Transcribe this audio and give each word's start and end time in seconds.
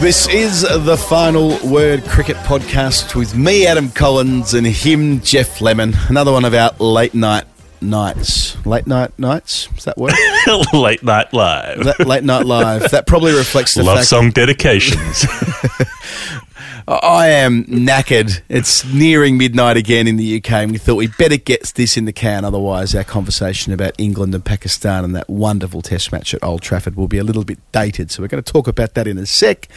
This 0.00 0.28
is 0.28 0.62
the 0.62 0.96
final 0.96 1.58
word 1.68 2.04
cricket 2.04 2.36
podcast 2.36 3.16
with 3.16 3.34
me, 3.36 3.66
Adam 3.66 3.90
Collins, 3.90 4.54
and 4.54 4.64
him, 4.64 5.20
Geoff 5.20 5.60
Lemon. 5.60 5.92
Another 6.08 6.30
one 6.30 6.44
of 6.44 6.54
our 6.54 6.70
late 6.78 7.14
night 7.14 7.44
nights. 7.80 8.64
Late 8.64 8.86
night 8.86 9.18
nights? 9.18 9.68
Is 9.76 9.84
that 9.84 9.98
word? 9.98 10.12
Late 10.72 11.02
Night 11.02 11.32
Live. 11.32 11.84
that 11.84 12.06
late 12.06 12.22
night 12.24 12.46
live. 12.46 12.90
That 12.92 13.06
probably 13.06 13.32
reflects 13.34 13.74
the 13.74 13.82
Love 13.82 13.98
fact 13.98 14.08
song 14.08 14.30
dedications. 14.30 15.24
I 16.90 17.28
am 17.28 17.64
knackered. 17.64 18.40
It's 18.48 18.82
nearing 18.86 19.36
midnight 19.36 19.76
again 19.76 20.06
in 20.08 20.16
the 20.16 20.38
UK, 20.38 20.50
and 20.52 20.72
we 20.72 20.78
thought 20.78 20.94
we'd 20.94 21.16
better 21.18 21.36
get 21.36 21.62
this 21.74 21.96
in 21.98 22.06
the 22.06 22.12
can. 22.14 22.44
Otherwise, 22.46 22.94
our 22.94 23.04
conversation 23.04 23.72
about 23.74 23.92
England 23.98 24.34
and 24.34 24.42
Pakistan 24.44 25.04
and 25.04 25.14
that 25.14 25.28
wonderful 25.28 25.82
Test 25.82 26.12
match 26.12 26.32
at 26.32 26.42
Old 26.42 26.62
Trafford 26.62 26.96
will 26.96 27.06
be 27.08 27.18
a 27.18 27.24
little 27.24 27.44
bit 27.44 27.58
dated. 27.72 28.10
So 28.10 28.22
we're 28.22 28.28
going 28.28 28.42
to 28.42 28.52
talk 28.52 28.66
about 28.68 28.94
that 28.94 29.06
in 29.06 29.18
a 29.18 29.26
sec. 29.26 29.68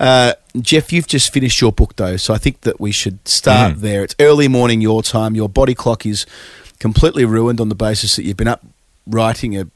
Uh, 0.00 0.32
Jeff, 0.60 0.92
you've 0.92 1.06
just 1.06 1.32
finished 1.32 1.60
your 1.60 1.70
book 1.70 1.94
though, 1.96 2.16
so 2.16 2.34
I 2.34 2.38
think 2.38 2.62
that 2.62 2.80
we 2.80 2.90
should 2.90 3.26
start 3.28 3.74
Mm. 3.76 3.80
there. 3.80 4.02
It's 4.02 4.16
early 4.18 4.48
morning 4.48 4.80
your 4.80 5.02
time. 5.04 5.36
Your 5.36 5.48
body 5.48 5.74
clock 5.74 6.04
is 6.04 6.26
completely 6.80 7.24
ruined 7.24 7.60
on 7.60 7.68
the 7.68 7.74
basis 7.76 8.16
that 8.16 8.24
you've 8.24 8.36
been 8.36 8.48
up 8.48 8.62
writing 9.08 9.56
a 9.56 9.68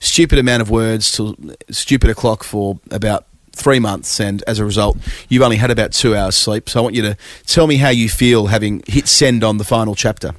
stupid 0.00 0.38
amount 0.38 0.62
of 0.62 0.70
words 0.70 1.12
to 1.12 1.36
stupid 1.70 2.08
o'clock 2.08 2.42
for 2.42 2.80
about 2.90 3.26
three 3.58 3.78
months, 3.78 4.20
and 4.20 4.42
as 4.46 4.58
a 4.58 4.64
result, 4.64 4.96
you've 5.28 5.42
only 5.42 5.56
had 5.56 5.70
about 5.70 5.92
two 5.92 6.14
hours 6.16 6.36
sleep. 6.36 6.68
So 6.68 6.80
I 6.80 6.82
want 6.82 6.94
you 6.94 7.02
to 7.02 7.16
tell 7.46 7.66
me 7.66 7.76
how 7.76 7.90
you 7.90 8.08
feel 8.08 8.46
having 8.46 8.82
hit 8.86 9.08
send 9.08 9.44
on 9.44 9.58
the 9.58 9.64
final 9.64 9.94
chapter. 9.94 10.34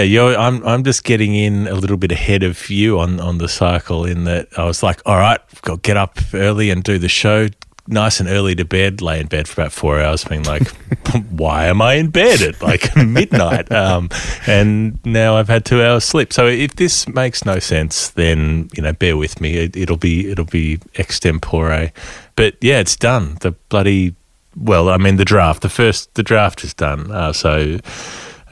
yeah, 0.00 0.36
I'm 0.38 0.66
I'm 0.66 0.84
just 0.84 1.04
getting 1.04 1.34
in 1.34 1.68
a 1.68 1.74
little 1.74 1.98
bit 1.98 2.12
ahead 2.12 2.42
of 2.42 2.70
you 2.70 2.98
on 2.98 3.20
on 3.20 3.38
the 3.38 3.48
cycle 3.48 4.04
in 4.04 4.24
that 4.24 4.48
I 4.56 4.64
was 4.64 4.82
like, 4.82 5.00
all 5.04 5.18
right, 5.18 5.40
got 5.62 5.82
get 5.82 5.96
up 5.96 6.18
early 6.32 6.70
and 6.70 6.82
do 6.82 6.98
the 6.98 7.08
show. 7.08 7.48
Nice 7.90 8.20
and 8.20 8.28
early 8.28 8.54
to 8.54 8.64
bed, 8.64 9.02
lay 9.02 9.20
in 9.20 9.26
bed 9.26 9.48
for 9.48 9.60
about 9.60 9.72
four 9.72 10.00
hours, 10.00 10.24
being 10.24 10.44
like, 10.44 10.68
why 11.30 11.66
am 11.66 11.82
I 11.82 11.94
in 11.94 12.10
bed 12.10 12.40
at 12.40 12.62
like 12.62 12.94
midnight? 13.06 13.70
Um, 13.72 14.08
and 14.46 15.04
now 15.04 15.36
I've 15.36 15.48
had 15.48 15.64
two 15.64 15.82
hours 15.82 16.04
sleep. 16.04 16.32
So 16.32 16.46
if 16.46 16.76
this 16.76 17.08
makes 17.08 17.44
no 17.44 17.58
sense, 17.58 18.10
then 18.10 18.70
you 18.74 18.82
know, 18.82 18.92
bear 18.92 19.16
with 19.16 19.40
me. 19.40 19.56
It, 19.56 19.76
it'll 19.76 19.96
be 19.96 20.30
it'll 20.30 20.44
be 20.44 20.78
extempore. 20.94 21.90
But 22.36 22.54
yeah, 22.60 22.78
it's 22.78 22.96
done. 22.96 23.36
The 23.40 23.52
bloody 23.68 24.14
well, 24.56 24.88
I 24.88 24.96
mean 24.96 25.16
the 25.16 25.24
draft. 25.24 25.62
The 25.62 25.68
first 25.68 26.14
the 26.14 26.22
draft 26.22 26.64
is 26.64 26.74
done. 26.74 27.10
Uh, 27.10 27.32
so 27.32 27.78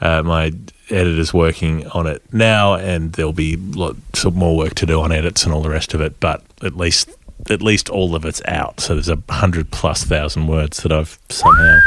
uh, 0.01 0.23
my 0.23 0.51
editor's 0.89 1.33
working 1.33 1.87
on 1.87 2.07
it 2.07 2.21
now, 2.33 2.75
and 2.75 3.13
there'll 3.13 3.33
be 3.33 3.55
lots 3.55 4.25
of 4.25 4.35
more 4.35 4.57
work 4.57 4.75
to 4.75 4.85
do 4.85 5.01
on 5.01 5.11
edits 5.11 5.43
and 5.43 5.53
all 5.53 5.61
the 5.61 5.69
rest 5.69 5.93
of 5.93 6.01
it. 6.01 6.19
But 6.19 6.43
at 6.63 6.75
least 6.75 7.09
at 7.49 7.61
least 7.61 7.89
all 7.89 8.15
of 8.15 8.25
it's 8.25 8.41
out. 8.45 8.79
So 8.79 8.95
there's 8.95 9.09
a 9.09 9.21
hundred 9.29 9.71
plus 9.71 10.03
thousand 10.03 10.47
words 10.47 10.83
that 10.83 10.91
I've 10.91 11.17
somehow 11.29 11.77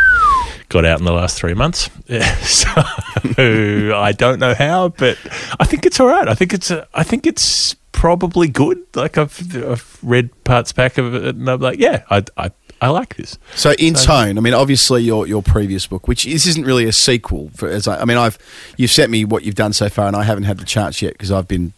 got 0.68 0.84
out 0.84 0.98
in 0.98 1.04
the 1.04 1.12
last 1.12 1.38
three 1.38 1.54
months. 1.54 1.90
Yeah, 2.06 2.34
so 2.40 2.70
I 2.74 4.12
don't 4.16 4.38
know 4.38 4.54
how, 4.54 4.88
but 4.88 5.18
I 5.60 5.64
think 5.64 5.86
it's 5.86 6.00
all 6.00 6.06
right. 6.08 6.26
I 6.26 6.34
think 6.34 6.54
it's 6.54 6.70
a, 6.70 6.86
I 6.94 7.02
think 7.02 7.26
it's 7.26 7.74
probably 7.92 8.48
good. 8.48 8.82
Like 8.94 9.18
I've, 9.18 9.56
I've 9.56 9.98
read 10.02 10.30
parts 10.44 10.72
back 10.72 10.98
of 10.98 11.14
it, 11.14 11.36
and 11.36 11.48
I'm 11.48 11.60
like, 11.60 11.78
yeah, 11.78 12.04
I 12.10 12.24
I, 12.36 12.50
I 12.80 12.88
like 12.88 13.16
this. 13.16 13.38
So 13.54 13.72
in 13.78 13.94
tone, 13.94 14.38
I 14.38 14.40
mean, 14.40 14.54
obviously 14.54 15.02
your 15.02 15.26
your 15.26 15.42
previous 15.42 15.86
book, 15.86 16.08
which 16.08 16.24
this 16.24 16.46
isn't 16.46 16.64
really 16.64 16.86
a 16.86 16.92
sequel. 16.92 17.50
For 17.54 17.68
as 17.68 17.86
I, 17.86 18.00
I 18.00 18.04
mean, 18.04 18.16
I've 18.16 18.38
you've 18.76 18.90
sent 18.90 19.10
me 19.10 19.24
what 19.24 19.44
you've 19.44 19.54
done 19.54 19.72
so 19.72 19.88
far, 19.88 20.06
and 20.06 20.16
I 20.16 20.24
haven't 20.24 20.44
had 20.44 20.58
the 20.58 20.64
chance 20.64 21.02
yet 21.02 21.12
because 21.12 21.30
I've 21.30 21.48
been 21.48 21.74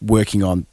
working 0.00 0.42
on 0.42 0.66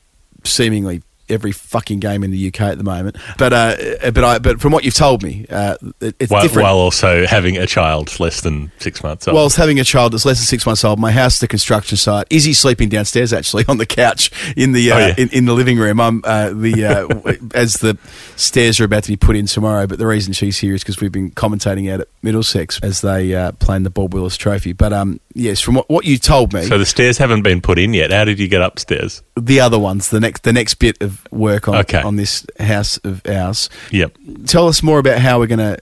seemingly 0.46 1.04
every 1.30 1.52
fucking 1.52 2.00
game 2.00 2.24
in 2.24 2.32
the 2.32 2.48
UK 2.48 2.62
at 2.62 2.78
the 2.78 2.84
moment. 2.84 3.18
But 3.38 3.54
uh, 3.54 3.76
but 4.12 4.24
I 4.24 4.40
but 4.40 4.60
from 4.62 4.72
what 4.72 4.84
you've 4.84 4.94
told 4.96 5.24
me, 5.24 5.46
uh, 5.50 5.76
it, 6.02 6.16
it's 6.20 6.32
While, 6.32 6.42
different. 6.42 6.64
while 6.64 6.78
also 6.78 7.26
having 7.26 7.58
a 7.58 7.68
child 7.68 8.20
less 8.20 8.42
than 8.42 8.72
six 8.80 9.04
months 9.04 9.28
old. 9.28 9.36
Whilst 9.36 9.58
having 9.58 9.80
a 9.80 9.84
child 9.84 10.14
that's 10.14 10.26
less 10.26 10.40
than 10.40 10.46
six 10.46 10.66
months 10.66 10.84
old, 10.84 11.00
my 11.00 11.12
house, 11.12 11.40
the 11.40 11.48
construction 11.48 11.98
site, 11.98 12.28
Izzy 12.30 12.54
sleeping 12.54 12.90
downstairs 12.90 13.34
actually 13.34 13.66
on 13.68 13.78
the 13.78 13.86
couch 13.86 14.32
in 14.56 14.72
the 14.74 14.92
uh, 14.92 14.96
Oh, 14.96 15.00
yeah. 15.00 15.16
in, 15.18 15.30
in 15.30 15.46
the 15.46 15.54
living 15.54 15.78
room. 15.78 16.00
I'm 16.02 16.22
uh, 16.26 16.50
the 16.50 16.86
uh, 16.86 17.34
as 17.54 17.76
the 17.76 17.98
stairs 18.36 18.80
are 18.80 18.84
about 18.86 19.04
to 19.04 19.10
be 19.10 19.18
put 19.18 19.36
in 19.36 19.46
tomorrow. 19.46 19.88
But 19.88 20.00
the 20.00 20.08
reason 20.08 20.34
she's 20.34 20.58
here 20.58 20.74
is 20.74 20.82
because 20.84 21.00
we've 21.00 21.12
been 21.12 21.32
commentating 21.32 21.92
out 21.94 22.02
at 22.02 22.08
Middlesex 22.22 22.80
as 22.82 23.02
they 23.02 23.34
uh, 23.36 23.52
the 23.60 23.90
Bob 23.90 24.14
Willis 24.14 24.36
Trophy. 24.36 24.74
But 24.74 24.94
um, 24.94 25.20
yes, 25.34 25.62
from 25.62 25.76
what, 25.76 25.90
what 25.90 26.06
you 26.06 26.18
told 26.18 26.54
me, 26.54 26.64
so 26.64 26.78
the 26.78 26.86
stairs 26.86 27.18
haven't 27.18 27.44
been 27.44 27.62
put 27.62 27.78
in 27.78 27.94
yet. 27.94 28.12
How 28.12 28.26
did 28.26 28.40
you 28.40 28.48
get 28.48 28.62
upstairs? 28.62 29.22
the 29.40 29.60
other 29.60 29.80
ones, 29.80 30.10
the 30.10 30.20
next 30.20 30.44
the 30.44 30.54
next 30.54 30.76
bit 30.76 31.02
of 31.02 31.19
work 31.32 31.68
on 31.68 31.76
Okay. 31.76 32.02
on 32.02 32.16
this 32.16 32.46
house 32.60 32.98
of 33.04 33.22
ours. 33.28 33.70
Yep. 33.92 34.18
Tell 34.46 34.68
us 34.68 34.82
more 34.84 35.00
about 35.00 35.20
how 35.20 35.40
we're 35.40 35.48
going 35.48 35.60
to 35.60 35.78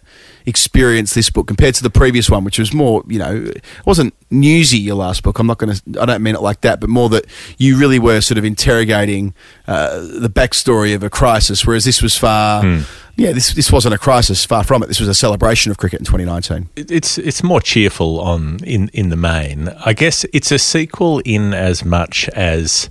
experience 0.45 1.13
this 1.13 1.29
book 1.29 1.45
compared 1.45 1.75
to 1.75 1.83
the 1.83 1.89
previous 1.89 2.29
one, 2.29 2.43
which 2.45 2.57
was 2.57 2.73
more, 2.73 3.03
you 3.07 3.19
know, 3.19 3.35
it 3.47 3.63
wasn't 3.85 4.13
newsy. 4.31 4.77
Your 4.77 4.95
last 4.95 5.23
book. 5.23 5.39
I'm 5.39 5.47
not 5.47 5.57
going 5.57 5.75
to. 5.75 6.01
I 6.01 6.05
don't 6.05 6.23
mean 6.23 6.35
it 6.35 6.41
like 6.41 6.61
that, 6.61 6.79
but 6.79 6.89
more 6.89 7.09
that 7.09 7.25
you 7.57 7.77
really 7.77 7.99
were 7.99 8.21
sort 8.21 8.37
of 8.37 8.45
interrogating 8.45 9.33
uh, 9.67 9.99
the 9.99 10.29
backstory 10.29 10.95
of 10.95 11.03
a 11.03 11.09
crisis, 11.09 11.65
whereas 11.65 11.83
this 11.85 12.01
was 12.01 12.15
far. 12.17 12.61
Hmm. 12.61 12.79
Yeah, 13.19 13.31
this 13.31 13.53
this 13.53 13.71
wasn't 13.71 13.95
a 13.95 13.97
crisis. 13.97 14.45
Far 14.45 14.63
from 14.63 14.83
it. 14.83 14.87
This 14.87 14.99
was 14.99 15.09
a 15.09 15.13
celebration 15.15 15.71
of 15.71 15.77
cricket 15.77 15.99
in 15.99 16.05
2019. 16.05 16.69
It's 16.75 17.17
it's 17.17 17.41
more 17.43 17.59
cheerful 17.59 18.19
on 18.21 18.59
in 18.63 18.89
in 18.93 19.09
the 19.09 19.15
main. 19.15 19.69
I 19.85 19.93
guess 19.93 20.23
it's 20.33 20.51
a 20.51 20.59
sequel 20.59 21.19
in 21.25 21.51
as 21.53 21.83
much 21.83 22.29
as 22.29 22.89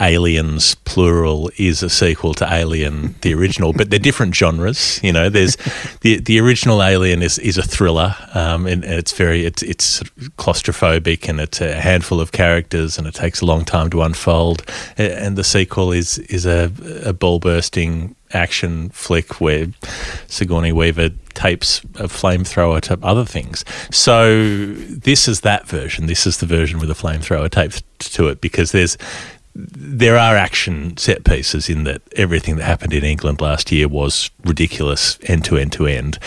Aliens 0.00 0.76
plural 0.76 1.50
is 1.56 1.82
a 1.82 1.90
sequel 1.90 2.32
to 2.34 2.46
Alien 2.52 3.16
the 3.22 3.34
original, 3.34 3.72
but 3.72 3.90
they're 3.90 3.98
different 3.98 4.34
genres. 4.34 5.00
You 5.02 5.12
know, 5.12 5.28
there's 5.28 5.56
the 6.02 6.18
the 6.18 6.38
original 6.40 6.82
Alien 6.82 7.22
is 7.22 7.38
is 7.38 7.58
a 7.58 7.62
thriller, 7.62 8.14
um, 8.34 8.66
and, 8.66 8.84
and 8.84 8.94
it's 8.94 9.12
very 9.12 9.44
it's 9.44 9.62
it's 9.62 10.00
claustrophobic, 10.38 11.28
and 11.28 11.40
it's 11.40 11.60
a 11.60 11.74
handful 11.74 12.20
of 12.20 12.32
characters, 12.32 12.96
and 12.96 13.06
it 13.06 13.14
takes 13.14 13.40
a 13.40 13.46
long 13.46 13.64
time 13.64 13.90
to 13.90 14.02
unfold. 14.02 14.62
And 14.96 15.36
the 15.36 15.44
sequel 15.44 15.92
is 15.92 16.18
is 16.18 16.46
a 16.46 16.70
a 17.04 17.12
ball 17.12 17.40
bursting 17.40 18.14
action 18.32 18.90
flick 18.90 19.40
where 19.40 19.66
Sigourney 20.26 20.72
Weaver 20.72 21.10
tapes 21.34 21.80
a 21.94 22.08
flamethrower 22.08 22.80
to 22.82 22.98
other 23.02 23.24
things. 23.24 23.64
So 23.90 24.74
this 24.74 25.28
is 25.28 25.42
that 25.42 25.66
version. 25.66 26.06
This 26.06 26.26
is 26.26 26.38
the 26.38 26.46
version 26.46 26.78
with 26.78 26.90
a 26.90 26.94
flamethrower 26.94 27.50
taped 27.50 27.82
to 28.14 28.28
it 28.28 28.40
because 28.40 28.72
there's 28.72 28.98
there 29.58 30.16
are 30.16 30.36
action 30.36 30.96
set 30.96 31.24
pieces 31.24 31.68
in 31.68 31.82
that 31.82 32.00
everything 32.14 32.56
that 32.56 32.64
happened 32.64 32.92
in 32.92 33.02
England 33.02 33.40
last 33.40 33.72
year 33.72 33.88
was 33.88 34.30
ridiculous 34.44 35.18
end 35.24 35.44
to 35.46 35.56
end 35.56 35.72
to 35.72 35.86
end. 35.86 36.18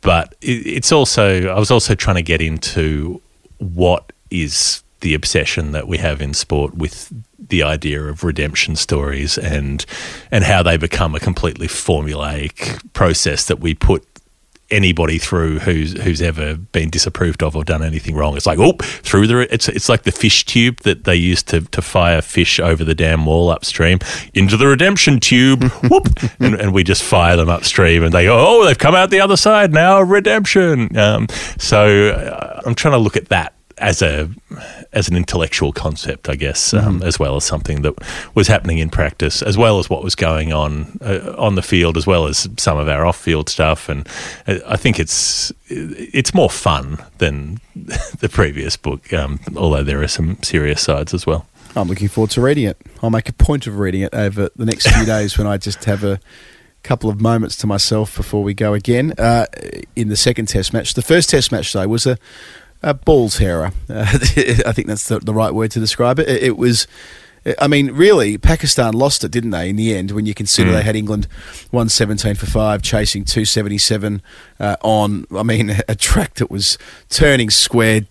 But 0.00 0.34
it's 0.40 0.90
also 0.90 1.48
I 1.48 1.58
was 1.58 1.70
also 1.70 1.94
trying 1.94 2.16
to 2.16 2.22
get 2.22 2.42
into 2.42 3.22
what 3.58 4.12
is 4.30 4.82
the 5.00 5.14
obsession 5.14 5.72
that 5.72 5.86
we 5.86 5.98
have 5.98 6.20
in 6.20 6.34
sport 6.34 6.74
with 6.74 7.12
the 7.38 7.62
idea 7.62 8.02
of 8.02 8.24
redemption 8.24 8.74
stories 8.74 9.38
and 9.38 9.86
and 10.30 10.44
how 10.44 10.62
they 10.62 10.76
become 10.76 11.14
a 11.14 11.20
completely 11.20 11.68
formulaic 11.68 12.82
process 12.92 13.46
that 13.46 13.60
we 13.60 13.74
put 13.74 14.06
anybody 14.70 15.18
through 15.18 15.58
who's 15.60 16.00
who's 16.00 16.22
ever 16.22 16.56
been 16.56 16.90
disapproved 16.90 17.42
of 17.42 17.56
or 17.56 17.64
done 17.64 17.82
anything 17.82 18.14
wrong. 18.14 18.36
It's 18.36 18.46
like 18.46 18.58
oh, 18.58 18.72
through 18.80 19.26
the 19.26 19.52
it's 19.52 19.68
it's 19.68 19.88
like 19.88 20.02
the 20.02 20.12
fish 20.12 20.44
tube 20.44 20.80
that 20.80 21.04
they 21.04 21.16
used 21.16 21.48
to 21.48 21.62
to 21.62 21.82
fire 21.82 22.22
fish 22.22 22.60
over 22.60 22.84
the 22.84 22.94
dam 22.94 23.26
wall 23.26 23.50
upstream 23.50 23.98
into 24.34 24.56
the 24.56 24.66
redemption 24.66 25.20
tube, 25.20 25.64
whoop, 25.90 26.08
and, 26.38 26.54
and 26.54 26.72
we 26.72 26.84
just 26.84 27.02
fire 27.02 27.36
them 27.36 27.48
upstream, 27.48 28.02
and 28.02 28.12
they 28.12 28.24
go 28.24 28.38
oh, 28.38 28.64
they've 28.64 28.78
come 28.78 28.94
out 28.94 29.10
the 29.10 29.20
other 29.20 29.36
side 29.36 29.72
now, 29.72 30.00
redemption. 30.00 30.96
Um, 30.96 31.28
so 31.58 32.08
uh, 32.08 32.62
I'm 32.64 32.74
trying 32.74 32.92
to 32.92 32.98
look 32.98 33.16
at 33.16 33.28
that 33.28 33.54
as 33.80 34.02
a 34.02 34.28
as 34.92 35.08
an 35.08 35.16
intellectual 35.16 35.72
concept, 35.72 36.28
I 36.28 36.36
guess, 36.36 36.74
um, 36.74 37.02
as 37.02 37.18
well 37.18 37.36
as 37.36 37.44
something 37.44 37.82
that 37.82 37.94
was 38.34 38.46
happening 38.46 38.78
in 38.78 38.90
practice, 38.90 39.42
as 39.42 39.56
well 39.56 39.78
as 39.78 39.88
what 39.88 40.04
was 40.04 40.14
going 40.14 40.52
on 40.52 40.98
uh, 41.00 41.34
on 41.38 41.54
the 41.54 41.62
field, 41.62 41.96
as 41.96 42.06
well 42.06 42.26
as 42.26 42.48
some 42.58 42.78
of 42.78 42.88
our 42.88 43.06
off-field 43.06 43.48
stuff. 43.48 43.88
And 43.88 44.06
uh, 44.46 44.58
I 44.66 44.76
think 44.76 45.00
it's 45.00 45.52
it's 45.68 46.34
more 46.34 46.50
fun 46.50 46.98
than 47.18 47.58
the 47.74 48.28
previous 48.30 48.76
book, 48.76 49.12
um, 49.12 49.40
although 49.56 49.82
there 49.82 50.02
are 50.02 50.08
some 50.08 50.42
serious 50.42 50.82
sides 50.82 51.14
as 51.14 51.26
well. 51.26 51.46
I'm 51.74 51.88
looking 51.88 52.08
forward 52.08 52.30
to 52.32 52.40
reading 52.40 52.64
it. 52.64 52.76
I'll 53.02 53.10
make 53.10 53.28
a 53.28 53.32
point 53.32 53.66
of 53.66 53.78
reading 53.78 54.02
it 54.02 54.14
over 54.14 54.50
the 54.54 54.66
next 54.66 54.88
few 54.88 55.06
days 55.06 55.38
when 55.38 55.46
I 55.46 55.56
just 55.56 55.84
have 55.84 56.04
a 56.04 56.20
couple 56.82 57.10
of 57.10 57.20
moments 57.20 57.56
to 57.56 57.66
myself 57.66 58.16
before 58.16 58.42
we 58.42 58.54
go 58.54 58.74
again 58.74 59.12
uh, 59.18 59.46
in 59.94 60.08
the 60.08 60.16
second 60.16 60.46
test 60.46 60.72
match. 60.72 60.94
The 60.94 61.02
first 61.02 61.30
test 61.30 61.52
match, 61.52 61.72
though, 61.72 61.86
was 61.86 62.06
a, 62.06 62.18
a 62.82 62.94
balls 62.94 63.38
terror. 63.38 63.72
Uh, 63.88 64.06
I 64.10 64.72
think 64.72 64.88
that's 64.88 65.08
the, 65.08 65.18
the, 65.18 65.34
right 65.34 65.52
word 65.52 65.70
to 65.72 65.80
describe 65.80 66.18
it. 66.18 66.28
It, 66.28 66.42
it 66.42 66.56
was. 66.56 66.86
I 67.58 67.68
mean, 67.68 67.92
really, 67.92 68.36
Pakistan 68.36 68.92
lost 68.92 69.24
it, 69.24 69.30
didn't 69.30 69.50
they? 69.50 69.70
In 69.70 69.76
the 69.76 69.94
end, 69.94 70.10
when 70.10 70.26
you 70.26 70.34
consider 70.34 70.70
mm. 70.70 70.74
they 70.74 70.82
had 70.82 70.94
England 70.94 71.26
one 71.70 71.88
seventeen 71.88 72.34
for 72.34 72.44
five, 72.44 72.82
chasing 72.82 73.24
two 73.24 73.46
seventy 73.46 73.78
seven 73.78 74.20
uh, 74.58 74.76
on. 74.82 75.26
I 75.34 75.42
mean, 75.42 75.70
a 75.88 75.94
track 75.94 76.34
that 76.34 76.50
was 76.50 76.76
turning 77.08 77.48
square, 77.48 78.02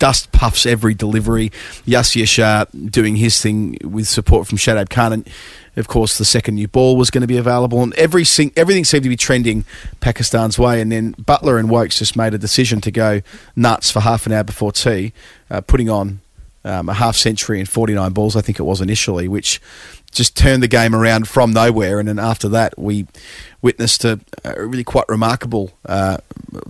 dust 0.00 0.32
puffs 0.32 0.66
every 0.66 0.94
delivery. 0.94 1.50
Yasir 1.86 2.26
Shah 2.26 2.64
doing 2.72 3.16
his 3.16 3.40
thing 3.40 3.78
with 3.84 4.08
support 4.08 4.48
from 4.48 4.58
Shadab 4.58 4.90
Khan. 4.90 5.12
And 5.12 5.30
of 5.76 5.88
course, 5.88 6.18
the 6.18 6.24
second 6.24 6.56
new 6.56 6.68
ball 6.68 6.96
was 6.96 7.10
going 7.10 7.22
to 7.22 7.26
be 7.26 7.38
available, 7.38 7.82
and 7.82 7.94
every 7.94 8.24
everything 8.56 8.84
seemed 8.84 9.04
to 9.04 9.08
be 9.08 9.16
trending 9.16 9.64
Pakistan's 10.00 10.58
way. 10.58 10.80
And 10.80 10.92
then 10.92 11.14
Buttler 11.14 11.58
and 11.58 11.70
Woakes 11.70 11.98
just 11.98 12.16
made 12.16 12.34
a 12.34 12.38
decision 12.38 12.80
to 12.82 12.90
go 12.90 13.22
nuts 13.56 13.90
for 13.90 14.00
half 14.00 14.26
an 14.26 14.32
hour 14.32 14.44
before 14.44 14.72
tea, 14.72 15.12
uh, 15.50 15.60
putting 15.60 15.88
on 15.88 16.20
um, 16.64 16.88
a 16.88 16.94
half 16.94 17.16
century 17.16 17.58
and 17.58 17.68
49 17.68 18.12
balls, 18.12 18.36
I 18.36 18.40
think 18.40 18.58
it 18.58 18.64
was 18.64 18.80
initially, 18.80 19.28
which 19.28 19.60
just 20.12 20.36
turned 20.36 20.62
the 20.62 20.68
game 20.68 20.94
around 20.94 21.26
from 21.26 21.52
nowhere. 21.52 21.98
And 21.98 22.06
then 22.06 22.18
after 22.18 22.48
that, 22.50 22.78
we 22.78 23.06
witnessed 23.62 24.04
a, 24.04 24.20
a 24.44 24.66
really 24.66 24.84
quite 24.84 25.08
remarkable 25.08 25.72
uh, 25.86 26.18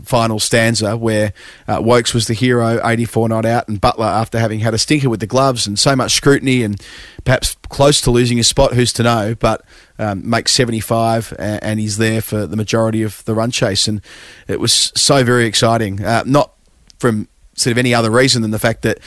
final 0.03 0.39
stanza 0.39 0.97
where 0.97 1.33
uh, 1.67 1.81
Woakes 1.83 2.15
was 2.15 2.29
the 2.29 2.35
hero, 2.35 2.81
84 2.87 3.29
not 3.29 3.45
out, 3.45 3.69
and 3.69 3.81
Buttler, 3.81 4.07
after 4.07 4.39
having 4.39 4.61
had 4.61 4.75
a 4.75 4.79
stinker 4.79 5.11
with 5.11 5.21
the 5.21 5.27
gloves 5.27 5.67
and 5.67 5.79
so 5.79 5.97
much 5.97 6.13
scrutiny 6.13 6.63
and 6.63 6.81
perhaps 7.25 7.57
close 7.69 8.01
to 8.03 8.11
losing 8.11 8.37
his 8.37 8.47
spot, 8.47 8.75
who's 8.75 8.93
to 8.95 9.03
know, 9.03 9.35
but 9.35 9.65
um, 9.99 10.29
makes 10.29 10.53
75 10.53 11.35
and, 11.39 11.63
and, 11.63 11.81
he's 11.81 11.97
there 11.97 12.23
for 12.23 12.47
the 12.47 12.57
majority 12.57 13.03
of 13.03 13.25
the 13.25 13.35
run 13.35 13.51
chase. 13.51 13.89
And 13.89 14.01
it 14.47 14.61
was 14.61 14.93
so 14.95 15.25
very 15.25 15.47
exciting. 15.47 16.05
Uh, 16.05 16.23
not 16.27 16.53
from 16.99 17.29
sort 17.55 17.73
of 17.73 17.79
any 17.79 17.95
other 17.95 18.11
reason 18.11 18.43
than 18.43 18.51
the 18.51 18.59
fact 18.59 18.83
that 18.83 18.99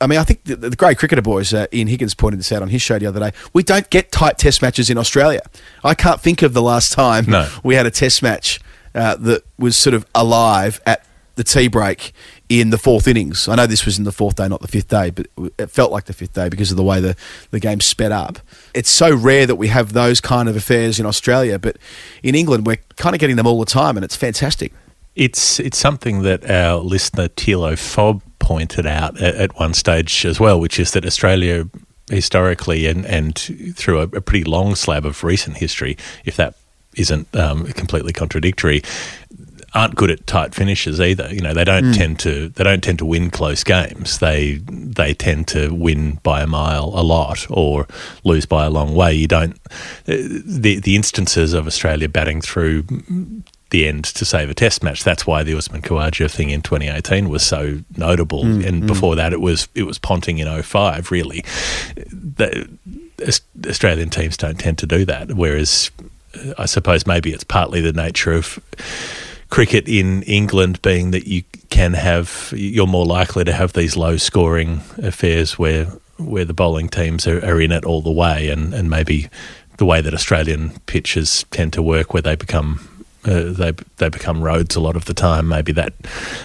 I 0.00 0.06
mean, 0.06 0.18
I 0.18 0.24
think 0.24 0.44
the, 0.44 0.56
the 0.56 0.76
Grade 0.76 0.98
Cricketer 0.98 1.22
boys, 1.22 1.52
uh, 1.52 1.66
Ian 1.72 1.88
Higgins 1.88 2.14
pointed 2.14 2.40
this 2.40 2.50
out 2.52 2.62
on 2.62 2.68
his 2.68 2.80
show 2.80 2.98
the 2.98 3.06
other 3.06 3.20
day. 3.20 3.32
We 3.52 3.62
don't 3.62 3.88
get 3.90 4.10
tight 4.10 4.38
test 4.38 4.62
matches 4.62 4.88
in 4.88 4.96
Australia. 4.96 5.42
I 5.84 5.94
can't 5.94 6.20
think 6.20 6.42
of 6.42 6.54
the 6.54 6.62
last 6.62 6.92
time 6.92 7.26
no. 7.26 7.48
we 7.62 7.74
had 7.74 7.86
a 7.86 7.90
test 7.90 8.22
match 8.22 8.60
uh, 8.94 9.16
that 9.16 9.42
was 9.58 9.76
sort 9.76 9.94
of 9.94 10.06
alive 10.14 10.80
at 10.86 11.04
the 11.36 11.44
tea 11.44 11.68
break 11.68 12.12
in 12.48 12.70
the 12.70 12.78
fourth 12.78 13.06
innings. 13.06 13.48
I 13.48 13.54
know 13.54 13.66
this 13.66 13.84
was 13.84 13.98
in 13.98 14.04
the 14.04 14.12
fourth 14.12 14.36
day, 14.36 14.48
not 14.48 14.60
the 14.60 14.68
fifth 14.68 14.88
day, 14.88 15.10
but 15.10 15.26
it 15.58 15.70
felt 15.70 15.92
like 15.92 16.04
the 16.04 16.12
fifth 16.12 16.32
day 16.32 16.48
because 16.48 16.70
of 16.70 16.76
the 16.76 16.82
way 16.82 17.00
the, 17.00 17.16
the 17.50 17.60
game 17.60 17.80
sped 17.80 18.12
up. 18.12 18.40
It's 18.74 18.90
so 18.90 19.14
rare 19.14 19.46
that 19.46 19.56
we 19.56 19.68
have 19.68 19.92
those 19.92 20.20
kind 20.20 20.48
of 20.48 20.56
affairs 20.56 20.98
in 20.98 21.06
Australia, 21.06 21.58
but 21.58 21.78
in 22.22 22.34
England, 22.34 22.66
we're 22.66 22.80
kind 22.96 23.14
of 23.14 23.20
getting 23.20 23.36
them 23.36 23.46
all 23.46 23.60
the 23.60 23.66
time, 23.66 23.96
and 23.96 24.04
it's 24.04 24.16
fantastic. 24.16 24.72
It's 25.14 25.58
it's 25.58 25.78
something 25.78 26.22
that 26.22 26.48
our 26.48 26.76
listener 26.76 27.28
Tilo 27.28 27.78
Fob 27.78 28.22
pointed 28.50 28.84
out 28.84 29.22
at, 29.22 29.36
at, 29.36 29.60
one 29.60 29.72
stage 29.72 30.26
as 30.26 30.40
well, 30.40 30.58
which 30.58 30.80
is 30.80 30.90
that 30.90 31.06
Australia 31.06 31.68
historically 32.10 32.86
and 32.86 33.06
and 33.06 33.38
through 33.76 34.00
a, 34.00 34.02
a 34.02 34.20
pretty 34.20 34.42
long 34.42 34.74
slab 34.74 35.06
of 35.06 35.22
recent 35.22 35.58
history, 35.58 35.96
if 36.24 36.34
that 36.34 36.56
isn't 36.96 37.32
um, 37.36 37.64
completely 37.66 38.12
contradictory, 38.12 38.82
aren't 39.72 39.94
good 39.94 40.10
at 40.10 40.26
tight 40.26 40.52
finishes 40.52 41.00
either. 41.00 41.32
You 41.32 41.40
know, 41.40 41.54
they 41.54 41.62
don't 41.62 41.92
mm. 41.92 41.96
tend 41.96 42.18
to 42.20 42.48
they 42.48 42.64
don't 42.64 42.82
tend 42.82 42.98
to 42.98 43.06
win 43.06 43.30
close 43.30 43.62
games. 43.62 44.18
They 44.18 44.54
they 44.66 45.14
tend 45.14 45.46
to 45.48 45.72
win 45.72 46.18
by 46.24 46.42
a 46.42 46.48
mile 46.48 46.90
a 46.94 47.04
lot 47.04 47.46
or 47.50 47.86
lose 48.24 48.46
by 48.46 48.64
a 48.64 48.70
long 48.70 48.96
way. 48.96 49.14
You 49.14 49.28
don't 49.28 49.60
the 50.06 50.80
the 50.80 50.96
instances 50.96 51.52
of 51.52 51.68
Australia 51.68 52.08
batting 52.08 52.40
through 52.40 52.82
the 53.70 53.86
end 53.86 54.04
to 54.04 54.24
save 54.24 54.50
a 54.50 54.54
test 54.54 54.82
match. 54.82 55.04
That's 55.04 55.26
why 55.26 55.42
the 55.42 55.56
Usman 55.56 55.82
Khawaja 55.82 56.30
thing 56.30 56.50
in 56.50 56.62
2018 56.62 57.28
was 57.28 57.42
so 57.42 57.80
notable. 57.96 58.44
Mm, 58.44 58.66
and 58.66 58.82
mm. 58.82 58.86
before 58.86 59.16
that, 59.16 59.32
it 59.32 59.40
was 59.40 59.68
it 59.74 59.84
was 59.84 59.98
Ponting 59.98 60.38
in 60.38 60.62
05, 60.62 61.10
really. 61.10 61.44
The, 61.96 62.68
Australian 63.68 64.08
teams 64.08 64.36
don't 64.38 64.58
tend 64.58 64.78
to 64.78 64.86
do 64.86 65.04
that. 65.04 65.34
Whereas 65.34 65.90
I 66.56 66.66
suppose 66.66 67.06
maybe 67.06 67.32
it's 67.32 67.44
partly 67.44 67.80
the 67.80 67.92
nature 67.92 68.32
of 68.32 68.58
cricket 69.50 69.88
in 69.88 70.22
England 70.22 70.80
being 70.82 71.10
that 71.10 71.26
you 71.26 71.42
can 71.70 71.92
have, 71.94 72.52
you're 72.56 72.86
more 72.86 73.04
likely 73.04 73.44
to 73.44 73.52
have 73.52 73.72
these 73.72 73.96
low 73.96 74.16
scoring 74.16 74.80
affairs 74.98 75.58
where 75.58 75.86
where 76.16 76.44
the 76.44 76.54
bowling 76.54 76.88
teams 76.88 77.26
are, 77.26 77.42
are 77.44 77.60
in 77.60 77.72
it 77.72 77.84
all 77.86 78.02
the 78.02 78.10
way 78.10 78.50
and, 78.50 78.74
and 78.74 78.90
maybe 78.90 79.30
the 79.78 79.86
way 79.86 80.02
that 80.02 80.12
Australian 80.12 80.70
pitches 80.84 81.46
tend 81.50 81.72
to 81.72 81.82
work 81.82 82.12
where 82.12 82.22
they 82.22 82.36
become 82.36 82.86
uh, 83.24 83.52
they 83.52 83.72
they 83.98 84.08
become 84.08 84.42
roads 84.42 84.76
a 84.76 84.80
lot 84.80 84.96
of 84.96 85.04
the 85.04 85.14
time. 85.14 85.48
Maybe 85.48 85.72
that 85.72 85.92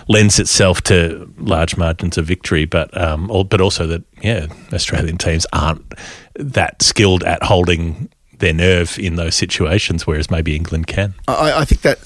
lends 0.08 0.40
itself 0.40 0.82
to 0.84 1.32
large 1.38 1.78
margins 1.78 2.18
of 2.18 2.26
victory, 2.26 2.66
but 2.66 2.96
um, 3.00 3.28
but 3.50 3.62
also 3.62 3.88
that 3.88 4.04
yeah, 4.22 4.48
Australian 4.74 5.18
teams 5.18 5.46
aren't 5.54 5.94
that 6.36 6.82
skilled 6.82 7.24
at 7.24 7.44
holding 7.44 8.10
their 8.40 8.54
nerve 8.54 9.00
in 9.00 9.16
those 9.16 9.36
situations, 9.36 10.06
whereas 10.06 10.30
maybe 10.30 10.56
England 10.56 10.88
can. 10.88 11.14
I, 11.28 11.62
I 11.62 11.66
think 11.66 11.82
that 11.82 12.00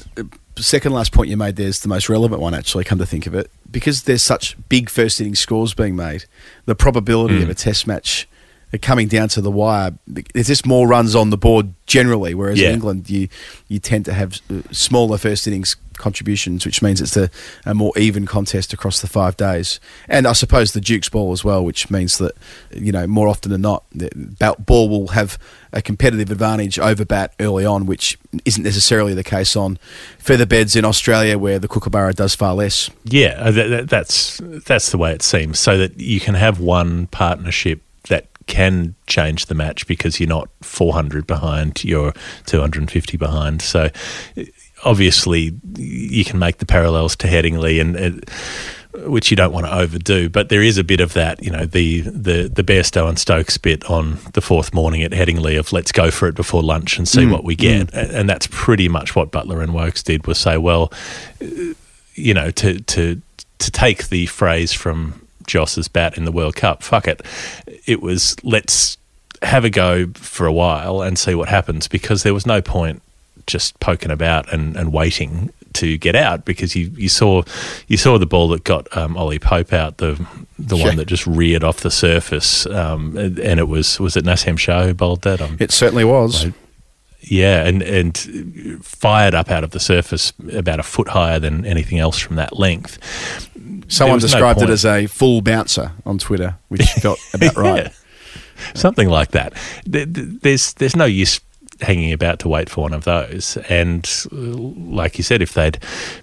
second 0.58 0.94
last 0.94 1.12
point 1.12 1.30
you 1.30 1.38
made 1.38 1.56
there 1.56 1.68
is 1.68 1.80
the 1.80 1.88
most 1.88 2.10
relevant 2.10 2.42
one. 2.42 2.54
Actually, 2.54 2.84
come 2.84 3.00
to 3.00 3.06
think 3.06 3.26
of 3.26 3.34
it, 3.34 3.50
because 3.72 4.04
there's 4.04 4.22
such 4.22 4.56
big 4.70 4.90
first 4.90 5.20
inning 5.20 5.36
scores 5.36 5.74
being 5.74 5.96
made, 5.96 6.26
the 6.66 6.76
probability 6.76 7.40
mm. 7.40 7.44
of 7.44 7.50
a 7.50 7.56
Test 7.56 7.88
match 7.88 8.28
coming 8.78 9.08
down 9.08 9.30
to 9.30 9.42
the 9.42 9.52
wire. 9.52 9.92
There's 10.08 10.48
just 10.48 10.66
more 10.66 10.88
runs 10.88 11.16
on 11.16 11.32
the 11.32 11.38
board 11.38 11.74
generally, 11.88 12.36
whereas 12.36 12.60
yeah. 12.60 12.70
in 12.70 12.76
England 12.76 13.10
you 13.10 13.28
you 13.68 13.80
tend 13.80 14.06
to 14.06 14.14
have 14.14 14.40
uh, 14.50 14.62
smaller 14.72 15.18
first 15.18 15.48
innings 15.48 15.76
contributions, 16.00 16.66
which 16.66 16.82
means 16.82 17.02
it's 17.02 17.18
a, 17.18 17.30
a, 17.66 17.76
more 17.76 17.92
even 17.98 18.26
contest 18.26 18.74
across 18.74 19.02
the 19.02 19.08
five 19.08 19.36
days. 19.38 19.80
And 20.08 20.26
I 20.26 20.34
suppose 20.34 20.72
the 20.72 20.82
Duke's 20.82 21.10
ball 21.10 21.32
as 21.34 21.44
well, 21.44 21.64
which 21.64 21.92
means 21.92 22.18
that 22.20 22.36
you 22.72 22.92
know 22.92 23.06
more 23.06 23.28
often 23.28 23.52
than 23.52 23.62
not, 23.62 23.84
the 23.92 24.56
ball 24.60 24.88
will 24.88 25.10
have 25.10 25.38
a 25.72 25.82
competitive 25.82 26.32
advantage 26.32 26.80
over 26.80 27.06
bat 27.06 27.34
early 27.40 27.66
on, 27.66 27.86
which 27.86 28.18
isn't 28.46 28.64
necessarily 28.64 29.14
the 29.14 29.24
case 29.24 29.56
on 29.56 29.78
feather 30.18 30.46
beds 30.46 30.76
in 30.76 30.86
Australia, 30.86 31.38
where 31.38 31.60
the 31.60 31.68
Kookaburra 31.68 32.14
does 32.14 32.34
far 32.34 32.56
less. 32.56 32.90
Yeah, 33.04 33.36
uh, 33.40 33.84
that's 33.84 34.40
that's 34.42 34.92
the 34.92 34.98
way 34.98 35.12
it 35.14 35.22
seems. 35.22 35.60
So 35.60 35.78
that 35.78 36.00
you 36.00 36.20
can 36.20 36.36
have 36.36 36.60
one 36.60 37.08
partnership 37.08 37.82
that 37.82 37.89
can 38.50 38.96
change 39.08 39.46
the 39.46 39.56
match 39.56 39.88
because 39.88 40.20
you're 40.20 40.28
not 40.28 40.50
400 40.62 41.26
behind, 41.26 41.84
you're 41.86 42.14
250 42.48 43.16
behind. 43.16 43.62
So 43.62 43.90
obviously 44.84 45.54
you 45.78 46.26
can 46.26 46.40
make 46.40 46.58
the 46.58 46.66
parallels 46.66 47.16
to 47.18 47.28
Headingley 47.28 47.80
and. 47.80 47.96
Uh, 47.96 48.26
which 49.06 49.30
you 49.30 49.38
don't 49.38 49.54
want 49.54 49.68
to 49.68 49.74
overdo, 49.74 50.30
but 50.30 50.50
there 50.50 50.64
is 50.64 50.80
a 50.80 50.84
bit 50.84 51.00
of 51.00 51.14
that, 51.14 51.44
you 51.44 51.52
know, 51.52 51.64
the 51.64 52.02
the 52.02 52.50
the 52.50 52.64
Bairstow 52.64 53.08
and 53.08 53.20
Stokes 53.20 53.56
bit 53.56 53.88
on 53.88 54.18
the 54.34 54.42
fourth 54.42 54.74
morning 54.74 55.04
at 55.04 55.12
Headingley 55.12 55.60
of 55.60 55.72
let's 55.72 55.92
go 55.92 56.10
for 56.10 56.28
it 56.28 56.34
before 56.34 56.64
lunch 56.64 56.98
and 56.98 57.08
see 57.08 57.22
mm, 57.22 57.32
what 57.32 57.44
we 57.44 57.56
get, 57.56 57.92
mm. 57.92 58.10
and 58.10 58.28
that's 58.28 58.48
pretty 58.50 58.90
much 58.90 59.16
what 59.16 59.32
Buttler 59.32 59.62
and 59.62 59.76
Woakes 59.76 60.02
did 60.02 60.26
was 60.26 60.40
say, 60.40 60.58
well, 60.58 60.92
you 62.16 62.34
know, 62.34 62.50
to 62.50 62.80
to 62.80 63.22
to 63.60 63.72
take 63.72 64.08
the 64.08 64.26
phrase 64.26 64.74
from 64.74 65.22
Jos's 65.50 65.88
bat 65.88 66.18
in 66.18 66.26
the 66.26 66.32
World 66.32 66.56
Cup. 66.56 66.84
Fuck 66.84 67.08
it. 67.08 67.22
It 67.86 68.02
was 68.02 68.36
let's 68.44 68.98
have 69.42 69.66
a 69.66 69.70
go 69.70 70.08
for 70.16 70.46
a 70.46 70.54
while 70.54 71.02
and 71.02 71.18
see 71.18 71.36
what 71.36 71.50
happens 71.50 71.88
because 71.88 72.24
there 72.24 72.34
was 72.34 72.46
no 72.46 72.62
point 72.62 73.02
just 73.48 73.80
poking 73.80 74.12
about 74.12 74.52
and, 74.54 74.76
and 74.76 74.94
waiting 74.94 75.52
to 75.74 75.98
get 75.98 76.16
out 76.16 76.46
because 76.46 76.76
you, 76.76 76.92
you 76.96 77.10
saw 77.10 77.44
you 77.88 77.98
saw 77.98 78.18
the 78.18 78.26
ball 78.26 78.48
that 78.50 78.64
got 78.64 78.96
um, 78.98 79.16
Ollie 79.16 79.40
Pope 79.40 79.72
out 79.72 79.98
the 79.98 80.14
the 80.58 80.76
one 80.76 80.98
that 80.98 81.06
just 81.06 81.26
reared 81.26 81.64
off 81.64 81.82
the 81.82 81.92
surface 81.92 82.66
um, 82.66 83.16
and, 83.18 83.60
it 83.60 83.68
was 83.68 84.00
was 84.00 84.18
it 84.18 84.26
Naseem 84.26 84.58
Shah 84.58 84.84
who 84.84 84.94
bowled 84.94 85.22
that 85.22 85.42
um, 85.42 85.58
it 85.60 85.72
certainly 85.72 86.04
was 86.04 86.46
Yeah, 87.22 87.66
and 87.66 87.82
and 87.84 88.18
fired 88.82 89.36
up 89.36 89.52
out 89.52 89.64
of 89.64 89.72
the 89.72 89.80
surface 89.80 90.32
about 90.54 90.80
a 90.80 90.84
foot 90.84 91.10
higher 91.10 91.38
than 91.38 91.66
anything 91.66 92.00
else 92.00 92.18
from 92.18 92.38
that 92.38 92.58
length. 92.58 92.98
Someone 93.88 94.16
was 94.18 94.24
no 94.24 94.28
described 94.30 94.62
it 94.62 94.70
as 94.70 94.86
a 94.86 95.08
full 95.08 95.42
bouncer 95.42 95.92
on 96.06 96.18
Twitter, 96.18 96.56
which 96.70 96.82
felt 97.02 97.20
about 97.34 97.56
right. 97.56 97.84
Yeah. 97.86 97.92
Something 98.74 99.10
like 99.10 99.32
that. 99.32 99.54
Th- 99.92 100.12
th- 100.14 100.28
There's 100.42 100.74
there's 100.74 100.96
no 100.96 101.06
use 101.06 101.40
hanging 101.82 102.12
about 102.12 102.40
to 102.40 102.50
wait 102.50 102.70
for 102.70 102.82
one 102.82 102.92
of 102.94 103.06
those. 103.06 103.58
And 103.70 104.06
uh, 104.34 104.36
like 104.36 105.18
you 105.18 105.24
said, 105.24 105.42
if 105.42 105.54
they'd 105.54 105.78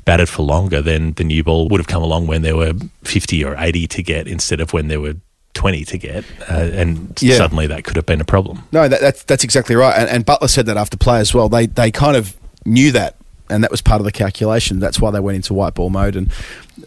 batted 0.05 0.29
for 0.29 0.43
longer, 0.43 0.83
then 0.83 1.13
the 1.13 1.25
new 1.25 1.43
ball 1.43 1.69
would 1.69 1.81
have 1.81 1.87
come 1.89 2.03
along 2.03 2.27
when 2.27 2.43
there 2.43 2.57
were 2.57 2.75
50 3.05 3.43
or 3.43 3.57
80 3.59 3.87
to 3.87 4.03
get 4.03 4.27
instead 4.29 4.61
of 4.61 4.75
when 4.75 4.89
there 4.89 5.01
were 5.01 5.15
20 5.55 5.85
to 5.87 5.97
get. 5.99 6.25
Uh, 6.51 6.53
and 6.75 7.17
Yeah. 7.23 7.37
suddenly 7.39 7.67
that 7.69 7.85
could 7.85 7.97
have 7.97 8.05
been 8.05 8.21
a 8.21 8.25
problem. 8.27 8.65
No, 8.71 8.87
that, 8.87 9.01
that's 9.01 9.23
that's 9.25 9.45
exactly 9.45 9.75
right. 9.77 9.97
And, 9.99 10.11
and 10.11 10.27
Buttler 10.27 10.51
said 10.51 10.67
that 10.67 10.77
after 10.77 10.99
play 10.99 11.21
as 11.21 11.33
well. 11.35 11.49
They 11.49 11.65
they 11.67 11.91
kind 11.91 12.19
of 12.19 12.37
knew 12.67 12.93
that, 12.93 13.17
and 13.51 13.63
that 13.63 13.71
was 13.71 13.81
part 13.81 14.01
of 14.01 14.05
the 14.05 14.13
calculation. 14.13 14.79
That's 14.79 15.01
why 15.01 15.11
they 15.11 15.21
went 15.21 15.37
into 15.37 15.55
white 15.55 15.75
ball 15.75 15.91
mode. 15.91 16.17
And 16.17 16.31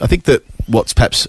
I 0.02 0.08
think 0.08 0.24
that 0.26 0.44
what's 0.68 0.94
perhaps 0.94 1.28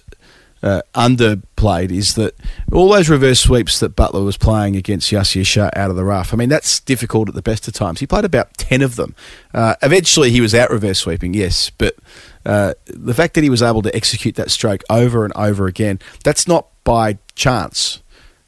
uh, 0.63 0.83
underplayed 0.95 1.91
is 1.91 2.15
that 2.17 2.35
all 2.73 2.91
those 2.91 3.09
reverse 3.09 3.41
sweeps 3.41 3.81
that 3.81 3.97
Buttler 3.97 4.25
was 4.25 4.37
playing 4.37 4.77
against 4.77 5.11
Yasir 5.11 5.47
Shah 5.47 5.71
out 5.75 5.91
of 5.91 5.97
the 5.97 6.05
rough. 6.05 6.35
I 6.35 6.37
mean, 6.37 6.49
that's 6.49 6.81
difficult 6.81 7.29
at 7.29 7.35
the 7.35 7.43
best 7.43 7.67
of 7.69 7.75
times. 7.75 8.01
He 8.01 8.07
played 8.07 8.25
about 8.25 8.57
ten 8.59 8.83
of 8.83 8.97
them. 8.97 9.15
Uh, 9.55 9.75
eventually, 9.83 10.31
he 10.31 10.41
was 10.41 10.55
out 10.55 10.71
reverse 10.71 10.99
sweeping, 10.99 11.35
yes, 11.35 11.71
but. 11.71 11.97
Uh, 12.47 12.73
the 12.87 13.13
fact 13.13 13.35
that 13.35 13.45
he 13.45 13.51
was 13.51 13.63
able 13.63 13.83
to 13.83 13.95
execute 13.95 14.35
that 14.35 14.51
stroke 14.51 14.83
over 14.89 15.27
and 15.27 15.33
over 15.37 15.67
again, 15.67 15.99
that's 16.25 16.49
not 16.49 16.69
by 16.85 17.19
chance. 17.35 18.01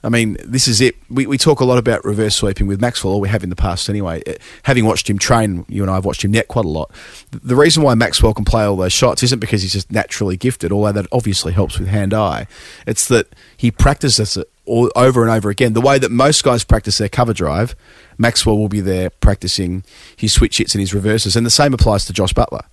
I 0.05 0.09
mean, 0.09 0.37
this 0.45 0.67
is 0.67 0.81
it. 0.81 0.97
We, 1.09 1.27
we 1.27 1.39
talk 1.39 1.61
a 1.61 1.65
lot 1.65 1.79
about 1.79 2.05
reverse 2.05 2.35
sweeping 2.35 2.67
with 2.67 2.81
Maxwell, 2.81 3.15
or 3.15 3.21
we 3.21 3.29
have 3.29 3.45
in 3.45 3.51
the 3.51 3.57
past 3.57 3.89
anyway. 3.89 4.23
Uh, 4.27 4.35
Having 4.65 4.87
watched 4.87 5.09
him 5.09 5.19
train, 5.19 5.65
you 5.69 5.83
and 5.83 5.91
I 5.91 5.95
have 5.95 6.05
watched 6.05 6.25
him 6.25 6.33
net 6.33 6.49
quite 6.49 6.65
a 6.65 6.69
lot. 6.69 6.91
The 7.31 7.55
reason 7.55 7.83
why 7.83 7.95
Maxwell 7.95 8.35
can 8.35 8.45
play 8.45 8.65
all 8.65 8.77
those 8.77 8.93
shots 8.93 9.23
isn't 9.23 9.39
because 9.39 9.63
he's 9.63 9.73
just 9.73 9.93
naturally 9.93 10.37
gifted, 10.37 10.73
although 10.73 10.93
that 10.93 11.07
obviously 11.13 11.53
helps 11.53 11.79
with 11.79 11.89
hand 11.89 12.13
eye. 12.13 12.47
It's 12.87 13.07
that 13.09 13.29
he 13.57 13.71
practices 13.71 14.37
it 14.37 14.51
all, 14.65 14.91
over 14.97 15.23
and 15.23 15.31
over 15.31 15.51
again. 15.51 15.73
The 15.73 15.81
way 15.81 15.99
that 15.99 16.11
most 16.11 16.43
guys 16.43 16.65
practice 16.65 16.99
their 16.99 17.09
cover 17.09 17.33
drive, 17.33 17.77
Maxwell 18.19 18.59
will 18.59 18.69
be 18.69 18.81
there 18.81 19.11
practicing 19.11 19.85
his 20.17 20.33
switch 20.33 20.59
hits 20.59 20.75
and 20.75 20.81
his 20.81 20.93
reverses, 20.95 21.37
and 21.37 21.47
the 21.47 21.51
same 21.51 21.75
applies 21.75 22.05
to 22.07 22.13
Josh 22.13 22.35
Buttler. 22.35 22.65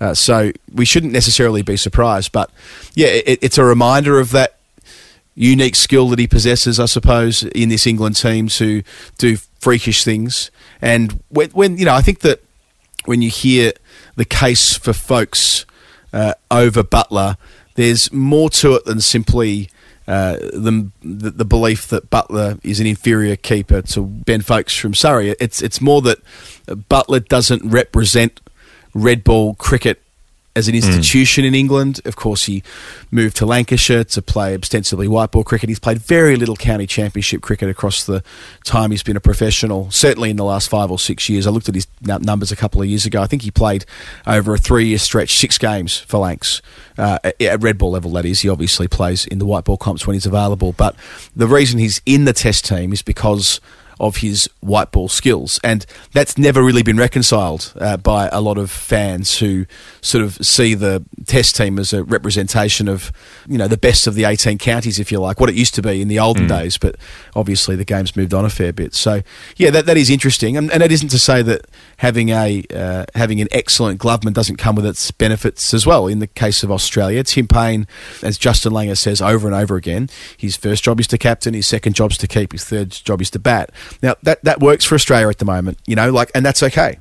Uh, 0.00 0.14
so 0.14 0.52
we 0.72 0.84
shouldn't 0.84 1.12
necessarily 1.12 1.62
be 1.62 1.76
surprised, 1.76 2.30
but 2.30 2.50
yeah, 2.94 3.08
it, 3.08 3.38
it's 3.42 3.58
a 3.58 3.64
reminder 3.64 4.20
of 4.20 4.30
that 4.32 4.55
unique 5.36 5.76
skill 5.76 6.08
that 6.08 6.18
he 6.18 6.26
possesses, 6.26 6.80
I 6.80 6.86
suppose, 6.86 7.44
in 7.44 7.68
this 7.68 7.86
England 7.86 8.16
team 8.16 8.48
to 8.48 8.82
do 9.18 9.36
freakish 9.60 10.02
things. 10.02 10.50
And 10.80 11.22
when, 11.28 11.50
when 11.50 11.76
you 11.76 11.84
know, 11.84 11.94
I 11.94 12.00
think 12.00 12.20
that 12.20 12.42
when 13.04 13.22
you 13.22 13.30
hear 13.30 13.72
the 14.16 14.24
case 14.24 14.76
for 14.76 14.92
Foakes 14.92 15.64
uh, 16.12 16.34
over 16.50 16.82
Buttler, 16.82 17.36
there's 17.74 18.12
more 18.12 18.50
to 18.50 18.74
it 18.74 18.84
than 18.84 19.00
simply. 19.00 19.70
Uh, 20.08 20.36
the, 20.52 20.88
the 21.02 21.44
belief 21.44 21.88
that 21.88 22.08
Buttler 22.10 22.60
is 22.64 22.78
an 22.78 22.86
inferior 22.86 23.34
keeper 23.34 23.82
to 23.82 24.02
Ben 24.02 24.40
Foakes 24.40 24.76
from 24.76 24.94
Surrey. 24.94 25.34
It's 25.40 25.60
it's 25.60 25.80
more 25.80 26.00
that 26.02 26.18
Buttler 26.68 27.26
doesn't 27.26 27.68
represent 27.68 28.40
red 28.94 29.24
ball 29.24 29.54
cricket 29.54 30.00
as 30.56 30.66
an 30.68 30.74
institution 30.74 31.44
in 31.44 31.54
England. 31.54 32.00
Of 32.04 32.16
course, 32.16 32.44
he 32.46 32.62
moved 33.10 33.36
to 33.36 33.46
Lancashire 33.46 34.04
to 34.04 34.22
play 34.22 34.56
ostensibly 34.56 35.06
white 35.06 35.30
ball 35.30 35.44
cricket. 35.44 35.68
He's 35.68 35.78
played 35.78 35.98
very 35.98 36.34
little 36.36 36.56
county 36.56 36.86
championship 36.86 37.42
cricket 37.42 37.68
across 37.68 38.04
the 38.04 38.24
time 38.64 38.90
he's 38.90 39.02
been 39.04 39.16
a 39.16 39.20
professional, 39.20 39.90
certainly 39.90 40.30
in 40.30 40.36
the 40.36 40.44
last 40.44 40.68
five 40.68 40.90
or 40.90 40.98
six 40.98 41.28
years. 41.28 41.46
I 41.46 41.50
looked 41.50 41.68
at 41.68 41.74
his 41.76 41.86
numbers 42.00 42.50
a 42.50 42.56
couple 42.56 42.80
of 42.82 42.88
years 42.88 43.06
ago. 43.06 43.22
I 43.22 43.26
think 43.26 43.42
he 43.42 43.50
played 43.50 43.84
over 44.26 44.54
a 44.54 44.58
three 44.58 44.86
year 44.88 44.98
stretch, 44.98 45.36
six 45.38 45.58
games 45.58 45.96
for 45.98 46.18
Lancs. 46.18 46.60
Uh, 46.98 47.18
at- 47.22 47.40
at 47.42 47.62
red 47.62 47.76
ball 47.78 47.90
level, 47.90 48.10
that 48.12 48.24
is. 48.24 48.40
He 48.40 48.48
obviously 48.48 48.88
plays 48.88 49.26
in 49.26 49.38
the 49.38 49.44
white 49.44 49.64
ball 49.64 49.76
comps 49.76 50.06
when 50.06 50.14
he's 50.14 50.24
available. 50.26 50.72
But 50.72 50.96
the 51.36 51.46
reason 51.46 51.78
he's 51.78 52.00
in 52.06 52.24
the 52.24 52.32
test 52.32 52.64
team 52.64 52.92
is 52.92 53.02
because 53.02 53.60
of 53.98 54.16
his 54.18 54.48
white 54.60 54.92
ball 54.92 55.08
skills, 55.08 55.58
and 55.64 55.86
that's 56.12 56.36
never 56.36 56.62
really 56.62 56.82
been 56.82 56.96
reconciled 56.96 57.72
uh, 57.80 57.96
by 57.96 58.28
a 58.32 58.40
lot 58.40 58.58
of 58.58 58.70
fans 58.70 59.38
who 59.38 59.66
sort 60.00 60.22
of 60.22 60.36
see 60.36 60.74
the 60.74 61.04
Test 61.26 61.56
team 61.56 61.78
as 61.78 61.92
a 61.92 62.04
representation 62.04 62.88
of 62.88 63.10
you 63.48 63.58
know 63.58 63.68
the 63.68 63.76
best 63.76 64.06
of 64.06 64.14
the 64.14 64.24
eighteen 64.24 64.58
counties, 64.58 64.98
if 64.98 65.10
you 65.10 65.18
like, 65.18 65.40
what 65.40 65.48
it 65.48 65.56
used 65.56 65.74
to 65.74 65.82
be 65.82 66.00
in 66.00 66.08
the 66.08 66.18
olden 66.18 66.46
days. 66.46 66.78
But 66.78 66.96
obviously, 67.34 67.74
the 67.74 67.84
game's 67.84 68.14
moved 68.14 68.34
on 68.34 68.44
a 68.44 68.50
fair 68.50 68.72
bit. 68.72 68.94
So 68.94 69.22
yeah, 69.56 69.70
that 69.70 69.86
that 69.86 69.96
is 69.96 70.10
interesting, 70.10 70.56
and, 70.56 70.70
and 70.70 70.82
it 70.82 70.92
isn't 70.92 71.08
to 71.08 71.18
say 71.18 71.42
that 71.42 71.66
having 71.98 72.28
a 72.28 72.64
uh, 72.74 73.06
having 73.14 73.40
an 73.40 73.48
excellent 73.50 74.00
gloveman 74.00 74.34
doesn't 74.34 74.56
come 74.56 74.76
with 74.76 74.86
its 74.86 75.10
benefits 75.10 75.74
as 75.74 75.86
well. 75.86 76.06
In 76.06 76.18
the 76.18 76.26
case 76.26 76.62
of 76.62 76.70
Australia, 76.70 77.24
Tim 77.24 77.48
Paine, 77.48 77.86
as 78.22 78.38
Justin 78.38 78.72
Langer 78.72 78.96
says 78.96 79.20
over 79.20 79.46
and 79.46 79.56
over 79.56 79.76
again, 79.76 80.08
his 80.36 80.56
first 80.56 80.84
job 80.84 81.00
is 81.00 81.06
to 81.08 81.18
captain, 81.18 81.54
his 81.54 81.66
second 81.66 81.94
job 81.94 82.10
is 82.10 82.18
to 82.18 82.28
keep, 82.28 82.52
his 82.52 82.64
third 82.64 82.90
job 82.90 83.20
is 83.20 83.30
to 83.30 83.38
bat. 83.38 83.70
Now 84.02 84.16
that 84.22 84.42
that 84.44 84.60
works 84.60 84.84
for 84.84 84.94
Australia 84.94 85.28
at 85.28 85.38
the 85.38 85.44
moment, 85.44 85.78
you 85.86 85.96
know, 85.96 86.10
like, 86.10 86.30
and 86.34 86.44
that's 86.44 86.62
okay. 86.62 86.98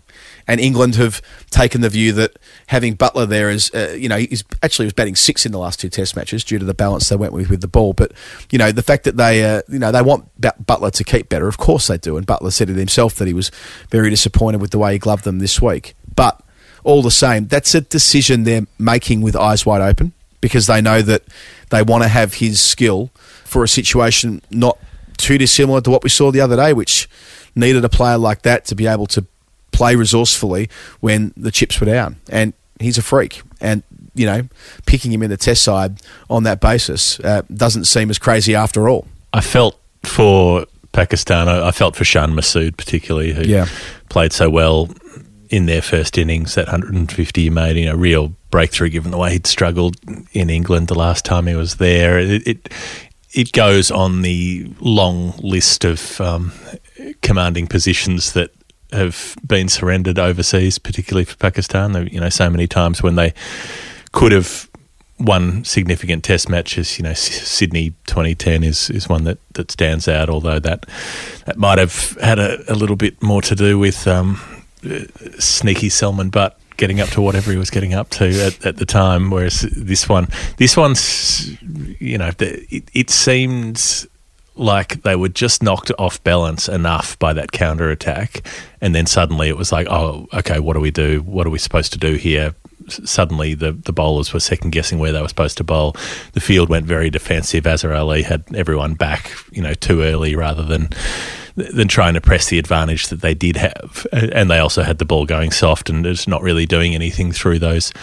And 0.48 0.60
England 0.62 0.96
have 0.96 1.22
taken 1.50 1.82
the 1.82 1.90
view 1.90 2.14
that 2.14 2.38
having 2.68 2.96
Buttler 2.96 3.28
there 3.28 3.50
is, 3.50 3.72
uh, 3.74 3.96
you 3.98 4.08
know, 4.08 4.18
he's 4.18 4.44
actually 4.62 4.86
was 4.86 4.94
batting 4.94 5.16
six 5.16 5.46
in 5.46 5.52
the 5.52 5.58
last 5.58 5.80
two 5.80 5.90
Test 5.90 6.16
matches 6.16 6.44
due 6.44 6.60
to 6.60 6.66
the 6.66 6.74
balance 6.74 7.10
they 7.10 7.16
went 7.16 7.34
with 7.34 7.50
with 7.50 7.62
the 7.62 7.68
ball. 7.68 7.94
But 7.94 8.12
you 8.52 8.60
know, 8.60 8.72
the 8.72 8.84
fact 8.84 9.06
that 9.06 9.18
they, 9.18 9.44
uh, 9.44 9.62
you 9.68 9.80
know, 9.80 9.92
they 9.92 10.02
want 10.02 10.30
Buttler 10.40 10.92
to 10.92 11.04
keep 11.04 11.30
better, 11.30 11.48
of 11.48 11.58
course 11.58 11.88
they 11.88 11.98
do. 11.98 12.18
And 12.18 12.28
Buttler 12.28 12.52
said 12.52 12.70
it 12.70 12.78
himself 12.78 13.16
that 13.16 13.28
he 13.28 13.34
was 13.34 13.50
very 13.90 14.10
disappointed 14.10 14.62
with 14.62 14.72
the 14.72 14.80
way 14.80 14.94
he 14.94 15.00
gloved 15.00 15.24
them 15.24 15.40
this 15.40 15.62
week. 15.62 15.96
But 16.16 16.42
all 16.84 17.02
the 17.02 17.12
same, 17.12 17.48
that's 17.48 17.74
a 17.74 17.82
decision 17.82 18.44
they're 18.44 18.68
making 18.78 19.22
with 19.22 19.36
eyes 19.36 19.66
wide 19.66 19.82
open 19.82 20.14
because 20.40 20.68
they 20.68 20.80
know 20.80 21.02
that 21.02 21.24
they 21.72 21.82
want 21.82 22.04
to 22.04 22.08
have 22.08 22.36
his 22.36 22.62
skill 22.62 23.10
for 23.44 23.64
a 23.64 23.68
situation 23.68 24.42
not 24.52 24.78
too 25.18 25.38
dissimilar 25.38 25.82
to 25.82 25.90
what 25.90 26.04
we 26.04 26.10
saw 26.10 26.32
the 26.32 26.42
other 26.42 26.56
day, 26.56 26.74
which 26.74 27.10
needed 27.56 27.84
a 27.86 27.90
player 27.90 28.18
like 28.18 28.42
that 28.44 28.66
to 28.66 28.76
be 28.76 28.88
able 28.88 29.08
to 29.08 29.26
play 29.72 29.96
resourcefully 29.96 30.70
when 31.00 31.34
the 31.38 31.52
chips 31.52 31.80
were 31.80 31.86
down. 31.86 32.18
And 32.30 32.54
he's 32.80 32.98
a 32.98 33.02
freak. 33.02 33.42
And, 33.62 33.84
you 34.14 34.26
know, 34.26 34.44
picking 34.86 35.12
him 35.12 35.24
in 35.24 35.30
the 35.30 35.38
test 35.38 35.64
side 35.64 36.02
on 36.30 36.44
that 36.44 36.60
basis 36.62 37.20
uh, 37.22 37.42
doesn't 37.54 37.86
seem 37.86 38.10
as 38.10 38.18
crazy 38.20 38.56
after 38.56 38.88
all. 38.90 39.08
I 39.34 39.42
felt 39.42 39.80
for 40.04 40.66
Pakistan, 40.92 41.50
I 41.50 41.72
felt 41.72 41.96
for 41.96 42.06
Shan 42.06 42.32
Masood 42.32 42.78
particularly, 42.78 43.34
who 43.34 43.42
Yeah. 43.44 43.68
played 44.10 44.32
so 44.32 44.50
well 44.50 44.90
in 45.50 45.66
their 45.66 45.82
first 45.82 46.18
innings. 46.18 46.56
That 46.56 46.68
150 46.68 47.42
he 47.44 47.50
made, 47.50 47.76
you 47.76 47.86
know, 47.86 47.96
real 47.96 48.34
breakthrough 48.50 48.88
given 48.90 49.12
the 49.12 49.18
way 49.18 49.34
he'd 49.34 49.46
struggled 49.48 49.98
in 50.32 50.50
England 50.50 50.88
the 50.88 50.96
last 50.96 51.26
time 51.26 51.48
he 51.48 51.56
was 51.56 51.76
there. 51.76 52.18
It 52.20 52.48
it, 52.48 52.70
it 53.36 53.52
goes 53.52 53.92
on 53.92 54.22
the 54.22 54.72
long 54.80 55.34
list 55.40 55.84
of 55.84 56.20
um, 56.22 56.54
commanding 57.22 57.68
positions 57.68 58.32
that 58.34 58.52
have 58.94 59.36
been 59.46 59.68
surrendered 59.68 60.18
overseas, 60.18 60.80
particularly 60.80 61.26
for 61.26 61.36
Pakistan. 61.36 62.08
You 62.12 62.22
know, 62.22 62.30
so 62.30 62.50
many 62.50 62.66
times 62.66 63.04
when 63.04 63.16
they 63.16 63.34
could 64.14 64.32
have 64.32 64.70
won 65.20 65.66
significant 65.66 66.24
test 66.24 66.48
matches. 66.50 66.98
You 66.98 67.04
know, 67.04 67.14
Sydney 67.14 67.90
2010 68.08 68.64
is, 68.64 68.90
is 68.90 69.10
one 69.10 69.26
that, 69.26 69.38
that 69.54 69.70
stands 69.70 70.08
out, 70.08 70.30
although 70.30 70.60
that 70.60 70.86
that 71.46 71.58
might 71.58 71.78
have 71.78 72.18
had 72.22 72.40
a, 72.40 72.72
a 72.72 72.76
little 72.76 72.96
bit 72.96 73.22
more 73.22 73.42
to 73.42 73.56
do 73.56 73.78
with 73.78 74.08
um, 74.08 74.40
uh, 74.90 75.02
sneaky 75.40 75.90
Salman 75.90 76.30
Butt 76.30 76.58
getting 76.78 77.00
up 77.00 77.10
to 77.10 77.22
whatever 77.22 77.52
he 77.52 77.58
was 77.58 77.70
getting 77.70 77.94
up 77.94 78.10
to 78.12 78.26
at, 78.46 78.66
at 78.66 78.78
the 78.78 78.86
time. 78.86 79.30
Whereas 79.30 79.62
this 79.62 80.08
one, 80.10 80.28
this 80.58 80.76
one's, 80.76 81.60
you 82.00 82.18
know, 82.18 82.32
it, 82.40 82.90
it 82.94 83.10
seemed 83.10 84.08
like 84.56 85.02
they 85.04 85.16
were 85.16 85.30
just 85.30 85.62
knocked 85.62 85.92
off 86.00 86.24
balance 86.24 86.70
enough 86.70 87.20
by 87.20 87.34
that 87.34 87.52
counter 87.52 87.90
attack, 87.90 88.48
and 88.82 88.96
then 88.96 89.06
suddenly 89.06 89.50
it 89.50 89.58
was 89.58 89.72
like, 89.72 89.88
oh, 89.90 90.28
okay, 90.34 90.60
what 90.60 90.74
do 90.74 90.80
we 90.80 90.92
do? 90.92 91.22
What 91.22 91.46
are 91.46 91.50
we 91.50 91.60
supposed 91.60 91.92
to 91.94 92.00
do 92.00 92.16
here? 92.16 92.56
Suddenly, 92.88 93.56
the, 93.56 93.72
the 93.72 93.92
bowlers 93.92 94.32
were 94.32 94.40
second 94.40 94.70
guessing 94.70 95.00
where 95.00 95.12
they 95.12 95.22
were 95.22 95.28
supposed 95.28 95.58
to 95.58 95.64
bowl. 95.64 95.96
The 96.34 96.40
field 96.40 96.70
went 96.70 96.86
very 96.86 97.10
defensive. 97.10 97.66
Azhar 97.66 97.94
Ali 97.94 98.22
had 98.22 98.44
everyone 98.56 98.94
back, 98.94 99.32
you 99.52 99.62
know, 99.62 99.74
too 99.74 100.04
early 100.04 100.36
rather 100.36 100.64
than 100.64 100.90
than 101.56 101.88
trying 101.88 102.14
to 102.14 102.22
press 102.22 102.50
the 102.50 102.60
advantage 102.60 103.08
that 103.08 103.22
they 103.22 103.34
did 103.34 103.56
have. 103.56 104.06
And 104.12 104.52
they 104.52 104.60
also 104.60 104.84
had 104.84 104.98
the 104.98 105.06
ball 105.06 105.26
going 105.26 105.52
soft 105.52 105.90
and 105.90 106.06
it's 106.06 106.28
not 106.28 106.42
really 106.42 106.66
doing 106.66 106.94
anything 106.94 107.32
through 107.32 107.60
those 107.60 107.94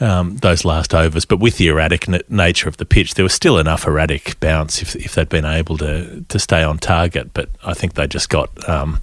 um, 0.00 0.36
those 0.38 0.64
last 0.64 0.94
overs. 0.94 1.24
But 1.24 1.38
with 1.38 1.56
the 1.56 1.68
erratic 1.68 2.08
n- 2.08 2.20
nature 2.28 2.68
of 2.68 2.76
the 2.78 2.84
pitch, 2.84 3.14
there 3.14 3.22
was 3.22 3.32
still 3.32 3.58
enough 3.58 3.86
erratic 3.86 4.38
bounce 4.40 4.82
if, 4.82 4.96
if 4.96 5.14
they'd 5.14 5.28
been 5.28 5.44
able 5.44 5.78
to 5.78 6.22
to 6.28 6.38
stay 6.38 6.62
on 6.62 6.78
target. 6.78 7.32
But 7.32 7.50
I 7.64 7.74
think 7.74 7.94
they 7.94 8.06
just 8.06 8.28
got 8.28 8.68
um, 8.68 9.00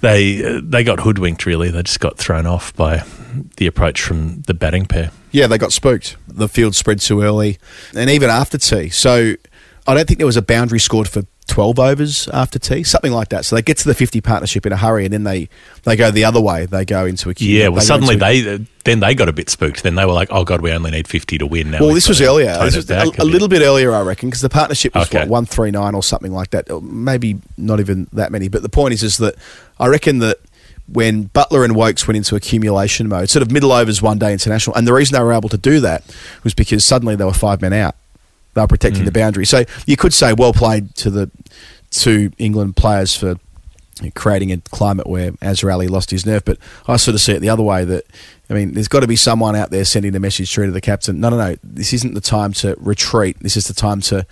they 0.00 0.60
they 0.62 0.82
got 0.82 1.00
hoodwinked. 1.00 1.44
Really, 1.46 1.70
they 1.70 1.82
just 1.82 2.00
got 2.00 2.16
thrown 2.16 2.46
off 2.46 2.74
by 2.74 3.04
the 3.58 3.66
approach 3.66 4.00
from 4.00 4.42
the 4.42 4.54
batting 4.54 4.86
pair. 4.86 5.10
Yeah, 5.30 5.46
they 5.46 5.58
got 5.58 5.72
spooked. 5.72 6.16
The 6.26 6.48
field 6.48 6.74
spread 6.74 7.00
too 7.00 7.22
early, 7.22 7.58
and 7.94 8.08
even 8.08 8.30
after 8.30 8.56
tea. 8.56 8.88
So 8.88 9.34
I 9.88 9.94
don't 9.94 10.06
think 10.06 10.18
there 10.18 10.26
was 10.26 10.36
a 10.36 10.42
boundary 10.42 10.78
scored 10.78 11.08
for 11.08 11.22
12 11.46 11.78
overs 11.78 12.28
after 12.28 12.58
tea, 12.58 12.82
something 12.84 13.10
like 13.10 13.30
that. 13.30 13.46
So 13.46 13.56
they 13.56 13.62
get 13.62 13.78
to 13.78 13.88
the 13.88 13.94
50 13.94 14.20
partnership 14.20 14.66
in 14.66 14.72
a 14.72 14.76
hurry, 14.76 15.06
and 15.06 15.14
then 15.14 15.24
they, 15.24 15.48
they 15.84 15.96
go 15.96 16.10
the 16.10 16.24
other 16.24 16.40
way. 16.42 16.66
They 16.66 16.84
go 16.84 17.06
into 17.06 17.30
a 17.30 17.34
queue. 17.34 17.48
Yeah, 17.58 17.68
well, 17.68 17.80
They 17.80 17.86
suddenly 17.86 18.14
a- 18.16 18.18
they 18.18 18.66
then 18.84 19.00
they 19.00 19.14
got 19.14 19.28
a 19.30 19.32
bit 19.32 19.48
spooked. 19.48 19.82
Then 19.82 19.94
they 19.94 20.04
were 20.04 20.12
like, 20.12 20.28
"Oh 20.30 20.44
God, 20.44 20.60
we 20.60 20.70
only 20.72 20.90
need 20.90 21.08
fifty 21.08 21.38
to 21.38 21.46
win." 21.46 21.70
Now 21.70 21.80
Well, 21.80 21.94
this 21.94 22.06
was 22.08 22.20
earlier. 22.20 22.56
This 22.64 22.76
was 22.76 22.90
a, 22.90 23.10
a 23.18 23.24
little 23.24 23.48
bit 23.48 23.62
earlier, 23.62 23.94
I 23.94 24.02
reckon, 24.02 24.28
because 24.28 24.42
the 24.42 24.48
partnership 24.50 24.94
was 24.94 25.08
Okay. 25.08 25.20
what 25.20 25.28
one 25.28 25.46
three 25.46 25.70
nine 25.70 25.94
or 25.94 26.02
something 26.02 26.32
like 26.32 26.50
that. 26.50 26.68
Maybe 26.82 27.38
not 27.56 27.80
even 27.80 28.08
that 28.12 28.30
many. 28.30 28.48
But 28.48 28.60
the 28.62 28.68
point 28.68 28.92
is, 28.94 29.02
is 29.02 29.16
that 29.16 29.34
I 29.80 29.86
reckon 29.86 30.18
that 30.18 30.38
when 30.86 31.28
Buttler 31.30 31.64
and 31.64 31.74
Woakes 31.74 32.06
went 32.06 32.16
into 32.18 32.36
accumulation 32.36 33.08
mode, 33.08 33.30
sort 33.30 33.42
of 33.42 33.50
middle 33.50 33.72
overs 33.72 34.00
one 34.02 34.18
day 34.18 34.32
international, 34.34 34.76
and 34.76 34.86
the 34.86 34.92
reason 34.92 35.16
they 35.16 35.22
were 35.24 35.32
able 35.34 35.48
to 35.50 35.58
do 35.58 35.80
that 35.80 36.04
was 36.44 36.52
because 36.54 36.84
suddenly 36.84 37.16
they 37.16 37.24
were 37.24 37.32
five 37.32 37.60
men 37.62 37.72
out. 37.72 37.94
They 38.54 38.60
were 38.60 38.66
protecting 38.66 39.04
the 39.04 39.12
boundary. 39.12 39.46
So 39.46 39.64
you 39.86 39.96
could 39.96 40.12
say 40.12 40.32
well 40.32 40.52
played 40.52 40.94
to 40.96 41.10
the 41.10 41.30
two 41.90 42.32
England 42.38 42.76
players 42.76 43.16
for 43.16 43.36
creating 44.14 44.52
a 44.52 44.58
climate 44.58 45.06
where 45.06 45.32
Azhar 45.42 45.70
Ali 45.70 45.88
lost 45.88 46.10
his 46.10 46.24
nerve. 46.24 46.44
But 46.44 46.58
I 46.86 46.96
sort 46.96 47.14
of 47.14 47.20
see 47.20 47.32
it 47.32 47.40
the 47.40 47.48
other 47.48 47.62
way 47.62 47.84
that, 47.84 48.04
I 48.48 48.54
mean, 48.54 48.74
there's 48.74 48.88
got 48.88 49.00
to 49.00 49.06
be 49.06 49.16
someone 49.16 49.56
out 49.56 49.70
there 49.70 49.84
sending 49.84 50.14
a 50.14 50.20
message 50.20 50.52
through 50.52 50.66
to 50.66 50.72
the 50.72 50.80
captain. 50.80 51.20
No, 51.20 51.30
no, 51.30 51.36
no. 51.36 51.56
This 51.62 51.92
isn't 51.92 52.14
the 52.14 52.20
time 52.20 52.52
to 52.54 52.76
retreat. 52.78 53.38
This 53.40 53.56
is 53.56 53.66
the 53.66 53.74
time 53.74 54.00
to 54.02 54.26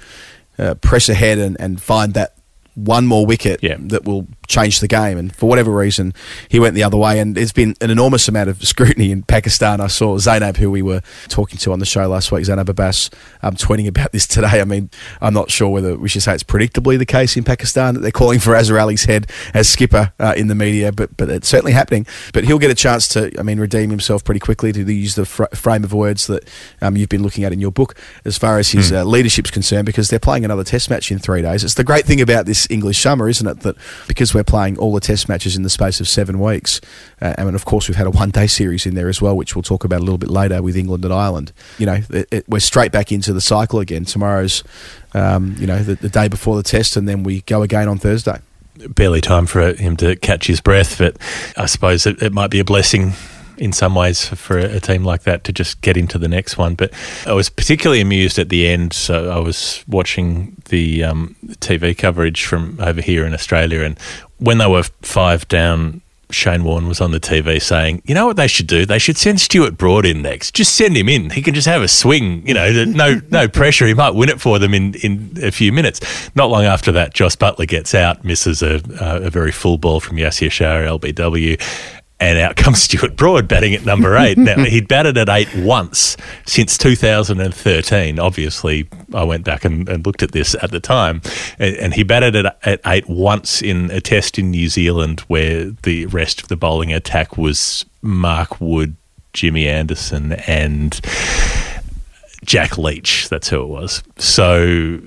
uh, 0.59 0.75
press 0.75 1.09
ahead 1.09 1.39
and, 1.39 1.57
and 1.61 1.81
find 1.81 2.15
that 2.15 2.36
one 2.77 3.07
more 3.07 3.25
wicket 3.25 3.61
that 3.89 4.05
will 4.05 4.27
change 4.47 4.81
the 4.81 4.87
game. 4.87 5.17
And 5.19 5.35
for 5.35 5.49
whatever 5.49 5.71
reason, 5.71 6.13
he 6.49 6.61
went 6.61 6.75
the 6.75 6.83
other 6.83 6.97
way. 6.97 7.19
And 7.19 7.35
there's 7.35 7.53
been 7.53 7.75
an 7.81 7.91
enormous 7.91 8.29
amount 8.29 8.51
of 8.51 8.63
scrutiny 8.67 9.11
in 9.11 9.23
Pakistan. 9.23 9.81
I 9.81 9.89
saw 9.89 10.19
Zainab, 10.19 10.59
who 10.59 10.71
we 10.71 10.83
were 10.83 11.01
talking 11.29 11.59
to 11.61 11.73
on 11.73 11.79
the 11.79 11.87
show 11.87 12.07
last 12.07 12.31
week, 12.31 12.45
Zainab 12.45 12.69
Abbas, 12.69 13.11
um, 13.43 13.55
tweeting 13.55 13.89
about 13.89 14.13
this 14.13 14.27
today. 14.27 14.61
I 14.61 14.65
mean, 14.65 14.91
I'm 15.21 15.35
not 15.35 15.51
sure 15.51 15.69
whether 15.71 15.97
we 15.97 16.09
should 16.09 16.23
say 16.23 16.35
it's 16.35 16.45
predictably 16.45 16.99
the 16.99 17.07
case 17.07 17.37
in 17.37 17.45
Pakistan 17.45 17.95
that 17.95 18.01
they're 18.01 18.11
calling 18.11 18.39
for 18.39 18.55
Azhar 18.55 18.79
Ali's 18.79 19.05
head 19.05 19.27
as 19.55 19.69
skipper 19.69 20.13
uh, 20.21 20.35
in 20.37 20.49
the 20.49 20.55
media, 20.55 20.93
but 20.93 21.17
but 21.17 21.31
it's 21.31 21.49
certainly 21.49 21.73
happening. 21.73 22.07
But 22.35 22.45
he'll 22.45 22.59
get 22.59 22.71
a 22.71 22.75
chance 22.75 23.09
to, 23.09 23.33
I 23.39 23.43
mean, 23.43 23.59
redeem 23.59 23.89
himself 23.91 24.23
pretty 24.23 24.41
quickly 24.41 24.73
to 24.73 24.93
use 24.93 25.15
the 25.15 25.25
fr- 25.25 25.45
frame 25.55 25.83
of 25.83 25.93
words 25.95 26.27
that 26.27 26.49
um, 26.83 26.97
you've 26.97 27.09
been 27.09 27.23
looking 27.23 27.45
at 27.45 27.53
in 27.53 27.61
your 27.61 27.73
book 27.73 27.97
as 28.25 28.37
far 28.37 28.59
as 28.59 28.71
his 28.71 28.93
uh, 28.93 29.05
leadership's 29.05 29.51
concerned, 29.51 29.87
because 29.87 30.09
they're 30.09 30.19
playing 30.19 30.45
another 30.45 30.65
Test 30.67 30.91
match 30.91 31.11
in 31.11 31.19
three 31.19 31.43
days. 31.43 31.65
It's 31.65 31.75
the 31.75 31.85
great 31.85 32.05
thing 32.05 32.21
about 32.21 32.45
this 32.45 32.66
English 32.71 33.01
summer, 33.01 33.29
isn't 33.29 33.47
it? 33.47 33.61
That 33.61 33.77
because 34.09 34.35
we're 34.35 34.45
playing 34.45 34.79
all 34.79 34.93
the 34.93 35.01
Test 35.01 35.29
matches 35.29 35.57
in 35.57 35.63
the 35.63 35.71
space 35.71 36.01
of 36.01 36.09
seven 36.09 36.39
weeks, 36.41 36.81
uh, 37.21 37.35
and 37.39 37.55
of 37.55 37.65
course 37.65 37.89
we've 37.89 37.97
had 37.97 38.07
a 38.07 38.11
one-day 38.11 38.47
series 38.47 38.87
in 38.87 38.95
there 38.95 39.09
as 39.09 39.23
well, 39.23 39.37
which 39.37 39.55
we'll 39.55 39.63
talk 39.63 39.85
about 39.85 40.01
a 40.01 40.05
little 40.05 40.19
bit 40.19 40.31
later 40.31 40.63
with 40.63 40.77
England 40.77 41.05
and 41.05 41.13
Ireland. 41.13 41.53
You 41.79 41.87
know, 41.87 42.01
it, 42.11 42.29
it, 42.31 42.49
we're 42.49 42.61
straight 42.61 42.93
back 42.93 43.13
into 43.13 43.33
the 43.33 43.41
cycle 43.41 43.81
again. 43.81 44.05
Tomorrow's, 44.05 44.65
um, 45.15 45.55
you 45.59 45.67
know, 45.67 45.79
the, 45.79 45.95
the 45.95 46.09
day 46.09 46.29
before 46.29 46.57
the 46.57 46.63
Test, 46.63 46.97
and 46.97 47.09
then 47.09 47.23
we 47.23 47.43
go 47.43 47.63
again 47.63 47.89
on 47.89 47.99
Thursday. 47.99 48.41
barely 48.95 49.21
time 49.21 49.47
for 49.47 49.73
him 49.75 49.97
to 49.97 50.17
catch 50.17 50.47
his 50.47 50.61
breath, 50.61 50.99
but 50.99 51.17
I 51.57 51.67
suppose 51.67 52.07
it, 52.07 52.23
it 52.23 52.33
might 52.33 52.51
be 52.51 52.61
a 52.61 52.65
blessing 52.65 53.13
in 53.59 53.73
some 53.73 53.95
ways 53.95 54.29
for, 54.29 54.59
a 54.59 54.81
team 54.81 55.05
like 55.05 55.23
that 55.23 55.45
to 55.45 55.53
just 55.53 55.81
get 55.81 55.97
into 55.97 56.19
the 56.19 56.29
next 56.29 56.57
one. 56.57 56.75
But 56.75 56.93
I 57.27 57.33
was 57.33 57.49
particularly 57.49 58.01
amused 58.01 58.39
at 58.39 58.49
the 58.49 58.67
end. 58.67 58.93
So 58.93 59.31
I 59.31 59.39
was 59.39 59.85
watching 59.87 60.57
the 60.67 61.05
um, 61.05 61.37
TV 61.61 61.97
coverage 61.97 62.45
from 62.45 62.79
over 62.81 63.01
here 63.01 63.27
in 63.27 63.35
Australia, 63.35 63.83
and 63.83 63.99
when 64.39 64.59
they 64.59 64.67
were 64.67 64.85
five 65.03 65.47
down. 65.49 66.03
Shane 66.29 66.65
Warne 66.65 66.89
was 66.89 67.01
on 67.01 67.13
the 67.13 67.21
TV 67.21 67.63
saying, 67.63 68.03
"You 68.05 68.13
know 68.13 68.27
what 68.27 68.37
they 68.37 68.49
should 68.49 68.67
do? 68.67 68.85
They 68.85 68.99
should 68.99 69.17
send 69.17 69.41
Stuart 69.41 69.79
Broad 69.79 70.05
in 70.05 70.23
next. 70.23 70.55
Just 70.55 70.75
send 70.75 70.97
him 70.97 71.09
in. 71.09 71.31
He 71.31 71.41
can 71.41 71.55
just 71.55 71.69
have 71.69 71.83
a 71.83 71.89
swing. 71.89 72.45
You 72.45 72.53
know, 72.53 72.85
no 72.85 73.21
no 73.31 73.47
pressure. 73.47 73.87
He 73.87 73.95
might 73.95 74.11
win 74.11 74.29
it 74.29 74.41
for 74.41 74.59
them 74.59 74.75
in, 74.75 74.95
in 75.05 75.39
a 75.41 75.53
few 75.53 75.71
minutes." 75.71 76.01
Not 76.35 76.51
long 76.51 76.65
after 76.65 76.91
that, 76.91 77.15
Jos 77.15 77.37
Buttler 77.37 77.69
gets 77.69 77.95
out, 77.95 78.25
misses 78.25 78.61
a, 78.61 78.81
a 78.99 79.31
very 79.31 79.53
full 79.53 79.79
ball 79.79 80.01
from 80.01 80.17
Yasir 80.17 80.51
Shah, 80.51 80.79
LBW, 80.99 81.61
and 82.19 82.39
out 82.39 82.57
comes 82.57 82.83
Stuart 82.83 83.17
Broad 83.17 83.49
batting 83.49 83.75
at 83.75 83.85
number 83.85 84.17
eight. 84.17 84.39
now 84.39 84.65
he'd 84.65 84.89
batted 84.89 85.19
at 85.19 85.29
eight 85.29 85.55
once 85.57 86.17
since 86.47 86.79
2013. 86.79 88.19
Obviously, 88.19 88.89
I 89.15 89.25
went 89.25 89.45
back 89.45 89.65
and, 89.65 89.89
and 89.89 90.05
looked 90.07 90.23
at 90.23 90.33
this 90.33 90.55
at 90.63 90.71
the 90.71 90.81
time, 90.81 91.23
and, 91.59 91.77
and 91.77 91.95
he 91.95 92.03
batted 92.03 92.37
at, 92.37 92.59
at 92.65 92.81
eight 92.87 93.09
once 93.09 93.63
in 93.63 93.91
a 93.91 94.01
test 94.01 94.39
in 94.39 94.51
New 94.51 94.69
Zealand 94.69 95.21
where 95.21 95.71
the 95.83 96.07
rest 96.07 96.43
of 96.43 96.49
the 96.49 96.57
bowling 96.57 96.93
attack 96.93 97.37
was 97.37 97.85
Mark 98.03 98.61
Wood, 98.61 98.97
Jimmy 99.33 99.69
Anderson, 99.69 100.33
and 100.33 101.01
Jack 102.45 102.79
Leach. 102.79 103.29
That's 103.29 103.49
who 103.49 103.63
it 103.63 103.69
was. 103.69 104.03
So 104.17 105.01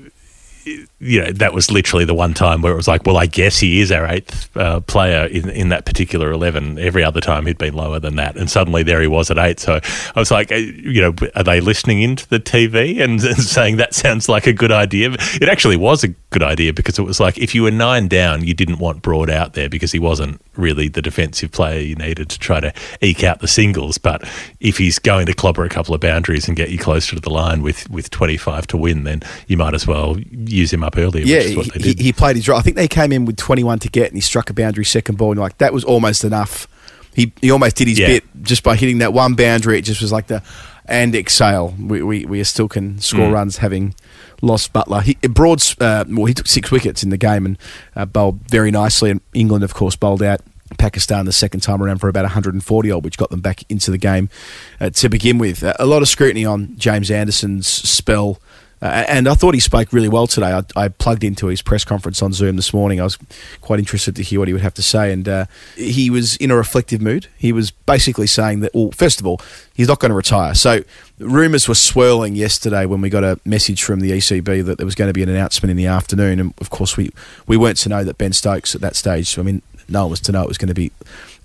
you 0.65 1.22
know, 1.22 1.32
that 1.32 1.54
was 1.54 1.72
literally 1.72 2.06
the 2.06 2.13
one 2.13 2.34
time 2.34 2.62
where 2.62 2.74
it 2.74 2.76
was 2.76 2.88
like, 2.88 3.06
well, 3.06 3.17
I 3.17 3.26
guess 3.26 3.60
he 3.60 3.80
is 3.80 3.91
our 3.91 4.06
eighth 4.06 4.56
uh, 4.58 4.82
player 4.82 5.26
in, 5.26 5.50
in 5.50 5.69
that 5.69 5.86
particular 5.86 6.32
11. 6.32 6.78
Every 6.78 7.04
other 7.04 7.22
time 7.22 7.45
he'd 7.45 7.58
been 7.58 7.74
lower 7.74 8.00
than 8.00 8.15
that. 8.17 8.36
And 8.36 8.50
suddenly 8.50 8.84
there 8.84 9.02
he 9.02 9.08
was 9.08 9.32
at 9.32 9.38
eight. 9.38 9.60
So 9.60 9.80
I 10.15 10.19
was 10.19 10.32
like, 10.32 10.52
uh, 10.52 10.56
you 10.56 11.02
know, 11.02 11.13
are 11.36 11.43
they 11.43 11.62
listening 11.62 12.02
into 12.02 12.28
the 12.28 12.39
TV 12.39 13.02
and, 13.02 13.24
and 13.24 13.38
saying 13.38 13.78
that 13.78 13.93
sounds 13.93 14.28
like 14.28 14.48
a 14.48 14.54
good 14.54 14.72
idea? 14.72 15.12
It 15.13 15.50
actually 15.50 15.78
was 15.78 16.04
a 16.04 16.10
good 16.30 16.43
idea 16.43 16.74
because 16.74 17.00
it 17.00 17.04
was 17.04 17.19
like 17.19 17.38
if 17.38 17.56
you 17.56 17.63
were 17.63 17.72
nine 17.72 18.08
down, 18.08 18.43
you 18.43 18.54
didn't 18.54 18.80
want 18.80 19.02
Broad 19.02 19.30
out 19.30 19.54
there 19.54 19.69
because 19.69 19.91
he 19.91 20.00
wasn't 20.00 20.41
really 20.56 20.88
the 20.89 21.02
defensive 21.02 21.52
player 21.52 21.80
you 21.80 21.95
needed 21.95 22.30
to 22.30 22.39
try 22.39 22.60
to 22.60 22.74
eke 23.02 23.24
out 23.24 23.39
the 23.39 23.48
singles. 23.48 23.98
But 23.98 24.28
if 24.60 24.78
he's 24.78 25.00
going 25.00 25.26
to 25.28 25.34
clobber 25.34 25.63
a 25.63 25.69
couple 25.69 25.95
of 25.95 26.02
boundaries 26.02 26.48
and 26.48 26.58
get 26.58 26.69
you 26.69 26.78
closer 26.78 27.15
to 27.15 27.22
the 27.22 27.30
line 27.30 27.62
with, 27.62 27.89
with 27.89 28.10
25 28.10 28.67
to 28.67 28.78
win, 28.78 29.06
then 29.06 29.22
you 29.48 29.58
might 29.58 29.74
as 29.74 29.88
well 29.88 30.17
use 30.52 30.72
him 30.74 30.84
up 30.84 30.98
earlier, 30.98 31.26
Yeah, 31.26 31.38
which 31.38 31.46
is 31.48 31.56
what 31.58 31.74
they 31.74 31.80
he, 31.80 31.94
did. 31.94 32.00
he 32.04 32.14
played 32.14 32.36
his 32.36 32.48
role. 32.48 32.58
I 32.58 32.62
think 32.62 32.76
they 32.76 32.88
came 32.88 33.12
in 33.12 33.26
with 33.26 33.38
21 33.38 33.80
to 33.80 33.90
get, 33.90 34.08
and 34.08 34.16
he 34.18 34.22
struck 34.22 34.50
a 34.50 34.54
boundary 34.54 34.86
second 34.86 35.18
ball, 35.18 35.32
and 35.32 35.40
like 35.40 35.58
that 35.60 35.74
was 35.74 35.84
almost 35.84 36.24
enough. 36.24 36.68
He 37.14 37.32
he 37.42 37.52
almost 37.52 37.76
did 37.76 37.88
his 37.88 38.00
Yeah. 38.00 38.08
bit 38.08 38.24
just 38.44 38.64
by 38.64 38.76
hitting 38.76 39.00
that 39.00 39.14
one 39.14 39.34
boundary. 39.34 39.78
It 39.80 39.82
just 39.84 40.02
was 40.02 40.12
like 40.12 40.28
the 40.28 40.42
and 40.86 41.16
exhale. 41.16 41.74
We 41.80 42.02
we, 42.04 42.26
we 42.26 42.44
still 42.44 42.68
can 42.68 43.00
score 43.00 43.28
Mm. 43.30 43.34
runs 43.34 43.58
having 43.58 43.94
lost 44.42 44.72
Buttler. 44.74 45.02
He, 45.04 45.16
Broad's 45.28 45.76
uh, 45.82 46.06
well, 46.08 46.26
he 46.26 46.34
took 46.34 46.48
six 46.48 46.72
wickets 46.72 47.04
in 47.04 47.10
the 47.10 47.18
game 47.18 47.46
and 47.46 47.58
uh, 47.96 48.06
bowled 48.06 48.40
very 48.50 48.72
nicely. 48.72 49.10
And 49.10 49.22
England, 49.34 49.64
of 49.64 49.74
course, 49.74 49.96
bowled 49.96 50.24
out. 50.24 50.42
Pakistan 50.78 51.26
the 51.26 51.32
second 51.32 51.62
time 51.62 51.82
around 51.82 51.98
for 51.98 52.10
about 52.10 52.26
140 52.26 52.92
odd, 52.92 53.04
which 53.04 53.18
got 53.18 53.32
them 53.32 53.42
back 53.42 53.64
into 53.70 53.90
the 53.90 53.98
game 53.98 54.30
uh, 54.80 54.92
to 54.92 55.10
begin 55.10 55.40
with. 55.40 55.64
Uh, 55.64 55.74
a 55.80 55.86
lot 55.88 56.04
of 56.04 56.08
scrutiny 56.08 56.46
on 56.46 56.76
James 56.78 57.10
Anderson's 57.10 57.66
spell 57.68 58.40
uh, 58.82 59.06
and 59.08 59.28
I 59.28 59.34
thought 59.34 59.54
he 59.54 59.60
spoke 59.60 59.92
really 59.92 60.08
well 60.08 60.26
today. 60.26 60.54
I, 60.54 60.63
I 60.76 60.88
plugged 60.88 61.24
into 61.24 61.48
his 61.48 61.62
press 61.62 61.84
conference 61.84 62.22
on 62.22 62.32
Zoom 62.32 62.56
this 62.56 62.74
morning. 62.74 63.02
I 63.02 63.04
was 63.04 63.18
quite 63.60 63.80
interested 63.80 64.15
to 64.15 64.24
hear 64.24 64.39
what 64.39 64.48
he 64.48 64.54
would 64.54 64.63
have 64.63 64.74
to 64.76 64.82
say. 64.82 65.12
And 65.12 65.28
uh, 65.28 65.46
he 65.76 66.10
was 66.10 66.38
in 66.38 66.50
a 66.50 66.56
reflective 66.56 67.02
mood. 67.02 67.28
He 67.38 67.52
was 67.52 67.72
basically 67.72 68.28
saying 68.28 68.62
that, 68.62 68.74
well, 68.74 68.92
first 68.92 69.20
of 69.20 69.28
all, 69.28 69.42
he's 69.74 69.89
not 69.89 70.00
going 70.00 70.12
to 70.12 70.15
retire. 70.15 70.56
So 70.56 70.84
rumours 71.20 71.68
were 71.68 71.76
swirling 71.76 72.36
yesterday 72.36 72.86
when 72.86 73.02
we 73.02 73.10
got 73.10 73.26
a 73.26 73.38
message 73.44 73.84
from 73.84 74.00
the 74.00 74.12
ECB 74.12 74.63
that 74.65 74.78
there 74.78 74.86
was 74.86 74.96
going 74.96 75.10
to 75.10 75.13
be 75.13 75.24
an 75.24 75.30
announcement 75.30 75.72
in 75.72 75.78
the 75.78 75.88
afternoon. 75.88 76.39
And 76.39 76.54
of 76.60 76.70
course, 76.70 76.96
we, 76.96 77.12
we 77.48 77.58
weren't 77.58 77.78
to 77.80 77.89
know 77.89 78.06
that 78.06 78.18
Ben 78.18 78.32
Stokes 78.32 78.76
at 78.76 78.82
that 78.82 78.96
stage, 78.96 79.38
I 79.38 79.42
mean, 79.42 79.62
no 79.89 80.04
one 80.04 80.12
was 80.12 80.22
to 80.22 80.32
know 80.32 80.44
it 80.44 80.48
was 80.48 80.58
going 80.58 80.70
to 80.70 80.74
be 80.74 80.92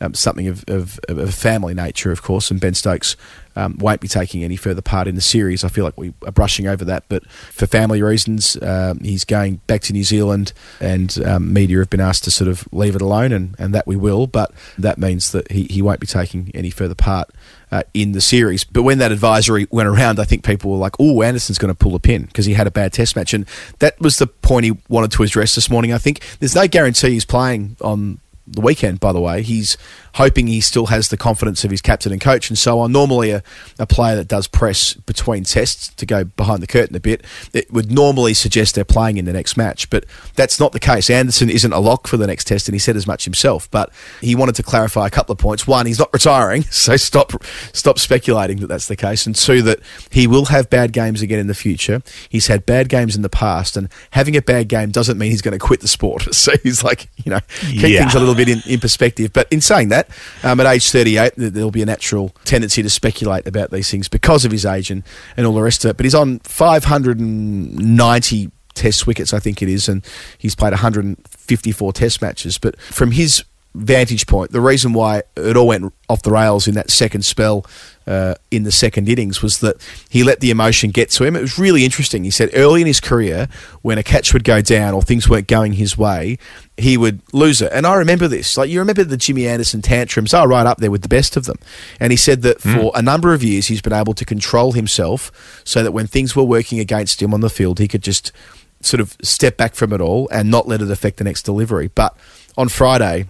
um, 0.01 0.15
something 0.15 0.47
of, 0.47 0.65
of, 0.69 1.01
of 1.09 1.19
a 1.19 1.33
family 1.33 1.75
nature, 1.75 2.13
of 2.13 2.23
course, 2.23 2.51
and 2.51 2.61
Ben 2.61 2.75
Stokes 2.75 3.17
um, 3.57 3.77
won't 3.79 4.01
be 4.01 4.09
taking 4.09 4.45
any 4.45 4.57
further 4.57 4.83
part 4.83 5.07
in 5.07 5.15
the 5.15 5.21
series. 5.21 5.65
I 5.65 5.69
feel 5.69 5.85
like 5.85 5.97
we 5.97 6.13
are 6.25 6.33
brushing 6.33 6.67
over 6.67 6.85
that, 6.85 7.05
but 7.09 7.29
for 7.31 7.67
family 7.67 8.03
reasons, 8.03 8.57
um, 8.63 9.01
he's 9.01 9.25
going 9.25 9.61
back 9.67 9.83
to 9.83 9.93
New 9.93 10.05
Zealand, 10.05 10.53
and 10.81 11.17
um, 11.25 11.53
media 11.53 11.79
have 11.79 11.91
been 11.91 12.01
asked 12.01 12.25
to 12.25 12.31
sort 12.31 12.49
of 12.49 12.67
leave 12.73 12.95
it 12.95 13.03
alone, 13.03 13.33
and, 13.33 13.55
and 13.59 13.75
that 13.75 13.87
we 13.87 13.97
will, 13.97 14.27
but 14.27 14.53
that 14.79 14.99
means 14.99 15.33
that 15.33 15.51
he, 15.51 15.65
he 15.65 15.83
won't 15.83 16.01
be 16.01 16.07
taking 16.07 16.51
any 16.55 16.71
further 16.71 16.95
part. 16.95 17.31
Uh, 17.73 17.83
in 17.93 18.13
the 18.13 18.21
series, 18.21 18.63
but 18.63 18.85
when 18.85 18.99
that 18.99 19.11
advisory 19.11 19.67
went 19.69 19.89
around, 19.89 20.21
I 20.21 20.25
think 20.25 20.45
people 20.45 20.71
were 20.71 20.77
like, 20.77 20.95
"Oh, 21.01 21.23
Anderson's 21.23 21.59
going 21.59 21.75
to 21.75 21.75
pull 21.75 21.97
a 21.97 21.99
pin 21.99 22.23
because 22.23 22.47
he 22.47 22.53
had 22.53 22.69
a 22.69 22.71
bad 22.71 22.93
Test 22.93 23.17
match," 23.17 23.35
and 23.35 23.47
that 23.81 23.99
was 23.99 24.19
the 24.19 24.29
point 24.29 24.65
he 24.65 24.79
wanted 24.89 25.11
to 25.13 25.25
address 25.25 25.57
this 25.57 25.69
morning. 25.69 25.93
I 25.93 25.99
think 25.99 26.21
there's 26.39 26.55
no 26.55 26.69
guarantee 26.69 27.11
he's 27.11 27.25
playing 27.25 27.77
on 27.81 28.21
the 28.47 28.61
weekend, 28.61 29.01
by 29.01 29.13
the 29.13 29.21
way. 29.21 29.43
He's 29.43 29.77
hoping 30.15 30.47
he 30.47 30.61
still 30.61 30.87
has 30.87 31.09
the 31.09 31.17
confidence 31.17 31.65
of 31.65 31.71
his 31.71 31.81
captain 31.83 32.13
and 32.13 32.21
coach 32.21 32.49
and 32.51 32.59
so 32.59 32.79
on. 32.81 32.91
Normally, 32.93 33.31
a, 33.31 33.43
a 33.79 33.87
player 33.87 34.17
that 34.17 34.29
does 34.29 34.47
press 34.47 34.95
between 34.95 35.45
tests 35.45 35.89
to 35.95 36.07
go 36.07 36.25
behind 36.25 36.63
the 36.63 36.67
curtain 36.67 36.97
a 36.97 37.01
bit, 37.01 37.25
it 37.53 37.73
would 37.73 37.91
normally 37.91 38.35
suggest 38.35 38.75
they're 38.75 38.85
playing 38.85 39.17
in 39.17 39.25
the 39.25 39.33
next 39.33 39.57
match, 39.57 39.91
but 39.91 40.05
that's 40.35 40.59
not 40.61 40.73
the 40.73 40.81
case. 40.81 41.11
Anderson 41.11 41.51
isn't 41.51 41.73
a 41.73 41.79
lock 41.81 42.07
for 42.07 42.17
the 42.17 42.27
next 42.27 42.45
test, 42.47 42.69
and 42.69 42.75
he 42.75 42.79
said 42.79 42.97
as 42.97 43.07
much 43.07 43.25
himself. 43.25 43.71
But 43.71 43.93
he 44.21 44.35
wanted 44.35 44.55
to 44.57 44.63
clarify 44.63 45.07
a 45.07 45.11
couple 45.11 45.33
of 45.33 45.39
points. 45.39 45.67
One, 45.67 45.87
he's 45.87 45.99
not 45.99 46.13
retiring, 46.13 46.63
so 46.71 46.97
stop 46.97 47.33
stop 47.73 47.99
speculating 47.99 48.59
that 48.61 48.69
that's 48.69 48.89
the 48.89 48.97
case. 48.97 49.27
And 49.27 49.35
two, 49.35 49.63
that 49.63 49.81
he 50.11 50.27
will 50.27 50.47
have 50.47 50.71
bad 50.71 50.93
games 50.93 51.23
again 51.23 51.39
in 51.39 51.47
the 51.49 51.55
future. 51.55 52.03
He's 52.29 52.47
had 52.47 52.65
bad 52.67 52.89
games 52.89 53.17
in 53.17 53.23
the 53.23 53.29
past, 53.29 53.77
and 53.77 53.89
having 54.11 54.37
a 54.37 54.43
bad 54.43 54.69
game 54.69 54.91
doesn't 54.91 55.19
mean 55.19 55.31
he's 55.31 55.43
going 55.43 55.53
to 55.53 55.59
quit 55.59 55.81
the 55.81 55.89
sport. 55.89 56.27
So 56.45 56.53
he's 56.63 56.85
like, 56.85 57.09
you 57.25 57.31
know, 57.31 57.41
keep 57.61 57.91
Yeah. 57.91 58.01
things 58.01 58.15
a 58.15 58.19
little 58.19 58.35
bit 58.35 58.49
in, 58.51 58.61
in 58.67 58.79
perspective. 58.79 59.33
But 59.33 59.51
in 59.51 59.61
saying 59.63 59.89
that, 59.89 60.04
um, 60.43 60.61
at 60.61 60.67
age 60.67 60.91
38, 60.91 61.33
there'll 61.37 61.71
be 61.71 61.83
a 61.83 61.87
natural 61.87 62.35
tendency 62.45 62.83
to 62.83 62.91
speculate 62.91 63.47
about 63.47 63.71
these 63.71 63.91
things 63.91 64.09
because 64.09 64.45
of 64.45 64.53
his 64.53 64.67
age 64.67 64.91
and, 64.91 65.03
and 65.37 65.47
all 65.47 65.55
the 65.55 65.63
rest 65.63 65.85
of 65.85 65.91
it. 65.91 65.97
But 65.97 66.07
he's 66.07 66.15
on 66.15 66.39
590 66.41 68.51
Test 68.75 69.07
wickets, 69.07 69.33
I 69.33 69.39
think 69.39 69.63
it 69.63 69.69
is, 69.69 69.89
and 69.89 70.05
he's 70.37 70.57
played 70.57 70.73
154 70.73 71.93
Test 71.93 72.21
matches. 72.21 72.59
But 72.59 72.77
from 72.81 73.13
his 73.13 73.45
vantage 73.75 74.27
point, 74.27 74.53
the 74.53 74.61
reason 74.61 74.93
why 74.93 75.23
it 75.37 75.57
all 75.57 75.69
went 75.69 75.93
off 76.09 76.23
the 76.23 76.31
rails 76.31 76.69
in 76.69 76.75
that 76.75 76.91
second 76.91 77.25
spell 77.25 77.67
uh, 78.07 78.35
in 78.51 78.63
the 78.63 78.73
second 78.73 79.09
innings 79.09 79.43
was 79.43 79.59
that 79.61 79.77
he 80.09 80.23
let 80.23 80.41
the 80.41 80.51
emotion 80.51 80.91
get 80.91 81.11
to 81.11 81.25
him. 81.25 81.35
It 81.35 81.41
was 81.41 81.59
really 81.59 81.85
interesting. 81.85 82.25
He 82.25 82.31
said 82.31 82.51
early 82.55 82.81
in 82.81 82.87
his 82.87 83.01
career, 83.01 83.49
when 83.83 83.99
a 83.99 84.03
catch 84.03 84.33
would 84.33 84.45
go 84.45 84.61
down 84.61 84.95
or 84.95 85.03
things 85.03 85.29
weren't 85.29 85.49
going 85.49 85.75
his 85.75 85.99
way, 85.99 86.39
he 86.77 86.97
would 86.97 87.21
lose 87.33 87.63
it. 87.63 87.71
And 87.73 87.87
I 87.87 87.95
remember 87.95 88.27
this. 88.27 88.57
Like 88.57 88.69
you 88.69 88.81
remember 88.81 89.05
the 89.05 89.17
Jimmy 89.17 89.47
Anderson 89.47 89.81
tantrums? 89.81 90.35
Oh, 90.35 90.45
right 90.45 90.67
up 90.67 90.79
there 90.79 90.91
with 90.91 91.03
the 91.03 91.09
best 91.09 91.37
of 91.37 91.45
them. 91.45 91.59
And 92.01 92.13
he 92.13 92.17
said 92.17 92.43
that 92.43 92.61
for 92.61 92.69
hmm. 92.69 92.89
a 92.97 93.03
number 93.03 93.33
of 93.33 93.45
years 93.45 93.69
he's 93.69 93.81
been 93.81 93.93
able 93.93 94.15
to 94.15 94.25
control 94.25 94.73
himself 94.73 95.63
so 95.65 95.83
that 95.83 95.93
when 95.93 96.07
things 96.07 96.35
were 96.35 96.43
working 96.43 96.81
against 96.81 97.23
him 97.23 97.33
on 97.33 97.41
the 97.41 97.51
field, 97.51 97.79
he 97.79 97.89
could 97.89 98.03
just 98.03 98.33
sort 98.81 99.01
of 99.01 99.17
step 99.23 99.57
back 99.57 99.75
from 99.75 99.93
it 99.93 100.01
all 100.01 100.29
and 100.31 100.51
not 100.51 100.67
let 100.67 100.83
it 100.83 100.91
affect 100.91 101.19
the 101.19 101.25
next 101.25 101.43
delivery. 101.43 101.91
But 101.95 102.17
on 102.57 102.69
Friday, 102.69 103.27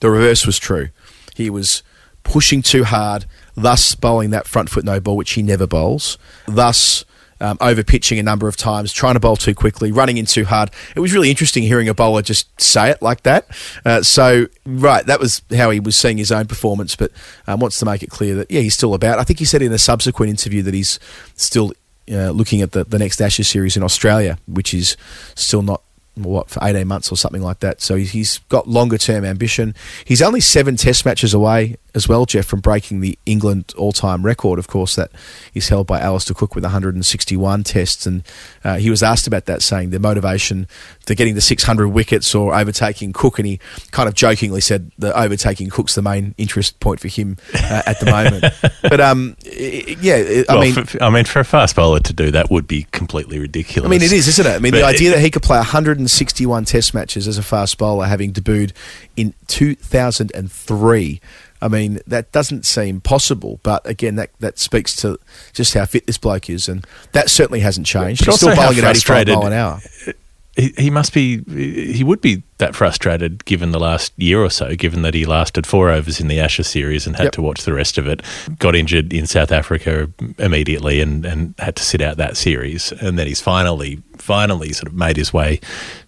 the 0.00 0.10
reverse 0.10 0.46
was 0.46 0.58
true. 0.58 0.90
He 1.34 1.48
was 1.48 1.82
pushing 2.22 2.60
too 2.60 2.84
hard, 2.84 3.24
thus 3.54 3.94
bowling 3.94 4.30
that 4.30 4.46
front 4.46 4.68
foot 4.68 4.84
no 4.84 5.00
ball, 5.00 5.16
which 5.16 5.32
he 5.32 5.42
never 5.42 5.66
bowls, 5.66 6.18
thus 6.46 7.04
um, 7.40 7.58
over 7.60 7.82
pitching 7.82 8.18
a 8.18 8.22
number 8.22 8.48
of 8.48 8.56
times, 8.56 8.92
trying 8.92 9.14
to 9.14 9.20
bowl 9.20 9.36
too 9.36 9.54
quickly, 9.54 9.92
running 9.92 10.16
in 10.16 10.26
too 10.26 10.44
hard. 10.44 10.70
It 10.94 11.00
was 11.00 11.12
really 11.12 11.30
interesting 11.30 11.62
hearing 11.62 11.88
a 11.88 11.94
bowler 11.94 12.22
just 12.22 12.60
say 12.60 12.90
it 12.90 13.02
like 13.02 13.22
that. 13.22 13.46
Uh, 13.84 14.02
so, 14.02 14.46
right, 14.64 15.04
that 15.06 15.20
was 15.20 15.42
how 15.54 15.70
he 15.70 15.80
was 15.80 15.96
seeing 15.96 16.18
his 16.18 16.32
own 16.32 16.46
performance, 16.46 16.96
but 16.96 17.12
um, 17.46 17.60
wants 17.60 17.78
to 17.78 17.84
make 17.84 18.02
it 18.02 18.10
clear 18.10 18.34
that, 18.36 18.50
yeah, 18.50 18.60
he's 18.60 18.74
still 18.74 18.94
about. 18.94 19.18
I 19.18 19.24
think 19.24 19.38
he 19.38 19.44
said 19.44 19.62
in 19.62 19.72
a 19.72 19.78
subsequent 19.78 20.30
interview 20.30 20.62
that 20.62 20.74
he's 20.74 20.98
still 21.34 21.72
uh, 22.10 22.30
looking 22.30 22.62
at 22.62 22.72
the, 22.72 22.84
the 22.84 22.98
next 22.98 23.20
Ashes 23.20 23.48
series 23.48 23.76
in 23.76 23.82
Australia, 23.82 24.38
which 24.46 24.72
is 24.72 24.96
still 25.34 25.62
not 25.62 25.82
what 26.14 26.48
for 26.48 26.60
18 26.62 26.86
months 26.88 27.12
or 27.12 27.16
something 27.16 27.42
like 27.42 27.60
that. 27.60 27.80
So 27.80 27.96
he's 27.96 28.38
got 28.48 28.68
longer 28.68 28.98
term 28.98 29.24
ambition. 29.24 29.74
He's 30.04 30.22
only 30.22 30.40
seven 30.40 30.76
test 30.76 31.04
matches 31.04 31.34
away 31.34 31.76
as 31.96 32.06
well, 32.06 32.26
Jeff, 32.26 32.44
from 32.44 32.60
breaking 32.60 33.00
the 33.00 33.18
England 33.24 33.72
all 33.76 33.90
time 33.90 34.24
record. 34.24 34.58
Of 34.58 34.68
course, 34.68 34.94
that 34.96 35.10
is 35.54 35.70
held 35.70 35.86
by 35.86 35.98
Alastair 35.98 36.34
Cook 36.34 36.54
with 36.54 36.62
161 36.62 37.64
tests. 37.64 38.06
And 38.06 38.22
uh, 38.62 38.76
he 38.76 38.90
was 38.90 39.02
asked 39.02 39.26
about 39.26 39.46
that, 39.46 39.62
saying 39.62 39.90
the 39.90 39.98
motivation 39.98 40.68
to 41.06 41.14
getting 41.14 41.34
the 41.34 41.40
600 41.40 41.88
wickets 41.88 42.34
or 42.34 42.54
overtaking 42.54 43.14
Cook. 43.14 43.38
And 43.38 43.48
he 43.48 43.58
kind 43.92 44.08
of 44.08 44.14
jokingly 44.14 44.60
said 44.60 44.92
that 44.98 45.18
overtaking 45.18 45.70
Cook's 45.70 45.94
the 45.94 46.02
main 46.02 46.34
interest 46.36 46.78
point 46.80 47.00
for 47.00 47.08
him 47.08 47.38
uh, 47.54 47.82
at 47.86 47.98
the 47.98 48.06
moment. 48.06 48.44
but 48.82 49.00
um, 49.00 49.36
yeah, 49.42 50.44
I 50.48 50.52
well, 50.52 50.60
mean. 50.60 50.74
for, 50.74 51.02
I 51.02 51.08
mean, 51.08 51.24
for 51.24 51.40
a 51.40 51.44
fast 51.44 51.74
bowler 51.74 52.00
to 52.00 52.12
do 52.12 52.30
that 52.32 52.50
would 52.50 52.68
be 52.68 52.86
completely 52.92 53.38
ridiculous. 53.38 53.88
I 53.88 53.90
mean, 53.90 54.02
it 54.02 54.12
is, 54.12 54.28
isn't 54.28 54.46
it? 54.46 54.56
I 54.56 54.58
mean, 54.58 54.72
But 54.72 54.80
the 54.80 54.84
idea 54.84 55.10
it- 55.10 55.14
that 55.14 55.20
he 55.22 55.30
could 55.30 55.42
play 55.42 55.56
161 55.56 56.66
Test 56.66 56.92
matches 56.92 57.26
as 57.26 57.38
a 57.38 57.42
fast 57.42 57.78
bowler, 57.78 58.04
having 58.06 58.34
debuted 58.34 58.72
in 59.16 59.32
2003. 59.46 61.20
I 61.60 61.68
mean, 61.68 62.00
that 62.06 62.32
doesn't 62.32 62.66
seem 62.66 63.00
possible. 63.00 63.60
But 63.62 63.86
again, 63.88 64.16
that, 64.16 64.30
that 64.40 64.58
speaks 64.58 64.94
to 64.96 65.18
just 65.52 65.74
how 65.74 65.84
fit 65.86 66.06
this 66.06 66.18
bloke 66.18 66.50
is, 66.50 66.68
and 66.68 66.86
that 67.12 67.30
certainly 67.30 67.60
hasn't 67.60 67.86
changed. 67.86 68.24
But 68.24 68.32
He's 68.32 68.40
still 68.40 68.54
bowling 68.56 68.78
at 68.78 68.84
85 68.84 68.84
frustrated- 68.84 69.34
mile 69.34 69.46
an 69.46 69.52
hour. 69.52 69.80
He, 70.56 70.72
he 70.78 70.90
must 70.90 71.12
be 71.12 71.42
he 71.94 72.02
would 72.02 72.20
be 72.20 72.42
that 72.58 72.74
frustrated 72.74 73.44
given 73.44 73.72
the 73.72 73.78
last 73.78 74.12
year 74.16 74.42
or 74.42 74.48
so 74.50 74.74
given 74.74 75.02
that 75.02 75.12
he 75.14 75.26
lasted 75.26 75.66
four 75.66 75.90
overs 75.90 76.20
in 76.20 76.28
the 76.28 76.40
Ashes 76.40 76.66
series 76.66 77.06
and 77.06 77.14
had 77.16 77.24
Yep. 77.24 77.32
to 77.34 77.42
watch 77.42 77.62
the 77.64 77.74
rest 77.74 77.98
of 77.98 78.06
it 78.06 78.22
got 78.58 78.74
injured 78.74 79.12
in 79.12 79.26
South 79.26 79.52
Africa 79.52 80.10
immediately 80.38 81.00
and, 81.00 81.24
and 81.26 81.54
had 81.58 81.76
to 81.76 81.82
sit 81.84 82.00
out 82.00 82.16
that 82.16 82.36
series 82.36 82.92
and 82.92 83.18
then 83.18 83.26
he's 83.26 83.40
finally 83.40 84.02
finally 84.16 84.72
sort 84.72 84.88
of 84.88 84.94
made 84.94 85.16
his 85.18 85.32
way 85.32 85.60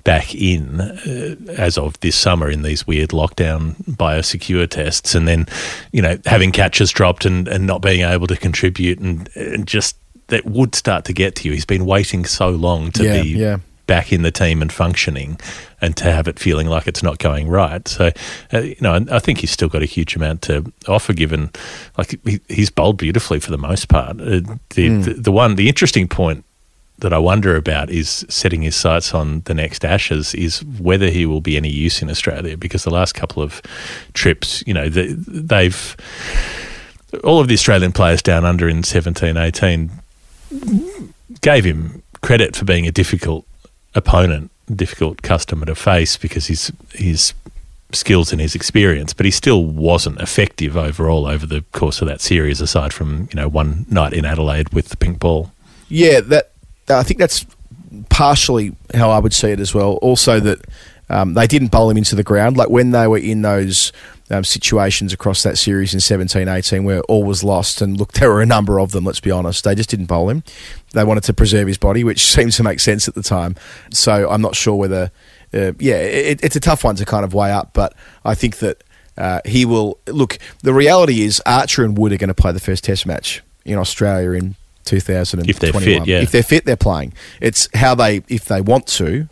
back 0.05 0.35
in 0.35 0.81
uh, 0.81 1.37
as 1.59 1.77
of 1.77 2.01
this 2.01 2.17
summer 2.17 2.51
in 2.51 2.63
these 2.63 2.87
weird 2.87 3.11
lockdown 3.11 3.75
biosecure 3.85 4.67
tests 4.69 5.15
and 5.15 5.29
then 5.29 5.47
you 5.93 6.01
know 6.01 6.17
having 6.25 6.51
catches 6.53 6.91
dropped 6.91 7.27
and, 7.27 7.47
and 7.49 7.67
not 7.67 7.83
being 7.83 8.01
able 8.01 8.27
to 8.27 8.37
contribute 8.37 8.99
and, 8.99 9.29
and 9.37 9.67
just 9.67 9.97
that 10.29 10.45
would 10.47 10.75
start 10.75 11.05
to 11.05 11.13
get 11.13 11.35
to 11.37 11.49
you 11.49 11.53
he's 11.55 11.67
been 11.67 11.85
waiting 11.87 12.25
so 12.25 12.49
long 12.49 12.91
to 12.93 13.05
Yeah, 13.05 13.23
be 13.23 13.29
yeah. 13.31 13.59
Back 13.88 14.12
in 14.12 14.22
the 14.22 14.31
team 14.31 14.62
and 14.62 14.72
functioning 14.72 15.40
and 15.81 15.96
to 15.96 16.05
have 16.12 16.29
it 16.29 16.38
feeling 16.38 16.68
like 16.68 16.87
it's 16.87 17.03
not 17.03 17.18
going 17.18 17.48
right. 17.48 17.88
So, 17.88 18.12
uh, 18.53 18.61
you 18.61 18.77
know, 18.81 19.05
I 19.11 19.18
think 19.18 19.38
he's 19.40 19.51
still 19.51 19.68
got 19.68 19.83
a 19.83 19.87
huge 19.87 20.14
amount 20.14 20.42
to 20.42 20.72
offer 20.87 21.12
given, 21.12 21.51
like, 21.96 22.20
he, 22.24 22.38
he's 22.48 22.70
bowled 22.70 22.98
beautifully 22.98 23.40
for 23.40 23.51
the 23.51 23.59
most 23.59 23.88
part. 23.88 24.20
Uh, 24.20 24.42
the, 24.74 24.88
Hmm. 24.88 25.01
the, 25.03 25.14
the 25.14 25.33
one, 25.33 25.57
the 25.57 25.68
interesting 25.68 26.07
point 26.07 26.44
that 26.98 27.12
I 27.12 27.18
wonder 27.18 27.57
about 27.57 27.90
is 27.90 28.27
setting 28.29 28.62
his 28.62 28.77
sights 28.77 29.14
on 29.14 29.40
the 29.46 29.55
next 29.55 29.85
Ashes 29.85 30.35
is 30.35 30.64
whether 30.64 31.09
he 31.11 31.27
will 31.27 31.40
be 31.40 31.57
any 31.57 31.70
use 31.70 32.03
in 32.03 32.11
Australia 32.11 32.57
because 32.57 32.85
the 32.85 32.90
last 32.90 33.14
couple 33.14 33.42
of 33.42 33.62
trips, 34.14 34.62
you 34.66 34.74
know, 34.74 34.88
the, 34.88 35.14
they've, 35.27 35.96
all 37.24 37.40
of 37.40 37.48
the 37.48 37.55
Australian 37.55 37.92
players 37.92 38.20
down 38.20 38.44
under 38.44 38.68
in 38.68 38.83
17, 38.83 39.37
18 39.37 39.90
gave 41.40 41.64
him 41.64 42.03
credit 42.20 42.57
for 42.57 42.64
being 42.64 42.87
a 42.87 42.90
difficult 42.92 43.46
opponent, 43.99 44.51
difficult 44.75 45.23
customer 45.23 45.67
to 45.67 45.75
face 45.75 46.17
because 46.17 46.47
his 46.47 46.73
his 46.93 47.35
skills 47.93 48.33
and 48.33 48.41
his 48.41 48.55
experience, 48.55 49.13
but 49.13 49.25
he 49.25 49.33
still 49.33 49.65
wasn't 49.65 50.21
effective 50.21 50.77
overall 50.77 51.27
over 51.27 51.47
the 51.47 51.65
course 51.73 52.01
of 52.01 52.09
that 52.09 52.21
series. 52.21 52.61
Aside 52.61 52.93
from 52.93 53.29
you 53.31 53.37
know 53.37 53.49
one 53.49 53.87
night 53.91 54.13
in 54.13 54.25
Adelaide 54.25 54.73
with 54.73 54.89
the 54.89 54.97
pink 54.97 55.19
ball. 55.19 55.53
Yeah, 55.89 56.21
that 56.21 56.51
I 56.89 57.03
think 57.03 57.19
that's 57.19 57.45
partially 58.09 58.75
how 58.95 59.11
I 59.11 59.19
would 59.19 59.33
see 59.33 59.51
it 59.51 59.61
as 59.61 59.75
well. 59.75 59.95
Also, 59.95 60.41
that 60.41 60.61
um, 61.11 61.35
they 61.35 61.47
didn't 61.47 61.71
bowl 61.71 61.90
him 61.90 61.97
into 61.97 62.14
the 62.14 62.23
ground. 62.23 62.57
Like 62.57 62.71
when 62.71 62.90
they 62.90 63.07
were 63.07 63.18
in 63.18 63.42
those 63.42 63.92
um, 64.31 64.44
situations 64.44 65.12
across 65.12 65.42
that 65.42 65.57
series 65.57 65.94
in 65.94 66.01
17 66.01 66.49
18 66.49 66.85
where 66.85 67.01
all 67.03 67.25
was 67.25 67.42
lost, 67.42 67.81
and 67.81 67.99
look, 67.99 68.12
there 68.12 68.31
were 68.31 68.42
a 68.42 68.47
number 68.47 68.79
of 68.79 68.92
them, 68.92 69.05
let's 69.05 69.21
be 69.21 69.31
honest. 69.31 69.64
They 69.64 69.75
just 69.75 69.90
didn't 69.90 70.07
bowl 70.07 70.29
him. 70.29 70.42
They 70.92 71.05
wanted 71.05 71.25
to 71.25 71.35
preserve 71.35 71.66
his 71.66 71.79
body, 71.79 72.05
which 72.05 72.21
seems 72.35 72.57
to 72.57 72.62
make 72.62 72.81
sense 72.81 73.09
at 73.09 73.14
the 73.14 73.23
time. 73.23 73.57
So 73.90 74.29
I'm 74.29 74.42
not 74.42 74.55
sure 74.55 74.75
whether, 74.75 75.11
uh, 75.55 75.73
yeah, 75.79 75.97
it, 75.97 76.44
it's 76.44 76.57
a 76.57 76.61
tough 76.61 76.85
one 76.85 76.97
to 76.97 77.05
kind 77.05 77.25
of 77.25 77.35
weigh 77.35 77.53
up, 77.53 77.73
but 77.73 77.94
I 78.25 78.35
think 78.35 78.59
that. 78.59 78.83
Uh, 79.16 79.40
he 79.44 79.64
will 79.64 79.99
look. 80.07 80.38
The 80.62 80.73
reality 80.73 81.23
is, 81.23 81.42
Archer 81.44 81.85
and 81.85 81.99
Wood 81.99 82.12
are 82.12 82.16
going 82.18 82.29
to 82.29 82.35
play 82.35 82.53
the 82.53 82.61
first 82.61 82.85
Test 82.85 83.05
match 83.05 83.42
in 83.64 83.77
Australia 83.77 84.31
in 84.31 84.55
2021. 84.85 85.49
If 85.49 85.59
they're 85.59 85.73
fit, 85.73 86.07
yeah. 86.07 86.21
If 86.21 86.31
they're 86.31 86.42
fit, 86.44 86.64
they're 86.64 86.77
playing. 86.77 87.14
It's 87.40 87.68
how 87.75 87.97
they, 87.97 88.23
if 88.29 88.44
they 88.44 88.61
want 88.61 88.87
to, 88.87 89.29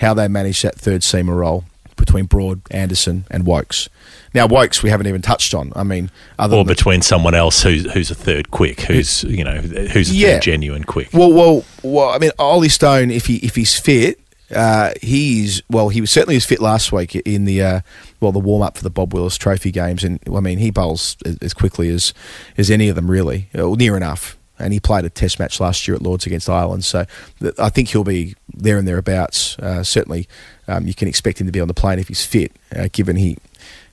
how 0.00 0.14
they 0.14 0.28
manage 0.28 0.62
that 0.62 0.74
third 0.74 1.02
seamer 1.02 1.36
role 1.36 1.64
between 1.96 2.24
Broad, 2.24 2.62
Anderson, 2.70 3.24
and 3.30 3.44
Woakes. 3.44 3.88
Now, 4.32 4.46
Woakes 4.46 4.82
we 4.82 4.88
haven't 4.90 5.06
even 5.06 5.20
touched 5.22 5.52
on. 5.54 5.72
I 5.76 5.82
mean, 5.82 6.10
other 6.38 6.54
Or 6.56 6.58
than 6.64 6.68
the- 6.68 6.74
between 6.74 7.02
someone 7.02 7.34
else 7.34 7.62
who's 7.62 7.90
who's 7.92 8.10
a 8.10 8.14
third 8.14 8.50
quick, 8.50 8.82
who's 8.82 9.22
you 9.24 9.44
know 9.44 9.56
who's 9.56 10.10
a 10.10 10.14
Yeah. 10.14 10.32
third 10.34 10.42
genuine 10.42 10.84
quick. 10.84 11.08
Well, 11.12 11.32
well, 11.32 11.64
well. 11.82 12.08
I 12.10 12.18
mean, 12.18 12.30
Ollie 12.38 12.68
Stone, 12.70 13.10
if 13.10 13.26
he 13.26 13.36
if 13.36 13.54
he's 13.56 13.78
fit, 13.78 14.18
uh, 14.54 14.92
he's 15.02 15.62
well. 15.68 15.90
He 15.90 16.00
was 16.00 16.10
certainly 16.10 16.36
was 16.36 16.46
fit 16.46 16.60
last 16.60 16.90
week 16.92 17.14
in 17.16 17.44
the 17.44 17.62
uh, 17.62 17.80
well 18.20 18.32
the 18.32 18.38
warm 18.38 18.62
up 18.62 18.78
for 18.78 18.82
the 18.84 18.90
Bob 18.90 19.12
Willis 19.12 19.36
Trophy 19.36 19.70
games, 19.70 20.02
and 20.04 20.18
I 20.34 20.40
mean 20.40 20.58
he 20.58 20.70
bowls 20.70 21.16
as, 21.26 21.36
as 21.42 21.52
quickly 21.54 21.88
as 21.90 22.14
as 22.56 22.70
any 22.70 22.88
of 22.88 22.96
them 22.96 23.10
really, 23.10 23.48
or 23.54 23.76
near 23.76 23.96
enough. 23.96 24.36
And 24.60 24.72
he 24.72 24.80
played 24.80 25.04
a 25.04 25.10
Test 25.10 25.38
match 25.38 25.60
last 25.60 25.88
year 25.88 25.94
at 25.94 26.02
Lords 26.02 26.26
against 26.26 26.48
Ireland, 26.48 26.84
so 26.84 27.06
th- 27.40 27.54
I 27.58 27.68
think 27.68 27.88
he'll 27.88 28.04
be 28.04 28.34
there 28.52 28.78
and 28.78 28.86
thereabouts. 28.86 29.58
Uh, 29.58 29.82
certainly, 29.82 30.28
um, 30.68 30.86
you 30.86 30.94
can 30.94 31.08
expect 31.08 31.40
him 31.40 31.46
to 31.46 31.52
be 31.52 31.60
on 31.60 31.68
the 31.68 31.74
plane 31.74 31.98
if 31.98 32.08
he's 32.08 32.24
fit, 32.24 32.52
uh, 32.76 32.88
given 32.92 33.16
he 33.16 33.38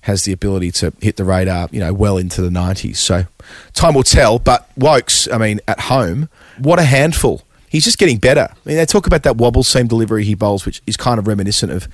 has 0.01 0.23
the 0.23 0.31
ability 0.31 0.71
to 0.71 0.93
hit 1.01 1.17
the 1.17 1.25
radar, 1.25 1.67
you 1.71 1.79
know, 1.79 1.93
well 1.93 2.17
into 2.17 2.41
the 2.41 2.49
90s. 2.49 2.95
So 2.95 3.25
time 3.73 3.93
will 3.93 4.03
tell. 4.03 4.39
But 4.39 4.69
Woakes, 4.77 5.27
I 5.31 5.37
mean, 5.37 5.59
at 5.67 5.81
home, 5.81 6.29
what 6.57 6.79
a 6.79 6.83
handful. 6.83 7.43
He's 7.69 7.83
just 7.83 7.97
getting 7.97 8.17
better. 8.17 8.47
I 8.49 8.55
mean, 8.69 8.77
they 8.77 8.85
talk 8.85 9.07
about 9.07 9.23
that 9.23 9.35
wobble 9.35 9.63
seam 9.63 9.87
delivery 9.87 10.23
he 10.23 10.33
bowls, 10.33 10.65
which 10.65 10.81
is 10.87 10.95
kind 10.95 11.19
of 11.19 11.27
reminiscent 11.27 11.71
of 11.71 11.87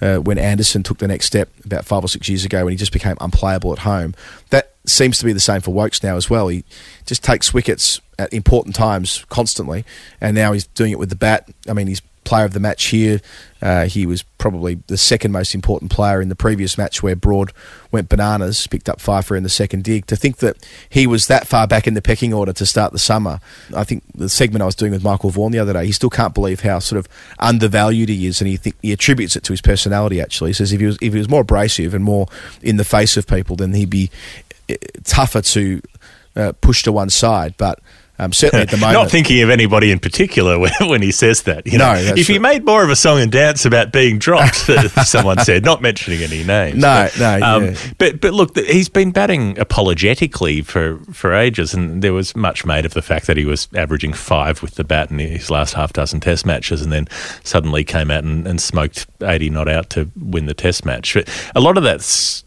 uh, 0.00 0.16
when 0.16 0.38
Anderson 0.38 0.82
took 0.82 0.98
the 0.98 1.08
next 1.08 1.26
step 1.26 1.50
about 1.64 1.84
five 1.84 2.02
or 2.02 2.08
six 2.08 2.28
years 2.28 2.46
ago 2.46 2.64
when 2.64 2.72
he 2.72 2.78
just 2.78 2.92
became 2.92 3.16
unplayable 3.20 3.72
at 3.72 3.80
home. 3.80 4.14
That 4.48 4.72
seems 4.90 5.18
to 5.18 5.24
be 5.24 5.32
the 5.32 5.40
same 5.40 5.60
for 5.60 5.72
Woakes 5.72 6.02
now 6.02 6.16
as 6.16 6.28
well. 6.30 6.48
He 6.48 6.64
just 7.06 7.22
takes 7.22 7.54
wickets 7.54 8.00
at 8.18 8.32
important 8.32 8.74
times 8.74 9.24
constantly, 9.28 9.84
and 10.20 10.34
now 10.34 10.52
he's 10.52 10.66
doing 10.66 10.92
it 10.92 10.98
with 10.98 11.10
the 11.10 11.16
bat. 11.16 11.48
I 11.68 11.72
mean, 11.72 11.86
he's 11.86 12.02
player 12.28 12.44
of 12.44 12.52
the 12.52 12.60
match 12.60 12.86
here. 12.86 13.20
Uh, 13.62 13.86
he 13.86 14.04
was 14.06 14.22
probably 14.22 14.74
the 14.86 14.98
second 14.98 15.32
most 15.32 15.54
important 15.54 15.90
player 15.90 16.20
in 16.20 16.28
the 16.28 16.36
previous 16.36 16.76
match 16.76 17.02
where 17.02 17.16
Broad 17.16 17.52
went 17.90 18.08
bananas, 18.10 18.66
picked 18.66 18.88
up 18.88 19.00
five-for 19.00 19.34
in 19.34 19.42
the 19.42 19.48
second 19.48 19.82
dig. 19.82 20.06
To 20.06 20.14
think 20.14 20.36
that 20.36 20.56
he 20.90 21.06
was 21.06 21.26
that 21.26 21.48
far 21.48 21.66
back 21.66 21.86
in 21.86 21.94
the 21.94 22.02
pecking 22.02 22.34
order 22.34 22.52
to 22.52 22.66
start 22.66 22.92
the 22.92 22.98
summer, 22.98 23.40
I 23.74 23.82
think 23.82 24.04
the 24.14 24.28
segment 24.28 24.62
I 24.62 24.66
was 24.66 24.74
doing 24.74 24.92
with 24.92 25.02
Michael 25.02 25.30
Vaughan 25.30 25.52
the 25.52 25.58
other 25.58 25.72
day, 25.72 25.86
he 25.86 25.92
still 25.92 26.10
can't 26.10 26.34
believe 26.34 26.60
how 26.60 26.78
sort 26.80 26.98
of 26.98 27.08
undervalued 27.38 28.10
he 28.10 28.26
is, 28.26 28.40
and 28.42 28.48
he 28.48 28.58
think 28.58 28.76
he 28.82 28.92
attributes 28.92 29.34
it 29.34 29.42
to 29.44 29.52
his 29.54 29.62
personality. 29.62 30.20
Actually, 30.20 30.50
he 30.50 30.54
says 30.54 30.72
if 30.72 30.80
he 30.80 30.86
was 30.86 30.98
if 31.00 31.14
he 31.14 31.18
was 31.18 31.30
more 31.30 31.40
abrasive 31.40 31.94
and 31.94 32.04
more 32.04 32.28
in 32.62 32.76
the 32.76 32.84
face 32.84 33.16
of 33.16 33.26
people, 33.26 33.56
then 33.56 33.72
he'd 33.72 33.90
be 33.90 34.10
tougher 35.04 35.42
to 35.42 35.80
uh, 36.36 36.52
push 36.60 36.82
to 36.84 36.92
one 36.92 37.10
side, 37.10 37.54
but. 37.56 37.80
Um, 38.20 38.32
certainly 38.32 38.64
at 38.64 38.70
the 38.70 38.76
moment. 38.78 38.94
Not 38.94 39.12
thinking 39.12 39.40
of 39.42 39.48
anybody 39.48 39.92
in 39.92 40.00
particular 40.00 40.58
when, 40.58 40.72
when 40.80 41.02
he 41.02 41.12
says 41.12 41.42
that. 41.42 41.68
You 41.68 41.78
No, 41.78 41.92
know, 41.92 42.02
that's 42.02 42.18
if 42.18 42.26
he 42.26 42.40
made 42.40 42.64
more 42.64 42.82
of 42.82 42.90
a 42.90 42.96
song 42.96 43.20
and 43.20 43.30
dance 43.30 43.64
about 43.64 43.92
being 43.92 44.18
dropped, 44.18 44.56
someone 45.06 45.38
said, 45.44 45.64
not 45.64 45.82
mentioning 45.82 46.24
any 46.24 46.42
names. 46.42 46.78
No, 46.78 47.08
but, 47.16 47.20
no, 47.20 47.46
um, 47.46 47.64
yeah. 47.66 47.76
But 47.96 48.20
but 48.20 48.34
look, 48.34 48.58
he's 48.58 48.88
been 48.88 49.12
batting 49.12 49.56
apologetically 49.60 50.62
for 50.62 50.98
for 51.12 51.32
ages, 51.32 51.74
and 51.74 52.02
there 52.02 52.12
was 52.12 52.34
much 52.34 52.66
made 52.66 52.84
of 52.84 52.92
the 52.92 53.02
fact 53.02 53.28
that 53.28 53.36
he 53.36 53.44
was 53.44 53.68
averaging 53.76 54.12
five 54.12 54.62
with 54.62 54.74
the 54.74 54.82
bat 54.82 55.12
in 55.12 55.20
his 55.20 55.48
last 55.48 55.74
half 55.74 55.92
dozen 55.92 56.18
Test 56.18 56.44
matches, 56.44 56.82
and 56.82 56.90
then 56.90 57.06
suddenly 57.44 57.84
came 57.84 58.10
out 58.10 58.24
and, 58.24 58.48
and 58.48 58.60
smoked 58.60 59.06
eighty 59.22 59.48
not 59.48 59.68
out 59.68 59.90
to 59.90 60.10
win 60.20 60.46
the 60.46 60.54
Test 60.54 60.84
match. 60.84 61.14
But 61.14 61.28
a 61.54 61.60
lot 61.60 61.76
of 61.76 61.84
that's 61.84 62.42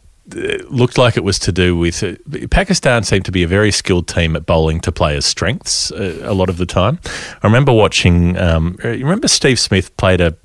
looked 0.69 0.97
like 0.97 1.17
it 1.17 1.23
was 1.23 1.39
to 1.39 1.51
do 1.51 1.75
with 1.77 2.03
uh, 2.03 2.15
Pakistan 2.49 3.03
seemed 3.03 3.25
to 3.25 3.31
be 3.31 3.43
a 3.43 3.47
very 3.47 3.71
skilled 3.71 4.07
team 4.07 4.35
at 4.35 4.45
bowling 4.45 4.79
to 4.81 4.91
players' 4.91 5.25
strengths 5.25 5.91
uh, 5.91 6.19
a 6.23 6.33
lot 6.33 6.49
of 6.49 6.57
the 6.57 6.65
time. 6.65 6.99
I 7.41 7.47
remember 7.47 7.73
watching. 7.73 8.37
Um, 8.37 8.77
you 8.83 8.89
remember 9.05 9.27
Steve 9.27 9.59
Smith 9.59 9.95
played 9.97 10.21
a, 10.21 10.35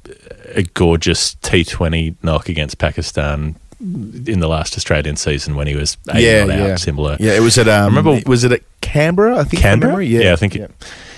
a 0.55 0.62
gorgeous 0.62 1.35
T 1.35 1.64
Twenty 1.64 2.16
knock 2.22 2.49
against 2.49 2.79
Pakistan 2.79 3.57
in 3.81 4.40
the 4.40 4.49
last 4.49 4.77
Australian 4.77 5.16
season 5.16 5.55
when 5.55 5.66
he 5.66 5.77
was 5.77 5.96
eight 6.14 6.22
yeah, 6.22 6.44
yeah, 6.46 6.72
out, 6.72 6.81
similar. 6.81 7.16
Yeah, 7.20 7.33
it 7.33 7.40
was 7.40 7.59
at. 7.59 7.68
Um, 7.68 7.94
remember- 7.94 8.29
was 8.29 8.44
it 8.44 8.53
at 8.53 8.62
Canberra? 8.81 9.38
I 9.38 9.44
think. 9.44 9.62
Canberra? 9.62 9.92
memory? 9.92 10.07
Yeah, 10.07 10.33
I 10.33 10.37
think 10.37 10.57
it. 10.57 10.70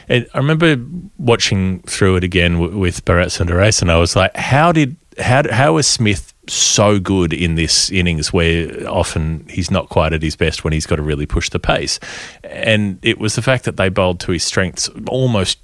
it- 0.09 0.28
I 0.35 0.38
remember 0.38 0.76
watching 1.18 1.81
through 1.83 2.16
it 2.16 2.24
again 2.24 2.54
w- 2.54 2.76
with 2.78 3.04
Bharat 3.04 3.26
Sundaresan, 3.26 3.83
and 3.83 3.92
I 3.92 3.96
was 3.98 4.16
like, 4.16 4.35
how 4.37 4.72
did 4.72 4.96
how 5.18 5.42
how 5.52 5.74
was 5.74 5.87
Smith 5.87 6.33
so 6.48 6.98
good 6.98 7.32
in 7.32 7.54
this 7.54 7.90
innings 7.90 8.32
where 8.32 8.88
often 8.88 9.46
he's 9.48 9.70
not 9.70 9.88
quite 9.88 10.12
at 10.12 10.22
his 10.22 10.37
best 10.37 10.64
when 10.64 10.72
he's 10.72 10.87
got 10.87 10.96
to 10.96 11.02
really 11.02 11.26
push 11.26 11.50
the 11.50 11.58
pace, 11.58 12.00
and 12.44 12.98
it 13.02 13.18
was 13.18 13.34
the 13.34 13.42
fact 13.42 13.64
that 13.64 13.76
they 13.76 13.88
bowled 13.88 14.20
to 14.20 14.32
his 14.32 14.44
strengths 14.44 14.88
almost 15.08 15.58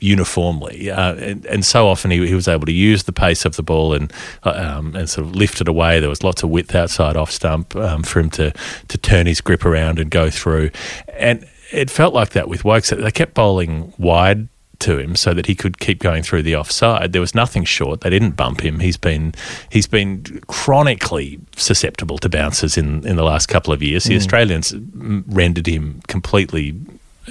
uniformly, 0.00 0.90
uh, 0.90 1.14
and, 1.14 1.46
and 1.46 1.64
so 1.64 1.88
often 1.88 2.10
he, 2.10 2.26
he 2.26 2.34
was 2.34 2.48
able 2.48 2.66
to 2.66 2.72
use 2.72 3.04
the 3.04 3.12
pace 3.12 3.44
of 3.44 3.56
the 3.56 3.62
ball 3.62 3.94
and 3.94 4.12
um, 4.42 4.94
and 4.94 5.08
sort 5.08 5.26
of 5.26 5.34
lift 5.34 5.60
it 5.60 5.68
away. 5.68 6.00
There 6.00 6.10
was 6.10 6.22
lots 6.22 6.42
of 6.42 6.50
width 6.50 6.74
outside 6.74 7.16
off 7.16 7.30
stump 7.30 7.74
um, 7.76 8.02
for 8.02 8.20
him 8.20 8.30
to 8.30 8.52
to 8.88 8.98
turn 8.98 9.26
his 9.26 9.40
grip 9.40 9.64
around 9.64 9.98
and 9.98 10.10
go 10.10 10.30
through, 10.30 10.70
and 11.08 11.46
it 11.72 11.90
felt 11.90 12.14
like 12.14 12.30
that 12.30 12.48
with 12.48 12.64
Woakes. 12.64 12.90
They 12.90 13.10
kept 13.10 13.34
bowling 13.34 13.92
wide 13.98 14.48
to 14.80 14.98
him 14.98 15.16
so 15.16 15.34
that 15.34 15.46
he 15.46 15.54
could 15.54 15.78
keep 15.78 15.98
going 16.00 16.22
through 16.22 16.42
the 16.42 16.56
offside. 16.56 17.12
There 17.12 17.20
was 17.20 17.34
nothing 17.34 17.64
short. 17.64 18.00
They 18.00 18.10
didn't 18.10 18.32
bump 18.32 18.60
him. 18.60 18.80
He's 18.80 18.96
been 18.96 19.34
he's 19.70 19.86
been 19.86 20.40
chronically 20.48 21.38
susceptible 21.56 22.18
to 22.18 22.28
bounces 22.28 22.76
in, 22.76 23.06
in 23.06 23.16
the 23.16 23.24
last 23.24 23.46
couple 23.46 23.72
of 23.72 23.82
years. 23.82 24.04
The 24.04 24.14
Mm. 24.14 24.18
Australians 24.18 24.72
mm, 24.72 25.24
rendered 25.26 25.66
him 25.66 26.00
completely 26.08 26.74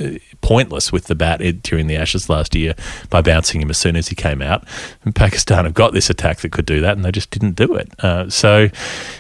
uh, 0.02 0.18
pointless 0.42 0.92
with 0.92 1.06
the 1.06 1.16
bat 1.16 1.40
during 1.62 1.88
the 1.88 1.96
Ashes 1.96 2.30
last 2.30 2.56
year 2.56 2.74
by 3.10 3.22
bouncing 3.22 3.62
him 3.62 3.70
as 3.70 3.78
soon 3.78 3.96
as 3.96 4.08
he 4.08 4.16
came 4.16 4.42
out. 4.42 4.64
And 5.06 5.14
Pakistan 5.16 5.66
have 5.66 5.74
got 5.74 5.94
this 5.94 6.10
attack 6.10 6.40
that 6.40 6.52
could 6.52 6.66
do 6.66 6.82
that, 6.82 6.96
and 6.96 7.06
they 7.06 7.12
just 7.12 7.30
didn't 7.30 7.56
do 7.56 7.76
it. 7.76 7.92
Uh, 8.00 8.30
so, 8.30 8.70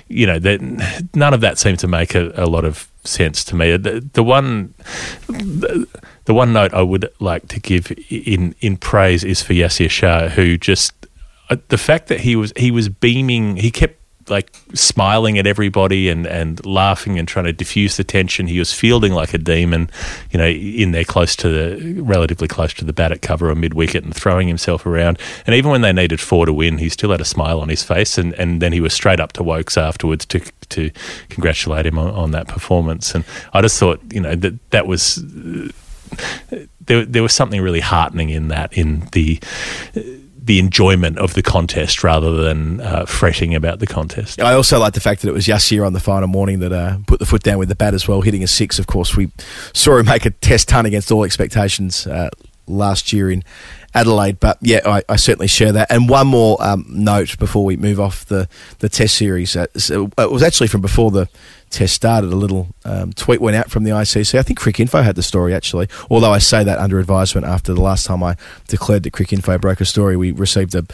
you 0.07 0.25
know, 0.25 0.39
none 1.13 1.33
of 1.33 1.41
that 1.41 1.59
seemed 1.59 1.79
to 1.79 1.87
make 1.87 2.15
a, 2.15 2.31
a 2.35 2.47
lot 2.47 2.65
of 2.65 2.89
sense 3.03 3.43
to 3.45 3.55
me. 3.55 3.77
The, 3.77 4.07
the 4.13 4.23
one. 4.23 4.73
The, 5.27 5.87
the 6.25 6.33
one 6.33 6.53
note 6.53 6.73
I 6.73 6.81
would 6.81 7.11
like 7.19 7.47
to 7.49 7.59
give 7.59 7.91
in 8.09 8.55
in 8.61 8.77
praise 8.77 9.23
is 9.23 9.41
for 9.41 9.53
Yasir 9.53 9.89
Shah, 9.89 10.29
who 10.29 10.57
just 10.57 10.93
uh, 11.49 11.57
the 11.67 11.77
fact 11.77 12.07
that 12.07 12.21
he 12.21 12.35
was 12.35 12.53
he 12.55 12.71
was 12.71 12.89
beaming, 12.89 13.57
he 13.57 13.71
kept 13.71 13.99
like 14.29 14.55
smiling 14.73 15.37
at 15.37 15.45
everybody 15.45 16.09
and, 16.09 16.25
and 16.25 16.65
laughing 16.65 17.19
and 17.19 17.27
trying 17.27 17.45
to 17.45 17.53
diffuse 17.53 17.97
the 17.97 18.03
tension. 18.03 18.47
He 18.47 18.59
was 18.59 18.73
fielding 18.73 19.13
like 19.13 19.33
a 19.33 19.37
demon, 19.37 19.89
you 20.31 20.37
know, 20.37 20.47
in 20.47 20.91
there 20.91 21.03
close 21.03 21.35
to 21.37 21.49
the 21.49 22.01
relatively 22.01 22.47
close 22.47 22.73
to 22.75 22.85
the 22.85 22.93
bat 22.93 23.11
at 23.11 23.21
cover 23.21 23.49
or 23.49 23.55
mid 23.55 23.73
wicket 23.73 24.03
and 24.03 24.15
throwing 24.15 24.47
himself 24.47 24.85
around. 24.85 25.19
And 25.45 25.55
even 25.55 25.71
when 25.71 25.81
they 25.81 25.93
needed 25.93 26.21
four 26.21 26.45
to 26.45 26.53
win, 26.53 26.77
he 26.77 26.89
still 26.89 27.11
had 27.11 27.21
a 27.21 27.25
smile 27.25 27.59
on 27.59 27.69
his 27.69 27.83
face. 27.83 28.17
And, 28.17 28.33
and 28.35 28.61
then 28.61 28.73
he 28.73 28.79
was 28.79 28.93
straight 28.93 29.19
up 29.19 29.33
to 29.33 29.43
Woakes 29.43 29.77
afterwards 29.77 30.25
to 30.27 30.39
to 30.69 30.89
congratulate 31.29 31.85
him 31.85 31.99
on, 31.99 32.09
on 32.13 32.31
that 32.31 32.47
performance. 32.47 33.13
And 33.13 33.25
I 33.53 33.61
just 33.61 33.77
thought, 33.79 34.01
you 34.11 34.21
know, 34.21 34.35
that 34.35 34.71
that 34.71 34.87
was 34.87 35.17
there, 36.81 37.05
there 37.05 37.23
was 37.23 37.33
something 37.33 37.61
really 37.61 37.79
heartening 37.79 38.29
in 38.29 38.49
that, 38.49 38.73
in 38.73 39.07
the 39.11 39.39
the 40.43 40.59
enjoyment 40.59 41.17
of 41.17 41.35
the 41.35 41.41
contest 41.41 42.03
rather 42.03 42.33
than 42.33 42.81
uh, 42.81 43.05
fretting 43.05 43.55
about 43.55 43.79
the 43.79 43.87
contest. 43.87 44.41
I 44.41 44.53
also 44.53 44.77
like 44.77 44.93
the 44.93 44.99
fact 44.99 45.21
that 45.21 45.29
it 45.29 45.33
was 45.33 45.47
Yasir 45.47 45.85
on 45.85 45.93
the 45.93 46.01
final 46.01 46.27
morning 46.27 46.59
that 46.59 46.73
uh, 46.73 46.97
put 47.07 47.19
the 47.19 47.25
foot 47.25 47.43
down 47.43 47.59
with 47.59 47.69
the 47.69 47.75
bat 47.75 47.93
as 47.93 48.09
well, 48.09 48.19
hitting 48.19 48.43
a 48.43 48.47
six. 48.47 48.77
Of 48.77 48.85
course, 48.85 49.15
we 49.15 49.31
saw 49.71 49.97
him 49.97 50.05
make 50.05 50.25
a 50.25 50.31
test 50.31 50.67
ton 50.67 50.85
against 50.85 51.11
all 51.11 51.23
expectations 51.23 52.05
uh, 52.07 52.29
last 52.67 53.13
year 53.13 53.31
in 53.31 53.43
Adelaide. 53.93 54.39
But 54.39 54.57
yeah, 54.61 54.81
I, 54.85 55.03
I 55.09 55.15
certainly 55.15 55.47
share 55.47 55.71
that. 55.71 55.91
And 55.91 56.09
one 56.09 56.27
more 56.27 56.57
um, 56.61 56.85
note 56.89 57.37
before 57.37 57.65
we 57.65 57.77
move 57.77 57.99
off 57.99 58.25
the, 58.25 58.47
the 58.79 58.89
test 58.89 59.15
series. 59.15 59.55
Uh, 59.55 59.67
so 59.77 60.09
it 60.17 60.31
was 60.31 60.43
actually 60.43 60.67
from 60.67 60.81
before 60.81 61.11
the 61.11 61.29
test 61.73 61.95
started. 61.95 62.31
A 62.31 62.35
little 62.35 62.67
um, 62.85 63.11
tweet 63.13 63.41
went 63.41 63.57
out 63.57 63.69
from 63.69 63.83
the 63.83 63.91
ICC. 63.91 64.37
I 64.37 64.43
think 64.43 64.59
Cricinfo 64.59 65.03
had 65.03 65.15
the 65.15 65.23
story 65.23 65.53
actually, 65.53 65.89
although 66.09 66.31
I 66.31 66.37
say 66.37 66.63
that 66.63 66.77
under 66.77 66.99
advisement 66.99 67.45
after 67.45 67.73
the 67.73 67.81
last 67.81 68.05
time 68.05 68.23
I 68.23 68.37
declared 68.67 69.03
that 69.03 69.13
Cricinfo 69.13 69.59
broke 69.59 69.81
a 69.81 69.85
story. 69.85 70.15
We 70.15 70.31
received 70.31 70.75
a, 70.75 70.85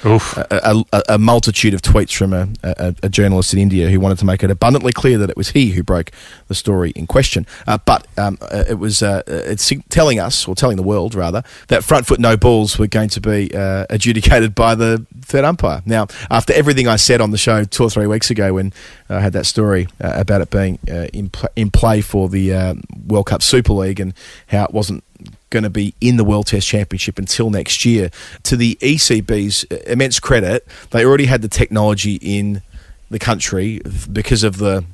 a, 0.49 0.83
a, 0.91 1.03
a 1.09 1.17
multitude 1.17 1.73
of 1.73 1.81
tweets 1.81 2.15
from 2.15 2.33
a, 2.33 2.47
a, 2.63 2.95
a 3.03 3.09
journalist 3.09 3.53
in 3.53 3.59
India 3.59 3.89
who 3.89 3.99
wanted 3.99 4.17
to 4.19 4.25
make 4.25 4.43
it 4.43 4.49
abundantly 4.49 4.93
clear 4.93 5.17
that 5.17 5.29
it 5.29 5.37
was 5.37 5.49
he 5.49 5.71
who 5.71 5.83
broke 5.83 6.11
the 6.47 6.55
story 6.55 6.91
in 6.91 7.05
question. 7.05 7.45
Uh, 7.67 7.77
but 7.85 8.07
um, 8.17 8.37
uh, 8.41 8.63
it 8.67 8.79
was 8.79 9.03
uh, 9.03 9.21
it's 9.27 9.71
telling 9.89 10.19
us, 10.19 10.47
or 10.47 10.55
telling 10.55 10.77
the 10.77 10.83
world 10.83 11.13
rather, 11.13 11.43
that 11.67 11.83
front 11.83 12.07
foot 12.07 12.19
no 12.19 12.37
balls 12.37 12.79
were 12.79 12.87
going 12.89 13.09
to 13.09 13.21
be 13.21 13.53
uh, 13.55 13.85
adjudicated 13.89 14.55
by 14.55 14.75
the 14.75 15.05
third 15.21 15.45
umpire. 15.45 15.81
Now, 15.85 16.07
after 16.29 16.53
everything 16.53 16.87
I 16.87 16.95
said 16.95 17.21
on 17.21 17.31
the 17.31 17.37
show 17.37 17.63
two 17.63 17.83
or 17.83 17.89
three 17.89 18.07
weeks 18.07 18.29
ago 18.29 18.53
when 18.53 18.73
I 19.09 19.19
had 19.19 19.33
that 19.33 19.45
story 19.45 19.87
uh, 20.01 20.13
about 20.15 20.41
it 20.41 20.49
being 20.49 20.79
uh, 20.89 21.07
in, 21.13 21.29
pl- 21.29 21.49
in 21.55 21.71
play 21.71 22.01
for 22.01 22.29
the 22.29 22.53
uh, 22.53 22.75
World 23.07 23.27
Cup 23.27 23.41
Super 23.41 23.73
League 23.73 23.99
and 23.99 24.13
how 24.47 24.65
it 24.65 24.71
wasn't 24.71 25.03
going 25.49 25.63
to 25.63 25.69
be 25.69 25.93
in 25.99 26.17
the 26.17 26.23
World 26.23 26.47
Test 26.47 26.67
Championship 26.67 27.17
until 27.17 27.49
next 27.49 27.85
year. 27.85 28.09
To 28.43 28.55
the 28.55 28.75
ECB's 28.81 29.63
immense 29.85 30.19
credit, 30.19 30.67
they 30.91 31.03
already 31.05 31.25
had 31.25 31.41
the 31.41 31.47
technology 31.47 32.19
in 32.21 32.61
the 33.09 33.19
country 33.19 33.81
because 34.11 34.43
of 34.43 34.57
the 34.57 34.85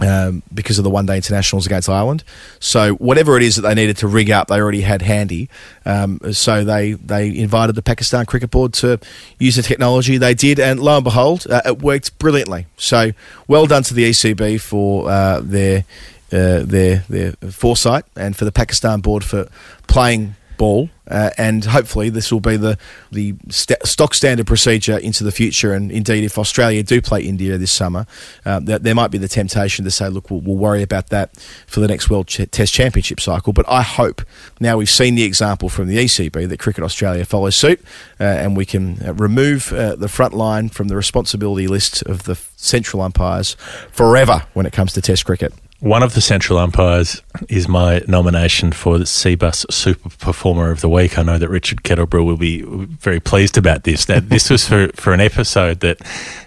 um, 0.00 0.42
because 0.52 0.78
of 0.78 0.84
the 0.84 0.90
one 0.90 1.06
day 1.06 1.16
internationals 1.16 1.66
against 1.66 1.88
Ireland. 1.88 2.24
So 2.58 2.94
whatever 2.94 3.36
it 3.36 3.42
is 3.42 3.56
that 3.56 3.62
they 3.62 3.74
needed 3.74 3.96
to 3.98 4.08
rig 4.08 4.30
up, 4.30 4.48
they 4.48 4.60
already 4.60 4.80
had 4.80 5.02
handy. 5.02 5.48
Um, 5.84 6.20
so 6.32 6.64
they 6.64 6.92
they 6.92 7.36
invited 7.36 7.74
the 7.74 7.82
Pakistan 7.82 8.26
Cricket 8.26 8.50
Board 8.50 8.72
to 8.74 8.98
use 9.38 9.56
the 9.56 9.62
technology. 9.62 10.18
They 10.18 10.34
did, 10.34 10.58
and 10.58 10.80
lo 10.80 10.96
and 10.96 11.04
behold, 11.04 11.46
uh, 11.48 11.62
it 11.64 11.80
worked 11.80 12.18
brilliantly. 12.18 12.66
So 12.76 13.12
well 13.46 13.66
done 13.66 13.82
to 13.84 13.94
the 13.94 14.08
ECB 14.10 14.60
for 14.60 15.10
uh, 15.10 15.40
their 15.40 15.84
uh, 16.32 16.60
their 16.64 17.04
their 17.08 17.32
foresight, 17.50 18.04
and 18.16 18.36
for 18.36 18.44
the 18.44 18.52
Pakistan 18.52 19.00
Board 19.00 19.24
for 19.24 19.48
playing 19.86 20.36
ball, 20.60 20.90
uh, 21.08 21.30
and 21.38 21.64
hopefully 21.64 22.10
this 22.10 22.30
will 22.30 22.40
be 22.40 22.58
the 22.58 22.76
the 23.10 23.34
st- 23.48 23.82
stock 23.86 24.12
standard 24.12 24.46
procedure 24.46 24.98
into 24.98 25.24
the 25.24 25.32
future. 25.32 25.72
And 25.72 25.90
indeed, 25.90 26.22
if 26.22 26.36
Australia 26.36 26.82
do 26.82 27.00
play 27.00 27.22
India 27.22 27.56
this 27.56 27.72
summer, 27.72 28.06
uh, 28.44 28.60
that 28.60 28.82
there 28.82 28.94
might 28.94 29.10
be 29.10 29.16
the 29.16 29.26
temptation 29.26 29.86
to 29.86 29.90
say, 29.90 30.10
"Look, 30.10 30.30
we'll, 30.30 30.40
we'll 30.40 30.58
worry 30.58 30.82
about 30.82 31.08
that 31.08 31.34
for 31.66 31.80
the 31.80 31.88
next 31.88 32.10
World 32.10 32.26
Ch- 32.26 32.46
Test 32.50 32.74
Championship 32.74 33.20
cycle." 33.20 33.54
But 33.54 33.64
I 33.68 33.80
hope 33.80 34.20
now 34.60 34.76
we've 34.76 34.90
seen 34.90 35.14
the 35.14 35.24
example 35.24 35.70
from 35.70 35.88
the 35.88 35.96
ECB 35.96 36.46
that 36.46 36.58
Cricket 36.58 36.84
Australia 36.84 37.24
follows 37.24 37.56
suit, 37.56 37.80
uh, 38.20 38.24
and 38.24 38.54
we 38.54 38.66
can 38.66 39.02
uh, 39.02 39.14
remove 39.14 39.72
uh, 39.72 39.96
the 39.96 40.08
front 40.08 40.34
line 40.34 40.68
from 40.68 40.88
the 40.88 40.96
responsibility 40.96 41.68
list 41.68 42.02
of 42.02 42.24
the 42.24 42.34
central 42.56 43.00
umpires 43.00 43.56
forever 43.90 44.44
when 44.52 44.66
it 44.66 44.74
comes 44.74 44.92
to 44.92 45.00
Test 45.00 45.24
cricket. 45.24 45.54
One 45.80 46.02
of 46.02 46.12
the 46.12 46.20
central 46.20 46.58
umpires 46.58 47.22
is 47.48 47.66
my 47.66 48.02
nomination 48.06 48.70
for 48.70 48.98
the 48.98 49.04
Cbus 49.04 49.72
Super 49.72 50.10
Performer 50.10 50.70
of 50.70 50.82
the 50.82 50.90
Week. 50.90 51.18
I 51.18 51.22
know 51.22 51.38
that 51.38 51.48
Richard 51.48 51.82
Kettleborough 51.84 52.24
will 52.24 52.36
be 52.36 52.60
very 52.62 53.18
pleased 53.18 53.56
about 53.56 53.84
this. 53.84 54.04
That 54.04 54.28
this 54.28 54.50
was 54.50 54.68
for, 54.68 54.88
for 54.88 55.14
an 55.14 55.20
episode 55.20 55.80
that 55.80 56.02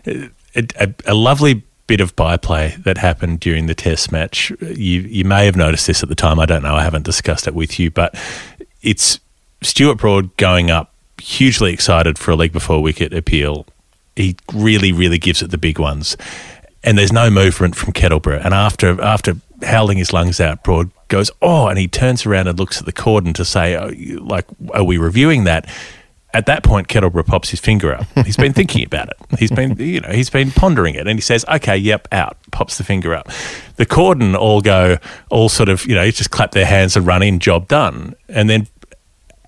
uh, 0.06 0.28
a, 0.56 0.94
a 1.08 1.16
lovely 1.16 1.64
bit 1.88 2.00
of 2.00 2.16
byplay 2.16 2.76
that 2.84 3.00
happened 3.00 3.40
during 3.40 3.66
the 3.66 3.74
Test 3.74 4.12
match. 4.12 4.52
You 4.62 5.02
you 5.02 5.26
may 5.26 5.46
have 5.46 5.56
noticed 5.56 5.88
this 5.88 6.04
at 6.04 6.10
the 6.10 6.16
time. 6.16 6.40
I 6.40 6.46
don't 6.46 6.62
know. 6.62 6.76
I 6.76 6.84
haven't 6.84 7.04
discussed 7.04 7.48
it 7.48 7.56
with 7.56 7.80
you, 7.80 7.90
but 7.90 8.16
it's 8.84 9.20
Stuart 9.64 9.96
Broad 9.96 10.38
going 10.38 10.70
up, 10.70 10.94
hugely 11.20 11.74
excited 11.74 12.20
for 12.20 12.32
a 12.32 12.36
league 12.36 12.54
before 12.54 12.84
wicket 12.84 13.16
appeal. 13.16 13.66
He 14.16 14.36
really, 14.54 14.92
really 14.92 15.18
gives 15.18 15.42
it 15.42 15.50
the 15.50 15.58
big 15.58 15.80
ones 15.80 16.16
and 16.84 16.98
there's 16.98 17.14
no 17.14 17.30
movement 17.30 17.76
from 17.76 17.94
Kettleborough. 17.94 18.44
And 18.44 18.54
after 18.54 19.02
after 19.02 19.36
howling 19.64 19.98
his 19.98 20.14
lungs 20.14 20.40
out, 20.40 20.64
Broad 20.64 20.92
goes, 21.08 21.32
"Oh!" 21.42 21.68
and 21.68 21.78
he 21.78 21.88
turns 21.88 22.26
around 22.26 22.48
and 22.48 22.58
looks 22.58 22.80
at 22.80 22.86
the 22.86 22.92
cordon 22.92 23.34
to 23.34 23.46
say, 23.46 23.76
oh, 23.76 23.92
"Like, 24.20 24.46
are 24.74 24.84
we 24.84 24.98
reviewing 24.98 25.44
that?" 25.46 25.68
at 26.34 26.48
that 26.48 26.64
point, 26.64 26.88
Kettleborough 26.88 27.26
pops 27.26 27.50
his 27.50 27.60
finger 27.60 27.94
up. 27.94 28.08
He's 28.26 28.38
been 28.38 28.54
thinking 28.54 28.84
about 28.84 29.10
it. 29.10 29.18
He's 29.40 29.52
been, 29.52 29.78
you 29.78 30.00
know, 30.00 30.10
he's 30.10 30.32
been 30.32 30.52
pondering 30.52 30.96
it, 30.96 31.08
and 31.08 31.16
he 31.18 31.22
says, 31.22 31.46
"Okay, 31.48 31.78
yep, 31.78 32.08
out." 32.12 32.38
Pops 32.52 32.78
the 32.78 32.84
finger 32.84 33.14
up. 33.14 33.30
The 33.76 33.86
cordon 33.86 34.36
all 34.36 34.62
go, 34.62 34.98
all 35.30 35.50
sort 35.50 35.70
of, 35.70 35.86
you 35.86 35.96
know, 35.96 36.10
just 36.10 36.32
clap 36.32 36.52
their 36.52 36.66
hands 36.66 36.98
and 36.98 37.06
run 37.06 37.22
in, 37.22 37.40
job 37.40 37.68
done. 37.68 38.16
And 38.30 38.50
then, 38.50 38.68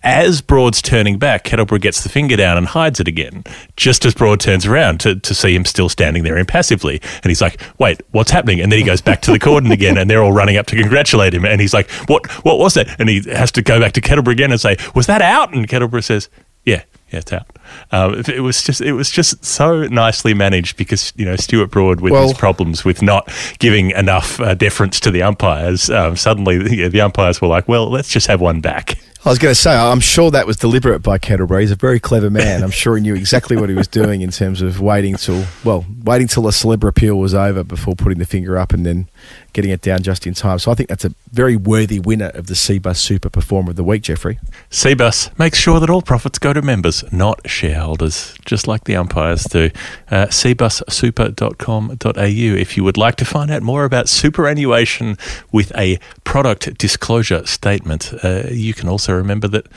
as 0.05 0.39
Broad's 0.41 0.81
turning 0.81 1.17
back, 1.17 1.43
Kettleborough 1.43 1.81
gets 1.81 2.03
the 2.03 2.09
finger 2.09 2.35
down 2.37 2.57
and 2.57 2.67
hides 2.67 2.99
it 2.99 3.07
again. 3.07 3.43
Just 3.75 4.05
as 4.05 4.13
Broad 4.13 4.39
turns 4.39 4.65
around 4.65 4.99
to, 5.01 5.15
to 5.15 5.33
see 5.33 5.53
him 5.55 5.65
still 5.65 5.89
standing 5.89 6.23
there 6.23 6.37
impassively, 6.37 7.01
and 7.23 7.25
he's 7.29 7.41
like, 7.41 7.59
"Wait, 7.79 8.01
what's 8.11 8.31
happening?" 8.31 8.61
And 8.61 8.71
then 8.71 8.79
he 8.79 8.85
goes 8.85 9.01
back 9.01 9.21
to 9.23 9.31
the 9.31 9.39
cordon 9.39 9.71
again, 9.71 9.97
and 9.97 10.09
they're 10.09 10.23
all 10.23 10.31
running 10.31 10.57
up 10.57 10.67
to 10.67 10.75
congratulate 10.75 11.33
him. 11.33 11.43
And 11.43 11.59
he's 11.59 11.73
like, 11.73 11.89
"What? 12.07 12.27
What 12.45 12.59
was 12.59 12.75
that?" 12.75 12.99
And 12.99 13.09
he 13.09 13.21
has 13.31 13.51
to 13.53 13.61
go 13.61 13.79
back 13.79 13.93
to 13.93 14.01
Kettleborough 14.01 14.31
again 14.31 14.51
and 14.51 14.61
say, 14.61 14.77
"Was 14.93 15.07
that 15.07 15.21
out?" 15.21 15.53
And 15.53 15.67
Kettleborough 15.67 16.03
says, 16.03 16.29
"Yeah." 16.63 16.83
Yeah, 17.11 17.19
it's 17.19 17.31
out. 17.33 17.45
Um, 17.91 18.23
it 18.27 18.41
was 18.41 18.63
just 18.63 18.81
it 18.81 18.93
was 18.93 19.11
just 19.11 19.45
so 19.45 19.83
nicely 19.87 20.33
managed 20.33 20.75
because 20.75 21.13
you 21.15 21.23
know 21.23 21.35
Stuart 21.35 21.69
Broad 21.69 22.01
with 22.01 22.13
Well- 22.13 22.23
his 22.29 22.33
problems 22.33 22.83
with 22.83 23.01
not 23.03 23.31
giving 23.59 23.91
enough 23.91 24.39
uh, 24.39 24.55
deference 24.55 24.99
to 25.01 25.11
the 25.11 25.21
umpires. 25.21 25.89
Um, 25.89 26.15
suddenly, 26.15 26.75
yeah, 26.75 26.87
the 26.87 27.01
umpires 27.01 27.39
were 27.41 27.47
like, 27.47 27.67
"Well, 27.67 27.89
let's 27.91 28.09
just 28.09 28.25
have 28.25 28.41
one 28.41 28.59
back." 28.59 28.95
I 29.25 29.29
was 29.29 29.39
going 29.39 29.51
to 29.51 29.59
say, 29.59 29.75
I'm 29.75 30.01
sure 30.01 30.29
that 30.29 30.45
was 30.45 30.55
deliberate 30.55 30.99
by 30.99 31.17
Kettleborough. 31.17 31.61
He's 31.61 31.71
a 31.71 31.75
very 31.75 31.99
clever 31.99 32.29
man. 32.29 32.61
I'm 32.61 32.69
sure 32.69 32.95
he 32.95 33.01
knew 33.01 33.15
exactly 33.15 33.57
what 33.57 33.69
he 33.69 33.75
was 33.75 33.87
doing 33.87 34.21
in 34.21 34.29
terms 34.29 34.61
of 34.61 34.81
waiting 34.81 35.15
till, 35.15 35.43
well, 35.63 35.83
waiting 36.03 36.27
till 36.27 36.43
the 36.43 36.51
celebra 36.51 36.89
appeal 36.89 37.15
was 37.15 37.33
over 37.33 37.63
before 37.63 37.95
putting 37.95 38.19
the 38.19 38.27
finger 38.27 38.55
up 38.55 38.71
and 38.71 38.85
then 38.85 39.09
getting 39.53 39.71
it 39.71 39.81
down 39.81 40.01
just 40.01 40.27
in 40.27 40.33
time. 40.33 40.59
So 40.59 40.71
I 40.71 40.75
think 40.75 40.89
that's 40.89 41.05
a 41.05 41.13
very 41.31 41.55
worthy 41.55 41.99
winner 41.99 42.29
of 42.29 42.47
the 42.47 42.53
Cbus 42.53 42.97
Super 42.97 43.29
Performer 43.29 43.69
of 43.71 43.75
the 43.75 43.83
Week, 43.83 44.01
Jeffrey. 44.03 44.39
CBUS 44.69 45.37
makes 45.39 45.57
sure 45.57 45.79
that 45.79 45.89
all 45.89 46.01
profits 46.01 46.39
go 46.39 46.53
to 46.53 46.61
members, 46.61 47.03
not 47.11 47.49
shareholders, 47.49 48.35
just 48.45 48.67
like 48.67 48.83
the 48.85 48.95
umpires 48.95 49.43
do. 49.45 49.69
Uh, 50.09 50.27
cbussuper.com.au 50.27 52.21
if 52.55 52.77
you 52.77 52.83
would 52.83 52.97
like 52.97 53.15
to 53.15 53.25
find 53.25 53.51
out 53.51 53.61
more 53.61 53.85
about 53.85 54.09
superannuation 54.09 55.17
with 55.51 55.75
a 55.77 55.99
product 56.23 56.77
disclosure 56.77 57.45
statement. 57.45 58.13
Uh, 58.23 58.43
you 58.49 58.73
can 58.73 58.89
also 58.89 59.13
remember 59.13 59.47
that 59.47 59.67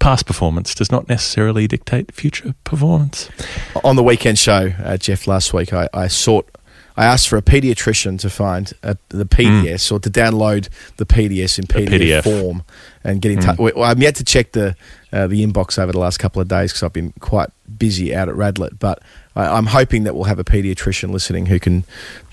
past 0.00 0.26
performance 0.26 0.74
does 0.74 0.90
not 0.90 1.08
necessarily 1.08 1.68
dictate 1.68 2.12
future 2.12 2.54
performance. 2.64 3.28
On 3.84 3.94
the 3.94 4.02
weekend 4.02 4.38
show, 4.38 4.72
uh, 4.82 4.96
Geoff, 4.96 5.26
last 5.28 5.52
week, 5.52 5.72
I, 5.72 5.88
I 5.94 6.08
sought. 6.08 6.50
I 7.00 7.04
asked 7.06 7.28
for 7.30 7.36
a 7.38 7.42
paediatrician 7.42 8.18
to 8.20 8.28
find 8.30 8.72
uh 8.82 8.94
the 9.08 9.24
PDS 9.24 9.90
or 9.92 9.98
to 10.00 10.10
download 10.10 10.68
the 10.98 11.06
PDS 11.06 11.58
in 11.58 11.64
PDF, 11.66 12.00
PDF. 12.00 12.22
form 12.24 12.62
and 13.04 13.22
get 13.22 13.32
in 13.32 13.40
touch. 13.40 13.58
Well, 13.58 13.82
I'm 13.90 14.02
yet 14.02 14.16
to 14.16 14.24
check 14.24 14.52
the 14.52 14.76
uh, 15.12 15.26
the 15.26 15.44
inbox 15.46 15.78
over 15.78 15.92
the 15.92 15.98
last 15.98 16.18
couple 16.18 16.40
of 16.42 16.48
days 16.48 16.70
because 16.70 16.82
I've 16.84 16.92
been 16.92 17.12
quite 17.20 17.48
busy 17.78 18.14
out 18.14 18.28
at 18.28 18.34
Radlett. 18.34 18.78
But 18.78 19.02
I, 19.34 19.46
I'm 19.56 19.66
hoping 19.66 20.04
that 20.04 20.14
we'll 20.14 20.24
have 20.24 20.38
a 20.38 20.44
paediatrician 20.44 21.10
listening 21.10 21.46
who 21.46 21.58
can 21.58 21.84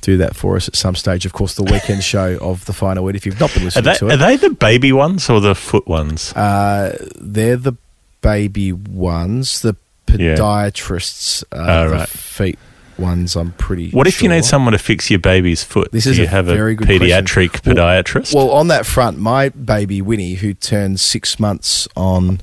do 0.02 0.18
that 0.18 0.36
for 0.36 0.56
us 0.58 0.68
at 0.68 0.76
some 0.76 0.96
stage. 0.96 1.26
Of 1.26 1.34
course, 1.34 1.54
the 1.56 1.64
weekend 1.64 2.04
show 2.14 2.38
of 2.42 2.66
the 2.66 2.74
final 2.74 3.04
word. 3.06 3.16
If 3.16 3.26
you've 3.26 3.40
not 3.40 3.54
been 3.54 3.64
Are 3.64 3.66
listening 3.66 3.86
they, 3.86 3.96
to 3.96 4.08
it, 4.10 4.14
are 4.14 4.18
they 4.18 4.36
the 4.36 4.50
baby 4.52 4.92
ones 4.92 5.30
or 5.30 5.40
the 5.40 5.56
foot 5.56 5.88
ones? 5.88 6.34
uh, 6.34 6.98
they're 7.20 7.58
the 7.58 7.74
baby 8.22 8.74
ones. 8.74 9.62
The 9.62 9.76
Yeah. 10.18 10.36
podiatrists 10.36 11.44
are 11.52 11.70
Oh, 11.86 11.90
the 11.90 11.96
right. 11.96 12.10
feet 12.10 12.60
ones. 13.00 13.36
I'm 13.36 13.52
pretty. 13.54 13.92
what 13.92 14.08
if 14.08 14.22
you 14.22 14.30
need 14.30 14.46
someone 14.46 14.74
to 14.74 14.78
fix 14.80 15.10
your 15.10 15.20
baby's 15.20 15.64
foot? 15.64 15.92
This 15.92 16.06
Do 16.06 16.12
is 16.12 16.18
you 16.18 16.24
a 16.26 16.28
have 16.28 16.46
very 16.46 16.74
a 16.74 16.76
good 16.76 16.88
pediatric 16.88 17.50
question. 17.52 17.76
Podiatrist? 17.76 18.34
Well, 18.34 18.52
on 18.52 18.68
that 18.70 18.86
front, 18.86 19.18
my 19.20 19.50
baby 19.50 20.02
Winnie, 20.02 20.36
who 20.36 20.54
turns 20.54 21.02
six 21.02 21.40
months 21.40 21.88
on, 21.96 22.42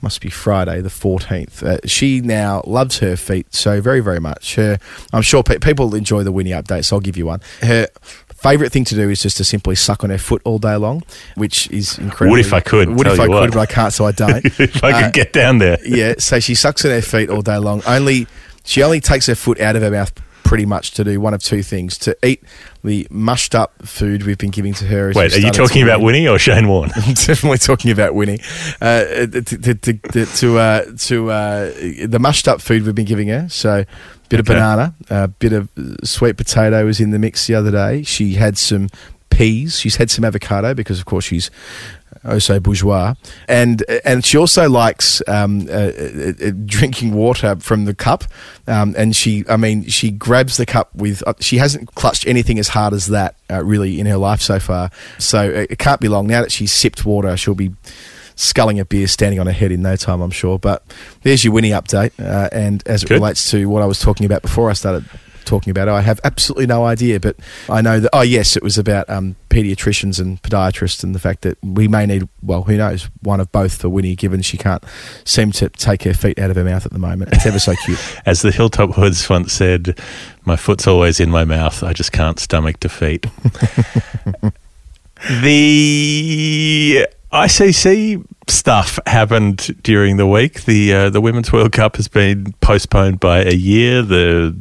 must 0.00 0.20
be 0.20 0.30
Friday 0.30 0.80
the 0.80 0.90
fourteenth. 0.90 1.62
Uh, 1.62 1.78
she 1.84 2.20
now 2.20 2.62
loves 2.66 2.98
her 2.98 3.16
feet 3.16 3.52
so 3.54 3.80
very, 3.80 4.00
very 4.00 4.20
much. 4.20 4.54
Her, 4.56 4.78
I'm 5.12 5.22
sure 5.22 5.42
pe- 5.42 5.58
people 5.58 5.94
enjoy 5.94 6.22
the 6.22 6.32
Winnie 6.32 6.50
updates. 6.52 6.86
So 6.86 6.96
I'll 6.96 7.00
give 7.00 7.16
you 7.16 7.26
one. 7.26 7.40
Her 7.62 7.88
favorite 8.32 8.70
thing 8.70 8.84
to 8.84 8.94
do 8.94 9.10
is 9.10 9.20
just 9.20 9.36
to 9.38 9.42
simply 9.44 9.74
suck 9.74 10.04
on 10.04 10.10
her 10.10 10.18
foot 10.18 10.40
all 10.44 10.60
day 10.60 10.76
long, 10.76 11.02
which 11.34 11.68
is 11.72 11.98
incredible. 11.98 12.30
What 12.30 12.38
if 12.40 12.52
I 12.52 12.60
could, 12.60 12.88
What 12.94 13.08
if 13.08 13.18
I 13.18 13.26
could, 13.26 13.50
but 13.50 13.58
I 13.58 13.66
can't, 13.66 13.92
so 13.92 14.04
I 14.06 14.12
don't. 14.12 14.44
if 14.60 14.84
I 14.84 14.92
could 14.92 15.02
Uh, 15.06 15.10
get 15.10 15.32
down 15.32 15.58
there. 15.58 15.78
yeah, 15.84 16.14
so 16.18 16.38
she 16.38 16.54
sucks 16.54 16.84
on 16.84 16.92
her 16.92 17.02
feet 17.02 17.28
all 17.30 17.42
day 17.42 17.56
long. 17.58 17.82
Only 17.84 18.28
she 18.68 18.82
only 18.82 19.00
takes 19.00 19.26
her 19.26 19.34
foot 19.34 19.58
out 19.60 19.76
of 19.76 19.82
her 19.82 19.90
mouth 19.90 20.12
pretty 20.44 20.64
much 20.64 20.92
to 20.92 21.04
do 21.04 21.20
one 21.20 21.34
of 21.34 21.42
two 21.42 21.62
things: 21.62 21.96
to 21.98 22.16
eat 22.24 22.44
the 22.84 23.06
mushed 23.10 23.54
up 23.54 23.74
food 23.86 24.24
we've 24.24 24.38
been 24.38 24.50
giving 24.50 24.74
to 24.74 24.84
her. 24.84 25.12
Wait, 25.14 25.34
are 25.34 25.40
you 25.40 25.50
talking 25.50 25.82
about. 25.82 26.00
Winnie 26.00 26.28
or 26.28 26.38
Shane 26.38 26.68
Warne? 26.68 26.90
I'm 26.94 27.14
definitely 27.14 27.58
talking 27.58 27.90
about 27.90 28.14
Winnie. 28.14 28.40
Uh, 28.80 29.04
to 29.26 29.40
to 29.40 29.74
to, 29.74 30.26
to, 30.26 30.58
uh, 30.58 30.84
to 30.98 31.30
uh, 31.30 31.72
the 32.06 32.18
mushed 32.20 32.46
up 32.46 32.60
food 32.60 32.84
we've 32.84 32.94
been 32.94 33.06
giving 33.06 33.28
her. 33.28 33.48
So, 33.48 33.84
bit 34.28 34.40
of 34.40 34.46
banana, 34.46 34.94
a 35.08 35.28
bit 35.28 35.54
of 35.54 35.70
sweet 36.04 36.36
potato 36.36 36.84
was 36.84 37.00
in 37.00 37.10
the 37.10 37.18
mix 37.18 37.46
the 37.46 37.54
other 37.54 37.70
day. 37.70 38.02
She 38.02 38.34
had 38.34 38.58
some 38.58 38.88
peas. 39.30 39.78
She's 39.78 39.96
had 39.96 40.10
some 40.10 40.24
avocado 40.24 40.74
because, 40.74 40.98
of 40.98 41.06
course, 41.06 41.24
she's 41.24 41.50
oh 42.24 42.38
so 42.38 42.60
bourgeois, 42.60 43.14
and 43.48 43.84
and 44.04 44.24
she 44.24 44.36
also 44.36 44.68
likes 44.68 45.22
um, 45.28 45.68
uh, 45.68 45.72
uh, 45.72 46.32
uh, 46.44 46.50
drinking 46.64 47.12
water 47.14 47.56
from 47.56 47.84
the 47.84 47.94
cup. 47.94 48.24
Um, 48.66 48.94
and 48.98 49.16
she, 49.16 49.44
I 49.48 49.56
mean, 49.56 49.84
she 49.84 50.10
grabs 50.10 50.56
the 50.56 50.66
cup 50.66 50.94
with. 50.94 51.22
Uh, 51.26 51.34
she 51.40 51.58
hasn't 51.58 51.94
clutched 51.94 52.26
anything 52.26 52.58
as 52.58 52.68
hard 52.68 52.92
as 52.92 53.08
that 53.08 53.36
uh, 53.50 53.64
really 53.64 53.98
in 54.00 54.06
her 54.06 54.16
life 54.16 54.40
so 54.40 54.58
far. 54.58 54.90
So 55.18 55.42
it 55.42 55.78
can't 55.78 56.00
be 56.00 56.08
long 56.08 56.26
now 56.26 56.42
that 56.42 56.52
she's 56.52 56.72
sipped 56.72 57.04
water. 57.04 57.36
She'll 57.36 57.54
be 57.54 57.72
sculling 58.36 58.78
a 58.78 58.84
beer 58.84 59.08
standing 59.08 59.40
on 59.40 59.46
her 59.46 59.52
head 59.52 59.72
in 59.72 59.82
no 59.82 59.96
time, 59.96 60.20
I'm 60.20 60.30
sure. 60.30 60.58
But 60.58 60.84
there's 61.22 61.44
your 61.44 61.52
Winnie 61.52 61.70
update, 61.70 62.12
uh, 62.20 62.48
and 62.52 62.82
as 62.86 63.02
it 63.02 63.08
Good. 63.08 63.14
relates 63.14 63.50
to 63.50 63.66
what 63.68 63.82
I 63.82 63.86
was 63.86 64.00
talking 64.00 64.26
about 64.26 64.42
before 64.42 64.70
I 64.70 64.74
started 64.74 65.04
talking 65.48 65.70
about 65.70 65.88
I 65.88 66.02
have 66.02 66.20
absolutely 66.24 66.66
no 66.66 66.84
idea. 66.84 67.18
But 67.18 67.36
I 67.68 67.80
know 67.80 67.98
that, 68.00 68.10
oh, 68.12 68.22
yes, 68.22 68.56
it 68.56 68.62
was 68.62 68.78
about 68.78 69.08
um, 69.08 69.36
paediatricians 69.50 70.20
and 70.20 70.40
podiatrists 70.42 71.02
and 71.02 71.14
the 71.14 71.18
fact 71.18 71.42
that 71.42 71.58
we 71.62 71.88
may 71.88 72.06
need, 72.06 72.28
well, 72.42 72.62
who 72.62 72.76
knows, 72.76 73.08
one 73.22 73.40
of 73.40 73.50
both 73.50 73.80
for 73.80 73.88
Winnie, 73.88 74.14
given 74.14 74.42
she 74.42 74.58
can't 74.58 74.84
seem 75.24 75.50
to 75.52 75.68
take 75.70 76.02
her 76.04 76.14
feet 76.14 76.38
out 76.38 76.50
of 76.50 76.56
her 76.56 76.64
mouth 76.64 76.86
at 76.86 76.92
the 76.92 76.98
moment. 76.98 77.32
It's 77.32 77.46
ever 77.46 77.58
so 77.58 77.74
cute. 77.84 77.98
As 78.26 78.42
the 78.42 78.52
Hilltop 78.52 78.90
Hoods 78.92 79.28
once 79.28 79.52
said, 79.52 79.98
my 80.44 80.56
foot's 80.56 80.86
always 80.86 81.18
in 81.20 81.30
my 81.30 81.44
mouth. 81.44 81.82
I 81.82 81.92
just 81.92 82.12
can't 82.12 82.38
stomach 82.38 82.78
defeat. 82.80 83.22
the 85.42 87.08
ICC 87.32 88.24
stuff 88.50 88.98
happened 89.06 89.80
during 89.82 90.16
the 90.16 90.26
week. 90.26 90.64
The 90.64 90.92
uh, 90.92 91.10
the 91.10 91.20
Women's 91.20 91.52
World 91.52 91.72
Cup 91.72 91.96
has 91.96 92.08
been 92.08 92.54
postponed 92.60 93.20
by 93.20 93.44
a 93.44 93.54
year. 93.54 94.02
The 94.02 94.56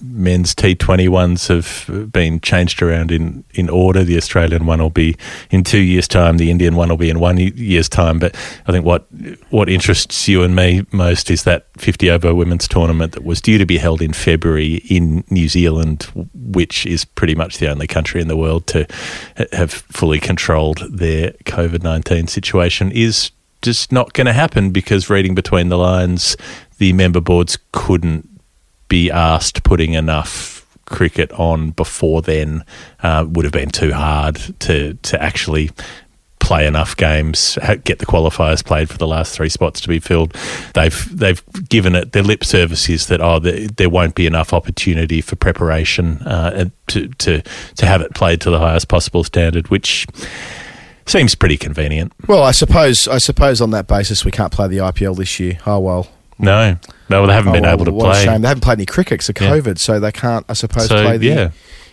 men's 0.00 0.54
T20s 0.54 1.48
have 1.48 2.12
been 2.12 2.40
changed 2.40 2.82
around 2.82 3.10
in, 3.10 3.44
in 3.54 3.68
order. 3.68 4.04
The 4.04 4.16
Australian 4.16 4.66
one 4.66 4.80
will 4.80 4.90
be 4.90 5.16
in 5.50 5.64
two 5.64 5.80
years' 5.80 6.08
time. 6.08 6.36
The 6.36 6.50
Indian 6.50 6.76
one 6.76 6.88
will 6.88 6.96
be 6.96 7.10
in 7.10 7.20
one 7.20 7.38
year's 7.38 7.88
time. 7.88 8.18
But 8.18 8.34
I 8.66 8.72
think 8.72 8.84
what 8.84 9.06
what 9.50 9.68
interests 9.68 10.28
you 10.28 10.42
and 10.42 10.54
me 10.54 10.86
most 10.92 11.30
is 11.30 11.44
that 11.44 11.66
50 11.78 12.10
over 12.10 12.34
women's 12.34 12.68
tournament 12.68 13.12
that 13.12 13.24
was 13.24 13.40
due 13.40 13.58
to 13.58 13.66
be 13.66 13.78
held 13.78 14.02
in 14.02 14.12
February 14.12 14.76
in 14.88 15.24
New 15.30 15.48
Zealand, 15.48 16.04
which 16.34 16.86
is 16.86 17.04
pretty 17.04 17.34
much 17.34 17.58
the 17.58 17.70
only 17.70 17.86
country 17.86 18.20
in 18.20 18.28
the 18.28 18.36
world 18.36 18.66
to 18.68 18.86
have 19.52 19.72
fully 19.72 20.18
controlled 20.18 20.84
their 20.90 21.32
COVID 21.44 21.82
19 21.82 22.26
situation, 22.26 22.92
is 22.92 23.19
just 23.62 23.92
not 23.92 24.12
going 24.12 24.26
to 24.26 24.32
happen 24.32 24.70
because 24.70 25.10
reading 25.10 25.34
between 25.34 25.68
the 25.68 25.78
lines, 25.78 26.36
the 26.78 26.92
member 26.92 27.20
boards 27.20 27.58
couldn't 27.72 28.28
be 28.88 29.10
asked 29.10 29.62
putting 29.62 29.94
enough 29.94 30.66
cricket 30.86 31.30
on 31.32 31.70
before 31.70 32.20
then 32.20 32.64
uh, 33.02 33.24
would 33.28 33.44
have 33.44 33.52
been 33.52 33.70
too 33.70 33.92
hard 33.92 34.36
to 34.58 34.94
to 34.94 35.22
actually 35.22 35.70
play 36.40 36.66
enough 36.66 36.96
games, 36.96 37.56
get 37.84 38.00
the 38.00 38.06
qualifiers 38.06 38.64
played 38.64 38.90
for 38.90 38.98
the 38.98 39.06
last 39.06 39.32
three 39.36 39.48
spots 39.48 39.80
to 39.80 39.88
be 39.88 40.00
filled. 40.00 40.32
They've 40.74 41.16
they've 41.16 41.40
given 41.68 41.94
it 41.94 42.10
their 42.10 42.24
lip 42.24 42.44
service 42.44 42.88
is 42.88 43.06
that 43.06 43.20
oh 43.20 43.38
there, 43.38 43.68
there 43.68 43.88
won't 43.88 44.16
be 44.16 44.26
enough 44.26 44.52
opportunity 44.52 45.20
for 45.20 45.36
preparation 45.36 46.18
uh, 46.22 46.70
to 46.88 47.06
to 47.08 47.42
to 47.76 47.86
have 47.86 48.00
it 48.00 48.14
played 48.14 48.40
to 48.40 48.50
the 48.50 48.58
highest 48.58 48.88
possible 48.88 49.22
standard, 49.22 49.68
which 49.68 50.08
seems 51.10 51.34
pretty 51.34 51.56
convenient. 51.56 52.12
well, 52.26 52.42
I 52.42 52.52
suppose 52.52 53.06
I 53.08 53.18
suppose 53.18 53.60
on 53.60 53.70
that 53.72 53.86
basis 53.86 54.24
we 54.24 54.30
can't 54.30 54.52
play 54.52 54.68
the 54.68 54.78
IPL 54.78 55.16
this 55.16 55.38
year. 55.40 55.58
Oh, 55.66 55.78
well. 55.78 56.08
No, 56.38 56.78
no, 57.10 57.26
they 57.26 57.32
haven't 57.34 57.50
Oh, 57.50 57.52
been 57.52 57.62
well, 57.64 57.74
able 57.74 57.84
to 57.84 57.92
play. 57.92 58.24
shame. 58.24 58.40
They 58.40 58.48
haven't 58.48 58.62
played 58.62 58.78
any 58.78 58.86
cricket 58.86 59.18
because 59.18 59.28
of 59.28 59.40
Yeah. 59.40 59.50
COVID, 59.50 59.78
so 59.78 60.00
they 60.00 60.10
can't, 60.12 60.46
I 60.48 60.54
suppose, 60.54 60.86
So, 60.88 61.02
play 61.04 61.18
the 61.18 61.26
yeah. 61.26 61.50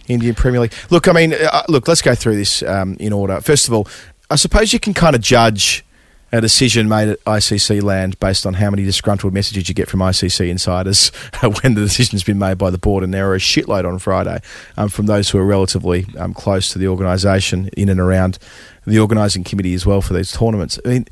Indian 0.08 0.36
Premier 0.36 0.62
League. 0.62 0.74
Look, 0.90 1.10
I 1.10 1.12
mean, 1.12 1.34
uh, 1.34 1.64
look, 1.68 1.86
let's 1.90 2.02
go 2.02 2.16
through 2.16 2.38
this 2.38 2.64
um, 2.64 2.96
in 2.98 3.12
order. 3.12 3.42
First 3.42 3.68
of 3.68 3.74
all, 3.74 3.90
I 4.30 4.38
suppose 4.38 4.72
you 4.72 4.80
can 4.80 4.94
kind 4.94 5.16
of 5.18 5.22
judge 5.22 5.84
a 6.32 6.42
decision 6.42 6.90
made 6.90 7.08
at 7.08 7.24
ICC 7.24 7.82
land 7.82 8.20
based 8.20 8.46
on 8.46 8.56
how 8.56 8.70
many 8.70 8.84
disgruntled 8.84 9.34
messages 9.34 9.70
you 9.70 9.76
get 9.76 9.88
from 9.88 10.02
ICC 10.02 10.50
insiders 10.50 11.10
when 11.62 11.74
the 11.74 11.82
decision's 11.82 12.24
been 12.24 12.40
made 12.40 12.58
by 12.58 12.70
the 12.70 12.78
board, 12.78 13.04
and 13.04 13.14
there 13.14 13.30
are 13.30 13.36
a 13.36 13.40
shitload 13.40 13.86
on 13.86 14.00
Friday 14.00 14.42
um, 14.76 14.90
from 14.90 15.06
those 15.06 15.30
who 15.30 15.38
are 15.38 15.46
relatively 15.46 16.06
um, 16.18 16.34
close 16.34 16.72
to 16.74 16.80
the 16.80 16.88
organisation 16.88 17.70
in 17.70 17.90
and 17.90 18.00
around 18.00 18.38
the 18.86 19.00
organising 19.00 19.44
committee 19.44 19.74
as 19.74 19.86
well 19.86 20.02
for 20.02 20.14
these 20.14 20.32
tournaments. 20.32 20.80
I 20.86 20.90
mean, 20.90 21.06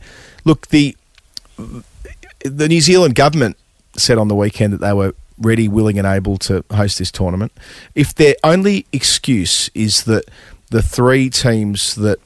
look, 0.43 0.67
the 0.67 0.95
the 2.41 2.67
New 2.67 2.81
Zealand 2.81 3.15
government 3.15 3.57
said 3.97 4.17
on 4.17 4.27
the 4.27 4.35
weekend 4.35 4.73
that 4.73 4.81
they 4.81 4.93
were 4.93 5.15
ready, 5.37 5.67
willing, 5.67 5.97
and 5.97 6.07
able 6.07 6.37
to 6.37 6.63
host 6.71 6.99
this 6.99 7.11
tournament. 7.11 7.51
If 7.93 8.15
their 8.15 8.35
only 8.43 8.85
excuse 8.91 9.69
is 9.73 10.03
that 10.03 10.25
the 10.69 10.81
three 10.81 11.29
teams 11.29 11.95
that 11.95 12.19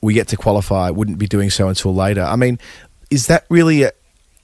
we 0.00 0.14
get 0.14 0.28
to 0.28 0.36
qualify 0.36 0.90
wouldn't 0.90 1.18
be 1.18 1.26
doing 1.26 1.50
so 1.50 1.68
until 1.68 1.94
later, 1.94 2.22
I 2.22 2.36
mean, 2.36 2.58
is 3.10 3.26
that 3.26 3.44
really 3.48 3.82
a, 3.82 3.92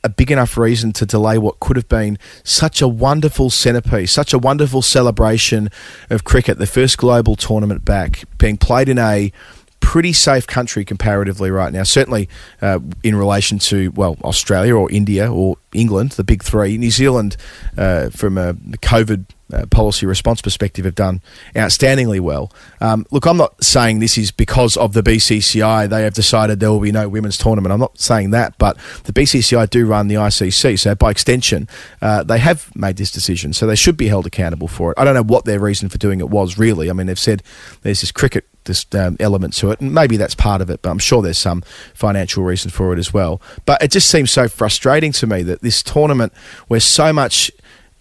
a 0.02 0.08
big 0.08 0.30
enough 0.30 0.56
reason 0.56 0.92
to 0.94 1.06
delay 1.06 1.38
what 1.38 1.60
could 1.60 1.76
have 1.76 1.88
been 1.88 2.18
such 2.42 2.82
a 2.82 2.88
wonderful 2.88 3.50
centrepiece, 3.50 4.10
such 4.10 4.32
a 4.32 4.38
wonderful 4.38 4.82
celebration 4.82 5.70
of 6.10 6.24
cricket, 6.24 6.58
the 6.58 6.66
first 6.66 6.98
global 6.98 7.36
tournament 7.36 7.84
back, 7.84 8.24
being 8.38 8.56
played 8.56 8.88
in 8.88 8.98
a 8.98 9.32
pretty 9.80 10.14
safe 10.14 10.46
country 10.46 10.82
comparatively 10.84 11.50
right 11.50 11.72
now. 11.72 11.82
Certainly 11.82 12.28
uh, 12.62 12.80
in 13.02 13.14
relation 13.14 13.58
to 13.60 13.90
well 13.90 14.16
Australia 14.24 14.74
or 14.74 14.90
India 14.90 15.30
or 15.30 15.56
England, 15.72 16.12
the 16.12 16.24
big 16.24 16.42
three. 16.42 16.78
New 16.78 16.90
Zealand, 16.90 17.36
uh, 17.76 18.08
from 18.08 18.38
a 18.38 18.54
COVID 18.54 19.26
uh, 19.54 19.66
policy 19.66 20.06
response 20.06 20.42
perspective, 20.42 20.84
have 20.84 20.94
done 20.94 21.22
outstandingly 21.54 22.20
well. 22.20 22.52
Um, 22.80 23.06
look, 23.10 23.26
I'm 23.26 23.36
not 23.36 23.62
saying 23.62 24.00
this 24.00 24.18
is 24.18 24.30
because 24.30 24.76
of 24.76 24.92
the 24.92 25.02
BCCI. 25.02 25.88
They 25.88 26.02
have 26.02 26.14
decided 26.14 26.60
there 26.60 26.70
will 26.70 26.80
be 26.80 26.92
no 26.92 27.08
women's 27.08 27.38
tournament. 27.38 27.72
I'm 27.72 27.80
not 27.80 27.98
saying 27.98 28.30
that, 28.30 28.58
but 28.58 28.76
the 29.04 29.12
BCCI 29.12 29.70
do 29.70 29.86
run 29.86 30.08
the 30.08 30.16
ICC, 30.16 30.78
so 30.78 30.94
by 30.94 31.10
extension, 31.10 31.68
uh, 32.02 32.22
they 32.22 32.38
have 32.38 32.74
made 32.74 32.96
this 32.96 33.10
decision, 33.10 33.52
so 33.52 33.66
they 33.66 33.76
should 33.76 33.96
be 33.96 34.08
held 34.08 34.26
accountable 34.26 34.68
for 34.68 34.92
it. 34.92 34.98
I 34.98 35.04
don't 35.04 35.14
know 35.14 35.22
what 35.22 35.44
their 35.44 35.60
reason 35.60 35.88
for 35.88 35.98
doing 35.98 36.20
it 36.20 36.28
was 36.28 36.58
really. 36.58 36.90
I 36.90 36.92
mean, 36.92 37.06
they've 37.06 37.18
said 37.18 37.42
there's 37.82 38.00
this 38.00 38.12
cricket 38.12 38.46
this 38.64 38.86
um, 38.94 39.16
element 39.20 39.54
to 39.54 39.70
it, 39.70 39.80
and 39.80 39.94
maybe 39.94 40.16
that's 40.16 40.34
part 40.34 40.60
of 40.60 40.70
it. 40.70 40.82
But 40.82 40.90
I'm 40.90 40.98
sure 40.98 41.22
there's 41.22 41.38
some 41.38 41.62
financial 41.94 42.44
reason 42.44 42.70
for 42.70 42.92
it 42.92 42.98
as 42.98 43.12
well. 43.12 43.40
But 43.66 43.82
it 43.82 43.90
just 43.90 44.08
seems 44.10 44.30
so 44.30 44.48
frustrating 44.48 45.12
to 45.12 45.26
me 45.26 45.42
that 45.42 45.62
this 45.62 45.82
tournament, 45.82 46.32
where 46.68 46.80
so 46.80 47.12
much 47.12 47.50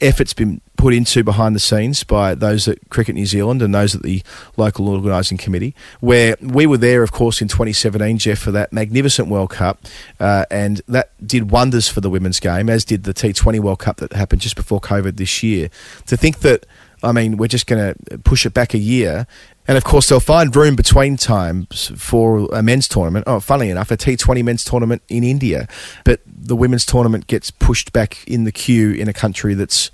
effort's 0.01 0.34
been 0.34 0.62
put 0.84 0.94
into 0.94 1.24
behind 1.24 1.56
the 1.56 1.62
scenes 1.62 2.04
by 2.04 2.36
those 2.36 2.68
at 2.68 2.78
Cricket 2.90 3.16
New 3.16 3.26
Zealand 3.26 3.62
and 3.62 3.74
those 3.74 3.96
at 3.96 4.02
the 4.02 4.22
local 4.58 4.90
organising 4.90 5.38
committee, 5.38 5.74
where 6.02 6.36
we 6.42 6.66
were 6.66 6.78
there, 6.78 7.04
of 7.04 7.14
course, 7.14 7.42
in 7.42 7.48
2017, 7.48 8.18
Geoff, 8.18 8.40
for 8.40 8.52
that 8.52 8.74
magnificent 8.74 9.30
World 9.30 9.50
Cup, 9.50 9.80
uh, 10.20 10.44
and 10.52 10.82
that 10.90 11.12
did 11.26 11.52
wonders 11.52 11.88
for 11.88 12.02
the 12.02 12.10
women's 12.10 12.42
game, 12.42 12.70
as 12.70 12.84
did 12.84 13.06
the 13.06 13.14
T20 13.14 13.62
World 13.62 13.80
Cup 13.80 13.96
that 13.98 14.12
happened 14.12 14.42
just 14.42 14.58
before 14.58 14.82
COVID 14.82 15.16
this 15.16 15.42
year. 15.42 15.70
To 16.08 16.18
think 16.18 16.40
that 16.40 16.66
I 17.02 17.14
mean, 17.14 17.36
we're 17.36 17.48
just 17.48 17.68
going 17.68 17.94
to 17.94 18.18
push 18.20 18.46
it 18.46 18.54
back 18.54 18.74
a 18.74 18.78
year 18.78 19.28
and 19.68 19.78
of 19.78 19.84
course, 19.86 20.10
they'll 20.10 20.20
find 20.20 20.54
room 20.54 20.76
between 20.76 21.16
times 21.16 21.92
for 21.96 22.50
a 22.54 22.62
men's 22.62 22.88
tournament. 22.88 23.24
Oh, 23.28 23.40
funny 23.40 23.70
enough, 23.70 23.92
a 23.92 23.98
T20 23.98 24.44
men's 24.44 24.66
tournament 24.66 25.02
in 25.08 25.24
India. 25.24 25.68
But 26.04 26.20
the 26.26 26.56
women's 26.56 26.86
tournament 26.86 27.28
gets 27.28 27.50
pushed 27.50 27.94
back 27.94 28.28
in 28.28 28.44
the 28.44 28.52
queue 28.52 28.92
in 28.92 29.08
a 29.08 29.14
country 29.14 29.54
that's 29.54 29.90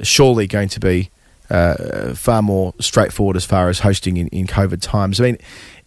surely 0.00 0.46
going 0.46 0.68
to 0.68 0.80
be 0.80 1.10
uh, 1.50 2.14
far 2.14 2.42
more 2.42 2.74
straightforward 2.80 3.36
as 3.36 3.44
far 3.44 3.68
as 3.68 3.80
hosting 3.80 4.16
in, 4.16 4.28
in 4.28 4.46
COVID 4.46 4.80
times. 4.80 5.20
I 5.20 5.24
mean, 5.24 5.38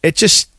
it 0.04 0.16
just 0.16 0.50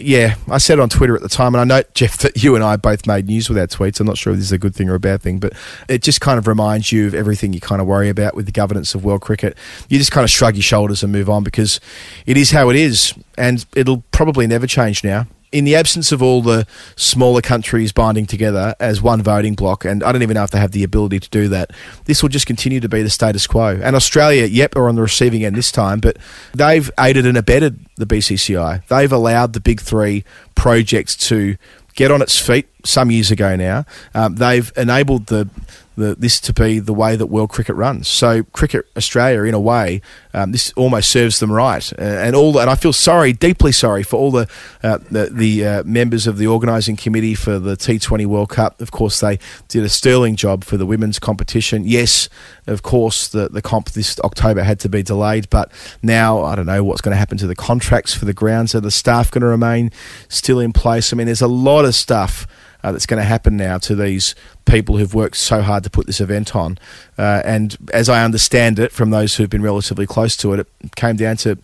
yeah, 0.00 0.36
I 0.48 0.58
said 0.58 0.80
on 0.80 0.88
Twitter 0.88 1.14
at 1.14 1.22
the 1.22 1.28
time, 1.28 1.54
and 1.54 1.60
I 1.60 1.64
know, 1.64 1.82
Geoff, 1.94 2.18
that 2.18 2.42
you 2.42 2.54
and 2.54 2.64
I 2.64 2.76
both 2.76 3.06
made 3.06 3.26
news 3.26 3.48
with 3.48 3.58
our 3.58 3.66
tweets. 3.66 4.00
I'm 4.00 4.06
not 4.06 4.16
sure 4.16 4.32
if 4.32 4.38
this 4.38 4.46
is 4.46 4.52
a 4.52 4.58
good 4.58 4.74
thing 4.74 4.88
or 4.88 4.94
a 4.94 5.00
bad 5.00 5.22
thing, 5.22 5.38
but 5.38 5.52
it 5.88 6.02
just 6.02 6.20
kind 6.20 6.38
of 6.38 6.46
reminds 6.46 6.92
you 6.92 7.06
of 7.06 7.14
everything 7.14 7.52
you 7.52 7.60
kind 7.60 7.80
of 7.80 7.86
worry 7.86 8.08
about 8.08 8.34
with 8.34 8.46
the 8.46 8.52
governance 8.52 8.94
of 8.94 9.04
world 9.04 9.20
cricket. 9.20 9.56
You 9.88 9.98
just 9.98 10.12
kind 10.12 10.24
of 10.24 10.30
shrug 10.30 10.54
your 10.54 10.62
shoulders 10.62 11.02
and 11.02 11.12
move 11.12 11.28
on 11.28 11.44
because 11.44 11.80
it 12.24 12.36
is 12.36 12.50
how 12.52 12.70
it 12.70 12.76
is, 12.76 13.12
and 13.36 13.64
it'll 13.74 14.02
probably 14.12 14.46
never 14.46 14.66
change 14.66 15.04
now 15.04 15.26
in 15.56 15.64
the 15.64 15.74
absence 15.74 16.12
of 16.12 16.22
all 16.22 16.42
the 16.42 16.66
smaller 16.96 17.40
countries 17.40 17.90
binding 17.92 18.26
together 18.26 18.74
as 18.78 19.00
one 19.00 19.22
voting 19.22 19.54
bloc, 19.54 19.84
and 19.84 20.02
I 20.02 20.12
don't 20.12 20.22
even 20.22 20.34
know 20.34 20.44
if 20.44 20.50
they 20.50 20.58
have 20.58 20.72
the 20.72 20.84
ability 20.84 21.20
to 21.20 21.30
do 21.30 21.48
that, 21.48 21.70
this 22.04 22.22
will 22.22 22.28
just 22.28 22.46
continue 22.46 22.80
to 22.80 22.88
be 22.88 23.02
the 23.02 23.10
status 23.10 23.46
quo. 23.46 23.80
And 23.82 23.96
Australia, 23.96 24.44
yep, 24.44 24.76
are 24.76 24.88
on 24.88 24.96
the 24.96 25.02
receiving 25.02 25.44
end 25.44 25.56
this 25.56 25.72
time, 25.72 26.00
but 26.00 26.18
they've 26.54 26.90
aided 26.98 27.26
and 27.26 27.38
abetted 27.38 27.80
the 27.96 28.06
BCCI. 28.06 28.86
They've 28.88 29.12
allowed 29.12 29.54
the 29.54 29.60
big 29.60 29.80
three 29.80 30.24
projects 30.54 31.16
to 31.28 31.56
get 31.94 32.10
on 32.10 32.20
its 32.20 32.38
feet 32.38 32.68
some 32.84 33.10
years 33.10 33.30
ago 33.30 33.56
now. 33.56 33.86
Um, 34.14 34.36
they've 34.36 34.70
enabled 34.76 35.26
the 35.26 35.48
the, 35.96 36.14
this 36.14 36.38
to 36.40 36.52
be 36.52 36.78
the 36.78 36.92
way 36.92 37.16
that 37.16 37.26
world 37.26 37.50
cricket 37.50 37.74
runs. 37.74 38.06
So 38.06 38.44
cricket 38.44 38.86
Australia, 38.96 39.42
in 39.42 39.54
a 39.54 39.60
way, 39.60 40.00
um, 40.34 40.52
this 40.52 40.72
almost 40.76 41.10
serves 41.10 41.40
them 41.40 41.50
right. 41.50 41.92
Uh, 41.98 42.02
and 42.02 42.36
all, 42.36 42.58
and 42.58 42.68
I 42.68 42.74
feel 42.74 42.92
sorry, 42.92 43.32
deeply 43.32 43.72
sorry 43.72 44.02
for 44.02 44.16
all 44.16 44.30
the 44.30 44.48
uh, 44.82 44.98
the, 45.10 45.30
the 45.32 45.66
uh, 45.66 45.82
members 45.84 46.26
of 46.26 46.38
the 46.38 46.46
organising 46.46 46.96
committee 46.96 47.34
for 47.34 47.58
the 47.58 47.76
T20 47.76 48.26
World 48.26 48.50
Cup. 48.50 48.80
Of 48.80 48.90
course, 48.90 49.20
they 49.20 49.38
did 49.68 49.84
a 49.84 49.88
sterling 49.88 50.36
job 50.36 50.64
for 50.64 50.76
the 50.76 50.86
women's 50.86 51.18
competition. 51.18 51.84
Yes, 51.84 52.28
of 52.66 52.82
course, 52.82 53.28
the 53.28 53.48
the 53.48 53.62
comp 53.62 53.90
this 53.90 54.20
October 54.20 54.62
had 54.62 54.78
to 54.80 54.88
be 54.88 55.02
delayed, 55.02 55.48
but 55.50 55.72
now 56.02 56.42
I 56.42 56.54
don't 56.54 56.66
know 56.66 56.84
what's 56.84 57.00
going 57.00 57.12
to 57.12 57.18
happen 57.18 57.38
to 57.38 57.46
the 57.46 57.56
contracts 57.56 58.14
for 58.14 58.26
the 58.26 58.34
grounds. 58.34 58.74
Are 58.74 58.80
the 58.80 58.90
staff 58.90 59.30
going 59.30 59.42
to 59.42 59.48
remain 59.48 59.90
still 60.28 60.60
in 60.60 60.72
place? 60.72 61.12
I 61.12 61.16
mean, 61.16 61.26
there's 61.26 61.42
a 61.42 61.48
lot 61.48 61.84
of 61.84 61.94
stuff 61.94 62.46
uh, 62.86 62.92
that's 62.92 63.06
going 63.06 63.18
to 63.18 63.24
happen 63.24 63.56
now 63.56 63.78
to 63.78 63.96
these 63.96 64.36
people 64.64 64.96
who've 64.96 65.12
worked 65.12 65.36
so 65.36 65.60
hard 65.60 65.82
to 65.82 65.90
put 65.90 66.06
this 66.06 66.20
event 66.20 66.54
on. 66.54 66.78
Uh, 67.18 67.42
and 67.44 67.76
as 67.92 68.08
I 68.08 68.24
understand 68.24 68.78
it 68.78 68.92
from 68.92 69.10
those 69.10 69.34
who've 69.34 69.50
been 69.50 69.62
relatively 69.62 70.06
close 70.06 70.36
to 70.36 70.52
it, 70.52 70.60
it 70.60 70.94
came 70.94 71.16
down 71.16 71.36
to 71.38 71.58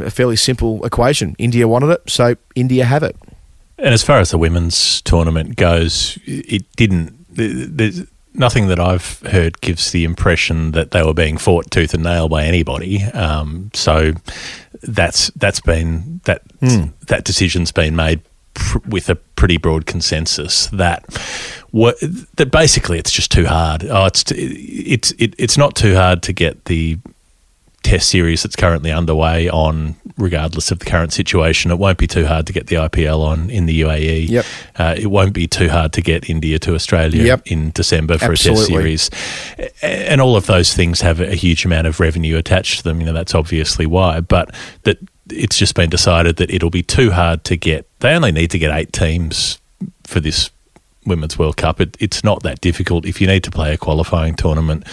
a 0.00 0.10
fairly 0.10 0.34
simple 0.34 0.84
equation. 0.84 1.36
India 1.38 1.68
wanted 1.68 1.90
it, 1.90 2.02
so 2.10 2.34
India 2.56 2.84
have 2.84 3.04
it. 3.04 3.14
And 3.78 3.94
as 3.94 4.02
far 4.02 4.18
as 4.18 4.32
the 4.32 4.38
women's 4.38 5.00
tournament 5.02 5.54
goes, 5.54 6.18
it 6.24 6.64
didn't. 6.74 7.14
There's 7.30 8.04
nothing 8.34 8.66
that 8.66 8.80
I've 8.80 9.20
heard 9.20 9.60
gives 9.60 9.92
the 9.92 10.02
impression 10.02 10.72
that 10.72 10.90
they 10.90 11.04
were 11.04 11.14
being 11.14 11.38
fought 11.38 11.70
tooth 11.70 11.94
and 11.94 12.02
nail 12.02 12.28
by 12.28 12.44
anybody. 12.44 13.04
Um, 13.04 13.70
so 13.74 14.12
that's 14.82 15.28
that's 15.36 15.60
been 15.60 16.20
that 16.24 16.42
mm. 16.58 16.92
that 17.06 17.22
decision's 17.22 17.70
been 17.70 17.94
made 17.94 18.22
pr- 18.54 18.78
with 18.86 19.08
a 19.08 19.14
pretty 19.14 19.56
broad 19.56 19.86
consensus 19.86 20.66
that 20.68 21.04
what 21.70 21.96
that 22.36 22.50
basically 22.50 22.98
it's 22.98 23.10
just 23.10 23.30
too 23.30 23.46
hard. 23.46 23.84
Oh, 23.84 24.06
it's 24.06 24.24
t- 24.24 24.36
it's 24.36 25.12
it, 25.12 25.34
it's 25.38 25.58
not 25.58 25.74
too 25.74 25.94
hard 25.94 26.22
to 26.24 26.32
get 26.32 26.66
the 26.66 26.98
test 27.82 28.08
series 28.08 28.42
that's 28.42 28.56
currently 28.56 28.92
underway 28.92 29.48
on, 29.48 29.96
regardless 30.16 30.70
of 30.70 30.78
the 30.78 30.84
current 30.84 31.12
situation. 31.12 31.70
It 31.70 31.78
won't 31.78 31.98
be 31.98 32.06
too 32.06 32.26
hard 32.26 32.46
to 32.46 32.52
get 32.52 32.68
the 32.68 32.76
IPL 32.76 33.20
on 33.20 33.50
in 33.50 33.66
the 33.66 33.80
UAE. 33.82 34.28
Yep. 34.28 34.44
Uh, 34.76 34.94
it 34.96 35.06
won't 35.08 35.32
be 35.32 35.46
too 35.46 35.68
hard 35.68 35.92
to 35.94 36.02
get 36.02 36.30
India 36.30 36.58
to 36.60 36.74
Australia 36.74 37.22
yep. 37.22 37.42
in 37.46 37.70
December 37.70 38.18
for 38.18 38.32
Absolutely. 38.32 38.62
a 38.62 38.96
test 38.98 39.12
series. 39.12 39.72
And 39.82 40.20
all 40.20 40.36
of 40.36 40.46
those 40.46 40.74
things 40.74 41.00
have 41.00 41.20
a 41.20 41.34
huge 41.34 41.64
amount 41.64 41.86
of 41.86 42.00
revenue 42.00 42.36
attached 42.36 42.78
to 42.78 42.84
them. 42.84 43.00
You 43.00 43.06
know, 43.06 43.12
that's 43.12 43.34
obviously 43.34 43.86
why. 43.86 44.20
But 44.20 44.54
that 44.84 44.98
it's 45.30 45.56
just 45.56 45.74
been 45.74 45.90
decided 45.90 46.36
that 46.36 46.50
it'll 46.50 46.70
be 46.70 46.82
too 46.82 47.10
hard 47.10 47.44
to 47.44 47.56
get. 47.56 47.88
They 48.02 48.14
only 48.14 48.32
need 48.32 48.50
to 48.50 48.58
get 48.58 48.76
eight 48.76 48.92
teams 48.92 49.60
for 50.04 50.18
this 50.18 50.50
Women's 51.06 51.38
World 51.38 51.56
Cup. 51.56 51.80
It, 51.80 51.96
it's 52.00 52.24
not 52.24 52.42
that 52.42 52.60
difficult. 52.60 53.06
If 53.06 53.20
you 53.20 53.28
need 53.28 53.44
to 53.44 53.50
play 53.50 53.72
a 53.72 53.76
qualifying 53.76 54.34
tournament 54.34 54.84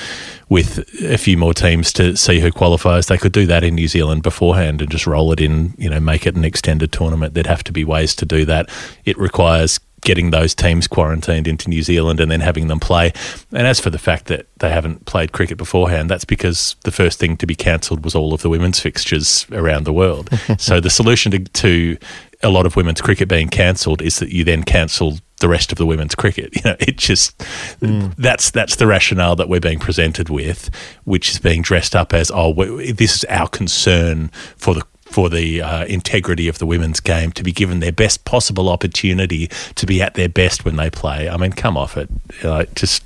with 0.47 0.80
a 1.03 1.18
few 1.18 1.36
more 1.36 1.55
teams 1.55 1.91
to 1.93 2.16
see 2.16 2.39
who 2.39 2.51
qualifies, 2.51 3.07
they 3.07 3.18
could 3.18 3.32
do 3.32 3.47
that 3.47 3.64
in 3.64 3.74
New 3.74 3.88
Zealand 3.88 4.22
beforehand 4.22 4.82
and 4.82 4.91
just 4.91 5.07
roll 5.07 5.32
it 5.32 5.41
in, 5.41 5.74
you 5.78 5.89
know, 5.89 5.99
make 5.99 6.28
it 6.28 6.36
an 6.36 6.45
extended 6.45 6.91
tournament. 6.91 7.34
There'd 7.34 7.47
have 7.47 7.64
to 7.64 7.72
be 7.72 7.84
ways 7.84 8.16
to 8.16 8.26
do 8.26 8.45
that. 8.45 8.70
It 9.05 9.18
requires 9.18 9.80
getting 10.01 10.32
those 10.32 10.55
teams 10.55 10.88
quarantined 10.88 11.47
into 11.47 11.68
New 11.68 11.82
Zealand 11.82 12.20
and 12.20 12.32
then 12.32 12.39
having 12.39 12.68
them 12.68 12.80
play. 12.80 13.12
And 13.51 13.68
as 13.68 13.80
for 13.80 13.89
the 13.89 13.99
fact 13.99 14.26
that 14.26 14.47
they 14.60 14.70
haven't 14.70 15.05
played 15.05 15.32
cricket 15.32 15.57
beforehand, 15.57 16.10
that's 16.10 16.26
because 16.26 16.76
the 16.84 16.91
first 16.91 17.20
thing 17.20 17.38
to 17.38 17.47
be 17.47 17.55
cancelled 17.55 18.03
was 18.03 18.16
all 18.16 18.34
of 18.34 18.41
the 18.41 18.49
women's 18.49 18.80
fixtures 18.80 19.45
around 19.51 19.86
the 19.86 19.93
world. 19.93 20.30
so 20.57 20.80
the 20.80 20.89
solution 20.89 21.32
to, 21.32 21.39
to 21.39 21.97
a 22.42 22.50
lot 22.50 22.66
of 22.66 22.76
women's 22.76 23.02
cricket 23.02 23.28
being 23.28 23.50
cancelled 23.50 24.02
is 24.02 24.20
that 24.20 24.30
you 24.30 24.44
then 24.44 24.64
cancel 24.64 25.20
the 25.40 25.50
rest 25.50 25.72
of 25.72 25.78
the 25.78 25.86
women's 25.86 26.16
cricket. 26.16 26.54
You 26.60 26.72
know, 26.72 26.76
it 26.80 26.98
just 26.98 27.38
mm. 27.80 28.14
that's 28.18 28.52
that's 28.52 28.76
the 28.76 28.88
rationale 28.88 29.36
that 29.38 29.48
we're 29.48 29.62
being 29.62 29.80
presented 29.80 30.30
with, 30.30 30.70
which 31.06 31.32
is 31.32 31.40
being 31.40 31.62
dressed 31.62 31.96
up 31.96 32.14
as 32.14 32.30
oh, 32.34 32.54
this 32.54 33.16
is 33.16 33.24
our 33.26 33.48
concern 33.48 34.30
for 34.58 34.74
the 34.74 34.84
for 35.10 35.30
the 35.30 35.62
uh, 35.62 35.86
integrity 35.86 36.47
of 36.47 36.60
the 36.60 36.66
women's 36.66 36.99
game 36.99 37.32
to 37.32 37.43
be 37.43 37.51
given 37.51 37.80
their 37.80 37.91
best 37.91 38.26
possible 38.26 38.70
opportunity 38.70 39.47
to 39.76 39.86
be 39.86 40.01
at 40.01 40.14
their 40.14 40.30
best 40.30 40.66
when 40.66 40.76
they 40.76 40.89
play. 40.89 41.28
I 41.28 41.38
mean, 41.38 41.51
come 41.51 41.78
off 41.78 41.97
it. 41.97 42.10
Like, 42.43 42.76
just 42.76 43.03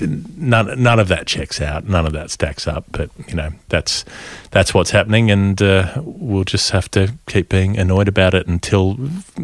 none 0.00 0.82
none 0.82 0.98
of 0.98 1.08
that 1.08 1.26
checks 1.26 1.60
out. 1.60 1.86
None 1.86 2.06
of 2.06 2.12
that 2.12 2.30
stacks 2.30 2.66
up. 2.66 2.86
But 2.90 3.10
you 3.28 3.34
know, 3.34 3.50
that's 3.68 4.04
that's 4.50 4.72
what's 4.72 4.90
happening, 4.90 5.30
and 5.30 5.60
uh, 5.60 6.00
we'll 6.02 6.44
just 6.44 6.70
have 6.70 6.90
to 6.92 7.12
keep 7.26 7.48
being 7.48 7.78
annoyed 7.78 8.08
about 8.08 8.34
it 8.34 8.46
until 8.46 8.96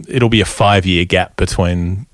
it'll 0.08 0.28
be 0.28 0.40
a 0.40 0.46
five 0.46 0.86
year 0.86 1.04
gap 1.04 1.36
between 1.36 2.06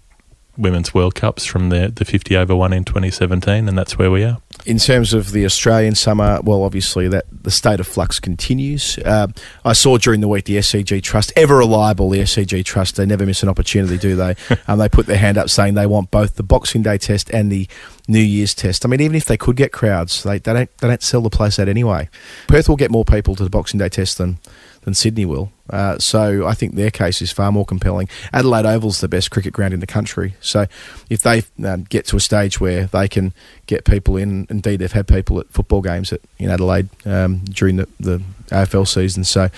Women's 0.57 0.94
World 0.94 1.14
Cups 1.14 1.44
from 1.44 1.68
the, 1.68 1.92
the 1.94 2.04
50 2.04 2.36
over 2.36 2.54
one 2.54 2.72
in 2.72 2.84
2017, 2.84 3.68
and 3.68 3.76
that's 3.76 3.98
where 3.98 4.11
we 4.11 4.24
are. 4.24 4.38
In 4.64 4.78
terms 4.78 5.12
of 5.12 5.32
the 5.32 5.44
Australian 5.44 5.94
summer, 5.94 6.40
well, 6.42 6.62
obviously 6.62 7.09
that 7.09 7.26
the 7.30 7.50
state 7.50 7.78
of 7.78 7.86
flux 7.86 8.18
continues. 8.18 8.98
Uh, 8.98 9.28
I 9.64 9.74
saw 9.74 9.98
during 9.98 10.20
the 10.20 10.28
week 10.28 10.46
the 10.46 10.57
SCG 10.57 11.02
Trust, 11.02 11.32
ever 11.36 11.57
reliable, 11.57 12.11
the 12.11 12.20
SCG 12.20 12.64
Trust, 12.64 12.96
they 12.96 13.07
never 13.07 13.26
miss 13.26 13.42
an 13.42 13.48
opportunity, 13.48 13.98
do 13.98 14.16
they? 14.16 14.34
um, 14.66 14.78
they 14.78 14.88
put 14.88 15.07
their 15.07 15.18
hand 15.18 15.38
up 15.38 15.50
saying 15.50 15.74
they 15.74 15.86
want 15.86 16.11
both 16.11 16.36
the 16.36 16.42
Boxing 16.42 16.82
Day 16.82 16.98
test 16.98 17.30
and 17.30 17.52
the 17.52 17.68
New 18.09 18.20
Year's 18.20 18.54
test. 18.54 18.84
I 18.84 18.88
mean, 18.88 19.00
even 19.00 19.16
if 19.16 19.24
they 19.24 19.36
could 19.36 19.57
get 19.57 19.72
crowds, 19.72 20.22
they, 20.22 20.38
they 20.38 20.52
don't 20.52 20.78
they 20.78 20.88
don't 20.88 21.02
sell 21.02 21.20
the 21.20 21.30
place 21.30 21.59
out 21.59 21.68
anyway. 21.68 22.09
Perth 22.48 22.68
will 22.68 22.76
get 22.76 22.90
more 22.90 23.04
people 23.04 23.34
to 23.36 23.44
the 23.44 23.50
Boxing 23.50 23.78
Day 23.78 23.88
test 23.88 24.18
than 24.18 24.38
than 24.87 24.95
Sydney 24.95 25.26
will. 25.26 25.51
Uh, 25.68 25.99
so 25.99 26.47
I 26.47 26.55
think 26.55 26.76
their 26.76 26.93
case 26.93 27.20
is 27.20 27.32
far 27.32 27.51
more 27.51 27.66
compelling. 27.66 28.09
Adelaide 28.32 28.64
Oval's 28.64 29.01
the 29.01 29.09
best 29.09 29.32
cricket 29.32 29.53
ground 29.53 29.74
in 29.74 29.80
the 29.80 29.87
country. 29.87 30.37
So 30.41 30.66
if 31.11 31.22
they 31.22 31.43
um, 31.64 31.82
get 31.82 32.07
to 32.07 32.16
a 32.16 32.20
stage 32.20 32.61
where 32.61 32.87
they 32.87 33.09
can 33.09 33.34
get 33.66 33.84
people 33.84 34.16
in, 34.16 34.47
indeed 34.49 34.76
they've 34.76 34.93
had 34.93 35.09
people 35.09 35.41
at 35.41 35.51
football 35.51 35.82
games 35.82 36.12
at, 36.12 36.20
in 36.39 36.51
Adelaide 36.51 36.89
um, 37.05 37.39
during 37.47 37.76
the, 37.76 37.89
the 37.99 38.22
AFL 38.47 38.87
season. 38.87 39.24
So 39.24 39.51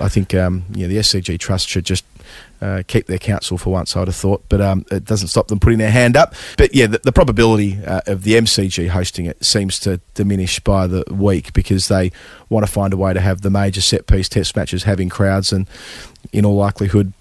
I 0.00 0.08
think 0.08 0.32
um, 0.34 0.64
yeah, 0.72 0.86
the 0.86 0.96
SCG 0.96 1.38
Trust 1.38 1.68
should 1.68 1.84
just 1.84 2.06
uh, 2.60 2.82
keep 2.86 3.06
their 3.06 3.18
counsel 3.18 3.56
for 3.58 3.70
once, 3.70 3.96
I'd 3.96 4.08
have 4.08 4.16
thought, 4.16 4.44
but 4.48 4.60
um, 4.60 4.84
it 4.90 5.04
doesn't 5.04 5.28
stop 5.28 5.48
them 5.48 5.60
putting 5.60 5.78
their 5.78 5.90
hand 5.90 6.16
up. 6.16 6.34
But 6.56 6.74
yeah, 6.74 6.86
the, 6.86 6.98
the 6.98 7.12
probability 7.12 7.78
uh, 7.84 8.02
of 8.06 8.22
the 8.22 8.34
MCG 8.34 8.88
hosting 8.88 9.26
it 9.26 9.44
seems 9.44 9.78
to 9.80 10.00
diminish 10.14 10.60
by 10.60 10.86
the 10.86 11.04
week 11.10 11.52
because 11.52 11.88
they 11.88 12.12
want 12.48 12.66
to 12.66 12.72
find 12.72 12.92
a 12.92 12.96
way 12.96 13.14
to 13.14 13.20
have 13.20 13.40
the 13.40 13.50
major 13.50 13.80
set 13.80 14.06
piece 14.06 14.28
test 14.28 14.56
matches 14.56 14.84
having 14.84 15.08
crowds, 15.08 15.52
and 15.52 15.66
in 16.32 16.44
all 16.44 16.56
likelihood, 16.56 17.12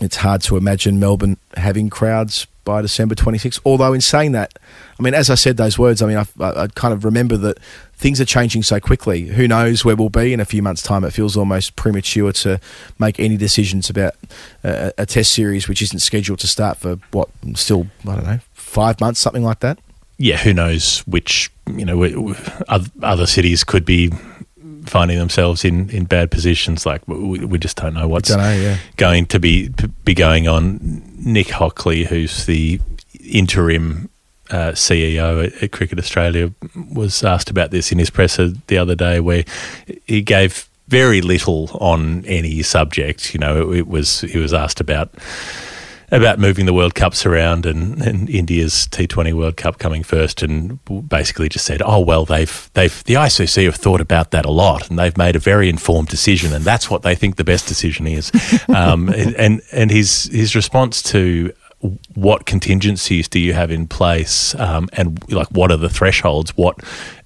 it's 0.00 0.16
hard 0.16 0.40
to 0.42 0.56
imagine 0.56 0.98
Melbourne 0.98 1.36
having 1.56 1.90
crowds 1.90 2.46
by 2.70 2.82
December 2.82 3.16
26th. 3.16 3.58
Although, 3.64 3.92
in 3.92 4.00
saying 4.00 4.30
that, 4.30 4.56
I 4.96 5.02
mean, 5.02 5.12
as 5.12 5.28
I 5.28 5.34
said 5.34 5.56
those 5.56 5.76
words, 5.76 6.02
I 6.02 6.06
mean, 6.06 6.18
I, 6.18 6.26
I, 6.38 6.62
I 6.62 6.66
kind 6.68 6.94
of 6.94 7.04
remember 7.04 7.36
that 7.38 7.58
things 7.94 8.20
are 8.20 8.24
changing 8.24 8.62
so 8.62 8.78
quickly. 8.78 9.26
Who 9.26 9.48
knows 9.48 9.84
where 9.84 9.96
we'll 9.96 10.08
be 10.08 10.32
in 10.32 10.38
a 10.38 10.44
few 10.44 10.62
months' 10.62 10.82
time? 10.82 11.02
It 11.02 11.10
feels 11.10 11.36
almost 11.36 11.74
premature 11.74 12.30
to 12.32 12.60
make 13.00 13.18
any 13.18 13.36
decisions 13.36 13.90
about 13.90 14.14
a, 14.62 14.92
a 14.98 15.04
test 15.04 15.32
series 15.32 15.66
which 15.66 15.82
isn't 15.82 15.98
scheduled 15.98 16.38
to 16.40 16.46
start 16.46 16.78
for 16.78 17.00
what, 17.10 17.28
still, 17.54 17.88
I 18.06 18.14
don't 18.14 18.24
know, 18.24 18.38
five 18.52 19.00
months, 19.00 19.18
something 19.18 19.42
like 19.42 19.58
that. 19.60 19.80
Yeah, 20.16 20.36
who 20.36 20.54
knows 20.54 21.00
which, 21.08 21.50
you 21.66 21.84
know, 21.84 22.36
other 23.02 23.26
cities 23.26 23.64
could 23.64 23.84
be 23.84 24.12
finding 24.90 25.18
themselves 25.18 25.64
in, 25.64 25.88
in 25.90 26.04
bad 26.04 26.30
positions. 26.30 26.84
Like 26.84 27.06
we, 27.06 27.44
we 27.44 27.58
just 27.58 27.76
don't 27.76 27.94
know 27.94 28.08
what's 28.08 28.28
don't 28.28 28.38
know, 28.38 28.52
yeah. 28.52 28.76
going 28.96 29.26
to 29.26 29.38
be 29.38 29.70
be 30.04 30.14
going 30.14 30.48
on. 30.48 31.02
Nick 31.18 31.50
Hockley, 31.50 32.04
who's 32.04 32.46
the 32.46 32.80
interim 33.22 34.10
uh, 34.50 34.72
CEO 34.72 35.46
at, 35.46 35.62
at 35.62 35.72
Cricket 35.72 35.98
Australia, 35.98 36.52
was 36.92 37.22
asked 37.22 37.50
about 37.50 37.70
this 37.70 37.92
in 37.92 37.98
his 37.98 38.10
presser 38.10 38.48
the 38.66 38.76
other 38.76 38.94
day, 38.94 39.20
where 39.20 39.44
he 40.06 40.20
gave 40.22 40.68
very 40.88 41.20
little 41.20 41.70
on 41.80 42.24
any 42.26 42.62
subject. 42.62 43.32
You 43.32 43.40
know, 43.40 43.70
it, 43.70 43.78
it 43.78 43.88
was 43.88 44.22
he 44.22 44.38
was 44.38 44.52
asked 44.52 44.80
about 44.80 45.14
about 46.10 46.38
moving 46.38 46.66
the 46.66 46.72
World 46.72 46.94
Cups 46.94 47.24
around 47.24 47.66
and, 47.66 48.00
and 48.02 48.28
India's 48.28 48.88
T20 48.88 49.32
World 49.32 49.56
Cup 49.56 49.78
coming 49.78 50.02
first, 50.02 50.42
and 50.42 50.78
basically 51.08 51.48
just 51.48 51.64
said, 51.64 51.82
"Oh 51.84 52.00
well, 52.00 52.24
they've 52.24 52.70
they've 52.74 53.02
the 53.04 53.14
ICC 53.14 53.64
have 53.64 53.76
thought 53.76 54.00
about 54.00 54.30
that 54.32 54.44
a 54.44 54.50
lot, 54.50 54.88
and 54.90 54.98
they've 54.98 55.16
made 55.16 55.36
a 55.36 55.40
very 55.40 55.68
informed 55.68 56.08
decision, 56.08 56.52
and 56.52 56.64
that's 56.64 56.90
what 56.90 57.02
they 57.02 57.14
think 57.14 57.36
the 57.36 57.44
best 57.44 57.68
decision 57.68 58.06
is." 58.06 58.30
um, 58.68 59.08
and, 59.08 59.34
and 59.36 59.62
and 59.72 59.90
his 59.90 60.24
his 60.24 60.54
response 60.54 61.02
to 61.02 61.52
what 62.14 62.44
contingencies 62.44 63.26
do 63.26 63.38
you 63.38 63.54
have 63.54 63.70
in 63.70 63.86
place, 63.86 64.54
um, 64.56 64.88
and 64.92 65.18
like 65.32 65.48
what 65.48 65.70
are 65.70 65.78
the 65.78 65.88
thresholds? 65.88 66.56
What 66.56 66.78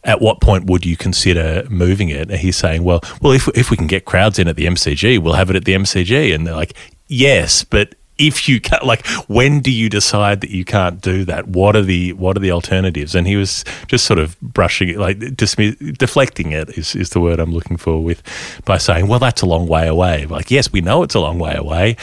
at 0.05 0.21
what 0.21 0.41
point 0.41 0.67
would 0.67 0.87
you 0.87 0.97
consider 0.97 1.67
moving 1.69 2.09
it? 2.09 2.31
And 2.31 2.39
he's 2.39 2.57
saying, 2.57 2.85
well, 2.85 3.01
well, 3.21 3.33
if 3.33 3.49
if 3.57 3.71
we 3.71 3.77
can 3.77 3.87
get 3.87 4.05
crowds 4.05 4.39
in 4.39 4.47
at 4.47 4.57
the 4.57 4.67
MCG, 4.67 5.19
we'll 5.19 5.35
have 5.35 5.51
it 5.51 5.57
at 5.57 5.65
the 5.65 5.75
MCG, 5.75 6.35
and 6.35 6.47
they're 6.47 6.55
like, 6.55 6.75
yes, 7.09 7.65
but 7.65 7.95
if 8.19 8.49
you 8.49 8.61
can't 8.61 8.85
like 8.85 9.07
when 9.29 9.61
do 9.61 9.71
you 9.71 9.89
decide 9.89 10.41
that 10.41 10.51
you 10.51 10.65
can't 10.65 11.01
do 11.01 11.25
that? 11.25 11.49
What 11.49 11.75
are 11.77 11.83
the 11.83 12.13
what 12.15 12.37
are 12.37 12.41
the 12.41 12.53
alternatives? 12.53 13.15
And 13.15 13.27
he 13.27 13.37
was 13.37 13.65
just 13.89 14.05
sort 14.05 14.19
of 14.19 14.41
brushing 14.41 14.89
it 14.89 14.99
like 14.99 15.19
deflecting 15.19 16.53
it 16.53 16.71
is, 16.79 16.95
is 16.95 17.11
the 17.11 17.21
word 17.21 17.41
i'm 17.41 17.53
looking 17.53 17.77
for 17.77 18.03
with 18.03 18.23
by 18.65 18.79
saying 18.79 19.09
well 19.09 19.19
that's 19.19 19.43
a 19.43 19.47
long 19.47 19.67
way 19.67 19.87
away. 19.87 20.27
Like 20.27 20.51
yes 20.51 20.73
we 20.73 20.81
know 20.81 21.03
it's 21.03 21.15
a 21.15 21.21
long 21.21 21.39
way 21.39 21.55
away 21.55 21.97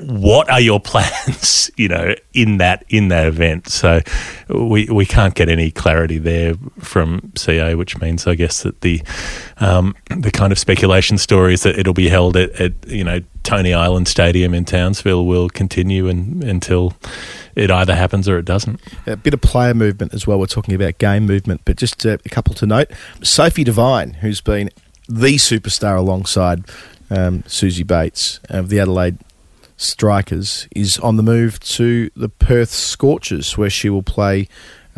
what 0.00 0.50
are 0.50 0.60
your 0.60 0.80
plans 0.88 1.70
you 1.76 1.88
know 1.88 2.14
in 2.32 2.58
that 2.58 2.84
in 2.88 3.08
that 3.08 3.26
event 3.26 3.68
so 3.68 4.00
we 4.48 4.86
we 4.86 5.04
can't 5.04 5.34
get 5.34 5.48
any 5.48 5.70
clarity 5.70 6.18
there 6.18 6.54
from 6.78 7.32
CA 7.36 7.74
which 7.74 7.98
means 8.00 8.26
I 8.26 8.34
guess 8.34 8.62
that 8.62 8.80
the 8.80 9.02
um, 9.58 9.94
the 10.16 10.30
kind 10.30 10.52
of 10.52 10.58
speculation 10.58 11.18
stories 11.18 11.62
that 11.62 11.78
it'll 11.78 11.94
be 11.94 12.08
held 12.08 12.36
at, 12.36 12.50
at 12.60 12.72
you 12.86 13.04
know 13.04 13.20
Tony 13.42 13.72
Ireland 13.72 14.08
Stadium 14.08 14.52
in 14.52 14.66
Townsville 14.66 15.24
will 15.24 15.48
continue 15.48 16.06
and, 16.08 16.44
until 16.44 16.94
it 17.54 17.70
either 17.70 17.94
happens 17.94 18.28
or 18.28 18.38
it 18.38 18.44
doesn't. 18.44 18.78
A 19.06 19.16
bit 19.16 19.32
of 19.32 19.40
player 19.40 19.72
movement 19.72 20.12
as 20.12 20.26
well. 20.26 20.38
We're 20.38 20.46
talking 20.46 20.74
about 20.74 20.98
game 20.98 21.24
movement, 21.24 21.62
but 21.64 21.76
just 21.76 22.04
uh, 22.04 22.18
a 22.24 22.28
couple 22.28 22.54
to 22.56 22.66
note. 22.66 22.90
Sophie 23.22 23.64
Devine, 23.64 24.14
who's 24.14 24.42
been 24.42 24.68
the 25.08 25.36
superstar 25.36 25.96
alongside 25.96 26.64
um, 27.10 27.42
Suzie 27.44 27.86
Bates 27.86 28.38
of 28.50 28.68
the 28.68 28.80
Adelaide 28.80 29.18
Strikers, 29.78 30.68
is 30.76 30.98
on 30.98 31.16
the 31.16 31.22
move 31.22 31.58
to 31.60 32.10
the 32.14 32.28
Perth 32.28 32.70
Scorchers, 32.70 33.56
where 33.56 33.70
she 33.70 33.88
will 33.88 34.02
play 34.02 34.48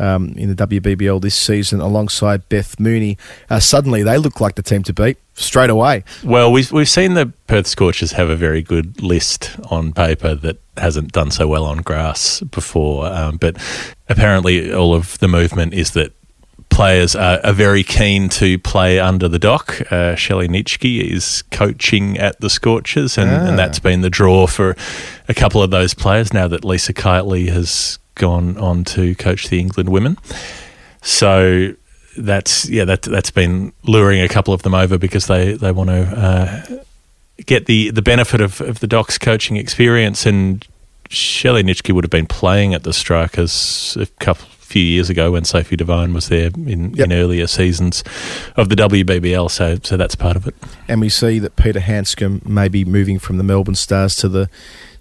um, 0.01 0.33
in 0.35 0.53
the 0.53 0.67
WBBL 0.67 1.21
this 1.21 1.35
season 1.35 1.79
alongside 1.79 2.49
Beth 2.49 2.79
Mooney. 2.79 3.17
Uh, 3.49 3.59
suddenly, 3.59 4.03
they 4.03 4.17
look 4.17 4.41
like 4.41 4.55
the 4.55 4.63
team 4.63 4.83
to 4.83 4.93
beat 4.93 5.17
straight 5.35 5.69
away. 5.69 6.03
Well, 6.23 6.51
we've, 6.51 6.71
we've 6.71 6.89
seen 6.89 7.13
the 7.13 7.31
Perth 7.47 7.67
Scorchers 7.67 8.13
have 8.13 8.29
a 8.29 8.35
very 8.35 8.61
good 8.61 9.01
list 9.01 9.55
on 9.69 9.93
paper 9.93 10.35
that 10.35 10.57
hasn't 10.77 11.11
done 11.11 11.31
so 11.31 11.47
well 11.47 11.65
on 11.65 11.77
grass 11.77 12.41
before, 12.41 13.05
um, 13.05 13.37
but 13.37 13.57
apparently 14.09 14.73
all 14.73 14.93
of 14.93 15.19
the 15.19 15.27
movement 15.27 15.73
is 15.73 15.91
that 15.91 16.13
players 16.71 17.15
are, 17.15 17.39
are 17.43 17.53
very 17.53 17.83
keen 17.83 18.29
to 18.29 18.57
play 18.57 18.99
under 18.99 19.27
the 19.27 19.37
Doc. 19.37 19.81
Uh, 19.91 20.15
Shelley 20.15 20.47
Nitschke 20.47 21.01
is 21.11 21.43
coaching 21.51 22.17
at 22.17 22.39
the 22.41 22.49
Scorchers, 22.49 23.17
and, 23.17 23.29
Ah. 23.29 23.47
and 23.49 23.59
that's 23.59 23.77
been 23.79 24.01
the 24.01 24.09
draw 24.09 24.47
for 24.47 24.75
a 25.27 25.33
couple 25.33 25.61
of 25.61 25.69
those 25.69 25.93
players 25.93 26.33
now 26.33 26.47
that 26.47 26.65
Lisa 26.65 26.93
Keightley 26.93 27.49
has 27.49 27.99
gone 28.15 28.57
on 28.57 28.83
to 28.85 29.13
coach 29.15 29.49
the 29.49 29.59
England 29.59 29.89
women. 29.89 30.17
So 31.01 31.73
that's 32.17 32.67
yeah 32.69 32.83
that 32.85 33.03
that's 33.03 33.31
been 33.31 33.71
luring 33.83 34.21
a 34.21 34.27
couple 34.27 34.53
of 34.53 34.63
them 34.63 34.73
over 34.73 34.97
because 34.97 35.27
they 35.27 35.53
they 35.53 35.71
want 35.71 35.89
to 35.89 36.01
uh, 36.03 36.61
get 37.45 37.65
the 37.67 37.89
the 37.91 38.01
benefit 38.01 38.41
of, 38.41 38.59
of 38.61 38.79
the 38.79 38.87
Doc's 38.87 39.17
coaching 39.17 39.55
experience 39.57 40.25
and 40.25 40.67
Shelley 41.09 41.63
Nitschke 41.63 41.93
would 41.93 42.03
have 42.03 42.11
been 42.11 42.27
playing 42.27 42.73
at 42.73 42.83
the 42.83 42.93
Strikers 42.93 43.97
a 43.99 44.05
couple 44.23 44.47
few 44.71 44.83
years 44.83 45.09
ago 45.09 45.31
when 45.31 45.43
Sophie 45.43 45.75
Devine 45.75 46.13
was 46.13 46.29
there 46.29 46.49
in, 46.55 46.97
in 46.99 47.11
earlier 47.11 47.47
seasons 47.47 48.03
of 48.55 48.69
the 48.69 48.75
WBBL 48.75 49.51
so 49.51 49.77
so 49.83 49.97
that's 49.97 50.15
part 50.15 50.35
of 50.35 50.47
it 50.47 50.55
And 50.87 51.01
we 51.01 51.09
see 51.09 51.39
that 51.39 51.55
Peter 51.55 51.79
Handscomb 51.79 52.41
may 52.45 52.67
be 52.67 52.85
moving 52.85 53.19
from 53.19 53.37
the 53.37 53.43
Melbourne 53.43 53.75
Stars 53.75 54.15
to 54.17 54.29
the 54.29 54.49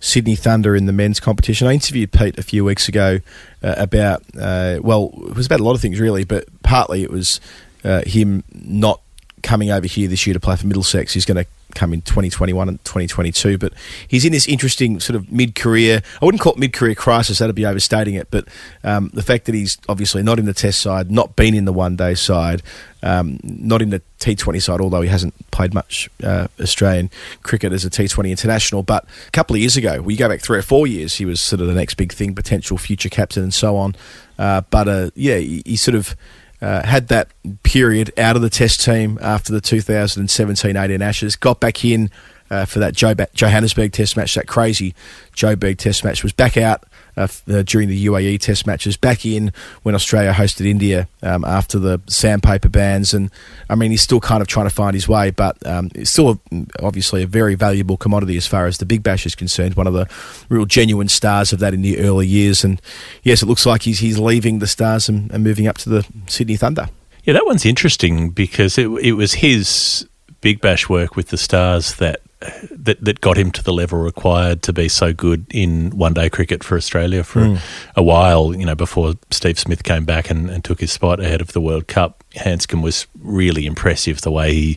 Sydney 0.00 0.34
Thunder 0.34 0.74
in 0.74 0.86
the 0.86 0.92
men's 0.92 1.20
competition. 1.20 1.68
I 1.68 1.74
interviewed 1.74 2.10
Pete 2.10 2.38
a 2.38 2.42
few 2.42 2.64
weeks 2.64 2.88
ago 2.88 3.20
uh, 3.62 3.74
about, 3.76 4.22
uh, 4.38 4.78
well, 4.82 5.10
it 5.28 5.36
was 5.36 5.46
about 5.46 5.60
a 5.60 5.62
lot 5.62 5.74
of 5.74 5.80
things 5.80 6.00
really, 6.00 6.24
but 6.24 6.46
partly 6.62 7.02
it 7.02 7.10
was 7.10 7.40
uh, 7.84 8.02
him 8.06 8.42
not 8.52 9.02
coming 9.42 9.70
over 9.70 9.86
here 9.86 10.08
this 10.08 10.26
year 10.26 10.34
to 10.34 10.40
play 10.40 10.56
for 10.56 10.66
Middlesex. 10.66 11.12
He's 11.12 11.26
going 11.26 11.44
to 11.44 11.50
come 11.74 11.92
in 11.92 12.02
2021 12.02 12.68
and 12.68 12.84
2022, 12.84 13.58
but 13.58 13.72
he's 14.06 14.24
in 14.24 14.32
this 14.32 14.46
interesting 14.48 15.00
sort 15.00 15.16
of 15.16 15.30
mid-career. 15.30 16.02
I 16.20 16.24
wouldn't 16.24 16.40
call 16.40 16.54
it 16.54 16.58
mid-career 16.58 16.94
crisis; 16.94 17.38
that'd 17.38 17.54
be 17.54 17.66
overstating 17.66 18.14
it. 18.14 18.28
But 18.30 18.48
um, 18.84 19.10
the 19.14 19.22
fact 19.22 19.46
that 19.46 19.54
he's 19.54 19.78
obviously 19.88 20.22
not 20.22 20.38
in 20.38 20.44
the 20.44 20.54
Test 20.54 20.80
side, 20.80 21.10
not 21.10 21.36
been 21.36 21.54
in 21.54 21.64
the 21.64 21.72
One-Day 21.72 22.14
side, 22.14 22.62
um, 23.02 23.38
not 23.42 23.82
in 23.82 23.90
the 23.90 24.02
T20 24.20 24.62
side, 24.62 24.80
although 24.80 25.00
he 25.00 25.08
hasn't 25.08 25.34
played 25.50 25.72
much 25.74 26.10
uh, 26.22 26.48
Australian 26.60 27.10
cricket 27.42 27.72
as 27.72 27.84
a 27.84 27.90
T20 27.90 28.30
international. 28.30 28.82
But 28.82 29.06
a 29.26 29.30
couple 29.30 29.56
of 29.56 29.60
years 29.60 29.76
ago, 29.76 30.00
we 30.00 30.16
go 30.16 30.28
back 30.28 30.40
three 30.40 30.58
or 30.58 30.62
four 30.62 30.86
years, 30.86 31.14
he 31.14 31.24
was 31.24 31.40
sort 31.40 31.60
of 31.60 31.66
the 31.66 31.74
next 31.74 31.94
big 31.94 32.12
thing, 32.12 32.34
potential 32.34 32.78
future 32.78 33.08
captain 33.08 33.42
and 33.42 33.54
so 33.54 33.76
on. 33.76 33.94
Uh, 34.38 34.62
but 34.70 34.88
uh, 34.88 35.10
yeah, 35.14 35.36
he, 35.36 35.62
he 35.64 35.76
sort 35.76 35.94
of 35.94 36.16
uh, 36.60 36.86
had 36.86 37.08
that 37.08 37.28
period 37.62 38.12
out 38.18 38.36
of 38.36 38.42
the 38.42 38.50
Test 38.50 38.84
team 38.84 39.18
after 39.22 39.52
the 39.52 39.60
2017-18 39.60 41.00
Ashes, 41.00 41.36
got 41.36 41.60
back 41.60 41.84
in 41.84 42.10
uh, 42.50 42.64
for 42.64 42.80
that 42.80 42.94
Jo- 42.94 43.14
Johannesburg 43.32 43.92
Test 43.92 44.16
match, 44.16 44.34
that 44.34 44.46
crazy 44.46 44.94
Joburg 45.34 45.78
Test 45.78 46.04
match, 46.04 46.22
was 46.22 46.32
back 46.32 46.56
out 46.56 46.84
uh, 47.16 47.28
uh, 47.48 47.62
during 47.62 47.88
the 47.88 48.06
UAE 48.06 48.40
Test 48.40 48.66
matches. 48.66 48.96
Back 48.96 49.24
in 49.24 49.52
when 49.82 49.94
Australia 49.94 50.32
hosted 50.32 50.66
India 50.66 51.08
um, 51.22 51.44
after 51.44 51.78
the 51.78 52.00
sandpaper 52.06 52.68
bans, 52.68 53.14
and 53.14 53.30
I 53.68 53.74
mean 53.74 53.90
he's 53.90 54.02
still 54.02 54.20
kind 54.20 54.40
of 54.40 54.48
trying 54.48 54.66
to 54.66 54.74
find 54.74 54.94
his 54.94 55.08
way, 55.08 55.30
but 55.30 55.64
um, 55.66 55.90
it's 55.94 56.10
still 56.10 56.30
a, 56.30 56.66
obviously 56.82 57.22
a 57.22 57.26
very 57.26 57.54
valuable 57.54 57.96
commodity 57.96 58.36
as 58.36 58.46
far 58.46 58.66
as 58.66 58.78
the 58.78 58.86
Big 58.86 59.02
Bash 59.02 59.26
is 59.26 59.34
concerned. 59.34 59.74
One 59.74 59.86
of 59.86 59.92
the 59.92 60.08
real 60.48 60.66
genuine 60.66 61.08
stars 61.08 61.52
of 61.52 61.58
that 61.60 61.74
in 61.74 61.82
the 61.82 61.98
early 61.98 62.26
years, 62.26 62.64
and 62.64 62.80
yes, 63.22 63.42
it 63.42 63.46
looks 63.46 63.66
like 63.66 63.82
he's 63.82 64.00
he's 64.00 64.18
leaving 64.18 64.58
the 64.58 64.66
Stars 64.66 65.08
and, 65.08 65.30
and 65.32 65.44
moving 65.44 65.66
up 65.66 65.78
to 65.78 65.88
the 65.88 66.06
Sydney 66.26 66.56
Thunder. 66.56 66.88
Yeah, 67.24 67.34
that 67.34 67.44
one's 67.44 67.66
interesting 67.66 68.30
because 68.30 68.78
it, 68.78 68.88
it 69.02 69.12
was 69.12 69.34
his 69.34 70.08
Big 70.40 70.60
Bash 70.60 70.88
work 70.88 71.16
with 71.16 71.28
the 71.28 71.36
Stars 71.36 71.94
that 71.96 72.20
that 72.70 73.04
that 73.04 73.20
got 73.20 73.36
him 73.36 73.50
to 73.50 73.62
the 73.62 73.72
level 73.72 73.98
required 73.98 74.62
to 74.62 74.72
be 74.72 74.88
so 74.88 75.12
good 75.12 75.44
in 75.50 75.90
one 75.90 76.14
day 76.14 76.30
cricket 76.30 76.64
for 76.64 76.76
Australia 76.76 77.22
for 77.22 77.40
Mm. 77.40 77.58
a 77.96 78.02
while, 78.02 78.54
you 78.54 78.64
know, 78.64 78.74
before 78.74 79.14
Steve 79.30 79.58
Smith 79.58 79.82
came 79.82 80.04
back 80.04 80.30
and, 80.30 80.48
and 80.50 80.64
took 80.64 80.80
his 80.80 80.90
spot 80.92 81.20
ahead 81.20 81.40
of 81.40 81.52
the 81.52 81.60
World 81.60 81.86
Cup. 81.86 82.24
Handscomb 82.36 82.80
was 82.80 83.06
really 83.20 83.66
impressive 83.66 84.20
the 84.20 84.30
way 84.30 84.54
he 84.54 84.76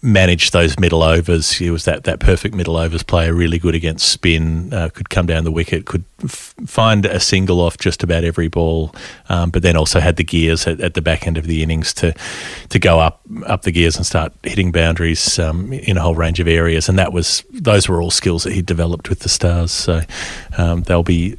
managed 0.00 0.52
those 0.52 0.78
middle 0.78 1.02
overs. 1.02 1.52
He 1.52 1.70
was 1.70 1.84
that, 1.84 2.04
that 2.04 2.20
perfect 2.20 2.54
middle 2.54 2.76
overs 2.76 3.02
player, 3.02 3.34
really 3.34 3.58
good 3.58 3.74
against 3.74 4.08
spin, 4.08 4.72
uh, 4.72 4.88
could 4.90 5.10
come 5.10 5.26
down 5.26 5.44
the 5.44 5.50
wicket, 5.52 5.86
could 5.86 6.04
f- 6.24 6.54
find 6.66 7.06
a 7.06 7.20
single 7.20 7.60
off 7.60 7.78
just 7.78 8.02
about 8.02 8.24
every 8.24 8.48
ball, 8.48 8.94
um, 9.28 9.50
but 9.50 9.62
then 9.62 9.76
also 9.76 10.00
had 10.00 10.16
the 10.16 10.24
gears 10.24 10.66
at, 10.66 10.80
at 10.80 10.94
the 10.94 11.02
back 11.02 11.26
end 11.26 11.38
of 11.38 11.46
the 11.46 11.62
innings 11.62 11.92
to 11.94 12.14
to 12.68 12.78
go 12.78 13.00
up 13.00 13.20
up 13.46 13.62
the 13.62 13.72
gears 13.72 13.96
and 13.96 14.06
start 14.06 14.32
hitting 14.42 14.72
boundaries 14.72 15.38
um, 15.38 15.72
in 15.72 15.96
a 15.96 16.00
whole 16.00 16.14
range 16.14 16.40
of 16.40 16.48
areas. 16.48 16.88
And 16.88 16.98
that 16.98 17.12
was 17.12 17.44
those 17.50 17.88
were 17.88 18.02
all 18.02 18.10
skills 18.10 18.44
that 18.44 18.52
he 18.52 18.62
developed 18.62 19.08
with 19.08 19.20
the 19.20 19.28
Stars. 19.28 19.72
So 19.72 20.00
um, 20.56 20.82
they'll 20.82 21.02
be 21.02 21.36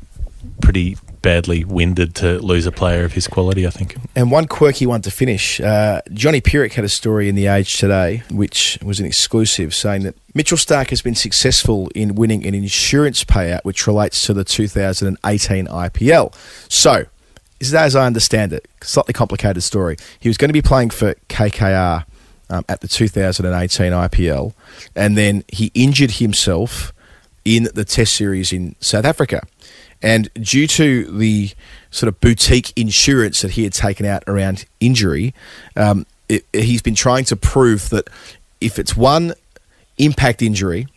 pretty 0.61 0.97
badly 1.21 1.63
winded 1.63 2.15
to 2.15 2.39
lose 2.39 2.65
a 2.65 2.71
player 2.71 3.03
of 3.03 3.13
his 3.13 3.27
quality, 3.27 3.67
I 3.67 3.69
think. 3.69 3.95
And 4.15 4.31
one 4.31 4.47
quirky 4.47 4.85
one 4.85 5.01
to 5.01 5.11
finish. 5.11 5.59
Uh, 5.59 6.01
Johnny 6.13 6.41
Pierik 6.41 6.73
had 6.73 6.85
a 6.85 6.89
story 6.89 7.29
in 7.29 7.35
The 7.35 7.47
Age 7.47 7.77
today, 7.77 8.23
which 8.31 8.79
was 8.83 8.99
an 8.99 9.05
exclusive, 9.05 9.73
saying 9.75 10.03
that 10.03 10.15
Mitchell 10.33 10.57
Starc 10.57 10.89
has 10.89 11.01
been 11.01 11.15
successful 11.15 11.89
in 11.95 12.15
winning 12.15 12.45
an 12.45 12.53
insurance 12.53 13.23
payout 13.23 13.63
which 13.63 13.87
relates 13.87 14.25
to 14.25 14.33
the 14.33 14.43
2018 14.43 15.67
IPL. 15.67 16.33
So, 16.69 17.05
is 17.59 17.73
as 17.73 17.95
I 17.95 18.05
understand 18.05 18.53
it, 18.53 18.67
slightly 18.81 19.13
complicated 19.13 19.63
story. 19.63 19.97
He 20.19 20.29
was 20.29 20.37
going 20.37 20.49
to 20.49 20.53
be 20.53 20.61
playing 20.61 20.91
for 20.91 21.15
KKR 21.27 22.05
um, 22.49 22.65
at 22.69 22.81
the 22.81 22.87
2018 22.87 23.91
IPL, 23.91 24.53
and 24.95 25.17
then 25.17 25.43
he 25.49 25.71
injured 25.73 26.11
himself 26.11 26.93
in 27.45 27.67
the 27.73 27.85
Test 27.85 28.15
series 28.15 28.53
in 28.53 28.75
South 28.79 29.05
Africa. 29.05 29.45
And 30.01 30.33
due 30.33 30.67
to 30.67 31.05
the 31.05 31.51
sort 31.91 32.07
of 32.07 32.19
boutique 32.21 32.71
insurance 32.77 33.41
that 33.41 33.51
he 33.51 33.63
had 33.63 33.73
taken 33.73 34.05
out 34.05 34.23
around 34.27 34.65
injury, 34.79 35.33
um, 35.75 36.05
it, 36.29 36.45
he's 36.53 36.81
been 36.81 36.95
trying 36.95 37.25
to 37.25 37.35
prove 37.35 37.89
that 37.89 38.09
if 38.61 38.79
it's 38.79 38.95
one 38.95 39.33
impact 39.97 40.41
injury 40.41 40.87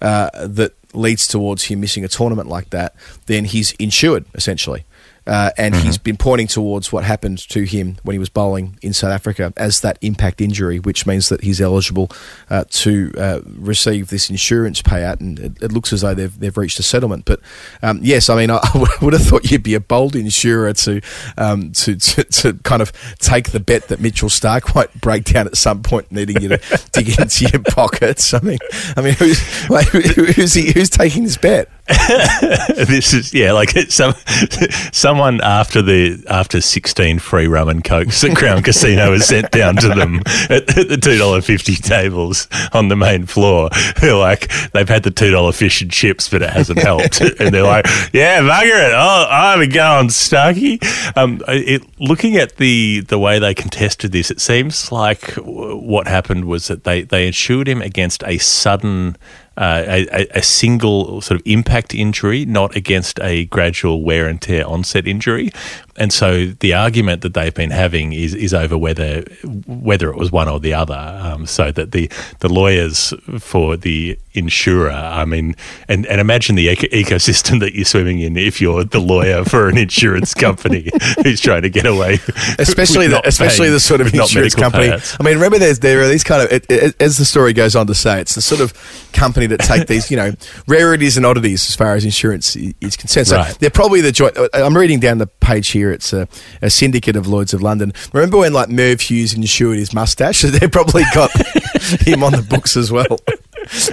uh, 0.00 0.30
that 0.46 0.72
leads 0.94 1.26
towards 1.26 1.64
him 1.64 1.80
missing 1.80 2.04
a 2.04 2.08
tournament 2.08 2.48
like 2.48 2.70
that, 2.70 2.94
then 3.26 3.44
he's 3.44 3.72
insured 3.72 4.24
essentially. 4.34 4.84
Uh, 5.26 5.50
and 5.56 5.74
he's 5.74 5.98
been 5.98 6.16
pointing 6.16 6.46
towards 6.46 6.92
what 6.92 7.04
happened 7.04 7.38
to 7.48 7.64
him 7.64 7.96
when 8.02 8.14
he 8.14 8.18
was 8.18 8.28
bowling 8.28 8.78
in 8.82 8.92
South 8.92 9.10
Africa 9.10 9.52
as 9.56 9.80
that 9.80 9.98
impact 10.00 10.40
injury, 10.40 10.78
which 10.78 11.06
means 11.06 11.28
that 11.28 11.42
he's 11.42 11.60
eligible 11.60 12.10
uh, 12.50 12.64
to 12.70 13.12
uh, 13.18 13.40
receive 13.44 14.08
this 14.08 14.30
insurance 14.30 14.82
payout. 14.82 15.20
And 15.20 15.38
it, 15.38 15.62
it 15.62 15.72
looks 15.72 15.92
as 15.92 16.02
though 16.02 16.14
they've, 16.14 16.38
they've 16.38 16.56
reached 16.56 16.78
a 16.78 16.82
settlement. 16.82 17.24
But 17.24 17.40
um, 17.82 18.00
yes, 18.02 18.28
I 18.28 18.36
mean, 18.36 18.50
I 18.50 18.60
would 19.02 19.12
have 19.14 19.22
thought 19.22 19.50
you'd 19.50 19.62
be 19.62 19.74
a 19.74 19.80
bold 19.80 20.14
insurer 20.14 20.72
to, 20.72 21.00
um, 21.36 21.72
to, 21.72 21.96
to 21.96 22.24
to 22.24 22.54
kind 22.62 22.82
of 22.82 22.92
take 23.18 23.50
the 23.50 23.60
bet 23.60 23.88
that 23.88 24.00
Mitchell 24.00 24.28
Starc 24.28 24.74
might 24.74 24.92
break 25.00 25.24
down 25.24 25.46
at 25.46 25.56
some 25.56 25.82
point, 25.82 26.10
needing 26.12 26.40
you 26.40 26.48
to 26.50 26.60
dig 26.92 27.18
into 27.18 27.46
your 27.52 27.62
pockets. 27.68 28.34
I 28.34 28.40
mean, 28.40 28.58
I 28.96 29.02
mean, 29.02 29.14
who's 29.14 29.70
like, 29.70 29.88
who's 29.88 30.54
he, 30.54 30.72
who's 30.72 30.90
taking 30.90 31.24
this 31.24 31.36
bet? 31.36 31.68
this 32.74 33.14
is 33.14 33.32
yeah, 33.32 33.52
like 33.52 33.70
some 33.90 34.12
someone 34.92 35.40
after 35.40 35.80
the 35.82 36.20
after 36.28 36.60
sixteen 36.60 37.20
free 37.20 37.46
rum 37.46 37.68
and 37.68 37.84
cokes 37.84 38.24
at 38.24 38.36
Crown 38.36 38.60
Casino 38.60 39.12
was 39.12 39.24
sent 39.24 39.52
down 39.52 39.76
to 39.76 39.88
them 39.90 40.16
at, 40.50 40.76
at 40.76 40.88
the 40.88 40.98
two 41.00 41.16
dollar 41.16 41.40
fifty 41.40 41.76
tables 41.76 42.48
on 42.72 42.88
the 42.88 42.96
main 42.96 43.24
floor. 43.24 43.70
They're 44.00 44.16
like 44.16 44.50
they've 44.72 44.88
had 44.88 45.04
the 45.04 45.12
two 45.12 45.30
dollar 45.30 45.52
fish 45.52 45.80
and 45.80 45.88
chips, 45.88 46.28
but 46.28 46.42
it 46.42 46.50
hasn't 46.50 46.80
helped, 46.80 47.20
and 47.20 47.54
they're 47.54 47.62
like, 47.62 47.86
yeah, 48.12 48.40
bugger 48.40 48.88
it, 48.88 48.92
oh, 48.92 49.26
I'm 49.30 49.68
going 49.68 50.10
Starkey. 50.10 50.80
Um, 51.14 51.40
it, 51.46 51.82
looking 52.00 52.36
at 52.36 52.56
the 52.56 53.02
the 53.02 53.18
way 53.20 53.38
they 53.38 53.54
contested 53.54 54.10
this, 54.10 54.32
it 54.32 54.40
seems 54.40 54.90
like 54.90 55.36
w- 55.36 55.76
what 55.76 56.08
happened 56.08 56.46
was 56.46 56.66
that 56.66 56.82
they 56.82 57.02
they 57.02 57.28
insured 57.28 57.68
him 57.68 57.80
against 57.80 58.24
a 58.24 58.38
sudden 58.38 59.16
uh, 59.56 59.82
a, 59.86 60.06
a- 60.22 60.38
a 60.38 60.42
single 60.42 61.20
sort 61.20 61.40
of 61.40 61.46
impact 61.46 61.94
injury, 61.94 62.44
not 62.44 62.76
against 62.76 63.18
a 63.20 63.44
gradual 63.46 64.02
wear 64.02 64.28
and 64.28 64.40
tear 64.42 64.66
onset 64.66 65.06
injury. 65.06 65.50
And 65.98 66.12
so 66.12 66.48
the 66.60 66.74
argument 66.74 67.22
that 67.22 67.32
they've 67.32 67.54
been 67.54 67.70
having 67.70 68.12
is, 68.12 68.34
is 68.34 68.52
over 68.52 68.76
whether 68.76 69.22
whether 69.66 70.10
it 70.10 70.16
was 70.16 70.30
one 70.30 70.46
or 70.46 70.60
the 70.60 70.74
other. 70.74 70.94
Um, 71.22 71.46
so 71.46 71.72
that 71.72 71.92
the, 71.92 72.10
the 72.40 72.50
lawyers 72.50 73.14
for 73.38 73.78
the 73.78 74.18
insurer, 74.34 74.90
I 74.90 75.24
mean, 75.24 75.56
and, 75.88 76.04
and 76.04 76.20
imagine 76.20 76.54
the 76.54 76.68
eco- 76.68 76.88
ecosystem 76.88 77.60
that 77.60 77.74
you're 77.74 77.86
swimming 77.86 78.18
in 78.20 78.36
if 78.36 78.60
you're 78.60 78.84
the 78.84 79.00
lawyer 79.00 79.42
for 79.46 79.70
an 79.70 79.78
insurance 79.78 80.34
company 80.34 80.90
who's 81.24 81.40
trying 81.40 81.62
to 81.62 81.70
get 81.70 81.86
away, 81.86 82.18
especially 82.58 83.08
with 83.08 83.22
the 83.22 83.26
especially 83.26 83.64
paying- 83.64 83.72
the 83.72 83.80
sort 83.80 84.02
of 84.02 84.08
insurance 84.14 84.54
company. 84.54 84.88
payouts. 84.88 85.16
I 85.18 85.24
mean, 85.24 85.34
remember 85.36 85.58
there's 85.58 85.78
there 85.78 86.02
are 86.02 86.08
these 86.08 86.24
kind 86.24 86.42
of 86.42 86.52
it, 86.52 86.66
it, 86.70 87.00
as 87.00 87.16
the 87.16 87.24
story 87.24 87.54
goes 87.54 87.74
on 87.74 87.86
to 87.86 87.94
say, 87.94 88.20
it's 88.20 88.34
the 88.34 88.42
sort 88.42 88.60
of 88.60 88.74
company 89.14 89.45
that 89.46 89.60
take 89.60 89.86
these 89.88 90.10
you 90.10 90.16
know 90.16 90.32
rarities 90.66 91.16
and 91.16 91.24
oddities 91.26 91.68
as 91.68 91.74
far 91.74 91.94
as 91.94 92.04
insurance 92.04 92.56
is 92.56 92.96
concerned. 92.96 93.26
So 93.28 93.36
Right. 93.36 93.58
they're 93.58 93.70
probably 93.70 94.00
the 94.00 94.12
joint. 94.12 94.36
uh, 94.36 94.48
I'm 94.54 94.76
reading 94.76 95.00
down 95.00 95.18
the 95.18 95.26
page 95.26 95.68
here. 95.68 95.92
It's 95.92 96.12
a, 96.12 96.28
a 96.62 96.70
syndicate 96.70 97.16
of 97.16 97.26
Lloyd's 97.26 97.54
of 97.54 97.62
London. 97.62 97.92
Remember 98.12 98.38
when 98.38 98.52
like 98.52 98.68
Merv 98.68 99.00
Hughes 99.00 99.34
insured 99.34 99.78
his 99.78 99.92
mustache? 99.94 100.40
So 100.46 100.48
They 100.48 100.68
probably 100.68 101.04
got 101.14 101.30
him 102.06 102.22
on 102.22 102.32
the 102.32 102.42
books 102.42 102.76
as 102.76 102.90
well. 102.92 103.18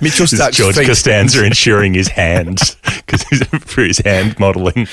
Mitchell 0.02 0.28
Starc's 0.28 0.58
George 0.58 0.76
feet. 0.76 0.86
Costanza 0.88 1.44
insuring 1.44 1.94
his 1.96 2.08
hands 2.10 2.76
because 2.84 3.24
for 3.66 3.82
his 3.82 3.98
hand 4.00 4.38
modelling, 4.40 4.88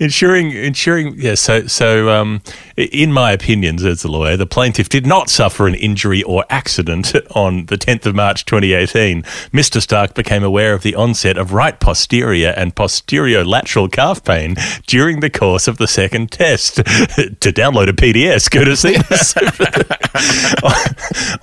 insuring, 0.00 0.52
insuring. 0.52 1.14
Yeah. 1.18 1.34
So, 1.34 1.66
so 1.66 2.08
um, 2.08 2.42
in 2.76 3.12
my 3.12 3.32
opinion, 3.32 3.78
says 3.78 4.02
the 4.02 4.10
lawyer, 4.10 4.36
the 4.36 4.46
plaintiff 4.46 4.88
did 4.88 5.06
not 5.06 5.30
suffer 5.30 5.66
an 5.66 5.74
injury 5.74 6.22
or 6.22 6.44
accident 6.50 7.14
on 7.34 7.66
the 7.66 7.76
10th 7.76 8.06
of 8.06 8.14
March 8.14 8.44
2018. 8.44 9.22
Mr. 9.22 9.80
Starc 9.80 10.14
became 10.14 10.42
aware 10.42 10.74
of 10.74 10.82
the 10.82 10.94
onset 10.94 11.36
of 11.36 11.52
right 11.52 11.78
posterior 11.80 12.54
and 12.56 12.74
posterior 12.74 13.44
lateral 13.44 13.88
calf 13.88 14.24
pain 14.24 14.56
during 14.86 15.20
the 15.20 15.30
course 15.30 15.68
of 15.68 15.78
the 15.78 15.86
second 15.86 16.30
test. 16.30 16.76
to 16.76 17.52
download 17.52 17.88
a 17.88 17.92
PDS, 17.92 18.50
go 18.50 18.64
to 18.64 18.76
see. 18.76 18.96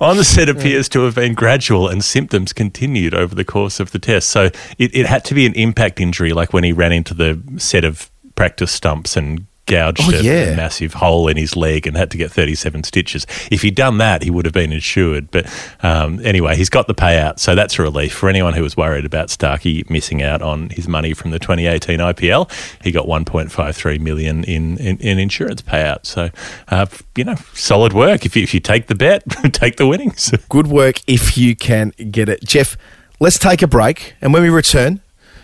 Onset 0.00 0.48
appears 0.48 0.88
to 0.88 1.04
have 1.04 1.14
been 1.14 1.34
gradual 1.34 1.88
and 1.88 2.04
symptoms 2.04 2.52
continued 2.52 3.14
over 3.14 3.34
the 3.34 3.44
course 3.44 3.80
of 3.80 3.92
the 3.92 3.98
test. 3.98 4.30
So 4.30 4.44
it, 4.78 4.94
it 4.94 5.06
had 5.06 5.24
to 5.26 5.34
be 5.34 5.46
an 5.46 5.54
impact 5.54 6.00
injury, 6.00 6.32
like 6.32 6.52
when 6.52 6.64
he 6.64 6.72
ran 6.72 6.92
into 6.92 7.14
the 7.14 7.40
set 7.58 7.84
of 7.84 8.10
practice 8.34 8.72
stumps 8.72 9.16
and 9.16 9.46
gouged 9.70 10.02
Oh, 10.14 10.18
a, 10.18 10.22
yeah. 10.22 10.52
a 10.52 10.56
massive 10.56 10.94
hole 10.94 11.28
in 11.28 11.36
his 11.36 11.56
leg 11.56 11.86
and 11.86 11.96
had 11.96 12.10
to 12.10 12.16
get 12.18 12.30
37 12.30 12.84
stitches. 12.84 13.26
If 13.50 13.62
he'd 13.62 13.74
done 13.74 13.98
that, 13.98 14.22
he 14.22 14.30
would 14.30 14.44
have 14.44 14.54
been 14.54 14.72
insured. 14.72 15.30
But 15.30 15.46
um, 15.82 16.20
anyway, 16.24 16.56
he's 16.56 16.68
got 16.68 16.86
the 16.86 16.94
payout. 16.94 17.38
So 17.38 17.54
that's 17.54 17.78
a 17.78 17.82
relief 17.82 18.12
for 18.12 18.28
anyone 18.28 18.54
who 18.54 18.62
was 18.62 18.76
worried 18.76 19.04
about 19.04 19.30
Starkey 19.30 19.84
missing 19.88 20.22
out 20.22 20.42
on 20.42 20.70
his 20.70 20.88
money 20.88 21.14
from 21.14 21.30
the 21.30 21.38
2018 21.38 21.98
IPL. 22.00 22.50
He 22.82 22.90
got 22.90 23.06
1.53 23.06 24.00
million 24.00 24.44
in, 24.44 24.76
in, 24.78 24.98
in 24.98 25.18
insurance 25.18 25.62
payout. 25.62 26.04
So, 26.06 26.30
uh, 26.68 26.86
you 27.16 27.24
know, 27.24 27.36
solid 27.54 27.92
work. 27.92 28.26
If 28.26 28.36
you, 28.36 28.42
if 28.42 28.52
you 28.54 28.60
take 28.60 28.88
the 28.88 28.94
bet, 28.94 29.22
take 29.52 29.76
the 29.76 29.86
winnings. 29.86 30.32
Good 30.48 30.66
work 30.66 31.00
if 31.06 31.38
you 31.38 31.54
can 31.56 31.90
get 32.10 32.28
it. 32.28 32.44
Geoff, 32.44 32.76
let's 33.20 33.38
take 33.38 33.62
a 33.62 33.66
break. 33.66 34.14
And 34.20 34.32
when 34.32 34.42
we 34.42 34.48
return, 34.48 35.00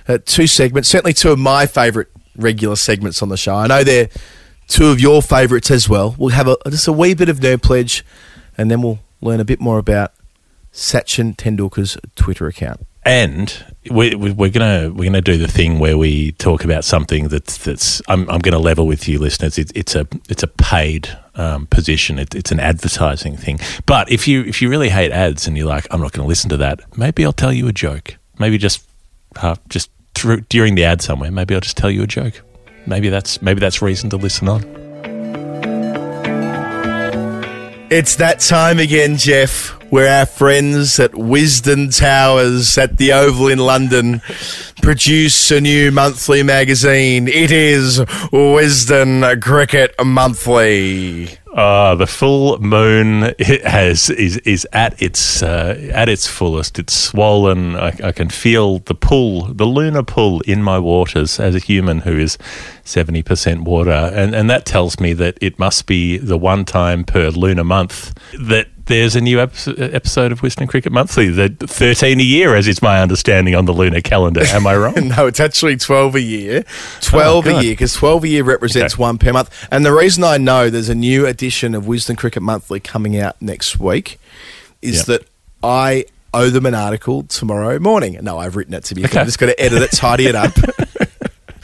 uh, 0.08 0.18
two 0.24 0.46
segments, 0.46 0.88
certainly 0.88 1.12
two 1.12 1.30
of 1.30 1.38
my 1.38 1.66
favourite 1.66 2.08
regular 2.36 2.76
segments 2.76 3.22
on 3.22 3.28
the 3.28 3.36
show. 3.36 3.54
I 3.54 3.66
know 3.66 3.84
they're 3.84 4.08
two 4.68 4.88
of 4.88 5.00
your 5.00 5.22
favourites 5.22 5.70
as 5.70 5.88
well. 5.88 6.14
We'll 6.18 6.30
have 6.30 6.48
a, 6.48 6.56
just 6.68 6.88
a 6.88 6.92
wee 6.92 7.14
bit 7.14 7.28
of 7.28 7.40
nerd 7.40 7.62
pledge 7.62 8.04
and 8.58 8.70
then 8.70 8.82
we'll 8.82 9.00
learn 9.20 9.40
a 9.40 9.44
bit 9.44 9.60
more 9.60 9.78
about 9.78 10.12
Sachin 10.72 11.36
Tendulkar's 11.36 11.96
Twitter 12.14 12.46
account. 12.46 12.86
And 13.04 13.64
we, 13.88 14.16
we, 14.16 14.32
we're 14.32 14.50
gonna 14.50 14.90
we're 14.92 15.04
gonna 15.04 15.20
do 15.20 15.36
the 15.36 15.46
thing 15.46 15.78
where 15.78 15.96
we 15.96 16.32
talk 16.32 16.64
about 16.64 16.84
something 16.84 17.28
that's 17.28 17.56
that's 17.56 18.02
I'm, 18.08 18.28
I'm 18.28 18.40
gonna 18.40 18.58
level 18.58 18.84
with 18.84 19.06
you 19.06 19.20
listeners. 19.20 19.58
It's 19.58 19.70
it's 19.76 19.94
a 19.94 20.08
it's 20.28 20.42
a 20.42 20.48
paid 20.48 21.16
um, 21.36 21.68
position. 21.68 22.18
It, 22.18 22.34
it's 22.34 22.50
an 22.50 22.58
advertising 22.58 23.36
thing. 23.36 23.60
But 23.86 24.10
if 24.10 24.26
you 24.26 24.42
if 24.42 24.60
you 24.60 24.68
really 24.68 24.88
hate 24.88 25.12
ads 25.12 25.46
and 25.46 25.56
you're 25.56 25.68
like 25.68 25.86
I'm 25.92 26.00
not 26.00 26.14
to 26.14 26.28
listen 26.28 26.50
to 26.50 26.56
that, 26.56 26.80
maybe 26.98 27.24
I'll 27.24 27.32
tell 27.32 27.52
you 27.52 27.68
a 27.68 27.72
joke. 27.72 28.16
Maybe 28.40 28.58
just 28.58 28.84
half 29.36 29.60
just 29.68 29.88
thr- 30.16 30.40
during 30.48 30.74
the 30.74 30.84
ad 30.84 31.02
somewhere, 31.02 31.30
maybe 31.30 31.54
I'll 31.54 31.60
just 31.60 31.76
tell 31.76 31.90
you 31.90 32.02
a 32.02 32.06
joke. 32.06 32.42
Maybe 32.86 33.08
that's 33.08 33.42
maybe 33.42 33.60
that's 33.60 33.82
reason 33.82 34.10
to 34.10 34.16
listen 34.16 34.48
on. 34.48 34.62
It's 37.88 38.16
that 38.16 38.40
time 38.40 38.80
again, 38.80 39.16
Geoff, 39.16 39.68
where 39.90 40.12
our 40.18 40.26
friends 40.26 40.98
at 40.98 41.12
Wisden 41.12 41.96
Towers 41.96 42.76
at 42.76 42.98
the 42.98 43.12
Oval 43.12 43.46
in 43.46 43.60
London 43.60 44.20
produce 44.82 45.52
a 45.52 45.60
new 45.60 45.92
monthly 45.92 46.42
magazine. 46.42 47.28
It 47.28 47.52
is 47.52 48.00
Wisden 48.00 49.40
Cricket 49.40 49.94
Monthly. 50.04 51.38
Ah, 51.58 51.94
the 51.94 52.06
full 52.06 52.58
moon 52.60 53.32
has 53.64 54.10
is 54.10 54.36
is 54.38 54.68
at 54.74 55.00
its 55.00 55.42
uh, 55.42 55.90
at 55.90 56.06
its 56.06 56.26
fullest. 56.26 56.78
It's 56.78 56.92
swollen. 56.92 57.74
I, 57.76 57.96
I 58.04 58.12
can 58.12 58.28
feel 58.28 58.80
the 58.80 58.94
pull, 58.94 59.54
the 59.54 59.64
lunar 59.64 60.02
pull 60.02 60.42
in 60.42 60.62
my 60.62 60.78
waters 60.78 61.40
as 61.40 61.54
a 61.54 61.58
human 61.58 62.00
who 62.00 62.18
is 62.18 62.36
seventy 62.84 63.22
percent 63.22 63.62
water, 63.62 63.90
and 63.90 64.34
and 64.34 64.50
that 64.50 64.66
tells 64.66 65.00
me 65.00 65.14
that 65.14 65.38
it 65.40 65.58
must 65.58 65.86
be 65.86 66.18
the 66.18 66.36
one 66.36 66.66
time 66.66 67.04
per 67.04 67.30
lunar 67.30 67.64
month 67.64 68.12
that 68.38 68.68
there's 68.86 69.14
a 69.16 69.20
new 69.20 69.40
episode 69.40 70.32
of 70.32 70.40
Wisden 70.40 70.68
Cricket 70.68 70.92
Monthly. 70.92 71.28
The 71.28 71.48
thirteen 71.50 72.20
a 72.20 72.22
year, 72.22 72.54
as 72.54 72.66
is 72.68 72.80
my 72.82 73.00
understanding 73.02 73.54
on 73.54 73.64
the 73.66 73.72
lunar 73.72 74.00
calendar. 74.00 74.42
Am 74.46 74.66
I 74.66 74.76
wrong? 74.76 74.94
no, 75.16 75.26
it's 75.26 75.40
actually 75.40 75.76
12 75.76 76.14
a 76.14 76.20
year. 76.20 76.64
12 77.02 77.46
Oh, 77.46 77.50
a 77.58 77.62
year, 77.62 77.72
because 77.72 77.94
12 77.94 78.24
a 78.24 78.28
year 78.28 78.44
represents 78.44 78.94
Okay. 78.94 79.00
one 79.00 79.18
per 79.18 79.32
month. 79.32 79.50
And 79.70 79.84
the 79.84 79.92
reason 79.92 80.24
I 80.24 80.38
know 80.38 80.70
there's 80.70 80.88
a 80.88 80.94
new 80.94 81.26
edition 81.26 81.74
of 81.74 81.84
Wisden 81.84 82.16
Cricket 82.16 82.42
Monthly 82.42 82.80
coming 82.80 83.18
out 83.18 83.40
next 83.42 83.78
week 83.78 84.18
is 84.82 84.98
Yeah. 85.08 85.16
that 85.18 85.26
I 85.62 86.04
owe 86.34 86.50
them 86.50 86.66
an 86.66 86.74
article 86.74 87.22
tomorrow 87.24 87.78
morning. 87.78 88.18
No, 88.22 88.38
I've 88.38 88.56
written 88.56 88.74
it 88.74 88.84
to 88.84 88.94
be 88.94 89.02
fair. 89.02 89.10
Okay. 89.10 89.20
I've 89.20 89.26
just 89.26 89.38
got 89.38 89.46
to 89.46 89.60
edit 89.60 89.82
it, 89.82 89.90
tidy 89.92 90.26
it 90.26 90.34
up. 90.34 90.52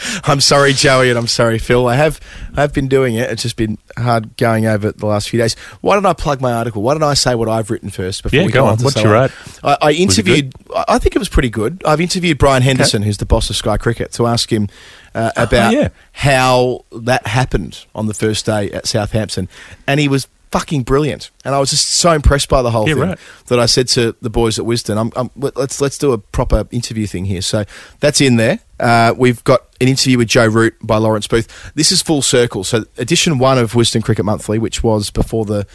I'm 0.24 0.40
sorry, 0.40 0.72
Joey, 0.72 1.10
and 1.10 1.18
I'm 1.18 1.26
sorry, 1.26 1.58
Phil. 1.58 1.86
I 1.86 1.96
have 1.96 2.20
I've 2.56 2.72
been 2.72 2.88
doing 2.88 3.14
it. 3.14 3.30
It's 3.30 3.42
just 3.42 3.56
been 3.56 3.78
hard 3.96 4.36
going 4.36 4.66
over 4.66 4.92
the 4.92 5.06
last 5.06 5.28
few 5.30 5.38
days. 5.40 5.54
Why 5.80 5.94
don't 5.94 6.06
I 6.06 6.12
plug 6.12 6.40
my 6.40 6.52
article? 6.52 6.82
Why 6.82 6.94
don't 6.94 7.02
I 7.02 7.14
say 7.14 7.34
what 7.34 7.48
I've 7.48 7.70
written 7.70 7.90
first 7.90 8.22
before 8.22 8.38
Yeah, 8.40 8.46
we 8.46 8.52
go 8.52 8.60
go 8.60 8.66
on. 8.66 8.72
on? 8.72 8.78
to 8.78 8.84
What'd 8.84 9.02
you 9.02 9.10
write? 9.10 9.30
I, 9.62 9.76
I 9.82 9.92
interviewed. 9.92 10.54
I 10.74 10.84
I 10.88 10.98
think 10.98 11.14
it 11.16 11.18
was 11.18 11.28
pretty 11.28 11.50
good. 11.50 11.82
I've 11.84 12.00
interviewed 12.00 12.38
Brian 12.38 12.62
Henderson, 12.62 13.02
who's 13.02 13.18
the 13.18 13.26
boss 13.26 13.50
of 13.50 13.56
Sky 13.56 13.76
Cricket, 13.76 14.12
to 14.12 14.26
ask 14.26 14.52
him 14.52 14.68
uh, 15.14 15.30
about 15.36 15.74
Oh, 15.74 15.78
yeah. 15.78 15.88
how 16.12 16.84
that 16.92 17.26
happened 17.26 17.84
on 17.94 18.06
the 18.06 18.14
first 18.14 18.46
day 18.46 18.70
at 18.72 18.86
Southampton, 18.86 19.48
and 19.86 19.98
he 20.00 20.08
was 20.08 20.26
fucking 20.50 20.82
brilliant. 20.82 21.30
And 21.46 21.54
I 21.54 21.58
was 21.58 21.70
just 21.70 21.88
so 21.88 22.12
impressed 22.12 22.48
by 22.50 22.60
the 22.62 22.70
whole 22.70 22.86
Yeah, 22.88 22.94
thing 22.94 23.02
right. 23.04 23.18
that 23.46 23.58
I 23.58 23.66
said 23.66 23.88
to 23.88 24.14
the 24.20 24.28
boys 24.30 24.58
at 24.58 24.66
Wisden, 24.66 24.98
I'm, 24.98 25.10
I'm, 25.16 25.30
let's 25.56 25.80
let's 25.80 25.96
do 25.98 26.12
a 26.12 26.18
proper 26.18 26.66
interview 26.70 27.06
thing 27.06 27.24
here. 27.24 27.40
So 27.42 27.64
that's 28.00 28.20
in 28.20 28.36
there. 28.36 28.60
Uh, 28.82 29.14
we've 29.16 29.42
got 29.44 29.60
an 29.80 29.86
interview 29.86 30.18
with 30.18 30.28
Joe 30.28 30.46
Root 30.46 30.74
by 30.82 30.96
Lawrence 30.96 31.28
Booth. 31.28 31.72
This 31.74 31.92
is 31.92 32.02
full 32.02 32.20
circle. 32.20 32.64
So 32.64 32.84
edition 32.98 33.38
one 33.38 33.56
of 33.56 33.72
Wisden 33.72 34.02
Cricket 34.02 34.24
Monthly, 34.24 34.58
which 34.58 34.82
was 34.82 35.10
before 35.10 35.44
the 35.44 35.66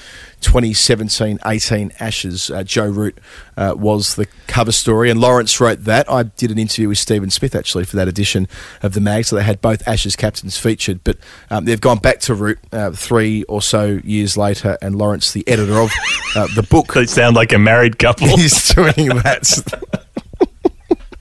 2017-18 0.42 1.94
Ashes, 2.02 2.52
uh, 2.52 2.64
Joe 2.64 2.88
Root 2.88 3.18
uh, 3.56 3.76
was 3.78 4.16
the 4.16 4.28
cover 4.48 4.72
story, 4.72 5.10
and 5.10 5.20
Lawrence 5.22 5.60
wrote 5.60 5.86
that. 5.86 6.10
I 6.12 6.24
did 6.24 6.52
an 6.52 6.60
interview 6.60 6.90
with 6.90 6.98
Stephen 6.98 7.30
Smith 7.30 7.56
actually 7.56 7.86
for 7.86 7.96
that 7.96 8.08
edition 8.10 8.48
of 8.84 8.94
the 8.94 9.02
mag, 9.02 9.26
so 9.26 9.36
they 9.38 9.44
had 9.44 9.62
both 9.62 9.88
Ashes 9.88 10.16
captains 10.16 10.58
featured. 10.58 11.04
But 11.04 11.18
um, 11.50 11.66
they've 11.66 11.82
gone 11.82 12.00
back 12.00 12.20
to 12.22 12.34
Root 12.34 12.60
uh, 12.72 12.92
three 12.92 13.44
or 13.44 13.62
so 13.62 14.00
years 14.04 14.36
later, 14.38 14.78
and 14.82 14.98
Lawrence, 14.98 15.32
the 15.32 15.48
editor 15.48 15.80
of 15.80 15.92
uh, 16.36 16.48
the 16.56 16.64
book, 16.64 16.94
They 16.94 17.06
sound 17.06 17.36
like 17.36 17.54
a 17.54 17.60
married 17.60 18.00
couple. 18.00 18.28
He's 18.38 18.74
doing 18.74 19.10
that. 19.10 20.04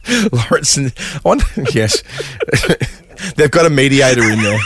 Lawrence 0.33 0.77
and 0.77 0.93
yes, 1.75 2.03
they've 3.37 3.51
got 3.51 3.67
a 3.67 3.71
mediator 3.71 4.23
in 4.23 4.43
there. 4.43 4.59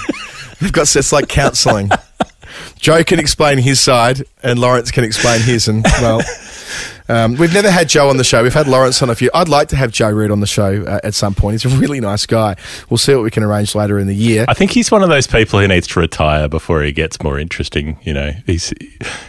They've 0.60 0.72
got 0.72 0.94
it's 0.94 1.12
like 1.12 1.28
counselling. 1.28 1.90
Joe 2.78 3.04
can 3.04 3.18
explain 3.18 3.58
his 3.58 3.80
side, 3.80 4.24
and 4.42 4.58
Lawrence 4.58 4.90
can 4.90 5.04
explain 5.04 5.40
his. 5.40 5.68
And 5.68 5.84
well, 6.00 6.20
um, 7.10 7.36
we've 7.36 7.52
never 7.52 7.70
had 7.70 7.88
Joe 7.88 8.08
on 8.08 8.16
the 8.16 8.24
show. 8.24 8.42
We've 8.42 8.54
had 8.54 8.68
Lawrence 8.68 9.02
on 9.02 9.10
a 9.10 9.14
few. 9.16 9.30
I'd 9.34 9.48
like 9.48 9.68
to 9.68 9.76
have 9.76 9.90
Joe 9.90 10.10
Root 10.10 10.30
on 10.30 10.38
the 10.38 10.46
show 10.46 10.84
uh, 10.84 11.00
at 11.02 11.14
some 11.14 11.34
point. 11.34 11.60
He's 11.60 11.72
a 11.72 11.76
really 11.76 11.98
nice 11.98 12.24
guy. 12.24 12.54
We'll 12.88 12.98
see 12.98 13.14
what 13.14 13.24
we 13.24 13.30
can 13.30 13.42
arrange 13.42 13.74
later 13.74 13.98
in 13.98 14.06
the 14.06 14.14
year. 14.14 14.44
I 14.48 14.54
think 14.54 14.70
he's 14.70 14.92
one 14.92 15.02
of 15.02 15.08
those 15.08 15.26
people 15.26 15.58
who 15.58 15.66
needs 15.66 15.88
to 15.88 16.00
retire 16.00 16.48
before 16.48 16.82
he 16.82 16.92
gets 16.92 17.20
more 17.22 17.38
interesting. 17.38 17.98
You 18.02 18.14
know, 18.14 18.32
he's 18.46 18.72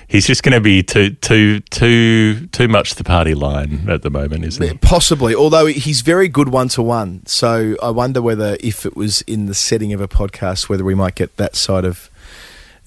he's 0.07 0.27
just 0.27 0.43
going 0.43 0.53
to 0.53 0.61
be 0.61 0.83
too 0.83 1.11
too 1.15 1.61
too 1.71 2.45
too 2.47 2.67
much 2.67 2.95
the 2.95 3.03
party 3.03 3.33
line 3.33 3.89
at 3.89 4.03
the 4.03 4.11
moment, 4.11 4.45
isn't 4.45 4.63
he? 4.63 4.77
Possibly, 4.77 5.33
although 5.33 5.65
he's 5.65 6.01
very 6.01 6.27
good 6.27 6.49
one 6.49 6.67
to 6.69 6.83
one. 6.83 7.25
So 7.25 7.75
I 7.81 7.89
wonder 7.89 8.21
whether, 8.21 8.57
if 8.59 8.85
it 8.85 8.95
was 8.95 9.23
in 9.23 9.47
the 9.47 9.55
setting 9.55 9.91
of 9.91 10.01
a 10.01 10.07
podcast, 10.07 10.69
whether 10.69 10.83
we 10.83 10.93
might 10.93 11.15
get 11.15 11.35
that 11.37 11.55
side 11.55 11.85
of 11.85 12.10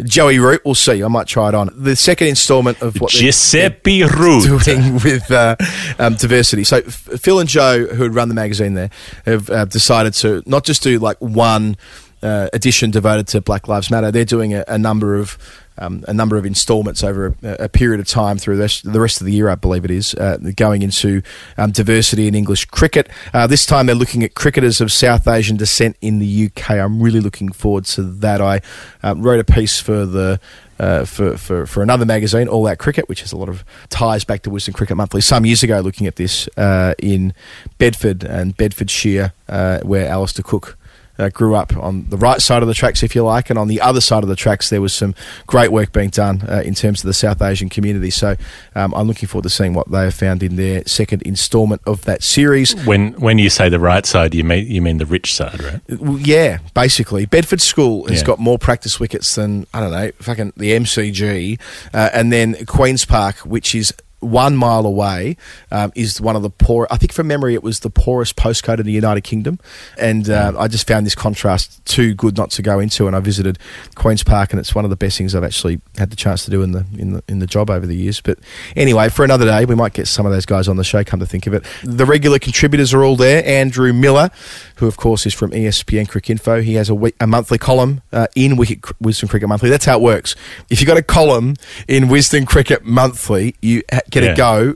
Joey 0.02 0.38
Root. 0.40 0.62
We'll 0.64 0.74
see. 0.74 1.02
I 1.04 1.08
might 1.08 1.26
try 1.28 1.48
it 1.48 1.54
on. 1.54 1.70
The 1.76 1.94
second 1.94 2.26
instalment 2.28 2.82
of 2.82 3.00
what 3.00 3.12
they're- 3.12 3.20
Giuseppe 3.22 4.02
Root. 4.02 4.64
doing 4.64 4.94
with 5.04 5.30
uh, 5.30 5.54
um, 5.98 6.14
diversity. 6.14 6.64
So 6.64 6.78
F- 6.78 6.92
Phil 7.20 7.38
and 7.38 7.48
Joe, 7.48 7.86
who 7.86 8.02
had 8.04 8.14
run 8.14 8.28
the 8.28 8.34
magazine 8.34 8.74
there, 8.74 8.90
have 9.24 9.48
uh, 9.50 9.64
decided 9.66 10.14
to 10.14 10.42
not 10.46 10.64
just 10.64 10.82
do 10.82 10.98
like 10.98 11.16
one 11.18 11.76
uh, 12.24 12.48
edition 12.52 12.90
devoted 12.90 13.28
to 13.28 13.40
Black 13.40 13.68
Lives 13.68 13.90
Matter. 13.90 14.10
They're 14.10 14.24
doing 14.24 14.54
a, 14.54 14.64
a 14.66 14.78
number 14.78 15.14
of 15.14 15.38
um, 15.76 16.04
a 16.06 16.14
number 16.14 16.36
of 16.36 16.46
instalments 16.46 17.02
over 17.02 17.34
a, 17.42 17.64
a 17.64 17.68
period 17.68 18.00
of 18.00 18.06
time 18.06 18.38
through 18.38 18.56
the 18.56 19.00
rest, 19.00 19.20
of 19.20 19.24
the 19.24 19.32
year, 19.32 19.48
I 19.48 19.56
believe 19.56 19.84
it 19.84 19.90
is, 19.90 20.14
uh, 20.14 20.38
going 20.54 20.82
into 20.82 21.22
um, 21.58 21.72
diversity 21.72 22.28
in 22.28 22.34
English 22.36 22.66
cricket. 22.66 23.08
Uh, 23.32 23.48
this 23.48 23.66
time 23.66 23.86
they're 23.86 23.96
looking 23.96 24.22
at 24.22 24.34
cricketers 24.34 24.80
of 24.80 24.92
South 24.92 25.26
Asian 25.26 25.56
descent 25.56 25.96
in 26.00 26.20
the 26.20 26.46
UK. 26.46 26.70
I'm 26.70 27.02
really 27.02 27.20
looking 27.20 27.50
forward 27.50 27.86
to 27.86 28.02
that. 28.02 28.40
I 28.40 28.60
um, 29.02 29.22
wrote 29.22 29.40
a 29.40 29.52
piece 29.52 29.80
for 29.80 30.06
the 30.06 30.40
uh, 30.78 31.04
for, 31.04 31.36
for, 31.36 31.66
for 31.66 31.82
another 31.82 32.04
magazine, 32.04 32.48
All 32.48 32.66
Out 32.66 32.78
Cricket, 32.78 33.08
which 33.08 33.20
has 33.20 33.32
a 33.32 33.36
lot 33.36 33.48
of 33.48 33.64
ties 33.90 34.24
back 34.24 34.42
to 34.42 34.50
Wisden 34.50 34.74
Cricket 34.74 34.96
Monthly, 34.96 35.20
some 35.20 35.46
years 35.46 35.62
ago, 35.62 35.80
looking 35.80 36.06
at 36.06 36.16
this 36.16 36.48
uh, 36.56 36.94
in 36.98 37.32
Bedford 37.78 38.24
and 38.24 38.56
Bedfordshire, 38.56 39.32
uh, 39.48 39.80
where 39.80 40.08
Alastair 40.08 40.42
Cook. 40.42 40.76
Uh, 41.16 41.28
grew 41.28 41.54
up 41.54 41.76
on 41.76 42.06
the 42.08 42.16
right 42.16 42.42
side 42.42 42.60
of 42.62 42.66
the 42.66 42.74
tracks, 42.74 43.02
if 43.04 43.14
you 43.14 43.22
like, 43.22 43.48
and 43.48 43.56
on 43.56 43.68
the 43.68 43.80
other 43.80 44.00
side 44.00 44.24
of 44.24 44.28
the 44.28 44.34
tracks, 44.34 44.68
there 44.70 44.80
was 44.80 44.92
some 44.92 45.14
great 45.46 45.70
work 45.70 45.92
being 45.92 46.08
done 46.10 46.42
uh, 46.48 46.60
in 46.64 46.74
terms 46.74 47.04
of 47.04 47.06
the 47.06 47.12
South 47.14 47.40
Asian 47.40 47.68
community. 47.68 48.10
So 48.10 48.34
um, 48.74 48.92
I'm 48.94 49.06
looking 49.06 49.28
forward 49.28 49.44
to 49.44 49.48
seeing 49.50 49.74
what 49.74 49.88
they 49.92 50.02
have 50.04 50.14
found 50.14 50.42
in 50.42 50.56
their 50.56 50.82
second 50.86 51.22
instalment 51.22 51.82
of 51.86 52.04
that 52.06 52.24
series. 52.24 52.74
When 52.84 53.12
when 53.12 53.38
you 53.38 53.48
say 53.48 53.68
the 53.68 53.78
right 53.78 54.04
side, 54.04 54.34
you 54.34 54.42
mean 54.42 54.66
you 54.66 54.82
mean 54.82 54.98
the 54.98 55.06
rich 55.06 55.32
side, 55.34 55.62
right? 55.62 55.80
Well, 56.00 56.18
Yeah, 56.18 56.58
basically, 56.74 57.26
Bedford 57.26 57.60
School 57.60 58.06
has 58.08 58.20
Yeah. 58.20 58.26
got 58.26 58.38
more 58.40 58.58
practice 58.58 58.98
wickets 58.98 59.34
than 59.36 59.66
I 59.72 59.80
don't 59.80 59.92
know, 59.92 60.10
fucking 60.20 60.54
the 60.56 60.72
MCG, 60.72 61.58
uh, 61.92 62.10
and 62.12 62.32
then 62.32 62.56
Queens 62.66 63.04
Park, 63.04 63.36
which 63.38 63.74
is 63.74 63.94
one 64.24 64.56
mile 64.56 64.86
away, 64.86 65.36
um, 65.70 65.92
is 65.94 66.20
one 66.20 66.36
of 66.36 66.42
the 66.42 66.50
poor. 66.50 66.86
I 66.90 66.96
think 66.96 67.12
from 67.12 67.26
memory, 67.26 67.54
it 67.54 67.62
was 67.62 67.80
the 67.80 67.90
poorest 67.90 68.36
postcode 68.36 68.80
in 68.80 68.86
the 68.86 68.92
United 68.92 69.22
Kingdom, 69.22 69.58
and 69.98 70.28
uh, 70.28 70.52
I 70.58 70.68
just 70.68 70.86
found 70.86 71.06
this 71.06 71.14
contrast 71.14 71.84
too 71.84 72.14
good 72.14 72.36
not 72.36 72.50
to 72.52 72.62
go 72.62 72.80
into. 72.80 73.06
And 73.06 73.14
I 73.14 73.20
visited 73.20 73.58
Queens 73.94 74.22
Park, 74.22 74.52
and 74.52 74.60
it's 74.60 74.74
one 74.74 74.84
of 74.84 74.90
the 74.90 74.96
best 74.96 75.18
things 75.18 75.34
I've 75.34 75.44
actually 75.44 75.80
had 75.96 76.10
the 76.10 76.16
chance 76.16 76.44
to 76.44 76.50
do 76.50 76.62
in 76.62 76.72
the 76.72 76.86
in 76.96 77.12
the 77.14 77.24
in 77.28 77.38
the 77.38 77.46
job 77.46 77.70
over 77.70 77.86
the 77.86 77.96
years. 77.96 78.20
But 78.20 78.38
anyway, 78.76 79.08
for 79.08 79.24
another 79.24 79.44
day, 79.44 79.64
we 79.64 79.74
might 79.74 79.92
get 79.92 80.08
some 80.08 80.26
of 80.26 80.32
those 80.32 80.46
guys 80.46 80.68
on 80.68 80.76
the 80.76 80.84
show. 80.84 81.04
Come 81.04 81.20
to 81.20 81.26
think 81.26 81.46
of 81.46 81.54
it, 81.54 81.64
the 81.82 82.06
regular 82.06 82.38
contributors 82.38 82.94
are 82.94 83.04
all 83.04 83.16
there. 83.16 83.44
Andrew 83.44 83.92
Miller, 83.92 84.30
who 84.76 84.86
of 84.86 84.96
course 84.96 85.26
is 85.26 85.34
from 85.34 85.50
ESPN 85.50 86.06
Cricinfo, 86.08 86.62
he 86.62 86.74
has 86.74 86.88
a, 86.88 86.94
week, 86.94 87.14
a 87.20 87.26
monthly 87.26 87.58
column 87.58 88.02
uh, 88.12 88.26
in 88.34 88.56
Wicket, 88.56 88.80
Wisden 89.02 89.28
Cricket 89.28 89.48
Monthly. 89.48 89.70
That's 89.70 89.84
how 89.84 89.98
it 89.98 90.02
works. 90.02 90.34
If 90.70 90.80
you've 90.80 90.88
got 90.88 90.96
a 90.96 91.02
column 91.02 91.56
in 91.88 92.04
Wisden 92.04 92.46
Cricket 92.46 92.84
Monthly, 92.84 93.54
you 93.60 93.82
ha- 93.92 94.00
get 94.14 94.24
Yeah. 94.24 94.32
a 94.32 94.36
go 94.36 94.74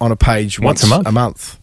on 0.00 0.12
a 0.12 0.16
page 0.16 0.58
Once 0.60 0.82
once, 0.82 0.84
a 0.84 0.86
month? 0.96 1.08
A 1.08 1.12
month. 1.12 1.58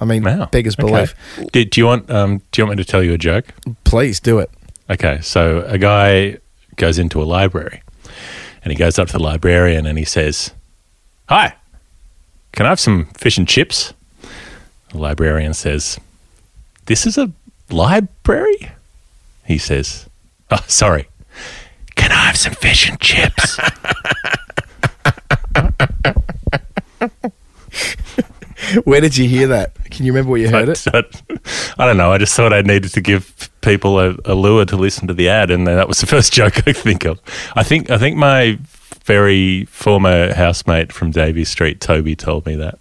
I 0.00 0.04
mean, 0.04 0.22
Wow. 0.24 0.46
beggars 0.46 0.74
Okay. 0.78 0.86
belief. 0.90 1.14
Do, 1.52 1.64
do 1.64 1.80
you 1.80 1.86
want 1.86 2.10
um, 2.10 2.42
Do 2.50 2.60
you 2.60 2.66
want 2.66 2.76
me 2.78 2.84
to 2.84 2.90
tell 2.90 3.02
you 3.02 3.12
a 3.14 3.18
joke? 3.18 3.46
Please 3.84 4.20
do 4.20 4.38
it. 4.40 4.50
Okay, 4.90 5.20
so 5.22 5.64
a 5.66 5.78
guy 5.78 6.38
goes 6.76 6.98
into 6.98 7.22
a 7.22 7.24
library, 7.24 7.82
and 8.62 8.72
he 8.72 8.76
goes 8.76 8.98
up 8.98 9.06
to 9.08 9.12
the 9.14 9.22
librarian 9.22 9.86
and 9.86 9.96
he 9.98 10.04
says, 10.04 10.50
"Hi, 11.28 11.54
can 12.52 12.66
I 12.66 12.70
have 12.70 12.80
some 12.80 13.06
fish 13.16 13.38
and 13.38 13.48
chips?" 13.48 13.94
The 14.90 14.98
librarian 14.98 15.54
says, 15.54 15.98
"This 16.86 17.06
is 17.06 17.16
a 17.16 17.30
library." 17.70 18.72
He 19.46 19.56
says, 19.58 20.06
"Oh, 20.50 20.64
sorry. 20.66 21.08
Can 21.94 22.10
I 22.12 22.26
have 22.26 22.36
some 22.36 22.54
fish 22.54 22.88
and 22.88 23.00
chips?" 23.00 23.58
Where 28.84 29.00
did 29.00 29.16
you 29.16 29.28
hear 29.28 29.48
that? 29.48 29.74
Can 29.90 30.06
you 30.06 30.12
remember 30.12 30.30
where 30.30 30.40
you 30.40 30.48
heard 30.48 30.68
it? 30.68 30.82
I, 30.92 31.02
I 31.76 31.86
don't 31.86 31.96
know. 31.96 32.12
I 32.12 32.18
just 32.18 32.34
thought 32.34 32.52
I 32.52 32.62
needed 32.62 32.92
to 32.94 33.00
give 33.00 33.50
people 33.60 33.98
a, 33.98 34.16
a 34.24 34.34
lure 34.34 34.64
to 34.64 34.76
listen 34.76 35.06
to 35.08 35.14
the 35.14 35.28
ad, 35.28 35.50
and 35.50 35.66
that 35.66 35.88
was 35.88 36.00
the 36.00 36.06
first 36.06 36.32
joke 36.38 36.56
I 36.58 36.60
could 36.60 36.76
think 36.76 37.04
of. 37.04 37.20
I 37.56 37.62
think 37.62 37.90
I 37.90 37.98
think 37.98 38.16
my 38.16 38.58
very 39.04 39.64
former 39.66 40.32
housemate 40.34 40.92
from 40.92 41.10
Davy 41.10 41.44
Street, 41.44 41.80
Toby, 41.80 42.14
told 42.16 42.46
me 42.46 42.54
that. 42.56 42.78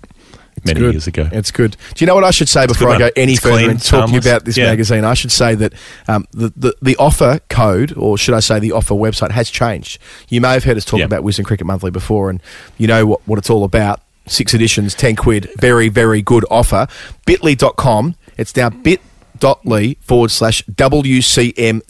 many 0.64 0.80
good. 0.80 0.94
years 0.94 1.08
ago. 1.08 1.28
It's 1.34 1.52
good. 1.52 1.76
Do 1.96 2.04
you 2.06 2.08
know 2.08 2.16
what 2.16 2.24
I 2.24 2.32
should 2.32 2.48
say 2.50 2.66
before 2.68 2.90
I 2.90 2.98
go 3.00 3.10
any 3.18 3.34
It's 3.34 3.42
further 3.42 3.56
clean, 3.58 3.72
in 3.72 3.78
talking 3.78 4.00
harmless. 4.00 4.26
about 4.26 4.46
this 4.46 4.56
Yeah. 4.56 4.68
magazine? 4.68 5.04
I 5.04 5.16
should 5.16 5.32
say 5.32 5.56
that 5.56 5.74
um, 6.08 6.26
the, 6.32 6.54
the 6.56 6.76
the 6.82 6.96
offer 6.98 7.40
code, 7.50 7.94
or 7.98 8.18
should 8.18 8.36
I 8.36 8.40
say 8.42 8.60
the 8.60 8.72
offer 8.72 8.94
website, 8.94 9.32
has 9.32 9.50
changed. 9.50 10.00
You 10.30 10.40
may 10.40 10.54
have 10.54 10.64
heard 10.64 10.78
us 10.78 10.86
talk 10.86 11.00
Yeah. 11.00 11.06
about 11.06 11.24
Wisden 11.24 11.44
Cricket 11.46 11.66
Monthly 11.68 11.92
before, 11.92 12.30
and 12.30 12.42
you 12.78 12.88
know 12.88 13.06
what, 13.08 13.28
what 13.28 13.38
it's 13.40 13.50
all 13.50 13.64
about. 13.66 14.00
Six 14.26 14.54
editions, 14.54 14.96
10 14.96 15.16
quid, 15.18 15.50
very, 15.58 15.90
very 15.90 16.22
good 16.22 16.46
offer. 16.50 16.88
Bitly.com, 17.28 18.16
it's 18.38 18.56
now 18.56 18.70
bit.ly 18.70 19.98
forward 20.02 20.32
slash 20.32 20.64
WCMTFW. 20.66 21.82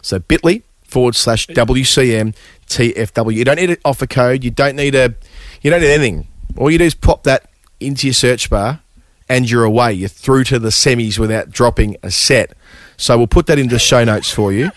So 0.00 0.18
bit.ly 0.18 0.62
forward 0.84 1.14
slash 1.14 1.50
uh, 1.50 1.52
WCMTFW. 1.52 3.34
You 3.34 3.44
don't 3.44 3.56
need 3.56 3.70
an 3.70 3.76
offer 3.84 4.06
code, 4.06 4.42
you 4.42 4.50
don't 4.50 4.76
need 4.76 4.94
a, 4.94 5.14
you 5.60 5.70
don't 5.70 5.82
need 5.82 5.90
anything. 5.90 6.28
All 6.56 6.70
you 6.70 6.78
do 6.78 6.84
is 6.84 6.94
pop 6.94 7.24
that 7.24 7.50
into 7.80 8.06
your 8.06 8.14
search 8.14 8.48
bar 8.48 8.80
and 9.28 9.50
you're 9.50 9.64
away. 9.64 9.92
You're 9.92 10.08
through 10.08 10.44
to 10.44 10.58
the 10.58 10.68
semis 10.70 11.18
without 11.18 11.50
dropping 11.50 11.96
a 12.02 12.10
set. 12.10 12.52
So 12.96 13.16
we'll 13.16 13.26
put 13.26 13.46
that 13.46 13.58
into 13.58 13.74
the 13.74 13.78
show 13.78 14.04
notes 14.04 14.30
for 14.30 14.52
you. 14.52 14.70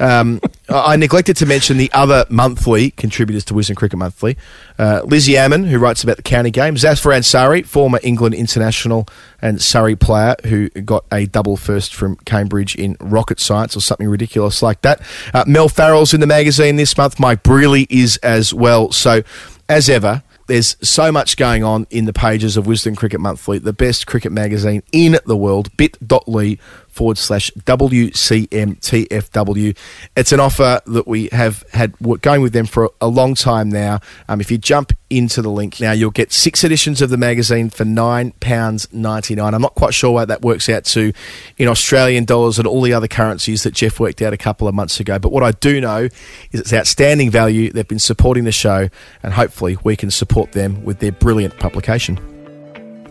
Um, 0.00 0.40
I 0.68 0.96
neglected 0.96 1.36
to 1.36 1.46
mention 1.46 1.76
the 1.76 1.90
other 1.92 2.26
monthly 2.28 2.90
contributors 2.90 3.44
to 3.46 3.54
Wisden 3.54 3.76
Cricket 3.76 3.98
Monthly. 3.98 4.36
Uh, 4.78 5.02
Lizzie 5.04 5.36
Ammon, 5.36 5.64
who 5.64 5.78
writes 5.78 6.02
about 6.02 6.16
the 6.16 6.22
county 6.22 6.50
game. 6.50 6.76
Zafar 6.76 7.12
Ansari, 7.12 7.64
former 7.64 8.00
England 8.02 8.34
international 8.34 9.06
and 9.40 9.62
Surrey 9.62 9.94
player 9.94 10.34
who 10.44 10.68
got 10.70 11.04
a 11.12 11.26
double 11.26 11.56
first 11.56 11.94
from 11.94 12.16
Cambridge 12.24 12.74
in 12.74 12.96
rocket 13.00 13.38
science 13.40 13.76
or 13.76 13.80
something 13.80 14.08
ridiculous 14.08 14.62
like 14.62 14.82
that. 14.82 15.00
Uh, 15.32 15.44
Mel 15.46 15.68
Farrell's 15.68 16.12
in 16.12 16.20
the 16.20 16.26
magazine 16.26 16.76
this 16.76 16.96
month. 16.96 17.20
Mike 17.20 17.42
Brearley 17.42 17.86
is 17.88 18.16
as 18.18 18.52
well. 18.52 18.90
So, 18.90 19.22
as 19.68 19.88
ever, 19.88 20.22
there's 20.46 20.76
so 20.86 21.10
much 21.10 21.36
going 21.36 21.64
on 21.64 21.86
in 21.90 22.04
the 22.04 22.12
pages 22.12 22.56
of 22.56 22.66
Wisden 22.66 22.96
Cricket 22.96 23.20
Monthly, 23.20 23.58
the 23.58 23.72
best 23.72 24.06
cricket 24.06 24.32
magazine 24.32 24.82
in 24.92 25.18
the 25.24 25.36
world, 25.36 25.74
bit.ly 25.76 26.58
forward 26.94 27.18
slash 27.18 27.50
WCMTFW. 27.52 29.76
It's 30.16 30.32
an 30.32 30.40
offer 30.40 30.80
that 30.86 31.06
we 31.06 31.28
have 31.32 31.64
had 31.72 31.94
going 32.20 32.40
with 32.40 32.52
them 32.52 32.66
for 32.66 32.90
a 33.00 33.08
long 33.08 33.34
time 33.34 33.68
now. 33.68 34.00
Um, 34.28 34.40
if 34.40 34.50
you 34.50 34.58
jump 34.58 34.92
into 35.10 35.42
the 35.42 35.50
link 35.50 35.80
now, 35.80 35.92
you'll 35.92 36.10
get 36.10 36.32
six 36.32 36.64
editions 36.64 37.02
of 37.02 37.10
the 37.10 37.16
magazine 37.16 37.70
for 37.70 37.84
£9.99. 37.84 39.54
I'm 39.54 39.62
not 39.62 39.74
quite 39.74 39.94
sure 39.94 40.12
what 40.12 40.28
that 40.28 40.42
works 40.42 40.68
out 40.68 40.84
to 40.86 41.12
in 41.58 41.68
Australian 41.68 42.24
dollars 42.24 42.58
and 42.58 42.66
all 42.66 42.82
the 42.82 42.92
other 42.92 43.08
currencies 43.08 43.62
that 43.64 43.74
Geoff 43.74 44.00
worked 44.00 44.22
out 44.22 44.32
a 44.32 44.38
couple 44.38 44.68
of 44.68 44.74
months 44.74 45.00
ago. 45.00 45.18
But 45.18 45.32
what 45.32 45.42
I 45.42 45.52
do 45.52 45.80
know 45.80 46.08
is 46.52 46.60
it's 46.60 46.72
outstanding 46.72 47.30
value. 47.30 47.70
They've 47.70 47.86
been 47.86 47.98
supporting 47.98 48.44
the 48.44 48.52
show, 48.52 48.88
and 49.22 49.34
hopefully 49.34 49.76
we 49.84 49.96
can 49.96 50.10
support 50.10 50.52
them 50.52 50.84
with 50.84 51.00
their 51.00 51.12
brilliant 51.12 51.58
publication. 51.58 52.33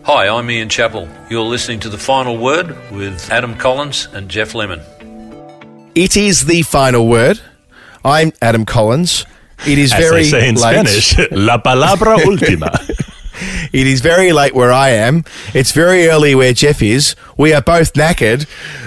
Hi, 0.04 0.28
I'm 0.28 0.50
Ian 0.50 0.68
Chappell. 0.68 1.08
You're 1.30 1.42
listening 1.44 1.80
to 1.80 1.88
The 1.88 1.98
Final 1.98 2.36
Word 2.36 2.76
with 2.92 3.30
Adam 3.30 3.56
Collins 3.56 4.08
and 4.12 4.28
Geoff 4.28 4.54
Lemon. 4.54 4.80
It 5.94 6.16
is 6.16 6.44
the 6.44 6.62
final 6.62 7.08
word. 7.08 7.40
I'm 8.04 8.32
Adam 8.42 8.64
Collins. 8.66 9.24
It 9.66 9.78
is 9.78 9.92
As 9.92 9.98
very 10.00 10.22
they 10.24 10.28
say 10.28 10.48
in 10.48 10.56
late. 10.56 10.86
Spanish, 10.88 11.30
la 11.30 11.58
palabra 11.58 12.16
última. 12.26 12.70
It 13.72 13.86
is 13.86 14.00
very 14.00 14.32
late 14.32 14.54
where 14.54 14.72
I 14.72 14.90
am. 14.90 15.24
It's 15.52 15.72
very 15.72 16.08
early 16.08 16.34
where 16.34 16.52
Geoff 16.52 16.82
is. 16.82 17.16
We 17.36 17.52
are 17.52 17.62
both 17.62 17.92
knackered, 17.94 18.46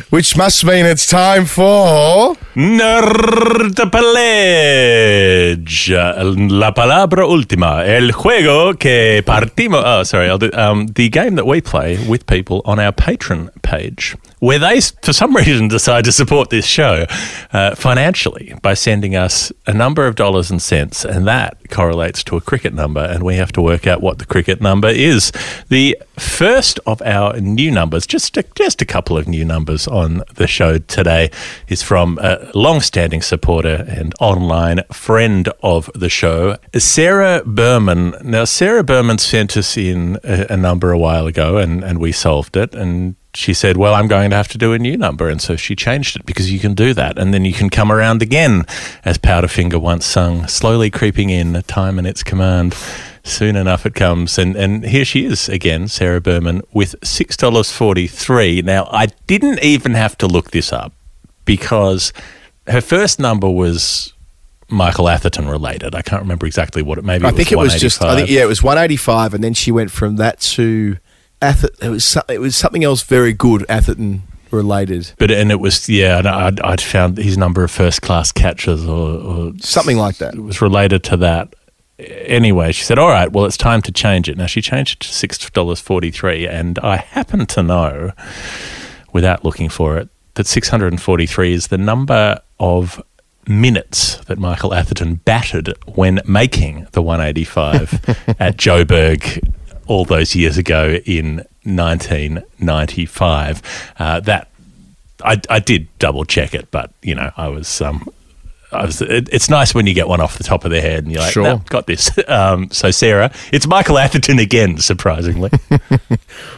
which 0.10 0.38
must 0.38 0.64
mean 0.64 0.86
it's 0.86 1.06
time 1.06 1.46
for. 1.46 2.36
Nerd 2.56 3.76
Pledge. 3.92 5.90
La 5.92 6.72
palabra 6.74 7.26
última. 7.26 7.86
El 7.86 8.12
juego 8.12 8.78
que 8.80 9.22
partimos. 9.24 9.84
Oh, 9.86 10.04
sorry. 10.04 10.30
I'll 10.30 10.38
do, 10.38 10.50
um, 10.54 10.88
the 10.88 11.10
game 11.10 11.36
that 11.36 11.46
we 11.46 11.62
play 11.62 11.98
with 12.08 12.26
people 12.28 12.62
on 12.66 12.80
our 12.80 12.92
Patreon 12.92 13.50
page, 13.62 14.16
where 14.40 14.60
they, 14.60 14.80
for 15.02 15.14
some 15.14 15.36
reason, 15.36 15.68
decide 15.68 16.06
to 16.06 16.12
support 16.12 16.50
this 16.50 16.66
show 16.66 17.06
uh, 17.54 17.76
financially 17.76 18.54
by 18.62 18.74
sending 18.74 19.16
us 19.16 19.52
a 19.66 19.74
number 19.74 20.08
of 20.08 20.16
dollars 20.16 20.52
and 20.52 20.62
cents, 20.62 21.06
and 21.06 21.28
that 21.28 21.58
correlates 21.70 22.24
to 22.26 22.38
a 22.38 22.42
cricket 22.42 22.74
number, 22.74 23.02
and 23.02 23.24
we 23.24 23.36
have 23.36 23.52
to 23.54 23.62
work 23.62 23.88
out 23.88 24.02
what 24.02 24.20
the 24.20 24.26
cricket 24.26 24.62
number 24.62 24.88
is. 24.90 25.32
The 25.70 25.98
first 26.18 26.80
of 26.86 27.02
our 27.02 27.40
new 27.40 27.72
numbers, 27.72 28.08
just 28.08 28.38
a, 28.38 28.46
just 28.56 28.82
a 28.82 28.86
couple 28.86 29.18
of 29.18 29.28
new 29.28 29.46
numbers 29.46 29.88
on 29.88 30.24
the 30.36 30.48
show 30.48 30.78
today, 30.78 31.32
is 31.68 31.82
from 31.82 32.20
a 32.22 32.50
long-standing 32.54 33.22
supporter 33.22 33.86
and 33.88 34.14
online 34.20 34.84
friend 34.92 35.50
of 35.64 35.90
the 35.94 36.10
show, 36.10 36.58
Sarah 36.76 37.42
Berman. 37.46 38.16
Now, 38.24 38.46
Sarah 38.46 38.84
Berman 38.84 39.18
sent 39.18 39.58
us 39.58 39.78
in 39.78 40.18
a, 40.24 40.48
a 40.52 40.58
number 40.58 40.92
a 40.92 40.98
while 40.98 41.28
ago, 41.28 41.58
and, 41.58 41.84
and 41.84 42.00
we 42.00 42.12
solved 42.12 42.56
it, 42.56 42.74
and 42.74 43.16
she 43.38 43.54
said, 43.54 43.78
Well, 43.78 43.94
I'm 43.94 44.08
going 44.08 44.32
to 44.32 44.36
have 44.36 44.48
to 44.50 44.58
do 44.58 44.74
a 44.74 44.80
new 44.80 44.98
number. 44.98 45.30
And 45.30 45.42
so 45.42 45.56
she 45.56 45.76
changed 45.76 46.16
it 46.16 46.26
because 46.26 46.52
you 46.52 46.60
can 46.60 46.74
do 46.74 46.94
that. 46.94 47.18
And 47.18 47.34
then 47.34 47.46
you 47.46 47.54
can 47.54 47.70
come 47.70 47.92
around 47.92 48.22
again, 48.22 48.66
as 49.06 49.18
Powderfinger 49.18 49.80
once 49.80 50.06
sung, 50.06 50.48
slowly 50.48 50.90
creeping 50.90 51.30
in, 51.30 51.62
time 51.64 51.98
and 51.98 52.08
its 52.08 52.24
command. 52.24 52.76
Soon 53.24 53.56
enough 53.56 53.86
it 53.86 53.94
comes. 53.94 54.38
And, 54.38 54.56
and 54.56 54.86
here 54.86 55.04
she 55.06 55.26
is 55.26 55.50
again, 55.50 55.88
Sarah 55.88 56.22
Berman, 56.22 56.62
with 56.72 57.00
$6.43. 57.02 58.64
Now, 58.64 58.88
I 58.92 59.08
didn't 59.28 59.62
even 59.62 59.94
have 59.94 60.18
to 60.20 60.28
look 60.28 60.52
this 60.52 60.72
up 60.72 60.94
because 61.44 62.14
her 62.68 62.82
first 62.82 63.20
number 63.20 63.50
was 63.50 64.14
Michael 64.70 65.10
Atherton 65.10 65.48
related. 65.48 65.96
I 65.96 66.02
can't 66.02 66.22
remember 66.22 66.46
exactly 66.46 66.82
what 66.82 66.98
it 66.98 67.06
maybe 67.06 67.24
was. 67.24 67.34
I 67.34 67.36
think 67.36 67.52
it 67.52 67.58
was 67.58 67.80
just. 67.80 68.02
I 68.02 68.16
think 68.16 68.30
yeah, 68.30 68.42
it 68.42 68.48
was 68.48 68.64
185, 68.64 69.34
and 69.34 69.44
then 69.44 69.54
she 69.54 69.72
went 69.72 69.92
from 69.92 70.18
that 70.18 70.40
to. 70.42 70.98
Ather- 71.42 71.70
it 71.82 71.90
was 71.90 72.04
so- 72.06 72.24
it 72.30 72.40
was 72.40 72.56
something 72.56 72.84
else 72.84 73.04
very 73.04 73.34
good 73.34 73.66
Atherton 73.70 74.24
related, 74.52 75.12
But 75.20 75.30
and 75.32 75.52
it 75.52 75.60
was 75.60 75.88
yeah, 75.90 76.20
and 76.20 76.28
I'd, 76.28 76.60
I'd 76.62 76.82
found 76.82 77.18
his 77.18 77.38
number 77.38 77.64
of 77.64 77.70
first 77.72 78.02
class 78.02 78.32
catches 78.32 78.86
or, 78.86 79.10
or 79.20 79.52
something 79.60 79.98
like 79.98 80.18
that. 80.18 80.36
it 80.36 80.42
was 80.42 80.62
related 80.62 81.04
to 81.06 81.18
that. 81.18 81.54
Anyway, 82.00 82.72
she 82.72 82.84
said, 82.84 82.98
"All 83.00 83.10
right, 83.10 83.32
well, 83.32 83.46
it's 83.46 83.58
time 83.58 83.82
to 83.84 83.92
change 83.92 84.30
it." 84.30 84.38
Now 84.38 84.46
she 84.46 84.62
changed 84.62 84.94
it 84.94 85.00
to 85.08 85.14
six 85.14 85.38
dollars 85.50 85.80
forty 85.82 86.12
three, 86.12 86.48
and 86.48 86.78
I 86.80 86.98
happen 86.98 87.46
to 87.48 87.64
know, 87.64 88.12
without 89.14 89.44
looking 89.44 89.68
for 89.70 89.98
it, 89.98 90.08
that 90.36 90.48
six 90.48 90.70
hundred 90.70 90.94
and 90.94 91.02
forty 91.02 91.26
three 91.26 91.54
is 91.54 91.68
the 91.68 91.78
number 91.78 92.40
of 92.60 93.02
minutes 93.48 94.18
that 94.26 94.38
Michael 94.38 94.74
Atherton 94.74 95.16
batted 95.26 95.74
when 95.96 96.20
making 96.26 96.88
the 96.92 97.02
one 97.02 97.20
eighty 97.22 97.44
five 97.44 97.94
at 98.40 98.58
Joburg 98.58 99.44
all 99.88 100.06
those 100.06 100.36
years 100.36 100.58
ago 100.58 101.00
in 101.06 101.46
nineteen 101.66 102.44
ninety 102.60 103.06
five. 103.06 103.62
Uh, 104.00 104.20
that 104.22 104.50
I, 105.24 105.42
I 105.50 105.60
did 105.60 105.88
double 106.00 106.26
check 106.26 106.54
it, 106.54 106.70
but 106.72 106.92
you 107.02 107.16
know, 107.16 107.32
I 107.38 107.48
was 107.48 107.82
um, 107.82 108.08
was. 108.72 109.02
It, 109.02 109.30
it's 109.32 109.50
nice 109.50 109.74
when 109.74 109.88
you 109.88 109.94
get 109.94 110.08
one 110.08 110.20
off 110.22 110.38
the 110.38 110.44
top 110.44 110.66
of 110.66 110.72
their 110.72 110.82
head 110.82 111.04
and 111.04 111.12
you're 111.12 111.22
like, 111.22 111.32
Sure. 111.34 111.44
"No, 111.44 111.58
got 111.70 111.88
this." 111.88 112.12
Um, 112.28 112.70
so 112.72 112.92
Sarah, 112.92 113.32
it's 113.54 113.66
Michael 113.68 113.98
Atherton 113.98 114.38
again, 114.40 114.78
surprisingly. 114.78 115.50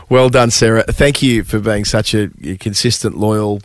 Well 0.09 0.29
done, 0.29 0.49
Sarah. 0.49 0.83
Thank 0.83 1.21
you 1.21 1.43
for 1.43 1.59
being 1.59 1.85
such 1.85 2.15
a, 2.15 2.31
a 2.43 2.57
consistent, 2.57 3.15
loyal, 3.15 3.61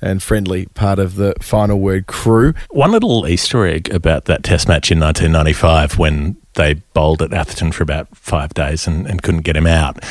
and 0.00 0.22
friendly 0.22 0.64
part 0.66 0.98
of 0.98 1.16
the 1.16 1.34
Final 1.40 1.78
Word 1.78 2.06
crew. 2.06 2.54
one 2.70 2.92
little 2.92 3.28
Easter 3.28 3.66
egg 3.66 3.92
about 3.92 4.24
that 4.24 4.42
Test 4.42 4.68
match 4.68 4.90
in 4.90 4.98
1995 4.98 5.98
when 5.98 6.36
they 6.54 6.74
bowled 6.94 7.20
at 7.20 7.34
Atherton 7.34 7.72
for 7.72 7.82
about 7.82 8.08
five 8.16 8.54
days 8.54 8.86
and, 8.86 9.06
and 9.06 9.22
couldn't 9.22 9.42
get 9.42 9.54
him 9.54 9.66
out. 9.66 10.02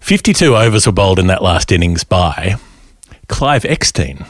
52 0.00 0.56
overs 0.56 0.86
were 0.86 0.92
bowled 0.92 1.18
in 1.18 1.26
that 1.26 1.42
last 1.42 1.72
innings 1.72 2.04
by 2.04 2.54
Clive 3.26 3.64
Eksteen, 3.64 4.24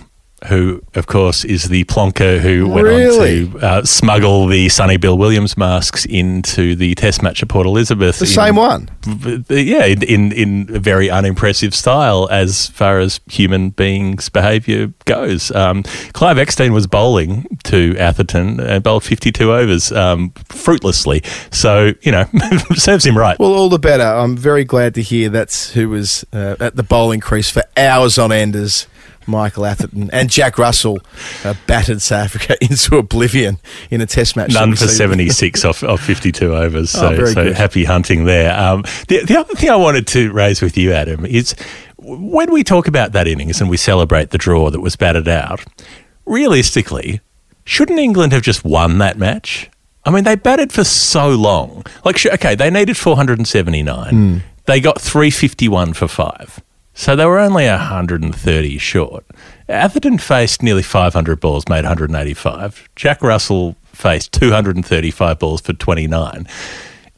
who, 0.48 0.82
of 0.94 1.06
course, 1.06 1.44
is 1.44 1.64
the 1.64 1.84
plonker 1.84 2.38
who 2.40 2.68
went 2.68 2.86
Really? 2.86 3.44
on 3.46 3.52
to 3.52 3.66
uh, 3.66 3.84
smuggle 3.84 4.46
the 4.46 4.68
Sonny 4.68 4.96
Bill 4.96 5.16
Williams 5.16 5.56
masks 5.56 6.04
into 6.04 6.74
the 6.74 6.94
Test 6.94 7.22
match 7.22 7.42
at 7.42 7.48
Port 7.48 7.66
Elizabeth. 7.66 8.18
The 8.18 8.24
in- 8.24 8.30
same 8.30 8.56
one. 8.56 8.88
yeah, 9.48 9.84
in, 9.86 10.02
in 10.02 10.32
in 10.32 10.76
a 10.76 10.78
very 10.78 11.10
unimpressive 11.10 11.74
style 11.74 12.28
as 12.30 12.68
far 12.68 12.98
as 12.98 13.20
human 13.26 13.70
beings' 13.70 14.28
behaviour 14.28 14.92
goes. 15.04 15.50
Um, 15.52 15.82
Clive 16.12 16.36
Eksteen 16.38 16.72
was 16.72 16.86
bowling 16.86 17.46
to 17.64 17.96
Atherton 17.98 18.58
and 18.60 18.82
bowled 18.82 19.04
52 19.04 19.52
overs 19.52 19.92
um, 19.92 20.30
fruitlessly. 20.48 21.22
So, 21.50 21.92
you 22.02 22.12
know, 22.12 22.24
serves 22.74 23.04
him 23.06 23.16
right. 23.16 23.38
Well, 23.38 23.52
all 23.52 23.68
the 23.68 23.78
better. 23.78 24.02
I'm 24.04 24.36
very 24.36 24.64
glad 24.64 24.94
to 24.94 25.02
hear 25.02 25.28
that's 25.28 25.72
who 25.72 25.88
was 25.88 26.24
uh, 26.32 26.56
at 26.60 26.76
the 26.76 26.82
bowling 26.82 27.20
crease 27.20 27.50
for 27.50 27.62
hours 27.76 28.18
on 28.18 28.32
end 28.32 28.56
as 28.56 28.86
Michael 29.26 29.66
Atherton 29.66 30.10
and 30.12 30.30
Jack 30.30 30.58
Russell 30.58 30.98
uh, 31.44 31.54
battered 31.66 32.02
South 32.02 32.24
Africa 32.24 32.56
into 32.64 32.96
oblivion 32.96 33.58
in 33.90 34.00
a 34.00 34.06
Test 34.06 34.36
match. 34.36 34.52
None 34.52 34.70
for 34.76 34.86
76 34.88 35.64
off, 35.64 35.82
off 35.82 36.00
52 36.00 36.54
overs. 36.54 36.90
So, 36.90 37.08
Oh, 37.12 37.24
so 37.26 37.52
happy 37.52 37.84
hunting 37.84 38.24
there. 38.24 38.58
Um, 38.58 38.82
the, 39.08 39.24
the 39.24 39.38
other 39.38 39.54
thing 39.54 39.70
I 39.70 39.76
wanted 39.76 40.06
to 40.08 40.32
raise 40.32 40.60
with 40.62 40.76
you, 40.76 40.92
Adam, 40.92 41.24
is 41.26 41.54
when 41.98 42.52
we 42.52 42.64
talk 42.64 42.88
about 42.88 43.12
that 43.12 43.26
innings 43.28 43.60
and 43.60 43.70
we 43.70 43.76
celebrate 43.76 44.30
the 44.30 44.38
draw 44.38 44.70
that 44.70 44.80
was 44.80 44.96
batted 44.96 45.28
out, 45.28 45.64
realistically, 46.26 47.20
shouldn't 47.64 47.98
England 47.98 48.32
have 48.32 48.42
just 48.42 48.64
won 48.64 48.98
that 48.98 49.18
match? 49.18 49.70
I 50.04 50.10
mean, 50.10 50.24
they 50.24 50.34
batted 50.34 50.72
for 50.72 50.82
so 50.84 51.28
long. 51.30 51.84
Like, 52.04 52.24
okay, 52.26 52.54
they 52.56 52.70
needed 52.70 52.96
479. 52.96 54.10
Hmm. 54.10 54.38
They 54.64 54.80
got 54.80 55.00
351 55.00 55.92
for 55.94 56.08
five. 56.08 56.60
So 56.94 57.16
they 57.16 57.24
were 57.24 57.38
only 57.38 57.66
130 57.66 58.78
short. 58.78 59.24
Atherton 59.68 60.18
faced 60.18 60.62
nearly 60.62 60.82
500 60.82 61.40
balls, 61.40 61.64
made 61.68 61.84
185. 61.84 62.88
Jack 62.96 63.22
Russell 63.22 63.76
faced 63.92 64.32
235 64.32 65.38
balls 65.38 65.60
for 65.62 65.72
29. 65.72 66.46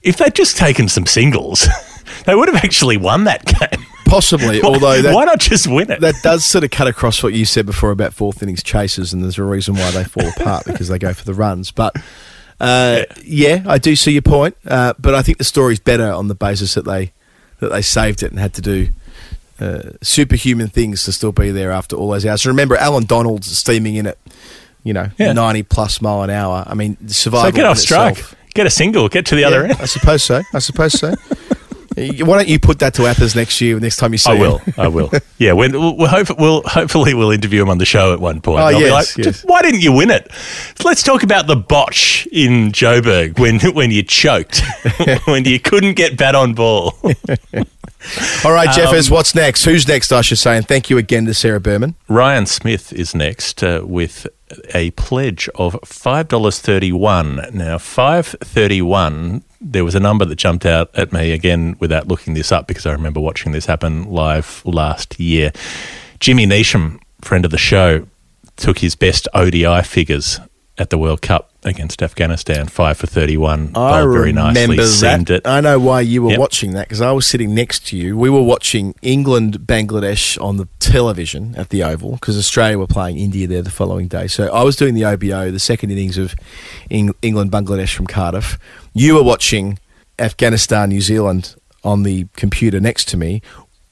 If 0.02 0.18
they'd 0.18 0.34
just 0.34 0.56
taken 0.56 0.88
some 0.88 1.06
singles, 1.06 1.66
they 2.26 2.34
would 2.34 2.48
have 2.48 2.62
actually 2.62 2.96
won 2.96 3.24
that 3.24 3.44
game. 3.44 3.84
Possibly, 4.06 4.60
Why- 4.62 4.68
although 4.68 5.02
that, 5.02 5.14
why 5.14 5.24
not 5.24 5.40
just 5.40 5.66
win 5.66 5.90
it? 5.90 6.00
That 6.00 6.14
does 6.22 6.44
sort 6.44 6.62
of 6.62 6.70
cut 6.70 6.86
across 6.86 7.22
what 7.22 7.32
you 7.32 7.44
said 7.44 7.66
before 7.66 7.90
about 7.90 8.12
fourth 8.14 8.42
innings 8.42 8.62
chases, 8.62 9.12
and 9.12 9.24
there's 9.24 9.38
a 9.38 9.42
reason 9.44 9.74
why 9.74 9.90
they 9.90 10.04
fall 10.04 10.28
apart 10.28 10.64
because 10.66 10.88
they 10.88 10.98
go 10.98 11.12
for 11.14 11.24
the 11.24 11.34
runs. 11.34 11.70
But 11.72 11.96
uh, 12.60 13.04
yeah, 13.24 13.64
I 13.66 13.78
do 13.78 13.96
see 13.96 14.12
your 14.12 14.22
point. 14.22 14.56
Uh, 14.66 14.92
but 14.98 15.14
I 15.14 15.22
think 15.22 15.38
the 15.38 15.44
story's 15.44 15.80
better 15.80 16.12
on 16.12 16.28
the 16.28 16.34
basis 16.34 16.74
that 16.74 16.84
they 16.84 17.12
that 17.60 17.70
they 17.70 17.82
saved 17.82 18.22
it 18.22 18.30
and 18.30 18.38
had 18.38 18.52
to 18.54 18.60
do 18.62 18.88
uh, 19.60 19.90
superhuman 20.02 20.68
things 20.68 21.04
to 21.04 21.12
still 21.12 21.32
be 21.32 21.50
there 21.50 21.70
after 21.72 21.96
all 21.96 22.10
those 22.10 22.26
hours. 22.26 22.44
Remember, 22.46 22.76
Allan 22.76 23.04
Donald's 23.04 23.56
steaming 23.56 23.94
in 23.96 24.06
at 24.08 24.18
you 24.82 24.92
know 24.92 25.08
Yeah. 25.18 25.32
ninety 25.32 25.62
plus 25.62 26.00
mile 26.02 26.22
an 26.22 26.30
hour. 26.30 26.64
I 26.66 26.74
mean, 26.74 26.96
survival. 27.08 27.50
so 27.50 27.56
get 27.56 27.64
off 27.66 27.78
strike. 27.78 28.12
itself- 28.18 28.34
Get 28.54 28.66
a 28.68 28.70
single. 28.70 29.08
Get 29.08 29.26
to 29.26 29.34
the 29.34 29.42
other 29.42 29.64
end. 29.64 29.76
I 29.80 29.86
suppose 29.86 30.22
so. 30.22 30.40
I 30.52 30.60
suppose 30.60 30.92
so. 30.92 31.14
Why 31.96 32.36
don't 32.36 32.48
you 32.48 32.58
put 32.58 32.80
that 32.80 32.94
to 32.94 33.06
Athers 33.06 33.34
next 33.36 33.60
year? 33.60 33.78
Next 33.78 33.96
time 33.96 34.12
you 34.12 34.18
see 34.18 34.34
him? 34.34 34.42
I 34.42 34.44
him? 34.44 34.50
will. 34.50 34.60
I 34.76 34.88
will. 34.88 35.10
Yeah, 35.36 35.52
when, 35.52 35.72
we'll, 35.72 35.96
we'll, 35.96 36.08
hope, 36.08 36.38
we'll 36.38 36.62
hopefully 36.62 37.12
we'll 37.12 37.32
interview 37.32 37.60
him 37.60 37.68
on 37.68 37.78
the 37.78 37.84
show 37.84 38.12
at 38.14 38.20
one 38.20 38.40
point. 38.40 38.60
Oh, 38.60 38.66
I'll 38.66 38.80
yes, 38.80 39.16
like, 39.18 39.26
yes. 39.26 39.42
Why 39.44 39.62
didn't 39.62 39.80
you 39.80 39.92
win 39.92 40.10
it? 40.10 40.30
Let's 40.84 41.02
talk 41.02 41.22
about 41.22 41.48
the 41.48 41.56
botch 41.56 42.26
in 42.30 42.70
Joburg 42.72 43.38
when 43.38 43.58
when 43.74 43.90
you 43.90 44.02
choked, 44.04 44.62
when 45.24 45.44
you 45.44 45.58
couldn't 45.60 45.94
get 45.94 46.16
bat 46.16 46.34
on 46.34 46.54
ball. 46.54 46.94
All 48.44 48.52
right, 48.52 48.70
Jeffers, 48.74 49.08
Um, 49.10 49.14
what's 49.14 49.34
next? 49.34 49.64
Who's 49.64 49.88
next, 49.88 50.12
I 50.12 50.20
should 50.20 50.38
say? 50.38 50.56
And 50.56 50.66
thank 50.68 50.90
you 50.90 50.98
again 50.98 51.24
to 51.26 51.34
Sarah 51.34 51.60
Berman. 51.60 51.94
Ryan 52.08 52.46
Smith 52.46 52.92
is 52.92 53.14
next 53.14 53.62
uh, 53.62 53.80
with 53.84 54.26
a 54.74 54.90
pledge 54.92 55.48
of 55.54 55.76
five 55.84 56.28
dollars 56.28 56.60
thirty 56.60 56.92
one. 56.92 57.46
Now 57.52 57.78
five 57.78 58.26
thirty 58.26 58.82
one. 58.82 59.42
There 59.66 59.84
was 59.84 59.94
a 59.94 60.00
number 60.00 60.26
that 60.26 60.36
jumped 60.36 60.66
out 60.66 60.90
at 60.94 61.10
me 61.10 61.32
again 61.32 61.76
without 61.80 62.06
looking 62.06 62.34
this 62.34 62.52
up 62.52 62.66
because 62.66 62.84
I 62.84 62.92
remember 62.92 63.18
watching 63.18 63.52
this 63.52 63.64
happen 63.64 64.04
live 64.04 64.62
last 64.66 65.18
year. 65.18 65.52
Jimmy 66.20 66.46
Neesham, 66.46 67.00
friend 67.22 67.46
of 67.46 67.50
the 67.50 67.58
show, 67.58 68.06
took 68.56 68.78
his 68.78 68.94
best 68.94 69.26
ODI 69.32 69.82
figures 69.82 70.38
at 70.76 70.90
the 70.90 70.98
World 70.98 71.22
Cup 71.22 71.50
against 71.62 72.02
Afghanistan, 72.02 72.66
five 72.66 72.96
for 72.96 73.06
thirty-one. 73.06 73.68
I 73.76 74.02
Bowled 74.02 74.12
very 74.12 74.32
nicely, 74.32 74.76
seamed 74.84 75.26
that. 75.28 75.34
it. 75.36 75.46
I 75.46 75.60
know 75.60 75.78
why 75.78 76.00
you 76.00 76.22
were 76.24 76.30
Yep. 76.30 76.38
watching 76.40 76.72
that 76.72 76.88
because 76.88 77.00
I 77.00 77.12
was 77.12 77.26
sitting 77.26 77.54
next 77.54 77.86
to 77.88 77.96
you. 77.96 78.16
We 78.18 78.28
were 78.28 78.42
watching 78.42 78.94
England 79.00 79.60
Bangladesh 79.60 80.40
on 80.42 80.56
the 80.56 80.66
television 80.80 81.54
at 81.56 81.68
the 81.70 81.82
Oval 81.84 82.12
because 82.12 82.36
Australia 82.36 82.78
were 82.78 82.86
playing 82.88 83.18
India 83.18 83.46
there 83.46 83.62
the 83.62 83.70
following 83.70 84.08
day. 84.08 84.26
So 84.26 84.52
I 84.52 84.62
was 84.64 84.74
doing 84.76 84.94
the 84.94 85.04
OBO, 85.04 85.50
the 85.52 85.60
second 85.60 85.90
innings 85.90 86.18
of 86.18 86.34
Eng- 86.90 87.14
England 87.22 87.50
Bangladesh 87.52 87.94
from 87.94 88.06
Cardiff. 88.06 88.58
You 88.92 89.14
were 89.14 89.22
watching 89.22 89.78
Afghanistan 90.18 90.88
New 90.90 91.00
Zealand 91.00 91.54
on 91.82 92.02
the 92.02 92.26
computer 92.36 92.80
next 92.80 93.08
to 93.08 93.16
me, 93.16 93.42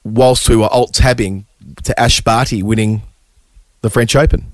whilst 0.03 0.49
we 0.49 0.55
were 0.55 0.67
alt 0.67 0.93
tabbing 0.93 1.45
to 1.83 1.97
Ash 1.99 2.19
Barty 2.21 2.61
winning 2.61 3.03
the 3.81 3.89
French 3.89 4.15
Open. 4.15 4.51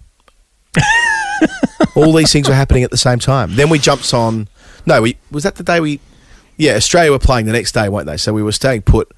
All 2.00 2.14
these 2.14 2.32
things 2.32 2.47
were 2.47 2.56
happening 2.56 2.84
at 2.84 2.91
the 2.91 2.97
same 2.97 3.20
time. 3.20 3.56
Then 3.56 3.70
we 3.70 3.80
jumped 3.80 4.14
on. 4.14 4.47
No, 4.86 5.02
we 5.02 5.18
was 5.32 5.43
that 5.43 5.56
the 5.56 5.64
day 5.64 5.80
we. 5.80 6.00
Yeah, 6.58 6.74
Australia 6.74 7.12
were 7.12 7.20
playing 7.20 7.45
the 7.45 7.54
next 7.54 7.72
day, 7.72 7.88
weren't 7.89 8.06
they? 8.08 8.18
So 8.18 8.34
we 8.34 8.43
were 8.43 8.52
staying 8.52 8.82
put. 8.84 9.12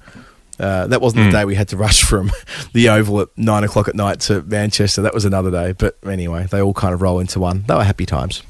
Uh, 0.60 0.86
that 0.86 1.00
wasn't 1.00 1.22
Hmm. 1.24 1.30
the 1.30 1.38
day 1.38 1.44
we 1.44 1.54
had 1.56 1.68
to 1.68 1.76
rush 1.76 2.02
from 2.02 2.30
the 2.72 2.88
Oval 2.88 3.20
at 3.22 3.28
nine 3.36 3.64
o'clock 3.64 3.88
at 3.88 3.94
night 3.96 4.20
to 4.20 4.42
Manchester. 4.42 5.02
That 5.02 5.14
was 5.14 5.24
another 5.24 5.50
day. 5.50 5.72
But 5.72 5.96
anyway, 6.06 6.46
they 6.50 6.60
all 6.62 6.74
kind 6.74 6.94
of 6.94 7.02
roll 7.02 7.18
into 7.18 7.40
one. 7.40 7.64
They 7.66 7.74
were 7.74 7.82
happy 7.84 8.06
times. 8.06 8.42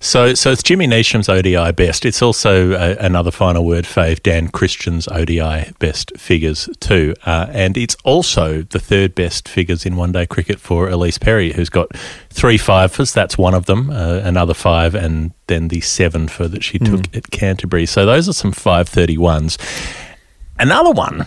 So, 0.00 0.34
so 0.34 0.52
it's 0.52 0.62
Jimmy 0.62 0.86
Neesham's 0.86 1.28
ODI 1.28 1.72
best. 1.72 2.04
It's 2.04 2.22
also 2.22 2.72
uh, 2.72 2.94
another 3.00 3.32
final 3.32 3.64
word 3.64 3.84
fave, 3.84 4.22
Dan 4.22 4.48
Christian's 4.48 5.08
ODI 5.08 5.72
best 5.80 6.12
figures 6.16 6.68
too, 6.78 7.14
uh, 7.26 7.46
and 7.50 7.76
it's 7.76 7.96
also 8.04 8.62
the 8.62 8.78
third 8.78 9.16
best 9.16 9.48
figures 9.48 9.84
in 9.84 9.96
one 9.96 10.12
day 10.12 10.24
cricket 10.24 10.60
for 10.60 10.88
Ellyse 10.88 11.20
Perry, 11.20 11.52
who's 11.52 11.68
got 11.68 11.88
three 12.30 12.58
fivers. 12.58 13.12
That's 13.12 13.36
one 13.36 13.54
of 13.54 13.66
them, 13.66 13.90
uh, 13.90 14.20
another 14.22 14.54
five, 14.54 14.94
and 14.94 15.32
then 15.48 15.68
the 15.68 15.80
seven 15.80 16.28
for 16.28 16.46
that 16.46 16.62
she 16.62 16.78
took 16.78 17.16
at 17.16 17.30
Canterbury. 17.30 17.86
So 17.86 18.06
those 18.06 18.28
are 18.28 18.32
some 18.34 18.52
five 18.52 18.88
thirty 18.88 19.18
ones. 19.18 19.58
Another 20.60 20.92
one 20.92 21.26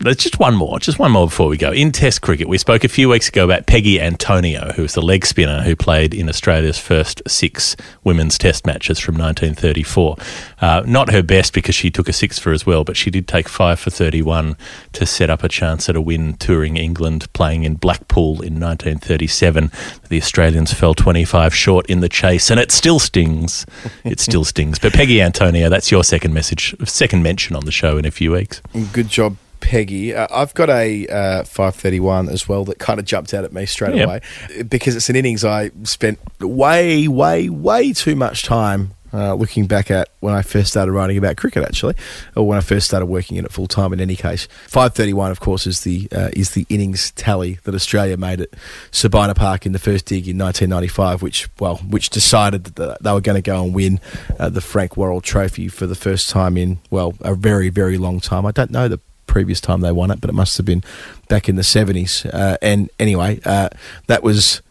there's 0.00 0.16
just 0.16 0.38
one 0.38 0.54
more, 0.54 0.78
just 0.78 1.00
one 1.00 1.10
more 1.10 1.26
before 1.26 1.48
we 1.48 1.56
go. 1.56 1.72
In 1.72 1.90
Test 1.90 2.22
cricket, 2.22 2.48
we 2.48 2.56
spoke 2.56 2.84
a 2.84 2.88
few 2.88 3.08
weeks 3.08 3.28
ago 3.28 3.44
about 3.44 3.66
Peggy 3.66 4.00
Antonio, 4.00 4.72
who 4.76 4.82
was 4.82 4.94
the 4.94 5.02
leg 5.02 5.26
spinner 5.26 5.62
who 5.62 5.74
played 5.74 6.14
in 6.14 6.28
Australia's 6.28 6.78
first 6.78 7.20
six 7.26 7.74
women's 8.04 8.38
Test 8.38 8.64
matches 8.64 9.00
from 9.00 9.16
1934. 9.16 10.16
Uh, 10.60 10.82
not 10.86 11.10
her 11.10 11.22
best 11.22 11.52
because 11.52 11.74
she 11.74 11.90
took 11.90 12.08
a 12.08 12.12
six 12.12 12.38
for 12.38 12.52
as 12.52 12.64
well, 12.64 12.84
but 12.84 12.96
she 12.96 13.10
did 13.10 13.26
take 13.26 13.48
five 13.48 13.80
for 13.80 13.90
31 13.90 14.56
to 14.92 15.04
set 15.04 15.30
up 15.30 15.42
a 15.42 15.48
chance 15.48 15.88
at 15.88 15.96
a 15.96 16.00
win 16.00 16.34
touring 16.34 16.76
England, 16.76 17.32
playing 17.32 17.64
in 17.64 17.74
Blackpool 17.74 18.34
in 18.34 18.60
1937. 18.60 19.72
The 20.10 20.18
Australians 20.18 20.72
fell 20.72 20.94
25 20.94 21.52
short 21.52 21.86
in 21.86 21.98
the 22.00 22.08
chase, 22.08 22.50
and 22.50 22.60
it 22.60 22.70
still 22.70 23.00
stings. 23.00 23.66
It 24.04 24.20
still 24.20 24.44
stings. 24.44 24.78
But 24.78 24.92
Peggy 24.92 25.20
Antonio, 25.20 25.68
that's 25.68 25.90
your 25.90 26.04
second 26.04 26.32
message, 26.32 26.76
second 26.84 27.24
mention 27.24 27.56
on 27.56 27.64
the 27.64 27.72
show 27.72 27.98
in 27.98 28.04
a 28.04 28.12
few 28.12 28.30
weeks. 28.30 28.62
Good 28.92 29.08
job, 29.08 29.36
Peggy. 29.68 30.14
Uh, 30.14 30.26
I've 30.30 30.54
got 30.54 30.70
a 30.70 31.06
uh, 31.08 31.44
531 31.44 32.30
as 32.30 32.48
well 32.48 32.64
that 32.64 32.78
kind 32.78 32.98
of 32.98 33.04
jumped 33.04 33.34
out 33.34 33.44
at 33.44 33.52
me 33.52 33.66
straight 33.66 33.94
Yep. 33.96 34.06
away 34.06 34.20
because 34.66 34.96
it's 34.96 35.10
an 35.10 35.16
innings 35.16 35.44
I 35.44 35.70
spent 35.84 36.18
way, 36.40 37.06
way, 37.06 37.50
way 37.50 37.92
too 37.92 38.16
much 38.16 38.44
time 38.44 38.94
uh, 39.12 39.34
looking 39.34 39.66
back 39.66 39.90
at 39.90 40.08
when 40.20 40.32
I 40.34 40.40
first 40.42 40.70
started 40.70 40.92
writing 40.92 41.16
about 41.18 41.36
cricket, 41.36 41.64
actually, 41.64 41.94
or 42.34 42.46
when 42.46 42.56
I 42.56 42.60
first 42.62 42.86
started 42.86 43.06
working 43.06 43.36
in 43.36 43.44
it 43.44 43.52
full 43.52 43.66
time. 43.66 43.92
In 43.92 44.00
any 44.00 44.16
case, 44.16 44.46
531, 44.68 45.30
of 45.30 45.40
course, 45.40 45.66
is 45.66 45.82
the 45.82 46.08
uh, 46.12 46.28
is 46.32 46.50
the 46.52 46.64
innings 46.70 47.10
tally 47.12 47.58
that 47.64 47.74
Australia 47.74 48.16
made 48.16 48.40
at 48.42 48.48
Sabina 48.90 49.34
Park 49.34 49.64
in 49.66 49.72
the 49.72 49.78
first 49.78 50.04
dig 50.06 50.28
in 50.28 50.38
1995, 50.38 51.22
which 51.22 51.48
well, 51.58 51.76
which 51.76 52.08
decided 52.10 52.64
that 52.64 53.02
they 53.02 53.12
were 53.12 53.20
going 53.22 53.42
to 53.42 53.42
go 53.42 53.62
and 53.64 53.74
win 53.74 54.00
uh, 54.38 54.48
the 54.48 54.60
Frank 54.60 54.96
Worrell 54.96 55.20
Trophy 55.22 55.68
for 55.68 55.86
the 55.86 55.94
first 55.94 56.28
time 56.30 56.56
in 56.58 56.78
well 56.90 57.14
a 57.20 57.34
very, 57.34 57.68
very 57.70 57.96
long 57.98 58.20
time. 58.20 58.44
I 58.46 58.50
don't 58.50 58.70
know 58.70 58.88
the 58.88 59.00
previous 59.28 59.60
time 59.60 59.80
they 59.80 59.92
won 59.92 60.10
it, 60.10 60.20
but 60.20 60.28
it 60.28 60.34
must 60.34 60.56
have 60.56 60.66
been 60.66 60.82
back 61.28 61.48
in 61.48 61.54
the 61.54 61.62
seventies. 61.62 62.26
Uh, 62.26 62.56
and 62.60 62.90
anyway, 62.98 63.40
uh, 63.44 63.68
that 64.08 64.24
was 64.24 64.62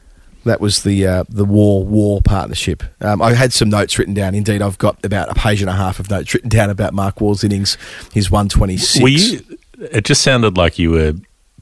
that 0.44 0.60
was 0.60 0.84
the 0.84 1.08
uh, 1.08 1.24
the 1.30 1.46
Waugh 1.46 1.84
Waugh 1.84 2.20
partnership. 2.22 2.84
Um, 3.02 3.22
I 3.22 3.34
had 3.34 3.54
some 3.54 3.70
notes 3.70 3.98
written 3.98 4.14
down. 4.14 4.36
Indeed, 4.36 4.62
I've 4.62 4.78
got 4.78 5.04
about 5.06 5.30
a 5.30 5.36
page 5.36 5.62
and 5.62 5.70
a 5.70 5.74
half 5.74 6.00
of 6.00 6.10
notes 6.10 6.34
written 6.34 6.50
down 6.50 6.70
about 6.70 6.94
Mark 6.94 7.22
Waugh's 7.22 7.44
innings, 7.44 7.78
his 8.14 8.30
one 8.30 8.50
twenty 8.50 8.78
six. 8.78 9.42
It 9.80 10.06
just 10.06 10.24
sounded 10.24 10.58
like 10.58 10.80
you 10.80 10.92
were 10.92 11.14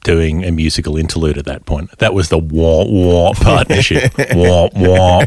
doing 0.06 0.44
a 0.44 0.52
musical 0.52 0.96
interlude 0.96 1.36
at 1.36 1.46
that 1.46 1.66
point. 1.66 1.90
That 1.98 2.14
was 2.14 2.28
the 2.28 2.38
wah 2.38 2.84
wah 2.86 3.32
partnership. 3.34 4.12
wah 4.34 4.68
wah 4.72 5.26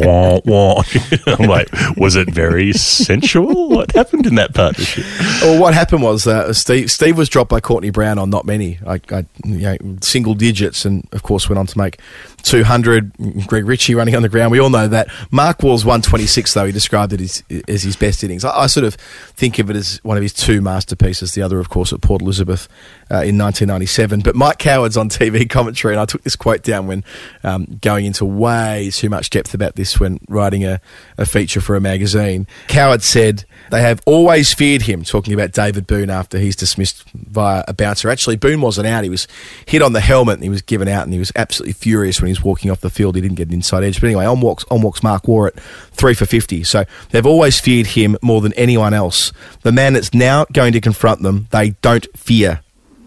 wah 0.00 0.40
wah. 0.46 0.82
I'm 1.26 1.46
like, 1.46 1.68
was 1.98 2.16
it 2.16 2.30
very 2.32 2.72
sensual? 2.72 3.68
What 3.68 3.92
happened 3.92 4.26
in 4.26 4.36
that 4.36 4.54
partnership? 4.54 5.04
Well, 5.42 5.60
what 5.60 5.74
happened 5.74 6.02
was 6.02 6.26
uh, 6.26 6.54
Steve 6.54 6.90
Steve 6.90 7.18
was 7.18 7.28
dropped 7.28 7.50
by 7.50 7.60
Courtney 7.60 7.90
Browne 7.90 8.18
on 8.18 8.30
not 8.30 8.46
many, 8.46 8.78
I, 8.86 8.98
I, 9.10 9.26
you 9.44 9.58
know, 9.58 9.76
single 10.00 10.32
digits, 10.32 10.86
and 10.86 11.06
of 11.12 11.22
course 11.22 11.50
went 11.50 11.58
on 11.58 11.66
to 11.66 11.76
make 11.76 12.00
200. 12.46 13.46
Greg 13.46 13.66
Ritchie 13.66 13.94
running 13.94 14.14
on 14.14 14.22
the 14.22 14.28
ground. 14.28 14.52
We 14.52 14.60
all 14.60 14.70
know 14.70 14.86
that. 14.86 15.08
Mark 15.30 15.62
Waugh's 15.62 15.84
126 15.84 16.54
though. 16.54 16.66
He 16.66 16.72
described 16.72 17.12
it 17.12 17.20
as, 17.20 17.42
as 17.66 17.82
his 17.82 17.96
best 17.96 18.22
innings. 18.22 18.44
I, 18.44 18.56
I 18.56 18.66
sort 18.68 18.84
of 18.84 18.94
think 18.94 19.58
of 19.58 19.68
it 19.68 19.76
as 19.76 19.98
one 20.04 20.16
of 20.16 20.22
his 20.22 20.32
two 20.32 20.60
masterpieces. 20.60 21.32
The 21.32 21.42
other, 21.42 21.58
of 21.58 21.68
course, 21.68 21.92
at 21.92 22.00
Port 22.00 22.22
Elizabeth 22.22 22.68
uh, 23.10 23.26
in 23.26 23.36
1997. 23.36 24.20
But 24.20 24.36
Mike 24.36 24.58
Coward's 24.58 24.96
on 24.96 25.08
TV 25.08 25.48
commentary, 25.50 25.94
and 25.94 26.00
I 26.00 26.04
took 26.04 26.22
this 26.22 26.36
quote 26.36 26.62
down 26.62 26.86
when 26.86 27.04
um, 27.42 27.78
going 27.82 28.06
into 28.06 28.24
way 28.24 28.90
too 28.92 29.10
much 29.10 29.30
depth 29.30 29.52
about 29.52 29.74
this 29.74 29.98
when 29.98 30.20
writing 30.28 30.64
a, 30.64 30.80
a 31.18 31.26
feature 31.26 31.60
for 31.60 31.74
a 31.74 31.80
magazine. 31.80 32.46
Coward 32.68 33.02
said 33.02 33.44
they 33.70 33.80
have 33.80 34.00
always 34.06 34.54
feared 34.54 34.82
him, 34.82 35.02
talking 35.02 35.34
about 35.34 35.50
David 35.50 35.86
Boon 35.86 36.10
after 36.10 36.38
he's 36.38 36.54
dismissed 36.54 37.04
via 37.10 37.64
a 37.66 37.74
bouncer. 37.74 38.08
Actually, 38.08 38.36
Boon 38.36 38.60
wasn't 38.60 38.86
out. 38.86 39.02
He 39.02 39.10
was 39.10 39.26
hit 39.66 39.82
on 39.82 39.92
the 39.92 40.00
helmet 40.00 40.34
and 40.34 40.44
he 40.44 40.48
was 40.48 40.62
given 40.62 40.86
out 40.86 41.02
and 41.04 41.12
he 41.12 41.18
was 41.18 41.32
absolutely 41.34 41.72
furious 41.72 42.20
when 42.20 42.28
he 42.28 42.35
walking 42.42 42.70
off 42.70 42.80
the 42.80 42.90
field. 42.90 43.16
He 43.16 43.20
didn't 43.20 43.36
get 43.36 43.48
an 43.48 43.54
inside 43.54 43.84
edge. 43.84 44.00
But 44.00 44.06
anyway, 44.08 44.26
on 44.26 44.40
walks, 44.40 44.64
on 44.70 44.82
walks 44.82 45.02
Mark 45.02 45.28
at 45.28 45.58
three 45.92 46.14
for 46.14 46.26
50. 46.26 46.64
So 46.64 46.84
they've 47.10 47.26
always 47.26 47.60
feared 47.60 47.88
him 47.88 48.16
more 48.22 48.40
than 48.40 48.52
anyone 48.54 48.94
else. 48.94 49.32
The 49.62 49.72
man 49.72 49.94
that's 49.94 50.14
now 50.14 50.46
going 50.52 50.72
to 50.72 50.80
confront 50.80 51.22
them, 51.22 51.48
they 51.50 51.70
don't 51.82 52.06
fear. 52.16 52.60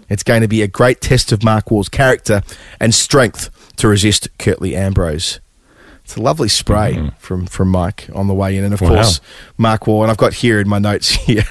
It's 0.10 0.24
going 0.24 0.42
to 0.42 0.48
be 0.48 0.62
a 0.62 0.68
great 0.68 1.02
test 1.02 1.32
of 1.32 1.44
Mark 1.44 1.70
Waugh's 1.70 1.90
character 1.90 2.42
and 2.80 2.94
strength 2.94 3.50
to 3.78 3.88
resist 3.88 4.28
Curtly 4.40 4.76
Ambrose. 4.76 5.40
It's 6.10 6.16
a 6.18 6.22
lovely 6.24 6.50
spray 6.50 7.12
from, 7.20 7.46
from 7.46 7.68
Mike 7.70 8.10
on 8.16 8.26
the 8.26 8.34
way 8.34 8.58
in. 8.58 8.64
And 8.64 8.74
of 8.74 8.80
Mm-hmm. 8.80 8.90
Wow. 8.96 9.04
course, 9.04 9.22
Mark 9.60 9.86
Waugh. 9.86 10.02
And 10.02 10.10
I've 10.10 10.18
got 10.18 10.34
here 10.34 10.60
in 10.60 10.68
my 10.68 10.80
notes 10.80 11.10
here 11.28 11.44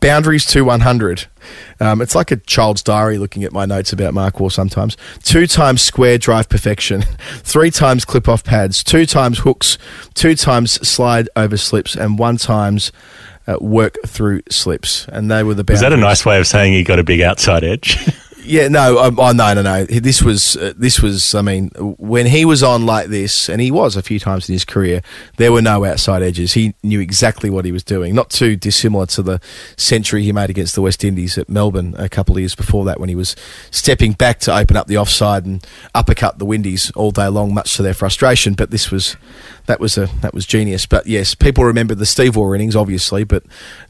boundaries 0.00 0.44
to 0.46 0.62
100. 0.62 1.26
Um, 1.80 2.00
it's 2.00 2.14
like 2.14 2.30
a 2.30 2.36
child's 2.36 2.80
diary 2.84 3.18
looking 3.18 3.42
at 3.42 3.52
my 3.52 3.66
notes 3.66 3.92
about 3.92 4.14
Mark 4.14 4.38
Waugh 4.38 4.50
sometimes. 4.50 4.96
Two 5.24 5.48
times 5.48 5.82
square 5.82 6.16
drive 6.16 6.48
perfection, 6.48 7.02
three 7.42 7.72
times 7.72 8.04
clip 8.04 8.28
off 8.28 8.44
pads, 8.44 8.84
two 8.84 9.04
times 9.04 9.40
hooks, 9.40 9.78
two 10.14 10.36
times 10.36 10.74
slide 10.86 11.28
over 11.34 11.56
slips, 11.56 11.96
and 11.96 12.20
one 12.20 12.36
times 12.36 12.92
uh, 13.48 13.56
work 13.60 13.96
through 14.06 14.42
slips. 14.48 15.06
And 15.08 15.28
they 15.28 15.42
were 15.42 15.54
the 15.54 15.64
best. 15.64 15.76
Is 15.76 15.80
that 15.80 15.92
a 15.92 15.96
nice 15.96 16.24
way 16.24 16.38
of 16.38 16.46
saying 16.46 16.72
he 16.72 16.84
got 16.84 17.00
a 17.00 17.04
big 17.04 17.20
outside 17.20 17.64
edge? 17.64 17.98
Yeah, 18.44 18.68
no, 18.68 18.98
um, 18.98 19.18
oh 19.18 19.32
no, 19.32 19.52
no, 19.52 19.62
no. 19.62 19.84
This 19.84 20.22
was 20.22 20.56
uh, 20.56 20.72
this 20.76 21.02
was. 21.02 21.34
I 21.34 21.42
mean, 21.42 21.68
when 21.76 22.26
he 22.26 22.44
was 22.44 22.62
on 22.62 22.86
like 22.86 23.08
this, 23.08 23.48
and 23.48 23.60
he 23.60 23.70
was 23.70 23.96
a 23.96 24.02
few 24.02 24.18
times 24.18 24.48
in 24.48 24.54
his 24.54 24.64
career, 24.64 25.02
there 25.36 25.52
were 25.52 25.60
no 25.60 25.84
outside 25.84 26.22
edges. 26.22 26.52
He 26.54 26.74
knew 26.82 27.00
exactly 27.00 27.50
what 27.50 27.64
he 27.64 27.72
was 27.72 27.82
doing. 27.82 28.14
Not 28.14 28.30
too 28.30 28.56
dissimilar 28.56 29.06
to 29.06 29.22
the 29.22 29.40
century 29.76 30.22
he 30.22 30.32
made 30.32 30.50
against 30.50 30.74
the 30.74 30.82
West 30.82 31.04
Indies 31.04 31.36
at 31.36 31.48
Melbourne 31.48 31.94
a 31.98 32.08
couple 32.08 32.36
of 32.36 32.40
years 32.40 32.54
before 32.54 32.84
that, 32.86 32.98
when 32.98 33.10
he 33.10 33.14
was 33.14 33.36
stepping 33.70 34.12
back 34.12 34.38
to 34.40 34.56
open 34.56 34.76
up 34.76 34.86
the 34.86 34.96
offside 34.96 35.44
and 35.44 35.66
uppercut 35.94 36.38
the 36.38 36.46
Windies 36.46 36.90
all 36.92 37.10
day 37.10 37.28
long, 37.28 37.52
much 37.52 37.76
to 37.76 37.82
their 37.82 37.94
frustration. 37.94 38.54
But 38.54 38.70
this 38.70 38.90
was 38.90 39.16
that 39.66 39.78
was 39.80 39.98
a 39.98 40.06
that 40.22 40.32
was 40.32 40.46
genius. 40.46 40.86
But 40.86 41.06
yes, 41.06 41.34
people 41.34 41.64
remember 41.64 41.94
the 41.94 42.06
Steve 42.06 42.36
Waugh 42.36 42.54
innings, 42.54 42.76
obviously, 42.76 43.24
but 43.24 43.42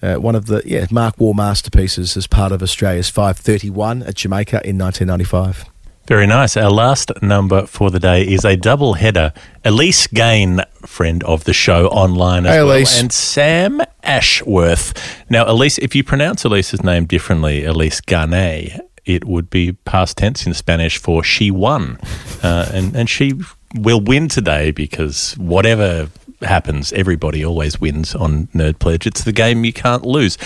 uh, 0.03 0.17
one 0.17 0.35
of 0.35 0.47
the 0.47 0.63
yeah 0.65 0.87
Mark 0.91 1.15
Waugh 1.19 1.35
masterpieces 1.35 2.17
as 2.17 2.27
part 2.27 2.51
of 2.51 2.63
Australia's 2.63 3.09
531 3.09 4.03
at 4.03 4.17
Jamaica 4.17 4.38
in 4.41 4.78
1995. 4.78 5.64
Very 6.07 6.26
nice. 6.26 6.57
Our 6.57 6.70
last 6.70 7.12
number 7.20 7.66
for 7.66 7.91
the 7.91 7.99
day 8.01 8.22
is 8.26 8.43
a 8.45 8.57
double 8.57 8.95
header. 8.95 9.32
Elise 9.62 10.07
Gane, 10.07 10.62
friend 10.86 11.22
of 11.24 11.45
the 11.45 11.53
show 11.53 11.86
online 11.89 12.47
as 12.47 12.55
Hey, 12.55 12.62
well, 12.62 12.76
Elise. 12.78 12.99
and 12.99 13.12
Sam 13.12 13.82
Ashworth. 14.03 14.95
Now, 15.28 15.45
Elise, 15.51 15.76
if 15.78 15.95
you 15.95 16.03
pronounce 16.03 16.45
Elise's 16.45 16.82
name 16.82 17.05
differently, 17.05 17.64
Elise 17.64 18.01
Garnet, 18.01 18.80
it 19.05 19.26
would 19.26 19.51
be 19.51 19.72
past 19.72 20.16
tense 20.16 20.47
in 20.47 20.55
Spanish 20.55 20.97
for 20.99 21.22
she 21.22 21.51
won. 21.51 21.99
Uh, 22.41 22.70
and, 22.72 22.95
and 22.95 23.11
she 23.11 23.32
will 23.74 24.01
win 24.01 24.28
today 24.28 24.70
because 24.70 25.32
whatever 25.39 26.09
happens, 26.43 26.93
everybody 26.93 27.45
always 27.45 27.80
wins 27.80 28.14
on 28.14 28.47
Nerd 28.55 28.78
Pledge. 28.78 29.09
It's 29.09 29.24
the 29.24 29.32
game 29.32 29.64
you 29.64 29.72
can't 29.72 30.05
lose. 30.07 30.39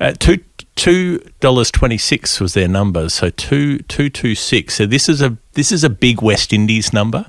Uh, 0.00 0.12
two 0.18 0.38
two 0.76 1.18
dollars 1.40 1.70
twenty 1.70 1.98
six 1.98 2.40
was 2.40 2.54
their 2.54 2.68
number, 2.68 3.08
so 3.08 3.30
two 3.30 3.78
two 3.80 4.08
two 4.08 4.34
six. 4.34 4.74
So 4.74 4.86
this 4.86 5.08
is 5.08 5.20
a 5.20 5.36
this 5.54 5.72
is 5.72 5.82
a 5.82 5.90
big 5.90 6.22
West 6.22 6.52
Indies 6.52 6.92
number 6.92 7.26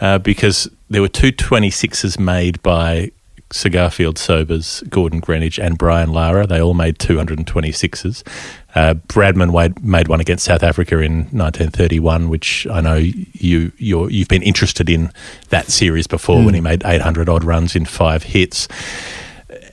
uh, 0.00 0.18
because 0.18 0.68
there 0.90 1.02
were 1.02 1.08
two 1.08 1.30
twenty 1.30 1.70
sixes 1.70 2.18
made 2.18 2.60
by 2.62 3.12
Sir 3.52 3.68
Garfield 3.68 4.18
Sobers, 4.18 4.82
Gordon 4.88 5.20
Greenidge, 5.20 5.62
and 5.62 5.78
Brian 5.78 6.12
Lara. 6.12 6.46
They 6.46 6.60
all 6.60 6.74
made 6.74 6.98
226s. 6.98 8.26
Uh, 8.74 8.94
Bradman 9.06 9.82
made 9.82 10.08
one 10.08 10.20
against 10.20 10.44
South 10.44 10.64
Africa 10.64 10.98
in 10.98 11.18
1931, 11.30 12.28
which 12.28 12.66
I 12.66 12.80
know 12.80 12.96
you 12.96 13.72
you're, 13.78 14.10
you've 14.10 14.28
been 14.28 14.42
interested 14.42 14.90
in 14.90 15.12
that 15.50 15.66
series 15.68 16.06
before 16.06 16.44
when 16.44 16.54
he 16.54 16.60
made 16.60 16.84
800 16.84 17.28
odd 17.28 17.44
runs 17.44 17.76
in 17.76 17.84
five 17.84 18.24
hits. 18.24 18.66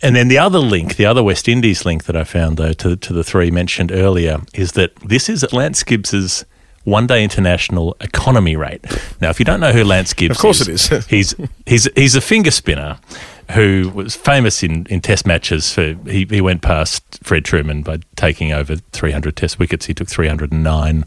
And 0.03 0.17
then 0.17 0.27
the 0.27 0.37
other 0.37 0.59
link, 0.59 0.97
the 0.97 1.05
other 1.05 1.23
West 1.23 1.47
Indies 1.47 1.85
link 1.85 2.03
that 2.03 2.15
I 2.15 2.25
found, 2.25 2.57
though, 2.57 2.73
to, 2.73 2.97
to 2.97 3.13
the 3.13 3.23
three 3.23 3.49
mentioned 3.49 3.89
earlier, 3.89 4.41
is 4.53 4.73
that 4.73 4.93
this 4.97 5.29
is 5.29 5.51
Lance 5.53 5.81
Gibbs's 5.81 6.45
one 6.83 7.07
day 7.07 7.23
international 7.23 7.95
economy 8.01 8.57
rate. 8.57 8.83
Now, 9.21 9.29
if 9.29 9.39
you 9.39 9.45
don't 9.45 9.61
know 9.61 9.71
who 9.71 9.85
Lance 9.85 10.13
Gibbs 10.13 10.35
Of 10.35 10.41
course 10.41 10.67
is, 10.67 10.91
it 10.91 10.97
is. 10.97 11.05
he's, 11.07 11.35
he's, 11.65 11.89
he's 11.95 12.15
a 12.15 12.21
finger 12.21 12.51
spinner 12.51 12.99
who 13.51 13.91
was 13.93 14.15
famous 14.15 14.63
in, 14.63 14.85
in 14.87 14.99
test 15.01 15.25
matches 15.25 15.73
for 15.73 15.93
he, 16.05 16.25
he 16.29 16.41
went 16.41 16.61
past 16.61 17.03
Fred 17.23 17.43
Trueman 17.43 17.83
by 17.83 17.99
taking 18.15 18.51
over 18.51 18.75
300 18.75 19.35
test 19.35 19.59
wickets. 19.59 19.85
He 19.85 19.93
took 19.93 20.09
309 20.09 21.03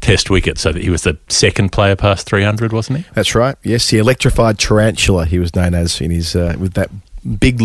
test 0.00 0.30
wickets, 0.30 0.60
so 0.60 0.72
that 0.72 0.82
he 0.82 0.90
was 0.90 1.02
the 1.02 1.18
second 1.28 1.72
player 1.72 1.96
past 1.96 2.26
300, 2.26 2.72
wasn't 2.72 2.98
he? 2.98 3.04
That's 3.14 3.34
right. 3.34 3.56
Yes, 3.62 3.90
the 3.90 3.98
electrified 3.98 4.58
tarantula 4.58 5.26
he 5.26 5.38
was 5.38 5.54
known 5.54 5.74
as 5.74 6.00
in 6.00 6.10
his 6.10 6.36
uh, 6.36 6.56
with 6.58 6.74
that 6.74 6.90
big 7.38 7.62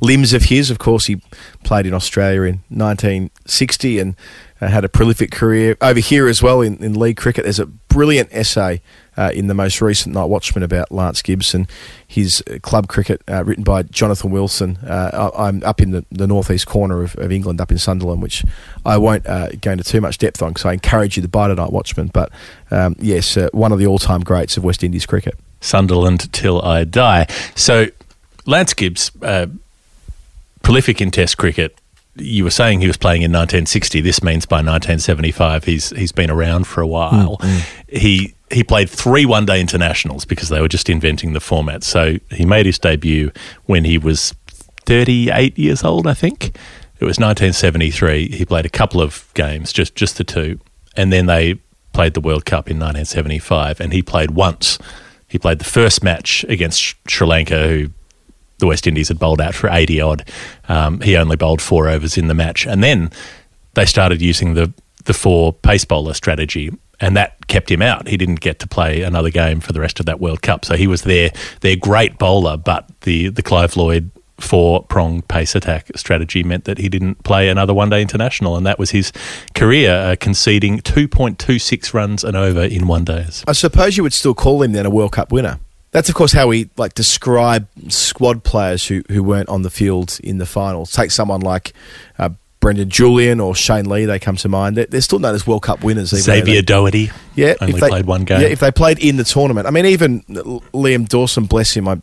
limbs 0.00 0.32
of 0.32 0.44
his. 0.44 0.70
Of 0.70 0.78
course, 0.78 1.06
he 1.06 1.20
played 1.64 1.86
in 1.86 1.94
Australia 1.94 2.42
in 2.42 2.60
1960 2.68 3.98
and 3.98 4.16
uh, 4.60 4.68
had 4.68 4.84
a 4.84 4.88
prolific 4.88 5.30
career 5.30 5.76
over 5.80 6.00
here 6.00 6.28
as 6.28 6.42
well 6.42 6.60
in, 6.60 6.82
in 6.82 6.98
league 6.98 7.16
cricket. 7.16 7.44
There's 7.44 7.58
a 7.58 7.66
brilliant 7.66 8.28
essay 8.32 8.80
uh, 9.16 9.30
in 9.34 9.46
the 9.46 9.54
most 9.54 9.80
recent 9.80 10.14
Night 10.14 10.26
Watchman 10.26 10.62
about 10.62 10.90
Lance 10.92 11.22
Gibson, 11.22 11.66
his 12.06 12.42
uh, 12.50 12.58
club 12.60 12.88
cricket, 12.88 13.22
uh, 13.28 13.44
written 13.44 13.64
by 13.64 13.82
Jonathan 13.84 14.30
Wilson. 14.30 14.76
Uh, 14.78 15.30
I- 15.34 15.48
I'm 15.48 15.62
up 15.64 15.80
in 15.80 15.90
the, 15.90 16.04
the 16.10 16.26
northeast 16.26 16.66
corner 16.66 17.02
of, 17.02 17.16
of 17.16 17.32
England, 17.32 17.60
up 17.60 17.70
in 17.70 17.78
Sunderland, 17.78 18.22
which 18.22 18.44
I 18.84 18.98
won't 18.98 19.26
uh, 19.26 19.50
go 19.60 19.72
into 19.72 19.84
too 19.84 20.00
much 20.00 20.18
depth 20.18 20.42
on 20.42 20.50
because 20.50 20.64
I 20.66 20.72
encourage 20.72 21.16
you 21.16 21.22
to 21.22 21.28
buy 21.28 21.48
the 21.48 21.54
Night 21.54 21.72
Watchman. 21.72 22.08
But 22.12 22.30
um, 22.70 22.96
yes, 22.98 23.36
one 23.52 23.72
of 23.72 23.78
the 23.78 23.86
all-time 23.86 24.22
greats 24.22 24.56
of 24.56 24.64
West 24.64 24.82
Indies 24.82 25.06
cricket. 25.06 25.34
Sunderland 25.60 26.30
till 26.32 26.60
I 26.62 26.84
die. 26.84 27.26
So, 27.54 27.86
Lance 28.46 28.74
Gibbs, 28.74 29.10
uh, 29.22 29.46
prolific 30.62 31.00
in 31.00 31.10
Test 31.10 31.36
cricket. 31.36 31.78
You 32.14 32.44
were 32.44 32.50
saying 32.50 32.80
he 32.80 32.86
was 32.86 32.96
playing 32.96 33.22
in 33.22 33.30
1960. 33.30 34.00
This 34.00 34.22
means 34.22 34.46
by 34.46 34.56
1975 34.56 35.64
he's 35.64 35.90
he's 35.90 36.12
been 36.12 36.30
around 36.30 36.66
for 36.66 36.80
a 36.80 36.86
while. 36.86 37.38
He 37.88 38.34
he 38.50 38.64
played 38.64 38.88
three 38.88 39.26
one 39.26 39.44
day 39.44 39.60
internationals 39.60 40.24
because 40.24 40.48
they 40.48 40.60
were 40.60 40.68
just 40.68 40.88
inventing 40.88 41.34
the 41.34 41.40
format. 41.40 41.84
So 41.84 42.16
he 42.30 42.46
made 42.46 42.64
his 42.64 42.78
debut 42.78 43.32
when 43.66 43.84
he 43.84 43.98
was 43.98 44.34
38 44.86 45.58
years 45.58 45.84
old, 45.84 46.06
I 46.06 46.14
think. 46.14 46.56
It 46.98 47.04
was 47.04 47.18
1973. 47.18 48.28
He 48.28 48.44
played 48.46 48.64
a 48.64 48.70
couple 48.70 49.02
of 49.02 49.28
games, 49.34 49.72
just 49.72 49.94
just 49.94 50.16
the 50.16 50.24
two, 50.24 50.58
and 50.96 51.12
then 51.12 51.26
they 51.26 51.58
played 51.92 52.14
the 52.14 52.20
World 52.20 52.44
Cup 52.44 52.70
in 52.70 52.76
1975, 52.76 53.80
and 53.80 53.92
he 53.92 54.02
played 54.02 54.30
once. 54.30 54.78
He 55.28 55.38
played 55.38 55.58
the 55.58 55.64
first 55.64 56.02
match 56.02 56.44
against 56.48 56.94
Sri 57.10 57.26
Lanka, 57.26 57.68
who 57.68 57.90
the 58.58 58.66
West 58.66 58.86
Indies 58.86 59.08
had 59.08 59.18
bowled 59.18 59.40
out 59.40 59.54
for 59.54 59.68
80 59.70 60.00
odd. 60.00 60.28
Um, 60.68 61.00
he 61.00 61.16
only 61.16 61.36
bowled 61.36 61.60
four 61.60 61.88
overs 61.88 62.16
in 62.16 62.28
the 62.28 62.34
match. 62.34 62.66
And 62.66 62.82
then 62.82 63.10
they 63.74 63.84
started 63.84 64.22
using 64.22 64.54
the, 64.54 64.72
the 65.04 65.14
four 65.14 65.52
pace 65.52 65.84
bowler 65.84 66.14
strategy, 66.14 66.72
and 67.00 67.16
that 67.16 67.46
kept 67.46 67.70
him 67.70 67.82
out. 67.82 68.08
He 68.08 68.16
didn't 68.16 68.40
get 68.40 68.58
to 68.60 68.66
play 68.66 69.02
another 69.02 69.30
game 69.30 69.60
for 69.60 69.72
the 69.72 69.80
rest 69.80 70.00
of 70.00 70.06
that 70.06 70.20
World 70.20 70.42
Cup. 70.42 70.64
So 70.64 70.76
he 70.76 70.86
was 70.86 71.02
their, 71.02 71.30
their 71.60 71.76
great 71.76 72.18
bowler, 72.18 72.56
but 72.56 72.88
the, 73.02 73.28
the 73.28 73.42
Clive 73.42 73.76
Lloyd 73.76 74.10
four 74.38 74.84
prong 74.84 75.22
pace 75.22 75.54
attack 75.54 75.90
strategy 75.96 76.42
meant 76.42 76.64
that 76.64 76.78
he 76.78 76.88
didn't 76.88 77.22
play 77.24 77.48
another 77.48 77.72
one 77.74 77.88
day 77.88 78.02
international, 78.02 78.56
and 78.56 78.66
that 78.66 78.78
was 78.78 78.90
his 78.90 79.12
career, 79.54 79.92
uh, 79.92 80.16
conceding 80.18 80.78
2.26 80.80 81.94
runs 81.94 82.24
an 82.24 82.36
over 82.36 82.62
in 82.62 82.86
one 82.86 83.04
days. 83.04 83.44
I 83.46 83.52
suppose 83.52 83.96
you 83.96 84.02
would 84.02 84.12
still 84.12 84.34
call 84.34 84.62
him 84.62 84.72
then 84.72 84.86
a 84.86 84.90
World 84.90 85.12
Cup 85.12 85.32
winner. 85.32 85.58
That's 85.96 86.10
of 86.10 86.14
course 86.14 86.32
how 86.32 86.48
we 86.48 86.68
like 86.76 86.92
describe 86.92 87.68
squad 87.88 88.44
players 88.44 88.86
who, 88.86 89.02
who 89.08 89.22
weren't 89.22 89.48
on 89.48 89.62
the 89.62 89.70
field 89.70 90.20
in 90.22 90.36
the 90.36 90.44
finals. 90.44 90.92
Take 90.92 91.10
someone 91.10 91.40
like 91.40 91.72
uh, 92.18 92.28
Brendan 92.60 92.90
Julian 92.90 93.40
or 93.40 93.54
Shane 93.54 93.88
Lee; 93.88 94.04
they 94.04 94.18
come 94.18 94.36
to 94.36 94.48
mind. 94.50 94.76
They're, 94.76 94.84
they're 94.84 95.00
still 95.00 95.20
known 95.20 95.34
as 95.34 95.46
World 95.46 95.62
Cup 95.62 95.82
winners. 95.82 96.10
Xavier 96.10 96.60
Doherty 96.60 97.10
yeah, 97.34 97.54
only 97.62 97.72
if 97.72 97.80
they, 97.80 97.88
played 97.88 98.04
one 98.04 98.26
game. 98.26 98.42
Yeah, 98.42 98.48
if 98.48 98.60
they 98.60 98.70
played 98.70 98.98
in 98.98 99.16
the 99.16 99.24
tournament. 99.24 99.66
I 99.66 99.70
mean, 99.70 99.86
even 99.86 100.20
Liam 100.20 101.08
Dawson, 101.08 101.46
bless 101.46 101.74
him, 101.74 101.88
I 101.88 101.98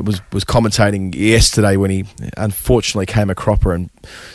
was 0.00 0.22
was 0.32 0.44
commentating 0.44 1.14
yesterday 1.14 1.76
when 1.76 1.90
he 1.90 2.06
unfortunately 2.38 3.04
came 3.04 3.28
a 3.28 3.34
cropper 3.34 3.74
and 3.74 3.90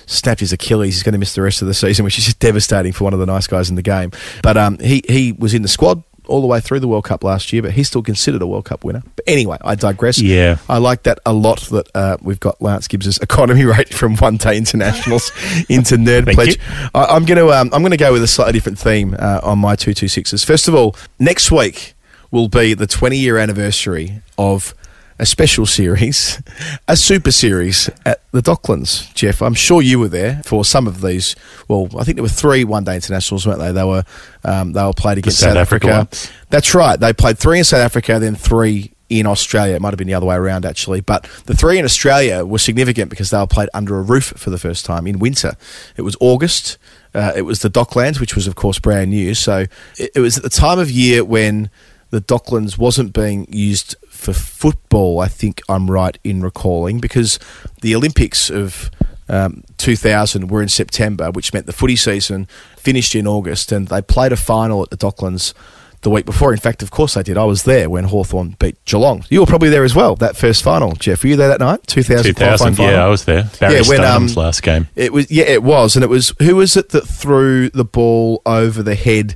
snapped 0.06 0.42
his 0.42 0.54
Achilles. 0.54 0.94
He's 0.94 1.04
going 1.04 1.14
to 1.14 1.20
miss 1.20 1.34
the 1.34 1.42
rest 1.42 1.64
of 1.64 1.68
the 1.68 1.74
season, 1.74 2.06
which 2.06 2.20
is 2.20 2.26
just 2.26 2.38
devastating 2.38 2.94
for 2.94 3.06
one 3.06 3.14
of 3.14 3.20
the 3.20 3.26
nice 3.26 3.48
guys 3.48 3.72
in 3.72 3.76
the 3.76 3.82
game. 3.82 4.12
But 4.44 4.56
um, 4.56 4.78
he 4.78 5.02
he 5.10 5.32
was 5.32 5.56
in 5.56 5.64
the 5.64 5.68
squad 5.68 6.04
all 6.28 6.42
the 6.42 6.48
way 6.48 6.60
through 6.60 6.80
the 6.80 6.88
World 6.88 7.06
Cup 7.06 7.24
last 7.24 7.52
year, 7.54 7.62
but 7.62 7.72
he's 7.72 7.88
still 7.88 8.02
considered 8.02 8.42
a 8.42 8.48
World 8.48 8.66
Cup 8.66 8.84
winner. 8.84 9.04
But 9.16 9.26
anyway, 9.28 9.58
I 9.62 9.76
digress. 9.76 10.22
Yeah. 10.22 10.58
I 10.70 10.78
like 10.78 11.04
that 11.04 11.20
a 11.26 11.34
lot 11.34 11.62
that 11.72 11.90
uh, 11.96 12.18
we've 12.22 12.40
got 12.40 12.62
Lance 12.62 12.88
Gibbs's 12.88 13.18
economy 13.22 13.66
rate 13.66 13.94
from 13.94 14.16
one 14.18 14.38
day 14.38 14.58
internationals 14.58 15.32
into 15.70 15.96
Nerd 15.96 16.34
Pledge. 16.34 16.60
I, 16.94 17.06
I'm 17.06 17.26
going 17.26 17.38
to 17.38 17.52
um, 17.52 17.70
I'm 17.74 17.82
going 17.82 17.92
to 17.92 17.98
go 17.98 18.12
with 18.14 18.24
a 18.24 18.28
slightly 18.28 18.54
different 18.54 18.80
theme 18.80 19.16
uh, 19.18 19.42
on 19.44 19.60
my 19.60 19.76
two 19.76 19.94
two 19.94 20.08
sixes. 20.08 20.44
First 20.44 20.68
of 20.68 20.76
all, 20.76 20.96
next 21.20 21.52
week 21.52 21.94
will 22.32 22.48
be 22.50 22.74
the 22.74 22.88
20 22.88 23.16
year 23.16 23.38
anniversary 23.38 24.22
of 24.38 24.74
a 25.20 25.26
special 25.26 25.66
series, 25.66 26.42
a 26.88 26.98
super 26.98 27.32
series 27.32 27.90
at 28.06 28.22
the 28.32 28.42
Docklands. 28.42 29.14
Geoff, 29.14 29.42
I'm 29.42 29.54
sure 29.54 29.82
you 29.82 30.00
were 30.00 30.08
there 30.08 30.42
for 30.46 30.66
some 30.66 30.88
of 30.88 31.02
these. 31.02 31.36
Well, 31.68 31.90
I 31.98 32.04
think 32.04 32.16
there 32.16 32.24
were 32.24 32.30
three 32.30 32.64
one 32.64 32.84
day 32.84 32.96
internationals, 32.96 33.46
weren't 33.46 33.60
they? 33.60 33.72
They 33.72 33.84
were 33.84 34.04
um, 34.44 34.74
they 34.74 34.84
were 34.84 34.94
played 34.94 35.18
against 35.20 35.40
South 35.40 35.50
South, 35.50 35.58
Africa 35.58 35.74
Africa. 35.74 36.28
That's 36.50 36.74
right. 36.76 37.00
They 37.00 37.14
played 37.14 37.38
three 37.38 37.60
in 37.60 37.64
South 37.64 37.82
Africa, 37.82 38.20
then 38.20 38.36
three 38.36 38.94
in 39.10 39.28
Australia. 39.28 39.76
It 39.76 39.82
might 39.82 39.92
have 39.92 39.98
been 39.98 40.08
the 40.08 40.14
other 40.14 40.26
way 40.26 40.36
around, 40.36 40.66
actually. 40.66 41.02
But 41.02 41.30
the 41.46 41.56
three 41.56 41.78
in 41.78 41.86
Australia 41.86 42.46
were 42.46 42.60
significant 42.60 43.10
because 43.10 43.30
they 43.30 43.38
were 43.38 43.48
played 43.48 43.70
under 43.74 43.98
a 43.98 44.02
roof 44.02 44.34
for 44.38 44.50
the 44.50 44.58
first 44.58 44.86
time 44.86 45.08
in 45.08 45.20
winter. 45.20 45.54
It 45.98 46.02
was 46.02 46.18
August. 46.20 46.78
Uh, 47.14 47.32
it 47.36 47.44
was 47.44 47.62
the 47.62 47.70
Docklands, 47.70 48.20
which 48.20 48.36
was, 48.36 48.48
of 48.48 48.56
course, 48.56 48.80
brand 48.80 49.12
new. 49.12 49.34
So 49.36 49.66
it, 49.98 50.12
it 50.16 50.20
was 50.20 50.38
at 50.38 50.44
the 50.44 50.50
time 50.50 50.80
of 50.80 50.90
year 50.90 51.24
when 51.24 51.70
the 52.10 52.22
Docklands 52.22 52.78
wasn't 52.78 53.14
being 53.14 53.48
used 53.50 53.96
for 54.24 54.34
football. 54.34 55.20
I 55.20 55.28
think 55.28 55.62
I'm 55.70 55.90
right 55.90 56.18
in 56.24 56.42
recalling 56.42 57.00
because 57.00 57.40
the 57.82 57.96
Olympics 57.96 58.50
of 58.50 58.90
um, 59.30 59.64
2000 59.78 60.50
were 60.50 60.62
in 60.62 60.70
September, 60.70 61.32
which 61.32 61.54
meant 61.54 61.66
the 61.66 61.74
footy 61.74 61.96
season 61.96 62.48
finished 62.78 63.16
in 63.16 63.28
August, 63.28 63.72
and 63.72 63.88
they 63.88 64.02
played 64.02 64.32
a 64.32 64.38
final 64.38 64.84
at 64.84 64.90
the 64.90 64.98
Docklands 64.98 65.54
the 66.02 66.10
week 66.10 66.26
before. 66.26 66.52
In 66.52 66.60
fact, 66.60 66.84
of 66.84 66.92
course, 66.92 67.16
they 67.16 67.24
did. 67.24 67.38
I 67.38 67.46
was 67.46 67.64
there 67.64 67.90
when 67.90 68.06
Hawthorn 68.06 68.56
beat 68.60 68.84
Geelong. 68.86 69.26
You 69.30 69.40
were 69.40 69.46
probably 69.46 69.70
there 69.70 69.84
as 69.84 69.96
well. 69.96 70.16
That 70.16 70.38
first 70.38 70.62
final, 70.64 70.94
Geoff. 70.94 71.24
Were 71.24 71.30
you 71.30 71.36
there 71.36 71.48
that 71.48 71.60
night? 71.60 71.88
2000, 71.88 72.36
2000 72.36 72.76
final? 72.76 72.92
yeah, 72.92 73.06
I 73.06 73.08
was 73.08 73.26
there. 73.26 73.50
Barry 73.60 73.76
Yeah, 73.76 73.82
when, 73.88 74.04
um, 74.04 74.28
last 74.36 74.62
game. 74.64 74.88
It 74.96 75.12
was 75.12 75.32
yeah, 75.32 75.46
it 75.46 75.64
was, 75.64 75.96
and 75.96 76.04
it 76.04 76.10
was 76.10 76.34
who 76.40 76.58
was 76.58 76.78
it 76.78 76.90
that 76.90 77.08
threw 77.08 77.70
the 77.70 77.86
ball 77.86 78.42
over 78.46 78.84
the 78.84 78.96
head 78.96 79.36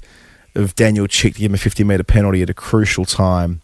of 0.55 0.75
Daniel 0.75 1.07
Chick 1.07 1.35
to 1.35 1.39
give 1.39 1.51
him 1.51 1.55
a 1.55 1.57
fifty 1.57 1.83
metre 1.83 2.03
penalty 2.03 2.41
at 2.41 2.49
a 2.49 2.53
crucial 2.53 3.05
time? 3.05 3.61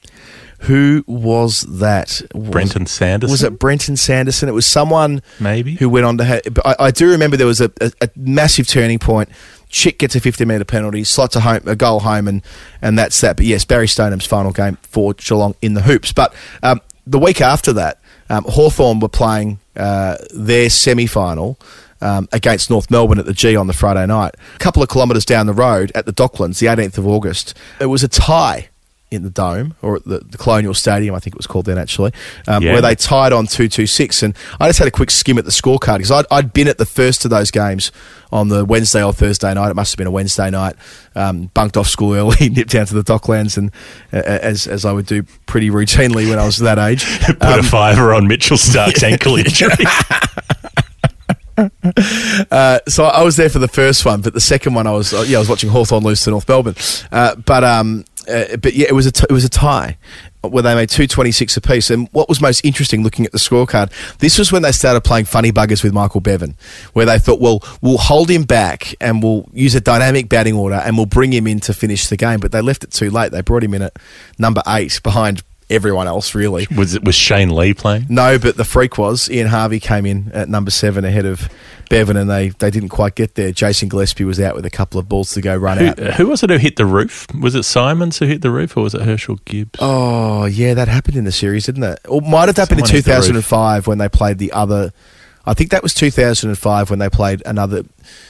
Who 0.64 1.04
was 1.08 1.62
that? 1.62 2.22
Was- 2.34 2.50
Brenton 2.50 2.86
Sanderson? 2.86 3.32
Was 3.32 3.44
it 3.44 3.60
Brenton 3.60 3.98
Sanderson? 3.98 4.48
It 4.48 4.54
was 4.54 4.66
someone 4.66 5.22
Maybe. 5.40 5.76
who 5.76 5.90
went 5.90 6.06
on 6.06 6.18
to 6.20 6.24
have. 6.24 6.42
I, 6.64 6.76
I 6.80 6.92
do 6.92 7.10
remember 7.10 7.36
there 7.38 7.48
was 7.48 7.60
a, 7.62 7.72
a, 7.82 7.92
a 8.02 8.10
massive 8.16 8.68
turning 8.68 9.00
point. 9.00 9.30
Chick 9.70 10.00
gets 10.00 10.16
a 10.16 10.20
50 10.20 10.46
metre 10.46 10.64
penalty, 10.66 11.04
slots 11.04 11.36
a, 11.36 11.42
home, 11.42 11.62
a 11.66 11.76
goal 11.76 12.00
home, 12.02 12.28
and, 12.28 12.44
and 12.82 12.98
that's 12.98 13.20
that. 13.22 13.36
But 13.38 13.46
yes, 13.46 13.66
Barry 13.66 13.88
Stoneham's 13.88 14.26
final 14.26 14.52
game 14.52 14.78
for 14.84 15.14
Geelong 15.16 15.56
in 15.62 15.74
the 15.74 15.82
hoops. 15.82 16.14
But 16.14 16.34
um, 16.62 16.80
the 17.08 17.20
week 17.20 17.42
after 17.42 17.74
that, 17.74 18.00
um, 18.30 18.46
Hawthorn 18.48 19.00
were 19.00 19.10
playing 19.10 19.60
uh, 19.76 20.18
their 20.34 20.70
semi 20.70 21.08
final. 21.08 21.58
Um, 22.02 22.28
against 22.34 22.70
North 22.70 22.92
Melbourne 22.92 23.18
at 23.18 23.26
the 23.26 23.32
G 23.34 23.56
on 23.56 23.68
the 23.68 23.72
Friday 23.74 24.06
night. 24.06 24.36
A 24.56 24.60
couple 24.60 24.84
of 24.84 24.90
kilometres 24.90 25.24
down 25.24 25.46
the 25.48 25.54
road 25.54 25.90
at 25.96 26.06
the 26.06 26.12
Docklands, 26.12 26.60
the 26.60 26.66
18th 26.66 26.98
of 26.98 27.08
August, 27.08 27.54
it 27.80 27.86
was 27.86 28.04
a 28.04 28.10
tie 28.10 28.68
in 29.14 29.24
the 29.24 29.30
Dome 29.30 29.76
or 29.82 29.96
at 29.98 30.04
the, 30.06 30.20
the 30.20 30.38
Colonial 30.38 30.74
Stadium, 30.74 31.16
I 31.16 31.20
think 31.20 31.36
it 31.36 31.38
was 31.38 31.48
called 31.48 31.66
then 31.66 31.78
actually, 31.78 32.12
um, 32.48 32.62
Yeah. 32.64 32.74
where 32.74 32.82
they 32.82 32.96
tied 32.96 33.32
on 33.34 33.48
two 33.48 33.68
two 33.70 33.88
six. 33.88 34.22
And 34.24 34.36
I 34.60 34.68
just 34.68 34.80
had 34.80 34.88
a 34.88 34.92
quick 34.92 35.12
skim 35.12 35.38
at 35.38 35.46
the 35.46 35.52
scorecard 35.52 35.98
because 35.98 36.12
I'd, 36.12 36.26
I'd 36.32 36.54
been 36.54 36.68
at 36.68 36.78
the 36.78 36.86
first 36.86 37.24
of 37.26 37.32
those 37.32 37.52
games 37.52 37.92
on 38.32 38.48
the 38.50 38.66
Wednesday 38.66 39.04
or 39.04 39.14
Thursday 39.14 39.54
night. 39.54 39.70
It 39.70 39.76
must 39.76 39.94
have 39.94 39.98
been 39.98 40.08
a 40.08 40.12
Wednesday 40.12 40.50
night. 40.50 40.76
Um, 41.16 41.52
bunked 41.54 41.78
off 41.78 41.88
school 41.88 42.14
early, 42.14 42.50
nipped 42.50 42.72
down 42.72 42.86
to 42.88 42.94
the 42.96 43.04
Docklands, 43.04 43.58
and 43.58 43.72
uh, 44.12 44.18
as 44.26 44.66
as 44.68 44.86
I 44.86 44.92
would 44.92 45.06
do 45.06 45.24
pretty 45.46 45.70
routinely 45.70 46.28
when 46.30 46.40
I 46.40 46.46
was 46.46 46.58
that 46.58 46.80
age. 46.80 47.06
Put 47.26 47.42
Um, 47.44 47.60
a 47.60 47.64
fiver 47.64 48.14
on 48.14 48.28
Mitchell 48.28 48.58
Starc's 48.58 49.04
ankle 49.04 49.36
injury. 49.38 49.86
Uh, 52.50 52.80
so 52.88 53.06
I 53.06 53.22
was 53.22 53.36
there 53.38 53.50
for 53.50 53.60
the 53.60 53.68
first 53.68 54.06
one, 54.06 54.22
but 54.22 54.34
the 54.34 54.42
second 54.42 54.74
one 54.74 54.88
I 54.88 54.92
was 54.92 55.14
uh, 55.14 55.24
yeah 55.28 55.38
I 55.38 55.40
was 55.40 55.50
watching 55.50 55.70
Hawthorn 55.70 56.04
lose 56.04 56.22
to 56.22 56.32
North 56.32 56.50
Melbourne. 56.50 56.76
Uh, 57.12 57.36
but 57.36 57.64
um, 57.64 58.06
uh, 58.28 58.58
but 58.58 58.74
yeah, 58.74 58.88
it 58.90 58.94
was 58.94 59.06
a 59.06 59.12
t- 59.12 59.26
it 59.30 59.34
was 59.34 59.46
a 59.46 59.50
tie 59.50 59.98
where 60.42 60.64
they 60.64 60.76
made 60.76 60.90
two 60.90 61.08
twenty 61.08 61.32
six 61.32 61.56
apiece. 61.58 61.90
And 61.90 62.10
what 62.12 62.28
was 62.30 62.42
most 62.42 62.64
interesting, 62.66 63.04
looking 63.04 63.26
at 63.26 63.32
the 63.32 63.38
scorecard, 63.38 63.92
this 64.20 64.38
was 64.38 64.52
when 64.52 64.62
they 64.62 64.72
started 64.72 65.02
playing 65.02 65.26
funny 65.26 65.52
buggers 65.52 65.84
with 65.84 65.94
Michael 65.94 66.22
Bevan, 66.22 66.56
where 66.94 67.06
they 67.06 67.20
thought, 67.20 67.40
well, 67.40 67.64
we'll 67.82 67.98
hold 67.98 68.30
him 68.30 68.44
back 68.44 68.96
and 69.00 69.24
we'll 69.24 69.48
use 69.54 69.76
a 69.76 69.82
dynamic 69.82 70.30
batting 70.30 70.54
order 70.54 70.76
and 70.76 70.98
we'll 70.98 71.06
bring 71.06 71.32
him 71.32 71.48
in 71.48 71.60
to 71.62 71.74
finish 71.74 72.08
the 72.08 72.18
game. 72.18 72.40
But 72.40 72.52
they 72.52 72.62
left 72.62 72.84
it 72.84 72.92
too 72.92 73.10
late. 73.10 73.32
They 73.32 73.42
brought 73.42 73.64
him 73.64 73.74
in 73.74 73.82
at 73.84 73.98
number 74.38 74.62
eight 74.68 75.02
behind 75.04 75.44
everyone 75.70 76.08
else 76.08 76.36
really. 76.36 76.68
was 76.76 76.94
it 76.96 77.04
was 77.04 77.16
Shane 77.16 77.50
Lee 77.56 77.74
playing? 77.74 78.06
No, 78.10 78.38
but 78.40 78.58
the 78.58 78.66
freak 78.66 78.98
was 78.98 79.30
Ian 79.30 79.48
Harvey 79.48 79.80
came 79.80 80.06
in 80.06 80.32
at 80.34 80.50
number 80.50 80.72
seven 80.72 81.06
ahead 81.06 81.26
of 81.26 81.50
Bevan, 81.90 82.18
and 82.18 82.30
they, 82.30 82.50
they 82.50 82.72
didn't 82.72 82.90
quite 82.90 83.16
get 83.16 83.36
there. 83.36 83.52
Jason 83.52 83.90
Gillespie 83.90 84.24
was 84.24 84.40
out 84.40 84.56
with 84.56 84.66
a 84.66 84.70
couple 84.70 85.00
of 85.00 85.08
balls 85.08 85.32
to 85.34 85.42
go 85.42 85.56
run 85.56 85.78
Who, 85.78 85.88
out. 85.88 86.00
who 86.16 86.28
was 86.28 86.42
it 86.42 86.50
who 86.50 86.58
hit 86.58 86.76
the 86.76 86.86
roof? 86.86 87.28
Was 87.40 87.56
it 87.56 87.64
Symonds 87.64 88.20
who 88.20 88.26
hit 88.26 88.42
the 88.42 88.52
roof, 88.52 88.76
or 88.78 88.84
was 88.84 88.96
it 88.96 89.02
Herschelle 89.02 89.44
Gibbs? 89.46 89.80
Oh 89.82 90.46
yeah, 90.46 90.74
that 90.74 90.88
happened 90.88 91.18
in 91.18 91.24
the 91.26 91.32
series, 91.32 91.66
didn't 91.66 91.84
it? 91.84 92.00
Or 92.08 92.22
might 92.22 92.48
have 92.48 92.58
happened 92.58 92.80
Someone 92.80 92.90
in 92.90 92.96
hit 92.96 93.06
the 93.06 93.12
2005 93.12 93.88
when 93.88 93.98
they 93.98 94.10
played 94.10 94.38
the 94.38 94.52
other. 94.54 94.92
I 95.46 95.54
think 95.54 95.72
that 95.72 95.84
was 95.84 95.94
2005 95.94 96.90
when 96.90 97.00
they 97.00 97.10
played 97.10 97.44
another 97.46 97.84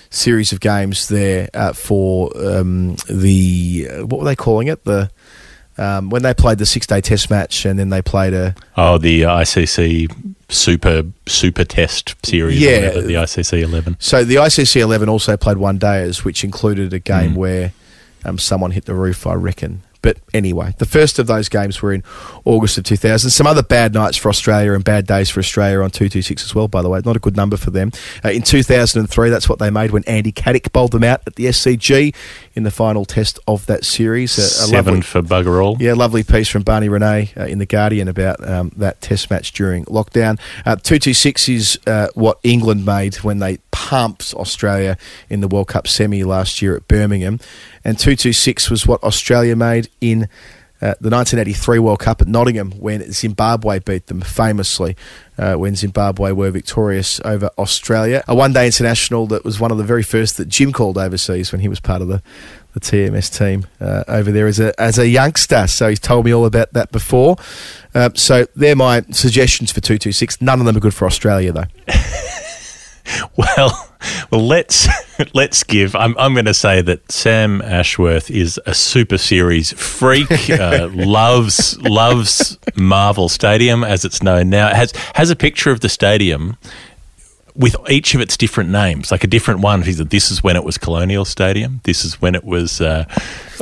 series 0.10 0.52
of 0.52 0.60
games 0.60 1.08
there 1.08 1.48
uh, 1.54 1.72
for 1.74 2.32
um, 2.36 2.96
the 3.08 3.88
uh, 3.92 4.06
what 4.06 4.20
were 4.20 4.26
they 4.26 4.36
calling 4.36 4.68
it 4.68 4.84
the. 4.84 5.10
Um, 5.78 6.10
when 6.12 6.22
they 6.22 6.34
played 6.36 6.60
the 6.60 6.66
six-day 6.68 7.02
Test 7.02 7.32
match, 7.32 7.66
and 7.66 7.80
then 7.80 7.90
they 7.90 8.02
played 8.02 8.34
a 8.34 8.54
Oh, 8.78 8.98
the 9.00 9.26
uh, 9.26 9.38
ICC 9.40 10.36
Super 10.50 11.04
Super 11.26 11.64
Test 11.66 12.16
series. 12.26 12.60
Yeah. 12.62 12.76
whatever, 12.90 13.02
the 13.02 13.14
ICC 13.16 13.62
Eleven. 13.64 13.96
So 14.00 14.24
the 14.24 14.36
ICC 14.36 14.82
11 14.82 15.10
also 15.10 15.36
played 15.36 15.58
one 15.58 15.80
days, 15.80 16.24
which 16.24 16.44
included 16.44 16.94
a 16.94 17.00
game 17.00 17.32
Mm. 17.34 17.36
where 17.38 17.74
um, 18.24 18.38
someone 18.38 18.72
hit 18.72 18.86
the 18.86 18.94
roof, 18.94 19.26
I 19.26 19.34
reckon. 19.34 19.82
But 20.04 20.18
anyway, 20.36 20.76
the 20.78 20.86
first 20.86 21.18
of 21.18 21.26
those 21.26 21.50
games 21.50 21.82
were 21.82 21.92
in 21.94 22.04
August 22.46 22.78
of 22.78 22.84
2000. 22.84 23.32
Some 23.32 23.48
other 23.48 23.64
bad 23.64 23.94
nights 23.96 24.18
for 24.18 24.30
Australia 24.30 24.74
and 24.74 24.84
bad 24.84 25.08
days 25.08 25.32
for 25.32 25.40
Australia 25.40 25.78
on 25.80 25.90
226 25.90 26.44
as 26.44 26.54
well, 26.54 26.68
by 26.68 26.82
the 26.84 26.90
way. 26.90 27.02
Not 27.04 27.16
a 27.16 27.20
good 27.20 27.36
number 27.36 27.58
for 27.58 27.72
them. 27.72 27.92
Uh, 28.24 28.30
in 28.30 28.44
2003, 28.44 29.30
that's 29.32 29.50
what 29.50 29.58
they 29.60 29.72
made 29.72 29.90
when 29.92 30.04
Andy 30.04 30.32
Caddick 30.32 30.72
bowled 30.72 30.92
them 30.92 31.04
out 31.04 31.22
at 31.26 31.36
the 31.36 31.46
SCG 31.46 32.14
in 32.54 32.64
the 32.64 32.70
final 32.72 33.06
test 33.06 33.40
of 33.48 33.66
that 33.66 33.84
series. 33.86 34.38
A- 34.38 34.42
a 34.42 34.44
Seven 34.68 34.96
lovely- 34.96 35.02
for 35.02 35.22
bugger 35.24 35.64
all. 35.64 35.78
yeah, 35.80 35.94
lovely 35.94 36.24
piece 36.24 36.50
from 36.50 36.62
Barney 36.64 36.90
Ronay 36.90 37.36
uh, 37.38 37.46
in 37.46 37.58
The 37.60 37.66
Guardian 37.66 38.08
about 38.10 38.46
um, 38.48 38.72
that 38.76 39.02
test 39.02 39.32
match 39.32 39.54
during 39.54 39.86
lockdown. 39.86 40.38
Uh, 40.66 40.76
226 40.76 41.50
is 41.50 41.80
uh, 41.88 42.10
what 42.14 42.40
England 42.44 42.86
made 42.86 43.16
when 43.18 43.40
they 43.40 43.58
pumped 43.74 44.34
Australia 44.36 44.98
in 45.30 45.42
the 45.42 45.48
World 45.50 45.68
Cup 45.68 45.88
semi 45.88 46.24
last 46.24 46.62
year 46.62 46.78
at 46.78 46.88
Birmingham. 46.88 47.40
And 47.84 48.00
226 48.00 48.70
was 48.70 48.88
what 48.88 49.04
Australia 49.04 49.58
made 49.58 49.90
in. 50.00 50.30
Uh, 50.82 51.00
the 51.00 51.10
1983 51.10 51.80
World 51.80 52.00
Cup 52.00 52.20
at 52.20 52.28
Nottingham, 52.28 52.72
when 52.72 53.10
Zimbabwe 53.10 53.80
beat 53.80 54.08
them 54.08 54.20
famously, 54.20 54.98
uh, 55.38 55.54
when 55.54 55.78
Zimbabwe 55.78 56.34
were 56.34 56.52
victorious 56.52 57.22
over 57.24 57.50
Australia. 57.58 58.22
A 58.28 58.36
one 58.36 58.52
day 58.52 58.66
international 58.66 59.26
that 59.28 59.46
was 59.46 59.62
one 59.62 59.72
of 59.72 59.78
the 59.78 59.86
very 59.86 60.04
first 60.04 60.36
that 60.36 60.50
Jim 60.50 60.74
called 60.74 60.98
overseas 60.98 61.54
when 61.54 61.62
he 61.62 61.70
was 61.70 61.80
part 61.80 62.02
of 62.02 62.10
the, 62.10 62.22
the 62.74 62.82
TMS 62.82 63.34
team 63.34 63.66
uh, 63.80 64.04
over 64.10 64.30
there 64.30 64.46
as 64.46 64.60
a, 64.60 64.78
as 64.78 65.00
a 65.00 65.08
youngster. 65.08 65.68
So 65.68 65.88
he's 65.88 66.02
told 66.02 66.26
me 66.26 66.34
all 66.34 66.46
about 66.46 66.74
that 66.74 66.92
before. 66.92 67.38
Uh, 67.96 68.10
so 68.16 68.46
they're 68.54 68.76
my 68.76 69.04
suggestions 69.12 69.72
for 69.72 69.80
226. 69.80 70.42
None 70.42 70.60
of 70.60 70.66
them 70.66 70.76
are 70.76 70.82
good 70.82 70.94
for 70.94 71.06
Australia, 71.06 71.54
though. 71.54 71.64
Well, 73.38 73.90
well, 74.32 74.46
let's 74.46 74.88
let's 75.34 75.64
give. 75.64 75.96
I'm 75.96 76.16
I'm 76.18 76.34
going 76.34 76.46
to 76.46 76.54
say 76.54 76.82
that 76.82 77.12
Sam 77.12 77.62
Ashworth 77.62 78.30
is 78.30 78.60
a 78.66 78.74
Super 78.74 79.18
Series 79.18 79.72
freak. 79.74 80.50
uh, 80.50 80.90
loves 80.94 81.80
loves 81.82 82.58
Marvel 82.76 83.30
Stadium 83.30 83.84
as 83.84 84.06
it's 84.06 84.22
known 84.22 84.50
now. 84.50 84.70
It 84.70 84.76
has 84.76 84.92
has 85.16 85.30
a 85.30 85.36
picture 85.36 85.72
of 85.72 85.80
the 85.80 85.90
stadium 85.90 86.58
with 87.56 87.76
each 87.90 88.16
of 88.16 88.22
its 88.22 88.36
different 88.38 88.70
names, 88.70 89.12
like 89.12 89.24
a 89.24 89.28
different 89.28 89.60
one. 89.62 89.82
He 89.84 89.94
said, 89.94 90.10
"This 90.10 90.32
is 90.32 90.44
when 90.44 90.56
it 90.56 90.64
was 90.64 90.78
Colonial 90.78 91.26
Stadium. 91.26 91.82
This 91.84 92.04
is 92.06 92.22
when 92.22 92.36
it 92.36 92.44
was." 92.44 92.82
Uh, 92.82 93.06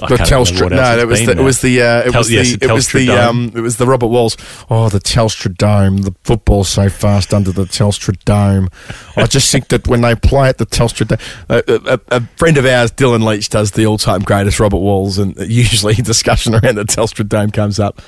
The 0.07 0.15
Telstra, 0.15 0.69
no, 0.71 0.97
it 0.97 1.07
was 1.07 1.25
the, 1.25 1.31
it 1.33 1.43
was 1.43 1.61
the 1.61 1.81
uh, 1.81 1.99
it 1.99 2.11
Tel- 2.11 2.21
was 2.21 2.31
yes, 2.31 2.55
the 2.55 2.65
it 2.65 2.71
was 2.71 2.91
the 2.91 3.09
um 3.11 3.51
it 3.53 3.59
was 3.59 3.75
the 3.77 3.85
Robert 3.85 4.07
Walls. 4.07 4.37
Oh, 4.69 4.89
the 4.89 4.99
Telstra 4.99 5.55
Dome. 5.55 5.97
The 6.03 6.15
football's 6.23 6.69
so 6.69 6.89
fast 6.89 7.33
under 7.33 7.51
the 7.51 7.65
Telstra 7.65 8.17
Dome. 8.25 8.69
I 9.17 9.25
just 9.25 9.51
think 9.51 9.67
that 9.67 9.87
when 9.87 10.01
they 10.01 10.15
play 10.15 10.47
at 10.49 10.57
the 10.57 10.65
Telstra 10.65 11.07
Dome, 11.07 11.19
a, 11.49 11.99
a, 12.09 12.17
a 12.17 12.21
friend 12.37 12.57
of 12.57 12.65
ours, 12.65 12.91
Dylan 12.93 13.23
Leach, 13.23 13.49
does 13.49 13.71
the 13.71 13.85
all-time 13.85 14.21
greatest 14.21 14.59
Robert 14.59 14.77
Walls, 14.77 15.17
and 15.19 15.35
usually 15.51 15.93
discussion 15.95 16.55
around 16.55 16.75
the 16.75 16.85
Telstra 16.85 17.27
Dome 17.27 17.51
comes 17.51 17.77
up. 17.79 18.01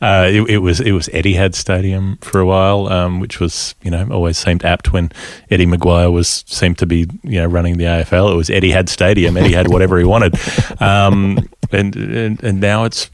Uh, 0.00 0.28
it, 0.30 0.48
it 0.48 0.58
was 0.58 0.80
it 0.80 0.92
was 0.92 1.08
Etihad 1.08 1.54
Stadium 1.54 2.16
for 2.22 2.38
a 2.40 2.46
while, 2.46 2.86
um, 2.88 3.18
which 3.20 3.40
was 3.40 3.74
you 3.82 3.90
know 3.90 4.06
always 4.10 4.38
seemed 4.38 4.64
apt 4.64 4.92
when 4.92 5.10
Eddie 5.50 5.66
McGuire 5.66 6.12
was 6.12 6.44
seemed 6.46 6.78
to 6.78 6.86
be 6.86 7.06
you 7.22 7.40
know 7.40 7.46
running 7.46 7.78
the 7.78 7.84
AFL. 7.84 8.32
It 8.32 8.36
was 8.36 8.50
Eddie 8.50 8.70
had 8.70 8.88
Stadium. 8.88 9.36
Eddie 9.36 9.54
had 9.54 9.68
whatever 9.68 9.98
he 9.98 10.04
wanted, 10.04 10.34
um, 10.80 11.48
and, 11.72 11.96
and 11.96 12.42
and 12.42 12.60
now 12.60 12.84
it's 12.84 13.10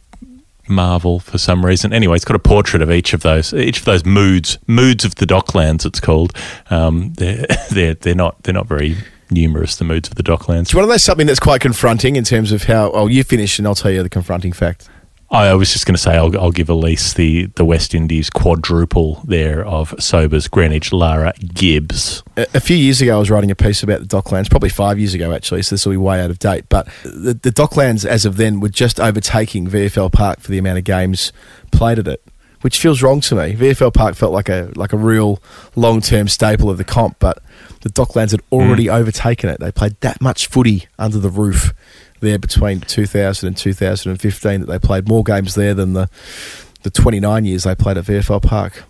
Marvel 0.68 1.20
for 1.20 1.38
some 1.38 1.64
reason. 1.64 1.92
Anyway, 1.92 2.16
it's 2.16 2.24
got 2.24 2.36
a 2.36 2.40
portrait 2.40 2.82
of 2.82 2.90
each 2.90 3.12
of 3.12 3.22
those 3.22 3.52
each 3.54 3.78
of 3.80 3.84
those 3.84 4.04
moods 4.04 4.58
moods 4.66 5.04
of 5.04 5.16
the 5.16 5.26
Docklands. 5.26 5.86
It's 5.86 6.00
called. 6.00 6.32
Um, 6.70 7.12
they're 7.14 7.46
they're 7.70 7.94
they're 7.94 8.14
not 8.14 8.42
they're 8.42 8.54
not 8.54 8.66
very 8.66 8.96
numerous. 9.30 9.76
The 9.76 9.84
moods 9.84 10.08
of 10.08 10.16
the 10.16 10.22
Docklands. 10.22 10.68
Do 10.68 10.76
you 10.76 10.80
want 10.80 10.90
to 10.90 10.94
know 10.94 10.96
something 10.98 11.26
that's 11.26 11.40
quite 11.40 11.60
confronting 11.60 12.16
in 12.16 12.24
terms 12.24 12.52
of 12.52 12.64
how? 12.64 12.90
Oh, 12.92 13.06
you 13.06 13.24
finish, 13.24 13.58
and 13.58 13.66
I'll 13.66 13.74
tell 13.74 13.90
you 13.90 14.02
the 14.02 14.10
confronting 14.10 14.52
fact. 14.52 14.88
I 15.32 15.54
was 15.54 15.72
just 15.72 15.86
going 15.86 15.94
to 15.94 16.00
say 16.00 16.16
I'll, 16.16 16.36
I'll 16.40 16.50
give 16.50 16.68
Elise 16.68 17.12
the, 17.12 17.46
the 17.54 17.64
West 17.64 17.94
Indies 17.94 18.30
quadruple 18.30 19.22
there 19.24 19.64
of 19.64 19.94
Sobers, 20.00 20.48
Greenidge, 20.48 20.92
Lara, 20.92 21.32
Gibbs. 21.38 22.24
A, 22.36 22.46
a 22.54 22.60
few 22.60 22.76
years 22.76 23.00
ago, 23.00 23.16
I 23.16 23.18
was 23.20 23.30
writing 23.30 23.50
a 23.50 23.54
piece 23.54 23.84
about 23.84 24.00
the 24.00 24.06
Docklands, 24.06 24.50
probably 24.50 24.70
five 24.70 24.98
years 24.98 25.14
ago 25.14 25.32
actually, 25.32 25.62
so 25.62 25.74
this 25.74 25.86
will 25.86 25.92
be 25.92 25.98
way 25.98 26.20
out 26.20 26.30
of 26.30 26.40
date. 26.40 26.64
But 26.68 26.88
the, 27.04 27.38
the 27.40 27.52
Docklands, 27.52 28.04
as 28.04 28.24
of 28.24 28.38
then, 28.38 28.58
were 28.58 28.68
just 28.68 28.98
overtaking 28.98 29.68
VFL 29.68 30.10
Park 30.10 30.40
for 30.40 30.50
the 30.50 30.58
amount 30.58 30.78
of 30.78 30.84
games 30.84 31.32
played 31.70 32.00
at 32.00 32.08
it, 32.08 32.24
which 32.62 32.80
feels 32.80 33.00
wrong 33.00 33.20
to 33.20 33.36
me. 33.36 33.54
VFL 33.54 33.94
Park 33.94 34.16
felt 34.16 34.32
like 34.32 34.48
a 34.48 34.72
like 34.74 34.92
a 34.92 34.96
real 34.96 35.40
long 35.76 36.00
term 36.00 36.26
staple 36.26 36.68
of 36.68 36.76
the 36.76 36.84
comp, 36.84 37.20
but 37.20 37.40
the 37.82 37.88
Docklands 37.88 38.32
had 38.32 38.42
already 38.50 38.86
mm. 38.86 38.94
overtaken 38.94 39.48
it. 39.48 39.60
They 39.60 39.70
played 39.70 39.94
that 40.00 40.20
much 40.20 40.48
footy 40.48 40.88
under 40.98 41.20
the 41.20 41.30
roof 41.30 41.72
there 42.20 42.38
between 42.38 42.80
2000 42.80 43.46
and 43.48 43.56
2015 43.56 44.60
that 44.60 44.66
they 44.66 44.78
played 44.78 45.08
more 45.08 45.22
games 45.24 45.54
there 45.54 45.74
than 45.74 45.92
the 45.94 46.08
the 46.82 46.90
29 46.90 47.44
years 47.44 47.64
they 47.64 47.74
played 47.74 47.98
at 47.98 48.04
VFL 48.04 48.42
Park. 48.42 48.84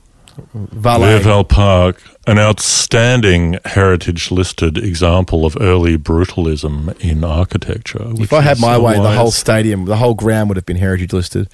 Valet. 0.55 1.16
Mayville 1.19 1.44
Park, 1.44 2.01
an 2.27 2.39
outstanding 2.39 3.59
heritage 3.65 4.31
listed 4.31 4.78
example 4.78 5.44
of 5.44 5.57
early 5.61 5.98
brutalism 5.98 6.98
in 7.01 7.24
architecture. 7.24 8.05
If 8.16 8.32
I 8.32 8.40
had 8.40 8.59
my 8.61 8.78
way, 8.78 8.94
the 8.94 9.11
whole 9.11 9.32
stadium, 9.32 9.85
the 9.86 9.97
whole 9.97 10.15
ground 10.15 10.48
would 10.48 10.57
have 10.57 10.65
been 10.65 10.77
heritage 10.78 11.12
listed. 11.12 11.48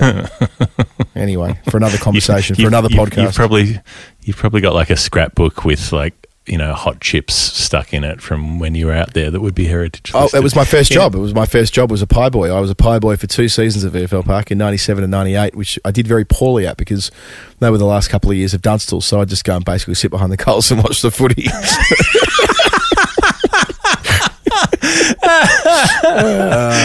Uh, 0.00 0.28
anyway, 1.16 1.58
for 1.70 1.78
another 1.78 1.98
conversation, 1.98 2.54
for 2.54 2.62
You've- 2.62 2.68
another 2.68 2.88
you've- 2.90 3.02
podcast. 3.02 3.22
You've 3.22 3.34
probably 3.34 3.80
you've 4.22 4.36
probably 4.36 4.60
got 4.60 4.74
like 4.74 4.90
a 4.90 4.96
scrapbook 4.96 5.64
with 5.64 5.90
like 5.92 6.28
you 6.46 6.58
know 6.58 6.72
hot 6.74 7.00
chips 7.00 7.34
stuck 7.34 7.94
in 7.94 8.02
it 8.02 8.20
from 8.20 8.58
when 8.58 8.74
you 8.74 8.86
were 8.86 8.92
out 8.92 9.14
there 9.14 9.30
that 9.30 9.40
would 9.40 9.54
be 9.54 9.66
heritage. 9.66 10.10
Oh, 10.14 10.22
listed. 10.22 10.40
it 10.40 10.42
was 10.42 10.56
my 10.56 10.64
first 10.64 10.90
Yeah. 10.90 10.96
job. 10.96 11.14
It 11.14 11.18
was 11.18 11.34
my 11.34 11.46
first 11.46 11.72
job 11.72 11.90
was 11.90 12.02
a 12.02 12.06
pie 12.06 12.30
boy. 12.30 12.50
I 12.50 12.58
was 12.58 12.70
a 12.70 12.74
pie 12.74 12.98
boy 12.98 13.16
for 13.16 13.26
two 13.28 13.48
seasons 13.48 13.84
at 13.84 13.92
VFL 13.92 14.24
Park 14.24 14.50
in 14.50 14.58
'97 14.58 15.04
and 15.04 15.10
'98, 15.10 15.54
which 15.54 15.78
I 15.84 15.90
did 15.92 16.08
very 16.08 16.24
poorly 16.24 16.66
at 16.66 16.76
because 16.76 17.10
they 17.60 17.70
were 17.70 17.78
the 17.78 17.84
last 17.86 18.08
couple 18.08 18.30
of 18.30 18.36
years 18.36 18.54
of 18.54 18.62
Dunstall. 18.62 19.02
So 19.02 19.20
I'd 19.20 19.28
just 19.28 19.44
go 19.44 19.54
and 19.56 19.64
basically 19.64 19.94
sit 19.94 20.10
behind 20.10 20.32
the 20.32 20.36
goals 20.36 20.70
and 20.72 20.82
watch 20.82 21.00
the 21.02 21.10
footy. 21.12 21.46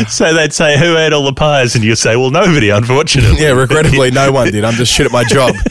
so 0.10 0.34
they'd 0.34 0.54
say, 0.54 0.78
"Who 0.78 0.98
ate 0.98 1.14
all 1.14 1.26
the 1.26 1.34
pies?" 1.36 1.76
And 1.76 1.84
you 1.84 1.96
say, 1.96 2.16
"Well, 2.16 2.32
nobody, 2.32 2.70
unfortunately." 2.70 3.42
yeah, 3.42 3.52
regrettably, 3.52 4.12
no 4.12 4.32
one 4.38 4.52
did. 4.52 4.64
I'm 4.64 4.74
just 4.74 4.92
shit 4.94 5.06
at 5.06 5.12
my 5.12 5.24
job. 5.24 5.56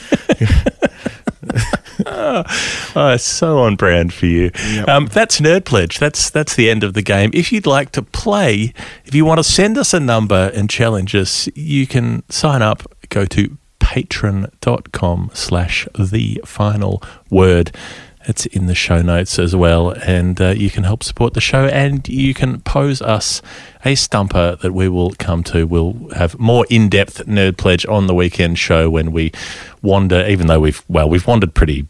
Oh, 2.99 3.11
it's 3.13 3.25
so 3.25 3.59
on 3.59 3.77
brand 3.77 4.15
for 4.15 4.25
you. 4.25 4.51
Um, 4.89 5.07
that's 5.07 5.39
Nerd 5.39 5.67
Pledge. 5.67 5.99
That's 5.99 6.31
that's 6.31 6.57
the 6.57 6.71
end 6.71 6.83
of 6.83 6.95
the 6.95 7.03
game. 7.03 7.31
If 7.35 7.53
you'd 7.53 7.67
like 7.67 7.93
to 7.93 8.01
play, 8.01 8.73
if 9.05 9.15
you 9.15 9.27
want 9.27 9.39
to 9.39 9.45
send 9.45 9.77
us 9.77 9.93
a 9.93 10.01
number 10.01 10.51
and 10.55 10.71
challenge 10.71 11.15
us, 11.15 11.47
you 11.55 11.87
can 11.87 12.23
sign 12.31 12.63
up. 12.63 12.85
Go 13.11 13.27
to 13.27 13.59
patreon.com 13.81 15.31
slash 15.35 15.87
the 15.99 16.41
final 16.45 17.03
word. 17.31 17.75
It's 18.29 18.47
in 18.47 18.67
the 18.67 18.75
show 18.75 19.03
notes 19.03 19.39
as 19.39 19.55
well, 19.55 19.91
and 19.91 20.41
uh, 20.41 20.49
you 20.49 20.69
can 20.71 20.83
help 20.83 21.05
support 21.05 21.35
the 21.35 21.41
show. 21.41 21.67
And 21.67 22.09
you 22.09 22.35
can 22.35 22.61
pose 22.63 23.01
us 23.01 23.41
a 23.85 23.95
stumper 23.95 24.57
that 24.57 24.73
we 24.73 24.89
will 24.89 25.13
come 25.19 25.45
to. 25.45 25.65
We'll 25.67 26.09
have 26.17 26.37
more 26.39 26.67
in-depth 26.69 27.27
nerd 27.27 27.57
pledge 27.57 27.87
on 27.87 28.07
the 28.09 28.15
weekend 28.15 28.59
show 28.59 28.91
when 28.91 29.13
we 29.13 29.33
wander. 29.83 30.27
Even 30.27 30.47
though 30.49 30.61
we've 30.61 30.83
well, 30.89 31.09
we've 31.09 31.27
wandered 31.27 31.55
pretty 31.55 31.87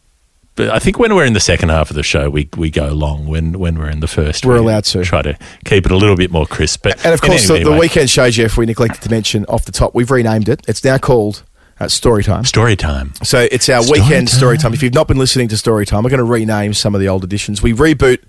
but 0.57 0.71
I 0.71 0.79
think 0.79 0.99
when 0.99 1.15
we're 1.15 1.25
in 1.25 1.33
the 1.35 1.41
second 1.41 1.69
half 1.69 1.91
of 1.91 1.97
the 1.97 2.03
show, 2.03 2.29
we, 2.29 2.49
we 2.57 2.71
go 2.71 2.89
long. 2.89 3.27
When 3.27 3.59
when 3.59 3.79
we're 3.79 3.91
in 3.91 4.01
the 4.01 4.09
first, 4.09 4.45
We're 4.45 4.55
we 4.55 4.61
allowed 4.61 4.85
to. 4.87 5.05
try 5.05 5.23
to 5.23 5.39
keep 5.65 5.87
it 5.87 5.93
a 5.93 5.97
little 5.97 6.17
bit 6.17 6.31
more 6.31 6.47
crisp. 6.47 6.83
But 6.83 7.05
And 7.05 7.15
of 7.15 7.21
course, 7.21 7.47
the, 7.47 7.63
the 7.63 7.71
way- 7.73 7.79
weekend 7.81 8.11
show, 8.11 8.29
Geoff, 8.31 8.57
we 8.57 8.67
neglected 8.67 9.03
to 9.03 9.11
mention 9.11 9.45
off 9.47 9.65
the 9.65 9.73
top, 9.73 9.95
we've 9.95 10.11
renamed 10.11 10.49
it. 10.49 10.65
It's 10.67 10.83
now 10.83 10.99
called 10.99 11.43
uh, 11.79 11.89
Story 11.89 12.25
Time. 12.25 12.45
story 12.45 12.75
time. 12.75 13.13
So 13.23 13.47
it's 13.53 13.69
our 13.69 13.83
Story 13.83 14.01
weekend 14.01 14.29
time. 14.29 14.37
story 14.39 14.57
time. 14.59 14.73
If 14.73 14.83
you've 14.83 14.95
not 14.95 15.09
been 15.09 15.19
listening 15.19 15.49
to 15.49 15.59
Story 15.59 15.85
Time, 15.85 16.03
we're 16.05 16.11
going 16.11 16.19
to 16.19 16.25
rename 16.25 16.73
some 16.73 16.95
of 16.95 17.03
the 17.03 17.09
old 17.09 17.23
editions. 17.23 17.61
We 17.63 17.75
reboot 17.75 18.21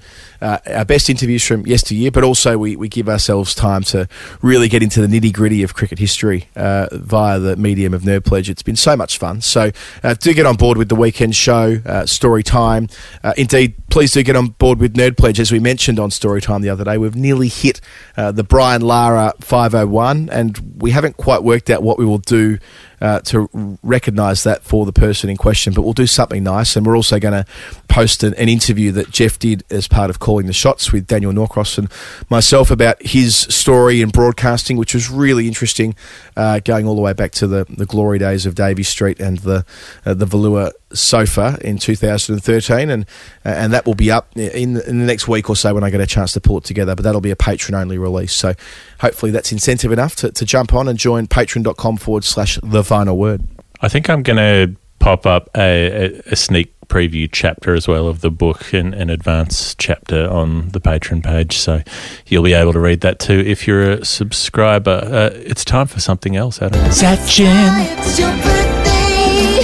uh, 0.41 0.59
our 0.68 0.85
best 0.85 1.09
interviews 1.09 1.45
from 1.45 1.65
yesteryear, 1.65 2.11
but 2.11 2.23
also 2.23 2.57
we, 2.57 2.76
we 2.76 2.88
give 2.88 3.09
ourselves 3.09 3.55
time 3.55 3.84
to 3.84 4.07
really 4.41 4.68
get 4.68 4.84
into 4.84 5.05
the 5.05 5.07
nitty 5.07 5.34
gritty 5.34 5.64
of 5.64 5.73
cricket 5.73 5.99
history 5.99 6.49
uh, 6.55 6.88
via 6.91 7.39
the 7.39 7.55
medium 7.55 7.93
of 7.93 8.03
Nerd 8.03 8.26
Pledge. 8.26 8.49
It's 8.49 8.64
been 8.64 8.76
so 8.76 8.95
much 8.95 9.18
fun. 9.18 9.41
So 9.41 9.72
uh, 10.03 10.14
do 10.15 10.34
get 10.34 10.45
on 10.45 10.55
board 10.55 10.77
with 10.77 10.89
the 10.89 10.95
weekend 10.95 11.35
show, 11.35 11.77
uh, 11.85 12.05
Story 12.05 12.43
Time. 12.43 12.88
Uh, 13.23 13.34
indeed, 13.38 13.76
please 13.89 14.11
do 14.11 14.23
get 14.23 14.35
on 14.35 14.49
board 14.49 14.80
with 14.80 14.95
Nerd 14.95 15.18
Pledge. 15.18 15.39
As 15.39 15.51
we 15.51 15.59
mentioned 15.59 15.99
on 15.99 16.11
Story 16.11 16.41
Time 16.41 16.61
the 16.61 16.69
other 16.69 16.84
day, 16.84 16.97
we've 16.97 17.15
nearly 17.15 17.47
hit 17.47 17.81
uh, 18.15 18.31
the 18.31 18.43
Brian 18.43 18.81
Lara 18.81 19.34
501, 19.41 20.30
and 20.31 20.81
we 20.81 20.91
haven't 20.91 21.18
quite 21.18 21.43
worked 21.43 21.69
out 21.69 21.84
what 21.84 21.97
we 21.97 22.05
will 22.05 22.18
do 22.18 22.59
uh, 22.99 23.19
to 23.22 23.77
recognise 23.84 24.43
that 24.43 24.64
for 24.64 24.85
the 24.85 24.93
person 24.93 25.30
in 25.30 25.38
question. 25.38 25.73
But 25.73 25.84
we'll 25.84 25.93
do 25.93 26.07
something 26.07 26.43
nice, 26.43 26.76
and 26.76 26.85
we're 26.85 26.95
also 26.95 27.19
going 27.19 27.43
to 27.43 27.45
post 27.88 28.23
an, 28.23 28.34
an 28.35 28.49
interview 28.49 28.91
that 28.93 29.11
Geoff 29.11 29.39
did 29.39 29.64
as 29.69 29.88
part 29.88 30.09
of 30.09 30.19
calling 30.28 30.45
the 30.45 30.52
shots 30.52 30.91
with 30.91 31.08
Daniel 31.08 31.32
Norcross 31.32 31.78
and 31.78 31.90
myself 32.30 32.70
about 32.70 33.02
his 33.02 33.34
story 33.34 34.02
in 34.02 34.10
broadcasting, 34.10 34.76
which 34.76 34.94
was 34.94 35.10
really 35.10 35.48
interesting, 35.48 35.95
uh, 36.36 36.60
going 36.60 36.86
all 36.86 36.98
the 36.98 37.02
way 37.02 37.14
back 37.14 37.32
to 37.32 37.48
the, 37.48 37.66
the 37.70 37.86
glory 37.86 38.20
days 38.20 38.45
of 38.45 38.54
Davy 38.54 38.84
Street 38.84 39.22
and 39.22 39.38
the 39.38 39.66
uh, 40.06 40.14
the 40.14 40.26
Valua 40.26 40.74
sofa 40.91 41.58
in 41.62 41.78
2013, 41.78 42.90
and 42.90 43.06
uh, 43.45 43.49
and 43.49 43.72
that 43.72 43.86
will 43.86 43.95
be 43.95 44.12
up 44.12 44.36
in, 44.36 44.82
in 44.82 44.99
the 44.99 45.06
next 45.06 45.30
week 45.30 45.49
or 45.49 45.56
so 45.56 45.74
when 45.74 45.86
I 45.86 45.90
get 45.90 46.02
a 46.02 46.06
chance 46.06 46.34
to 46.34 46.41
pull 46.41 46.58
it 46.58 46.66
together. 46.66 46.94
But 46.94 47.04
that'll 47.04 47.22
be 47.22 47.32
a 47.32 47.38
Patreon 47.38 47.80
only 47.80 47.98
release, 47.98 48.34
so 48.34 48.54
hopefully 48.99 49.32
that's 49.32 49.54
incentive 49.54 49.94
enough 49.94 50.18
to, 50.18 50.30
to 50.34 50.45
jump 50.45 50.74
on 50.74 50.90
and 50.90 50.99
join 50.99 51.28
patreon.com 51.28 51.95
forward 51.95 52.26
slash 52.26 52.60
the 52.62 52.84
final 52.84 53.18
word. 53.18 53.45
I 53.80 53.88
think 53.88 54.10
I'm 54.10 54.24
going 54.24 54.38
to 54.38 54.76
pop 54.99 55.26
up 55.26 55.49
a, 55.56 56.18
a, 56.18 56.22
a 56.34 56.36
sneak 56.36 56.77
preview 56.88 57.30
chapter 57.31 57.73
as 57.73 57.88
well 57.88 58.07
of 58.07 58.22
the 58.22 58.31
book 58.31 58.73
and 58.73 58.93
an 58.93 59.09
advance 59.09 59.76
chapter 59.76 60.27
on 60.30 60.69
the 60.69 60.80
Patreon 60.80 61.23
page, 61.23 61.57
so 61.57 61.81
you'll 62.27 62.43
be 62.43 62.53
able 62.53 62.73
to 62.73 62.80
read 62.80 63.01
that 63.01 63.19
too 63.19 63.39
if 63.45 63.68
you're 63.68 63.91
a 63.91 64.05
subscriber. 64.05 65.01
Uh, 65.03 65.30
it's 65.35 65.65
time 65.65 65.88
for 65.88 65.99
something 65.99 66.35
else, 66.35 66.61
Adam. 66.61 66.80
Sachin. 66.91 67.49
It's 67.97 68.19
your 68.19 68.31
birthday. 68.31 69.64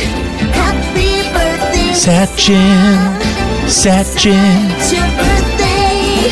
Happy 0.51 1.23
birthday. 1.33 1.91
Sachin. 1.93 3.19
Sachin. 3.67 4.71
It's 4.75 4.91
your 4.91 5.07
birthday. 5.17 6.29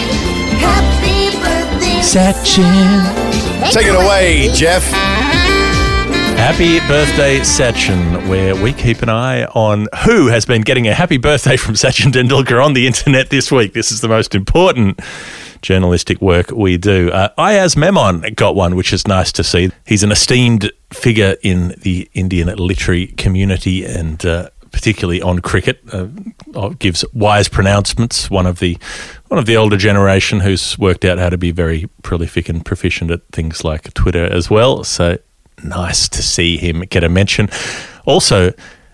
Happy 0.60 1.38
birthday. 1.38 2.00
Sachin. 2.02 3.72
Take 3.72 3.88
it 3.88 3.96
away, 3.96 4.50
Geoff. 4.54 5.71
Happy 6.42 6.80
birthday, 6.88 7.38
Sachin, 7.42 8.28
where 8.28 8.56
we 8.56 8.74
keep 8.74 9.04
an 9.04 9.10
eye 9.10 9.46
on 9.46 9.88
who 10.06 10.26
has 10.28 10.44
been 10.44 10.64
getting 10.64 10.88
a 10.88 10.94
happy 10.94 11.18
birthday 11.18 11.56
from 11.56 11.76
Sachin 11.76 12.12
Tendulkar 12.12 12.66
on 12.66 12.74
the 12.74 12.88
internet 12.88 13.30
this 13.30 13.52
week. 13.52 13.74
This 13.74 13.92
is 13.92 14.02
the 14.02 14.08
most 14.08 14.34
important 14.34 15.00
journalistic 15.62 16.20
work 16.20 16.50
we 16.50 16.78
do. 16.78 17.12
Uh, 17.12 17.30
Ayaz 17.38 17.78
Memon 17.78 18.22
got 18.34 18.56
one, 18.56 18.76
which 18.76 18.92
is 18.92 19.08
nice 19.08 19.32
to 19.34 19.44
see. 19.44 19.72
He's 19.86 20.02
an 20.02 20.12
esteemed 20.12 20.72
figure 20.92 21.36
in 21.44 21.76
the 21.78 22.10
Indian 22.16 22.48
literary 22.58 23.08
community 23.08 23.86
and 23.86 24.26
uh, 24.26 24.50
particularly 24.72 25.22
on 25.22 25.40
cricket. 25.40 25.80
Uh, 25.94 26.08
gives 26.80 27.06
wise 27.14 27.50
pronouncements. 27.50 28.32
One 28.32 28.48
of 28.48 28.58
the 28.58 28.80
one 29.28 29.38
of 29.38 29.46
the 29.46 29.58
older 29.58 29.78
generation 29.78 30.40
who's 30.40 30.78
worked 30.80 31.06
out 31.06 31.20
how 31.20 31.30
to 31.30 31.38
be 31.38 31.52
very 31.52 31.88
prolific 32.02 32.50
and 32.50 32.66
proficient 32.66 33.12
at 33.12 33.22
things 33.32 33.64
like 33.64 33.94
Twitter 33.94 34.26
as 34.26 34.50
well. 34.50 34.84
So 34.84 35.20
nice 35.64 36.10
to 36.10 36.22
see 36.22 36.58
him 36.58 36.82
get 36.82 37.04
a 37.04 37.10
mention. 37.10 37.50
Also, 38.06 38.54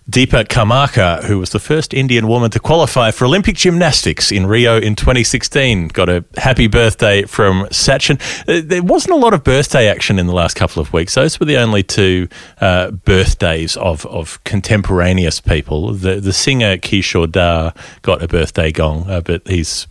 Deepa 0.09 0.45
Karmakar, 0.45 1.25
who 1.25 1.37
was 1.37 1.49
the 1.49 1.59
first 1.59 1.93
Indian 1.93 2.29
woman 2.29 2.49
to 2.51 2.61
qualify 2.61 3.11
for 3.11 3.25
Olympic 3.25 3.57
gymnastics 3.57 4.31
in 4.31 4.45
Rio 4.45 4.77
in 4.79 4.95
2016, 4.95 5.89
got 5.89 6.07
a 6.07 6.23
happy 6.37 6.67
birthday 6.67 7.23
from 7.23 7.65
Sachin. 7.71 8.17
Uh, 8.47 8.61
There 8.65 8.81
wasn't 8.81 9.15
a 9.15 9.17
lot 9.17 9.33
of 9.33 9.43
birthday 9.43 9.89
action 9.89 10.17
in 10.17 10.25
the 10.25 10.33
last 10.33 10.55
couple 10.55 10.81
of 10.81 10.93
weeks. 10.93 11.15
Those 11.15 11.41
were 11.41 11.45
the 11.45 11.57
only 11.57 11.83
two 11.83 12.29
uh, 12.61 12.91
birthdays 12.91 13.75
of, 13.75 14.05
of 14.05 14.41
contemporaneous 14.45 15.41
people. 15.41 15.91
The, 15.91 16.21
the 16.21 16.33
singer 16.33 16.77
Kishore 16.77 17.29
Da 17.29 17.71
got 18.01 18.23
a 18.23 18.29
birthday 18.29 18.71
gong, 18.71 19.09
uh, 19.09 19.19
but 19.19 19.45
he's 19.45 19.87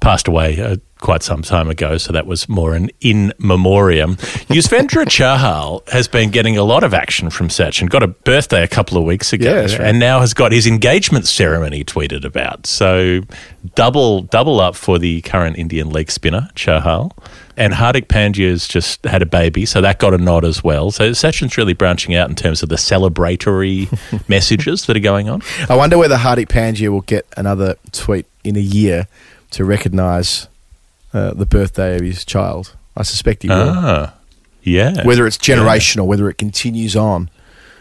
passed 0.00 0.28
away 0.28 0.60
uh, 0.62 0.76
quite 1.02 1.22
some 1.22 1.42
time 1.42 1.68
ago, 1.68 1.98
so 1.98 2.12
that 2.12 2.26
was 2.26 2.48
more 2.48 2.74
an 2.74 2.88
in 3.00 3.32
memoriam. 3.38 4.16
Yuzvendra 4.48 5.04
Chahal 5.16 5.86
has 5.90 6.08
been 6.08 6.30
getting 6.30 6.56
a 6.56 6.62
lot 6.62 6.84
of 6.84 6.94
action 6.94 7.28
from 7.28 7.48
Sachin. 7.48 7.90
Got 7.90 8.02
a 8.04 8.06
birthday 8.08 8.62
a 8.62 8.68
couple 8.68 8.96
of 8.96 9.04
weeks 9.04 9.32
ago, 9.32 9.52
Yeah, 9.52 9.60
right. 9.62 9.80
and 9.80 9.98
now 9.98 10.20
has 10.20 10.32
got 10.32 10.52
his 10.52 10.66
engagement 10.66 11.26
ceremony 11.26 11.84
tweeted 11.84 12.24
about. 12.24 12.66
So 12.66 13.20
double 13.74 14.22
double 14.22 14.60
up 14.60 14.76
for 14.76 14.98
the 14.98 15.20
current 15.22 15.58
Indian 15.58 15.90
leg 15.90 16.10
spinner 16.10 16.48
Chahal. 16.54 17.10
And 17.54 17.74
Hardik 17.74 18.06
Pandya's 18.06 18.66
just 18.66 19.04
had 19.04 19.20
a 19.20 19.26
baby, 19.26 19.66
so 19.66 19.82
that 19.82 19.98
got 19.98 20.14
a 20.14 20.18
nod 20.18 20.42
as 20.44 20.64
well. 20.64 20.90
So 20.90 21.10
Sachin's 21.10 21.58
really 21.58 21.74
branching 21.74 22.14
out 22.14 22.30
in 22.30 22.34
terms 22.34 22.62
of 22.62 22.70
the 22.70 22.76
celebratory 22.76 23.88
messages 24.28 24.86
that 24.86 24.96
are 24.96 25.00
going 25.00 25.28
on. 25.28 25.42
I 25.68 25.76
wonder 25.76 25.98
whether 25.98 26.16
Hardik 26.16 26.46
Pandya 26.48 26.88
will 26.88 27.02
get 27.02 27.26
another 27.36 27.74
tweet 27.92 28.24
in 28.42 28.56
a 28.56 28.60
year 28.60 29.06
to 29.50 29.66
recognise 29.66 30.48
uh, 31.12 31.34
the 31.34 31.46
birthday 31.46 31.96
of 31.96 32.02
his 32.02 32.24
child. 32.24 32.74
I 32.96 33.02
suspect 33.02 33.42
he 33.42 33.48
will. 33.48 33.70
Ah, 33.70 34.14
yeah. 34.62 35.04
Whether 35.04 35.26
it's 35.26 35.38
generational, 35.38 36.06
whether 36.06 36.28
it 36.28 36.38
continues 36.38 36.94
on. 36.96 37.30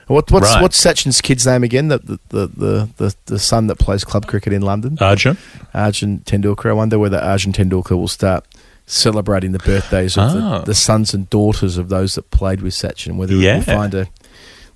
What, 0.08 0.30
what's 0.32 0.49
Right. 0.53 0.62
what's 0.62 0.78
Sachin's 0.84 1.22
kid's 1.22 1.45
name 1.45 1.64
again? 1.64 1.88
The 1.88 1.99
the, 2.30 2.48
the, 2.48 2.90
the, 2.98 3.16
the 3.28 3.40
son 3.40 3.68
that 3.68 3.78
plays 3.78 4.03
club 4.03 4.28
cricket 4.28 4.52
in 4.52 4.62
London, 4.62 4.98
Arjun. 4.99 5.38
Arjun 5.74 6.20
Tendulkar. 6.26 6.70
I 6.70 6.74
wonder 6.74 6.99
whether 6.99 7.18
Arjun 7.20 7.53
Tendulkar 7.53 7.91
will 7.98 8.08
start 8.10 8.45
celebrating 8.86 9.53
the 9.53 9.60
birthdays 9.60 10.18
of 10.18 10.24
Ah. 10.36 10.60
the, 10.60 10.66
the 10.66 10.76
sons 10.76 11.14
and 11.14 11.30
daughters 11.30 11.78
of 11.78 11.88
those 11.90 12.16
that 12.16 12.30
played 12.32 12.62
with 12.62 12.74
Sachin. 12.74 13.16
Whether 13.16 13.36
Yeah. 13.36 13.56
we'll 13.58 13.64
find 13.64 13.94
a 13.94 14.08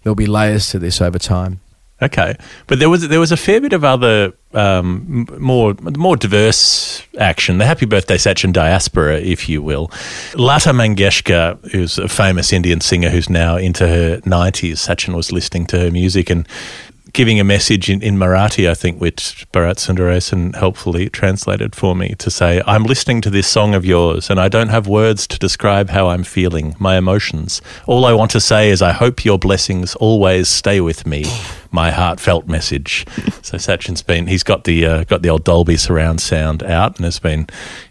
there'll 0.04 0.16
be 0.16 0.28
layers 0.28 0.70
to 0.70 0.80
this 0.80 1.02
over 1.02 1.20
time. 1.20 1.60
Okay, 2.02 2.36
but 2.68 2.80
there 2.80 2.90
was 2.90 3.08
there 3.08 3.22
was 3.22 3.32
a 3.32 3.38
fair 3.38 3.62
bit 3.62 3.72
of 3.72 3.86
other 3.86 4.34
um, 4.54 5.26
more 5.40 5.76
more 5.96 6.18
diverse 6.18 7.02
action. 7.18 7.58
The 7.58 7.66
Happy 7.66 7.86
Birthday 7.86 8.18
Sachin 8.18 8.52
diaspora, 8.52 9.20
if 9.20 9.48
you 9.48 9.62
will. 9.62 9.90
Lata 10.36 10.72
Mangeshkar, 10.72 11.72
who's 11.72 11.98
a 11.98 12.10
famous 12.10 12.52
Indian 12.52 12.82
singer 12.82 13.10
who's 13.10 13.30
now 13.30 13.56
into 13.56 13.88
her 13.88 14.22
nineties. 14.26 14.86
Sachin 14.86 15.16
was 15.16 15.32
listening 15.32 15.66
to 15.68 15.80
her 15.80 15.90
music 15.90 16.30
and 16.30 16.46
giving 17.16 17.40
a 17.40 17.46
message 17.46 17.90
in, 17.90 18.04
in 18.04 18.18
Marathi, 18.18 18.70
I 18.70 18.74
think, 18.74 19.00
which 19.00 19.48
Bharat 19.54 19.78
Sundaresan 19.78 20.54
helpfully 20.54 21.08
translated 21.08 21.74
for 21.74 21.96
me 21.96 22.14
to 22.16 22.30
say, 22.30 22.62
I'm 22.68 22.84
listening 22.84 23.22
to 23.22 23.30
this 23.30 23.48
song 23.48 23.74
of 23.74 23.86
yours 23.86 24.30
and 24.30 24.38
I 24.38 24.50
don't 24.50 24.68
have 24.68 24.86
words 24.86 25.26
to 25.28 25.40
describe 25.40 25.90
how 25.90 26.10
I'm 26.10 26.26
feeling, 26.26 26.76
my 26.78 26.98
emotions. 26.98 27.62
All 27.88 28.04
I 28.04 28.12
want 28.12 28.32
to 28.32 28.42
say 28.42 28.70
is, 28.70 28.82
I 28.82 28.92
hope 28.92 29.24
your 29.24 29.40
blessings 29.40 29.96
always 29.96 30.50
stay 30.50 30.82
with 30.82 31.08
me. 31.08 31.24
My 31.72 31.92
heartfelt 31.92 32.48
message. 32.48 33.06
So 33.42 33.58
Sachin's 33.58 34.02
been, 34.02 34.28
he's 34.28 34.44
got 34.44 34.64
the, 34.64 34.86
uh, 34.86 35.04
got 35.04 35.24
the 35.24 35.30
old 35.30 35.44
Dolby 35.44 35.76
surround 35.76 36.22
sound 36.22 36.64
out 36.64 36.96
and 36.96 37.04
has 37.04 37.20
been 37.20 37.48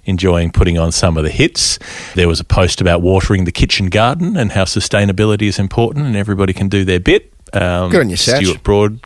enjoying 0.06 0.52
putting 0.52 0.78
on 0.78 0.90
some 0.90 1.18
of 1.18 1.24
the 1.24 1.30
hits. 1.30 1.78
There 2.14 2.26
was 2.26 2.40
a 2.40 2.44
post 2.44 2.80
about 2.80 3.02
watering 3.02 3.44
the 3.44 3.52
kitchen 3.52 3.90
garden 3.90 4.38
and 4.38 4.52
how 4.52 4.64
sustainability 4.64 5.42
is 5.42 5.58
important 5.58 6.06
and 6.06 6.16
everybody 6.16 6.54
can 6.54 6.70
do 6.70 6.82
their 6.86 7.00
bit. 7.00 7.30
Um, 7.52 7.90
Good 7.90 8.00
on 8.00 8.08
you. 8.08 8.16
Stuart 8.16 8.62
Broad 8.62 9.00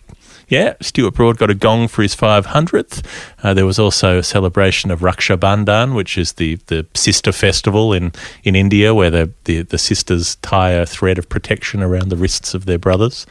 yeah, 0.49 0.75
Stuart 0.81 1.15
Broad 1.15 1.39
got 1.39 1.51
a 1.51 1.55
gong 1.55 1.89
for 1.89 2.03
his 2.03 2.17
500th. 2.17 3.05
Uh, 3.43 3.55
there 3.55 3.67
was 3.67 3.79
also 3.79 4.19
a 4.19 4.23
celebration 4.23 4.91
of 4.91 5.01
Raksha 5.01 5.37
Bandhan, 5.37 5.95
which 5.95 6.17
is 6.17 6.35
the, 6.35 6.57
the 6.67 6.87
sister 6.95 7.33
festival 7.33 7.93
in, 7.93 8.13
in 8.45 8.57
India, 8.57 8.95
where 8.95 9.11
the, 9.11 9.31
the, 9.45 9.63
the 9.63 9.79
sisters 9.79 10.37
tie 10.37 10.71
a 10.71 10.87
thread 10.87 11.19
of 11.19 11.29
protection 11.29 11.83
around 11.83 12.09
the 12.09 12.17
wrists 12.17 12.55
of 12.55 12.65
their 12.65 12.79
brothers. 12.79 13.27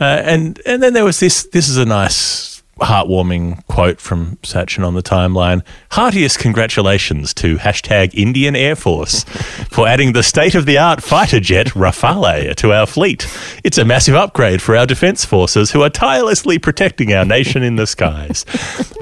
Uh, 0.00 0.22
and, 0.24 0.60
and 0.64 0.82
then 0.82 0.94
there 0.94 1.04
was 1.04 1.20
this 1.20 1.44
this 1.44 1.68
is 1.68 1.76
a 1.76 1.84
nice, 1.84 2.55
heartwarming 2.80 3.64
quote 3.66 4.00
from 4.00 4.36
Sachin 4.42 4.86
on 4.86 4.94
the 4.94 5.02
timeline. 5.02 5.62
Heartiest 5.92 6.38
congratulations 6.38 7.32
to 7.34 7.56
hashtag 7.56 8.14
Indian 8.14 8.54
Air 8.54 8.76
Force 8.76 9.24
for 9.70 9.88
adding 9.88 10.12
the 10.12 10.22
state 10.22 10.54
of 10.54 10.66
the 10.66 10.78
art 10.78 11.02
fighter 11.02 11.40
jet 11.40 11.68
Rafale 11.68 12.54
to 12.56 12.72
our 12.72 12.86
fleet. 12.86 13.26
It's 13.64 13.78
a 13.78 13.84
massive 13.84 14.14
upgrade 14.14 14.60
for 14.60 14.76
our 14.76 14.86
defense 14.86 15.24
forces 15.24 15.70
who 15.70 15.82
are 15.82 15.90
tirelessly 15.90 16.58
protecting 16.58 17.12
our 17.12 17.24
nation 17.24 17.62
in 17.62 17.76
the 17.76 17.86
skies. 17.86 18.44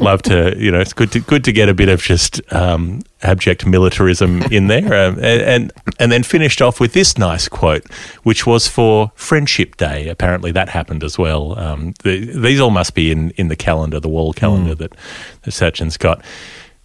Love 0.01 0.23
to, 0.23 0.55
you 0.57 0.71
know, 0.71 0.81
it's 0.81 0.93
good 0.93 1.11
to 1.13 1.21
good 1.21 1.45
to 1.45 1.53
get 1.53 1.69
a 1.69 1.75
bit 1.75 1.89
of 1.89 2.01
just 2.01 2.41
um, 2.53 3.01
abject 3.23 3.67
militarism 3.67 4.43
in 4.45 4.67
there, 4.67 5.09
um, 5.09 5.17
and, 5.17 5.43
and 5.43 5.73
and 5.99 6.13
then 6.13 6.23
finished 6.23 6.61
off 6.61 6.81
with 6.81 6.93
this 6.93 7.17
nice 7.17 7.49
quote, 7.49 7.91
which 8.23 8.47
was 8.47 8.69
for 8.69 9.13
Friendship 9.15 9.77
Day. 9.77 10.09
Apparently, 10.09 10.53
that 10.53 10.69
happened 10.69 11.03
as 11.03 11.19
well. 11.19 11.59
Um, 11.59 11.95
the, 12.03 12.27
these 12.39 12.61
all 12.61 12.71
must 12.71 12.95
be 12.95 13.11
in, 13.11 13.31
in 13.31 13.49
the 13.49 13.57
calendar, 13.57 14.01
the 14.01 14.09
wall 14.09 14.33
calendar 14.33 14.75
that, 14.75 14.95
that 15.43 15.51
Sachin's 15.53 15.97
got. 15.97 16.23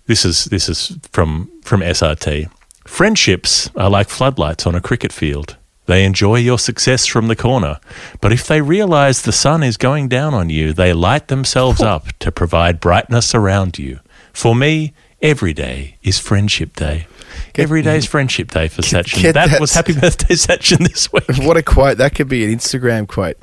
This 0.08 0.26
is 0.26 0.46
this 0.46 0.70
is 0.70 0.98
from 1.12 1.52
from 1.64 1.82
SRT. 1.82 2.50
Friendships 2.86 3.70
are 3.76 3.90
like 3.90 4.10
floodlights 4.10 4.66
on 4.66 4.74
a 4.74 4.82
cricket 4.82 5.14
field. 5.14 5.58
They 5.86 6.06
enjoy 6.06 6.36
your 6.36 6.60
success 6.60 7.08
from 7.08 7.28
the 7.28 7.36
corner, 7.36 7.80
but 8.22 8.32
if 8.32 8.46
they 8.46 8.62
realize 8.62 9.22
the 9.22 9.32
sun 9.32 9.64
is 9.64 9.76
going 9.76 10.08
down 10.08 10.36
on 10.36 10.50
you, 10.50 10.72
they 10.72 10.94
light 10.94 11.30
themselves 11.30 11.82
up 11.94 12.08
to 12.20 12.32
provide 12.32 12.80
brightness 12.80 13.34
around 13.34 13.80
you. 13.80 14.00
For 14.32 14.56
me, 14.56 14.94
every 15.22 15.54
day 15.54 15.98
is 16.04 16.20
Friendship 16.20 16.76
Day. 16.76 17.08
every 17.56 17.82
day 17.82 17.98
is 17.98 18.06
Friendship 18.06 18.52
Day 18.52 18.68
for 18.68 18.82
Sachin. 18.82 19.22
get 19.22 19.34
That 19.34 19.50
that 19.52 19.62
was 19.62 19.74
Happy 19.74 19.94
Birthday 19.94 20.34
Sachin 20.36 20.80
this 20.88 21.12
week. 21.12 21.26
What 21.46 21.58
a 21.58 21.64
quote! 21.64 21.98
That 21.98 22.16
could 22.16 22.28
be 22.30 22.44
an 22.46 22.52
Instagram 22.58 23.08
quote. 23.08 23.38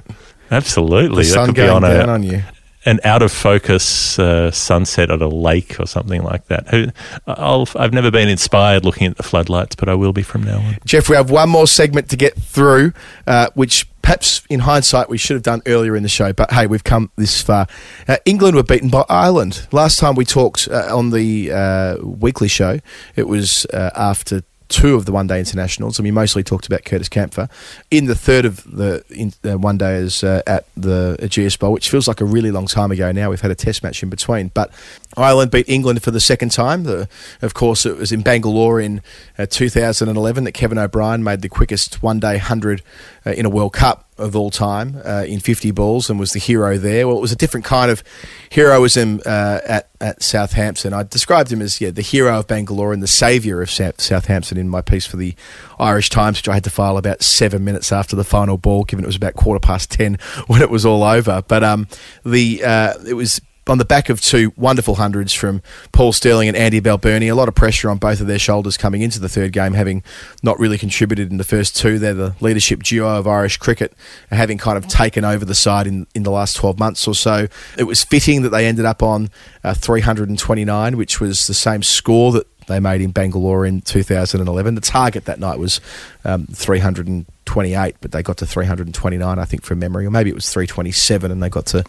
Absolutely, 0.50 1.24
The 1.24 1.28
that 1.28 1.34
sun 1.34 1.46
could 1.46 1.54
be 1.56 1.68
on 1.68 1.84
a, 1.84 1.88
down 1.88 2.08
on 2.08 2.22
you. 2.22 2.42
an 2.84 3.00
out 3.02 3.20
of 3.22 3.32
focus 3.32 4.16
uh, 4.18 4.50
sunset 4.52 5.10
at 5.10 5.20
a 5.20 5.26
lake 5.28 5.80
or 5.80 5.86
something 5.86 6.22
like 6.22 6.46
that. 6.46 6.68
Who, 6.68 6.86
I'll, 7.26 7.66
I've 7.74 7.92
never 7.92 8.10
been 8.12 8.28
inspired 8.28 8.84
looking 8.84 9.08
at 9.08 9.16
the 9.16 9.24
floodlights, 9.24 9.74
but 9.74 9.88
I 9.88 9.94
will 9.94 10.12
be 10.12 10.22
from 10.22 10.44
now 10.44 10.58
on. 10.58 10.78
Geoff, 10.84 11.08
we 11.08 11.16
have 11.16 11.30
one 11.30 11.48
more 11.50 11.66
segment 11.66 12.08
to 12.10 12.16
get 12.16 12.34
through, 12.36 12.92
uh, 13.26 13.48
which 13.54 13.88
perhaps 14.06 14.42
in 14.48 14.60
hindsight 14.60 15.08
we 15.08 15.18
should 15.18 15.34
have 15.34 15.42
done 15.42 15.60
earlier 15.66 15.96
in 15.96 16.04
the 16.04 16.08
show, 16.08 16.32
but 16.32 16.52
hey, 16.52 16.68
we've 16.68 16.84
come 16.84 17.10
this 17.16 17.42
far. 17.42 17.66
Uh, 18.06 18.16
England 18.24 18.54
were 18.54 18.62
beaten 18.62 18.88
by 18.88 19.04
Ireland. 19.08 19.66
Last 19.72 19.98
time 19.98 20.14
we 20.14 20.24
talked 20.24 20.68
uh, 20.70 20.96
on 20.96 21.10
the 21.10 21.50
uh, 21.50 21.96
weekly 22.04 22.46
show, 22.46 22.78
it 23.16 23.26
was 23.26 23.66
uh, 23.74 23.90
after 23.96 24.42
two 24.68 24.94
of 24.94 25.04
the 25.04 25.12
one 25.12 25.26
day 25.26 25.38
internationals, 25.38 25.98
and 25.98 26.04
we 26.04 26.10
mostly 26.10 26.42
talked 26.42 26.66
about 26.66 26.84
Curtis 26.84 27.08
Campher. 27.08 27.48
In 27.90 28.06
the 28.06 28.14
third 28.14 28.44
of 28.44 28.64
the 28.64 29.04
in, 29.10 29.32
uh, 29.44 29.58
one 29.58 29.78
days 29.78 30.24
uh, 30.24 30.42
at 30.46 30.66
the 30.76 31.16
Ageas 31.20 31.58
Bowl, 31.58 31.72
which 31.72 31.88
feels 31.88 32.08
like 32.08 32.20
a 32.20 32.24
really 32.24 32.50
long 32.50 32.66
time 32.66 32.90
ago 32.90 33.12
now, 33.12 33.30
we've 33.30 33.40
had 33.40 33.50
a 33.50 33.54
test 33.54 33.82
match 33.82 34.02
in 34.02 34.10
between. 34.10 34.48
But 34.54 34.70
Ireland 35.16 35.50
beat 35.50 35.68
England 35.68 36.02
for 36.02 36.10
the 36.10 36.20
second 36.20 36.50
time. 36.50 36.84
The, 36.84 37.08
of 37.42 37.54
course, 37.54 37.86
it 37.86 37.96
was 37.96 38.12
in 38.12 38.22
Bangalore 38.22 38.80
in 38.80 39.02
uh, 39.38 39.46
2011 39.46 40.44
that 40.44 40.52
Kevin 40.52 40.78
O'Brien 40.78 41.22
made 41.22 41.42
the 41.42 41.48
quickest 41.48 42.02
one 42.02 42.20
day 42.20 42.34
100 42.34 42.82
uh, 43.24 43.30
in 43.30 43.46
a 43.46 43.50
World 43.50 43.72
Cup 43.72 44.05
of 44.18 44.34
all 44.34 44.50
time 44.50 45.00
uh, 45.04 45.24
in 45.26 45.40
50 45.40 45.70
balls 45.72 46.08
and 46.08 46.18
was 46.18 46.32
the 46.32 46.38
hero 46.38 46.78
there. 46.78 47.06
Well, 47.06 47.16
it 47.16 47.20
was 47.20 47.32
a 47.32 47.36
different 47.36 47.66
kind 47.66 47.90
of 47.90 48.02
heroism 48.50 49.20
uh, 49.26 49.60
at, 49.66 49.88
at 50.00 50.22
Southampton. 50.22 50.92
I 50.92 51.02
described 51.02 51.52
him 51.52 51.60
as 51.60 51.80
yeah, 51.80 51.90
the 51.90 52.02
hero 52.02 52.38
of 52.38 52.46
Bangalore 52.46 52.92
and 52.92 53.02
the 53.02 53.08
saviour 53.08 53.62
of 53.62 53.70
South- 53.70 54.00
Southampton 54.00 54.56
in 54.56 54.68
my 54.68 54.80
piece 54.80 55.06
for 55.06 55.16
the 55.16 55.34
Irish 55.78 56.08
Times, 56.08 56.38
which 56.38 56.48
I 56.48 56.54
had 56.54 56.64
to 56.64 56.70
file 56.70 56.96
about 56.96 57.22
seven 57.22 57.64
minutes 57.64 57.92
after 57.92 58.16
the 58.16 58.24
final 58.24 58.56
ball, 58.56 58.84
given 58.84 59.04
it 59.04 59.08
was 59.08 59.16
about 59.16 59.34
quarter 59.34 59.60
past 59.60 59.90
10 59.90 60.18
when 60.46 60.62
it 60.62 60.70
was 60.70 60.86
all 60.86 61.02
over. 61.02 61.42
But 61.46 61.62
um, 61.62 61.86
the 62.24 62.64
uh, 62.64 62.94
it 63.06 63.14
was 63.14 63.40
on 63.68 63.78
the 63.78 63.84
back 63.84 64.08
of 64.08 64.20
two 64.20 64.52
wonderful 64.56 64.96
hundreds 64.96 65.32
from 65.32 65.60
Paul 65.92 66.12
Stirling 66.12 66.48
and 66.48 66.56
Andy 66.56 66.80
Balbirnie. 66.80 67.30
A 67.30 67.34
lot 67.34 67.48
of 67.48 67.54
pressure 67.54 67.90
on 67.90 67.98
both 67.98 68.20
of 68.20 68.26
their 68.26 68.38
shoulders 68.38 68.76
coming 68.76 69.02
into 69.02 69.18
the 69.18 69.28
third 69.28 69.52
game, 69.52 69.74
having 69.74 70.02
not 70.42 70.58
really 70.58 70.78
contributed 70.78 71.30
in 71.30 71.36
the 71.36 71.44
first 71.44 71.76
two. 71.76 71.98
They're 71.98 72.14
the 72.14 72.36
leadership 72.40 72.82
duo 72.82 73.18
of 73.18 73.26
Irish 73.26 73.56
cricket, 73.56 73.92
having 74.30 74.58
kind 74.58 74.78
of 74.78 74.86
taken 74.86 75.24
over 75.24 75.44
the 75.44 75.54
side 75.54 75.86
in, 75.86 76.06
in 76.14 76.22
the 76.22 76.30
last 76.30 76.54
12 76.56 76.78
months 76.78 77.06
or 77.08 77.14
so. 77.14 77.48
It 77.76 77.84
was 77.84 78.04
fitting 78.04 78.42
that 78.42 78.50
they 78.50 78.66
ended 78.66 78.84
up 78.84 79.02
on 79.02 79.30
uh, 79.64 79.74
329, 79.74 80.96
which 80.96 81.20
was 81.20 81.46
the 81.46 81.54
same 81.54 81.82
score 81.82 82.32
that 82.32 82.46
they 82.66 82.80
made 82.80 83.00
in 83.00 83.10
Bangalore 83.10 83.64
in 83.64 83.80
2011. 83.80 84.74
The 84.74 84.80
target 84.80 85.24
that 85.26 85.38
night 85.38 85.58
was 85.58 85.80
um, 86.24 86.46
328, 86.46 87.96
but 88.00 88.12
they 88.12 88.22
got 88.22 88.38
to 88.38 88.46
329, 88.46 89.38
I 89.38 89.44
think, 89.44 89.62
from 89.62 89.78
memory, 89.78 90.06
or 90.06 90.10
maybe 90.10 90.30
it 90.30 90.34
was 90.34 90.52
327, 90.52 91.30
and 91.30 91.42
they 91.42 91.48
got 91.48 91.66
to 91.66 91.84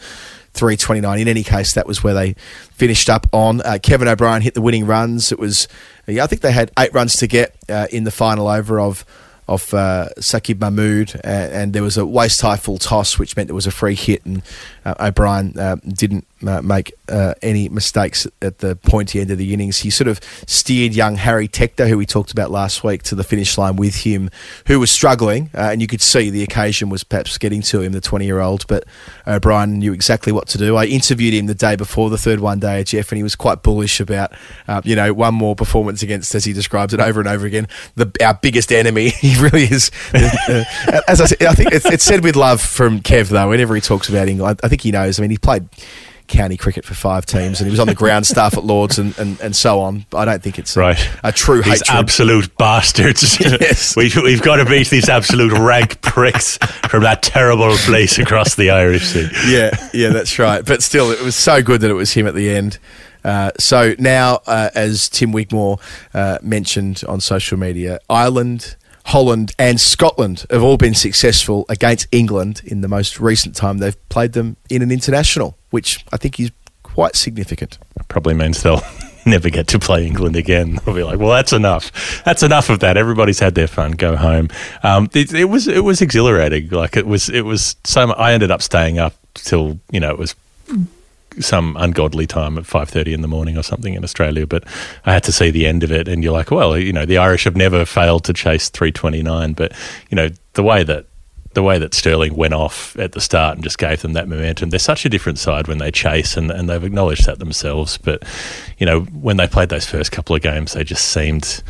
329. 0.57 1.19
In 1.19 1.27
any 1.27 1.43
case, 1.43 1.73
that 1.73 1.87
was 1.87 2.03
where 2.03 2.13
they 2.13 2.33
finished 2.73 3.09
up 3.09 3.27
on. 3.31 3.61
Uh, 3.61 3.77
Kevin 3.81 4.07
O'Brien 4.07 4.41
hit 4.41 4.53
the 4.53 4.61
winning 4.61 4.85
runs. 4.85 5.31
It 5.31 5.39
was, 5.39 5.67
yeah, 6.07 6.23
I 6.23 6.27
think 6.27 6.41
they 6.41 6.51
had 6.51 6.71
eight 6.77 6.93
runs 6.93 7.15
to 7.17 7.27
get 7.27 7.55
uh, 7.69 7.87
in 7.91 8.03
the 8.03 8.11
final 8.11 8.47
over 8.47 8.79
of 8.79 9.05
of 9.47 9.73
uh, 9.73 10.09
Saqib 10.17 10.59
Mahmood, 10.59 11.15
uh, 11.23 11.27
and 11.27 11.71
there 11.71 11.83
was 11.83 11.97
a 11.97 12.05
waist 12.05 12.41
high 12.41 12.57
full 12.57 12.77
toss, 12.77 13.17
which 13.17 13.37
meant 13.37 13.47
there 13.47 13.55
was 13.55 13.65
a 13.65 13.71
free 13.71 13.95
hit, 13.95 14.25
and 14.25 14.41
uh, 14.83 14.93
O'Brien 14.99 15.57
uh, 15.57 15.77
didn't 15.87 16.27
uh, 16.45 16.61
make 16.61 16.93
uh, 17.09 17.33
any 17.41 17.69
mistakes 17.69 18.27
at 18.41 18.59
the 18.59 18.75
pointy 18.75 19.19
end 19.19 19.31
of 19.31 19.37
the 19.37 19.53
innings. 19.53 19.79
He 19.79 19.89
sort 19.89 20.07
of 20.07 20.19
steered 20.45 20.93
young 20.93 21.15
Harry 21.15 21.47
Tector, 21.47 21.87
who 21.87 21.97
we 21.97 22.05
talked 22.05 22.31
about 22.31 22.51
last 22.51 22.83
week, 22.83 23.03
to 23.03 23.15
the 23.15 23.23
finish 23.23 23.57
line 23.57 23.75
with 23.75 23.95
him, 23.97 24.29
who 24.67 24.79
was 24.79 24.91
struggling, 24.91 25.49
uh, 25.55 25.69
and 25.71 25.81
you 25.81 25.87
could 25.87 26.01
see 26.01 26.29
the 26.29 26.43
occasion 26.43 26.89
was 26.89 27.03
perhaps 27.03 27.37
getting 27.37 27.61
to 27.63 27.81
him, 27.81 27.91
the 27.91 28.01
20 28.01 28.25
year 28.25 28.39
old, 28.39 28.67
but 28.67 28.83
O'Brien 29.25 29.79
knew 29.79 29.93
exactly 29.93 30.31
what 30.31 30.47
to 30.49 30.57
do. 30.57 30.75
I 30.75 30.85
interviewed 30.85 31.33
him 31.33 31.47
the 31.47 31.55
day 31.55 31.75
before 31.75 32.09
the 32.09 32.17
third 32.17 32.39
one 32.39 32.59
day, 32.59 32.83
Geoff, 32.83 33.11
and 33.11 33.17
he 33.17 33.23
was 33.23 33.35
quite 33.35 33.63
bullish 33.63 33.99
about, 33.99 34.31
uh, 34.67 34.81
you 34.83 34.95
know, 34.95 35.13
one 35.13 35.33
more 35.33 35.55
performance 35.55 36.03
against, 36.03 36.33
as 36.35 36.45
he 36.45 36.53
describes 36.53 36.93
it 36.93 36.99
over 36.99 37.19
and 37.19 37.29
over 37.29 37.45
again, 37.45 37.67
the, 37.95 38.11
our 38.23 38.33
biggest 38.33 38.71
enemy. 38.71 39.13
He 39.27 39.35
really 39.41 39.63
is. 39.63 39.91
uh, 40.13 40.63
as 41.07 41.19
I 41.19 41.25
said, 41.25 41.43
I 41.43 41.53
think 41.53 41.73
it's, 41.73 41.85
it's 41.85 42.03
said 42.03 42.23
with 42.23 42.35
love 42.35 42.61
from 42.61 43.01
Kev, 43.01 43.29
though, 43.29 43.49
whenever 43.49 43.73
he 43.75 43.81
talks 43.81 44.07
about 44.07 44.29
England. 44.29 44.59
I 44.63 44.67
think 44.69 44.81
he 44.81 44.91
knows. 44.91 45.19
I 45.19 45.21
mean, 45.21 45.31
he 45.31 45.37
played 45.37 45.67
county 46.27 46.57
cricket 46.57 46.85
for 46.85 46.93
five 46.93 47.25
teams 47.25 47.59
and 47.59 47.67
he 47.67 47.71
was 47.71 47.79
on 47.79 47.87
the 47.87 47.95
ground 47.95 48.25
staff 48.27 48.55
at 48.57 48.63
Lords 48.63 48.99
and, 48.99 49.17
and, 49.17 49.39
and 49.41 49.55
so 49.55 49.79
on. 49.79 50.05
I 50.13 50.25
don't 50.25 50.41
think 50.43 50.59
it's 50.59 50.75
a, 50.75 50.79
Right. 50.79 51.09
a 51.23 51.31
true 51.31 51.61
These 51.61 51.87
hatred. 51.87 51.99
absolute 52.03 52.57
bastards. 52.57 53.37
Yes. 53.47 53.95
we, 53.97 54.11
we've 54.21 54.41
got 54.41 54.57
to 54.57 54.65
beat 54.65 54.89
these 54.89 55.09
absolute 55.09 55.51
rank 55.53 56.01
pricks 56.01 56.57
from 56.89 57.03
that 57.03 57.23
terrible 57.23 57.75
place 57.77 58.17
across 58.19 58.55
the 58.55 58.69
Irish 58.71 59.03
Sea. 59.07 59.29
yeah, 59.47 59.71
yeah, 59.93 60.09
that's 60.09 60.37
right. 60.39 60.65
But 60.65 60.83
still, 60.83 61.11
it 61.11 61.21
was 61.21 61.35
so 61.35 61.61
good 61.61 61.81
that 61.81 61.89
it 61.89 61.93
was 61.95 62.11
him 62.11 62.27
at 62.27 62.35
the 62.35 62.49
end. 62.49 62.77
Uh, 63.23 63.51
so 63.59 63.93
now, 63.99 64.39
uh, 64.47 64.69
as 64.75 65.09
Tim 65.09 65.31
Wigmore 65.31 65.79
uh, 66.13 66.37
mentioned 66.41 67.03
on 67.07 67.19
social 67.19 67.57
media, 67.57 67.99
Ireland, 68.09 68.75
Holland, 69.07 69.53
and 69.57 69.79
Scotland 69.79 70.45
have 70.49 70.61
all 70.61 70.75
been 70.75 70.93
successful 70.93 71.65
against 71.69 72.07
England 72.11 72.61
in 72.65 72.81
the 72.81 72.89
most 72.89 73.21
recent 73.21 73.55
time 73.55 73.77
they've 73.77 74.09
played 74.09 74.33
them 74.33 74.57
in 74.69 74.81
an 74.81 74.91
international, 74.91 75.57
which 75.69 76.05
I 76.11 76.17
think 76.17 76.39
is 76.41 76.51
quite 76.83 77.15
significant. 77.15 77.77
Probably 78.09 78.33
means 78.33 78.63
they'll 78.63 78.81
never 79.25 79.49
get 79.49 79.67
to 79.69 79.79
play 79.79 80.05
England 80.05 80.35
again. 80.35 80.79
They'll 80.83 80.93
be 80.93 81.03
like, 81.03 81.19
well, 81.19 81.29
that's 81.29 81.53
enough. 81.53 82.21
That's 82.25 82.43
enough 82.43 82.69
of 82.69 82.81
that. 82.81 82.97
Everybody's 82.97 83.39
had 83.39 83.55
their 83.55 83.67
fun. 83.67 83.93
Go 83.93 84.17
home. 84.17 84.49
Um, 84.83 85.09
it, 85.13 85.33
it 85.33 85.45
was 85.45 85.69
it 85.69 85.85
was 85.85 86.01
exhilarating. 86.01 86.67
Like 86.69 86.97
it 86.97 87.07
was 87.07 87.29
it 87.29 87.43
was 87.43 87.77
so. 87.85 88.11
I 88.11 88.33
ended 88.33 88.51
up 88.51 88.61
staying 88.61 88.99
up 88.99 89.13
till 89.35 89.79
you 89.89 90.01
know 90.01 90.11
it 90.11 90.19
was 90.19 90.35
some 91.39 91.75
ungodly 91.77 92.27
time 92.27 92.57
at 92.57 92.63
5.30 92.63 93.13
in 93.13 93.21
the 93.21 93.27
morning 93.27 93.57
or 93.57 93.63
something 93.63 93.93
in 93.93 94.03
Australia 94.03 94.47
but 94.47 94.63
I 95.05 95.13
had 95.13 95.23
to 95.23 95.31
see 95.31 95.51
the 95.51 95.67
end 95.67 95.83
of 95.83 95.91
it 95.91 96.07
and 96.07 96.23
you're 96.23 96.33
like 96.33 96.51
well 96.51 96.77
you 96.77 96.93
know 96.93 97.05
the 97.05 97.17
Irish 97.17 97.43
have 97.45 97.55
never 97.55 97.85
failed 97.85 98.23
to 98.25 98.33
chase 98.33 98.69
329 98.69 99.53
but 99.53 99.73
you 100.09 100.15
know 100.15 100.29
the 100.53 100.63
way 100.63 100.83
that 100.83 101.05
the 101.53 101.63
way 101.63 101.79
that 101.79 101.93
Stirling 101.95 102.35
went 102.35 102.53
off 102.53 102.95
at 102.99 103.13
the 103.13 103.21
start 103.21 103.55
and 103.55 103.63
just 103.63 103.79
gave 103.79 104.01
them 104.01 104.13
that 104.13 104.27
momentum 104.27 104.69
they're 104.69 104.79
such 104.79 105.05
a 105.05 105.09
different 105.09 105.39
side 105.39 105.67
when 105.67 105.79
they 105.79 105.91
chase 105.91 106.37
and, 106.37 106.51
and 106.51 106.69
they've 106.69 106.83
acknowledged 106.83 107.25
that 107.25 107.39
themselves 107.39 107.97
but 107.97 108.23
you 108.77 108.85
know 108.85 109.01
when 109.01 109.37
they 109.37 109.47
played 109.47 109.69
those 109.69 109.85
first 109.85 110.11
couple 110.11 110.35
of 110.35 110.41
games 110.41 110.73
they 110.73 110.83
just 110.83 111.11
seemed 111.11 111.63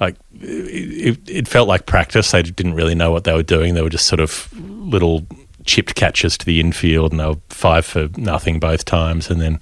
like 0.00 0.16
it, 0.40 1.28
it 1.28 1.48
felt 1.48 1.68
like 1.68 1.86
practice. 1.86 2.30
They 2.30 2.42
didn't 2.42 2.74
really 2.74 2.94
know 2.94 3.10
what 3.10 3.24
they 3.24 3.34
were 3.34 3.42
doing. 3.42 3.74
They 3.74 3.82
were 3.82 3.90
just 3.90 4.06
sort 4.06 4.20
of 4.20 4.48
little 4.58 5.26
chipped 5.70 5.94
catches 5.94 6.36
to 6.38 6.44
the 6.46 6.60
infield 6.60 7.12
and 7.12 7.20
they 7.20 7.26
were 7.26 7.40
five 7.48 7.86
for 7.86 8.08
nothing 8.16 8.58
both 8.60 8.84
times. 8.84 9.30
And 9.30 9.40
then 9.40 9.58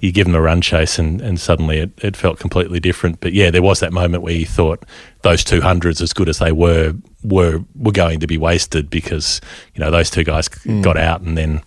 you 0.00 0.12
give 0.12 0.26
them 0.26 0.34
a 0.34 0.40
run 0.40 0.60
chase 0.60 0.98
and, 0.98 1.20
and 1.22 1.40
suddenly 1.40 1.78
it, 1.78 1.90
it 2.02 2.16
felt 2.16 2.38
completely 2.38 2.80
different. 2.80 3.20
But 3.20 3.32
yeah 3.32 3.50
there 3.50 3.62
was 3.62 3.80
that 3.80 3.92
moment 3.92 4.22
where 4.22 4.34
you 4.34 4.44
thought 4.46 4.84
those 5.22 5.44
200s 5.44 6.02
as 6.02 6.12
good 6.12 6.28
as 6.28 6.38
they 6.38 6.52
were 6.52 6.94
were 7.22 7.60
were 7.74 7.92
going 7.92 8.20
to 8.20 8.26
be 8.26 8.36
wasted 8.36 8.90
because 8.90 9.40
you 9.74 9.80
know 9.82 9.90
those 9.90 10.10
two 10.10 10.24
guys 10.24 10.48
Mm. 10.48 10.82
got 10.82 10.96
out 10.98 11.20
and 11.22 11.38
then 11.38 11.62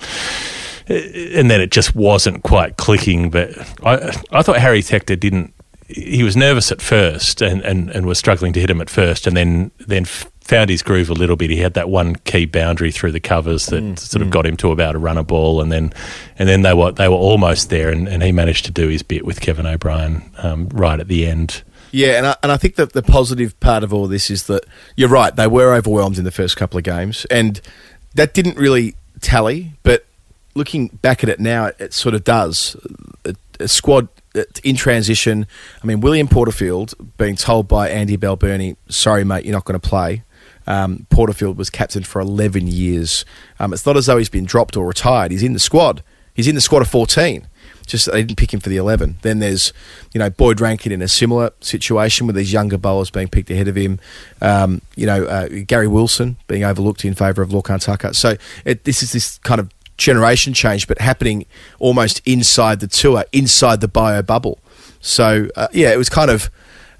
and 0.89 1.49
then 1.51 1.59
it 1.61 1.71
just 1.71 1.95
wasn't 1.95 2.43
quite 2.43 2.77
clicking. 2.77 3.29
But 3.29 3.57
I, 3.83 4.15
I 4.31 4.41
thought 4.41 4.57
Harry 4.57 4.81
Tector 4.81 5.19
didn't 5.19 5.53
he 5.89 6.21
was 6.23 6.35
nervous 6.35 6.69
at 6.71 6.81
first 6.81 7.41
and, 7.41 7.61
and, 7.61 7.89
and 7.91 8.05
was 8.05 8.17
struggling 8.19 8.51
to 8.51 8.59
hit 8.59 8.69
him 8.69 8.81
at 8.81 8.89
first 8.89 9.25
and 9.25 9.37
then 9.37 9.71
then 9.87 10.05
found 10.47 10.69
his 10.69 10.81
groove 10.81 11.09
a 11.09 11.13
little 11.13 11.35
bit. 11.35 11.49
He 11.49 11.57
had 11.57 11.73
that 11.73 11.89
one 11.89 12.15
key 12.15 12.45
boundary 12.45 12.91
through 12.91 13.11
the 13.11 13.19
covers 13.19 13.65
that 13.67 13.83
mm, 13.83 13.99
sort 13.99 14.21
of 14.21 14.29
mm. 14.29 14.31
got 14.31 14.45
him 14.45 14.55
to 14.57 14.71
about 14.71 14.95
a 14.95 14.97
runner 14.97 15.23
ball 15.23 15.61
and 15.61 15.71
then 15.71 15.93
and 16.39 16.47
then 16.47 16.61
they 16.61 16.73
were 16.73 16.91
they 16.93 17.09
were 17.09 17.15
almost 17.15 17.69
there 17.69 17.89
and, 17.89 18.07
and 18.07 18.23
he 18.23 18.31
managed 18.31 18.65
to 18.65 18.71
do 18.71 18.87
his 18.87 19.03
bit 19.03 19.25
with 19.25 19.41
Kevin 19.41 19.65
O'Brien 19.65 20.31
um, 20.37 20.69
right 20.69 20.99
at 20.99 21.09
the 21.09 21.27
end. 21.27 21.63
Yeah, 21.91 22.17
and 22.17 22.27
I, 22.27 22.35
and 22.43 22.51
I 22.51 22.57
think 22.57 22.75
that 22.75 22.93
the 22.93 23.01
positive 23.01 23.59
part 23.59 23.83
of 23.83 23.93
all 23.93 24.07
this 24.07 24.29
is 24.29 24.47
that 24.47 24.65
you're 24.95 25.09
right. 25.09 25.35
They 25.35 25.47
were 25.47 25.73
overwhelmed 25.73 26.17
in 26.17 26.23
the 26.25 26.31
first 26.31 26.57
couple 26.57 26.77
of 26.77 26.83
games, 26.83 27.25
and 27.25 27.61
that 28.15 28.33
didn't 28.33 28.57
really 28.57 28.95
tally. 29.21 29.73
But 29.83 30.05
looking 30.53 30.87
back 30.87 31.23
at 31.23 31.29
it 31.29 31.39
now, 31.39 31.65
it, 31.65 31.75
it 31.79 31.93
sort 31.93 32.13
of 32.13 32.23
does. 32.23 32.75
A, 33.25 33.35
a 33.59 33.67
squad 33.67 34.09
uh, 34.35 34.43
in 34.63 34.75
transition. 34.75 35.47
I 35.81 35.87
mean, 35.87 36.01
William 36.01 36.27
Porterfield 36.27 36.93
being 37.17 37.35
told 37.35 37.67
by 37.67 37.89
Andy 37.89 38.17
Balbirnie, 38.17 38.75
"Sorry, 38.89 39.23
mate, 39.23 39.45
you're 39.45 39.53
not 39.53 39.65
going 39.65 39.79
to 39.79 39.89
play." 39.89 40.23
Um, 40.67 41.07
Porterfield 41.09 41.57
was 41.57 41.69
captain 41.69 42.03
for 42.03 42.19
11 42.19 42.67
years. 42.67 43.25
Um, 43.59 43.73
it's 43.73 43.85
not 43.85 43.97
as 43.97 44.05
though 44.05 44.17
he's 44.17 44.29
been 44.29 44.45
dropped 44.45 44.77
or 44.77 44.85
retired. 44.85 45.31
He's 45.31 45.43
in 45.43 45.53
the 45.53 45.59
squad. 45.59 46.03
He's 46.33 46.47
in 46.47 46.55
the 46.55 46.61
squad 46.61 46.81
of 46.81 46.87
14. 46.89 47.47
Just 47.87 48.11
they 48.11 48.21
didn't 48.21 48.37
pick 48.37 48.53
him 48.53 48.59
for 48.59 48.67
the 48.67 48.75
11. 48.75 49.17
Then 49.21 49.39
there's, 49.39 49.71
you 50.13 50.19
know, 50.19 50.29
Boyd 50.29 50.59
Rankin 50.59 50.91
in 50.91 51.01
a 51.01 51.07
similar 51.07 51.51
situation 51.61 52.27
with 52.27 52.35
these 52.35 52.51
younger 52.51 52.77
bowlers 52.77 53.09
being 53.09 53.29
picked 53.29 53.49
ahead 53.49 53.69
of 53.69 53.75
him. 53.75 53.99
Um, 54.41 54.81
you 54.95 55.05
know, 55.05 55.25
uh, 55.25 55.47
Gary 55.65 55.87
Wilson 55.87 56.35
being 56.47 56.65
overlooked 56.65 57.05
in 57.05 57.13
favour 57.13 57.41
of 57.41 57.49
Lorcan 57.49 57.81
Tucker. 57.81 58.13
So 58.13 58.35
it, 58.65 58.83
this 58.83 59.01
is 59.01 59.13
this 59.13 59.37
kind 59.39 59.59
of 59.59 59.71
generation 59.97 60.53
change, 60.53 60.87
but 60.87 60.99
happening 60.99 61.45
almost 61.79 62.21
inside 62.25 62.81
the 62.81 62.87
tour, 62.87 63.23
inside 63.31 63.79
the 63.79 63.87
bio 63.87 64.21
bubble. 64.21 64.59
So 64.99 65.47
uh, 65.55 65.69
yeah, 65.71 65.93
it 65.93 65.97
was 65.97 66.09
kind 66.09 66.29
of 66.29 66.51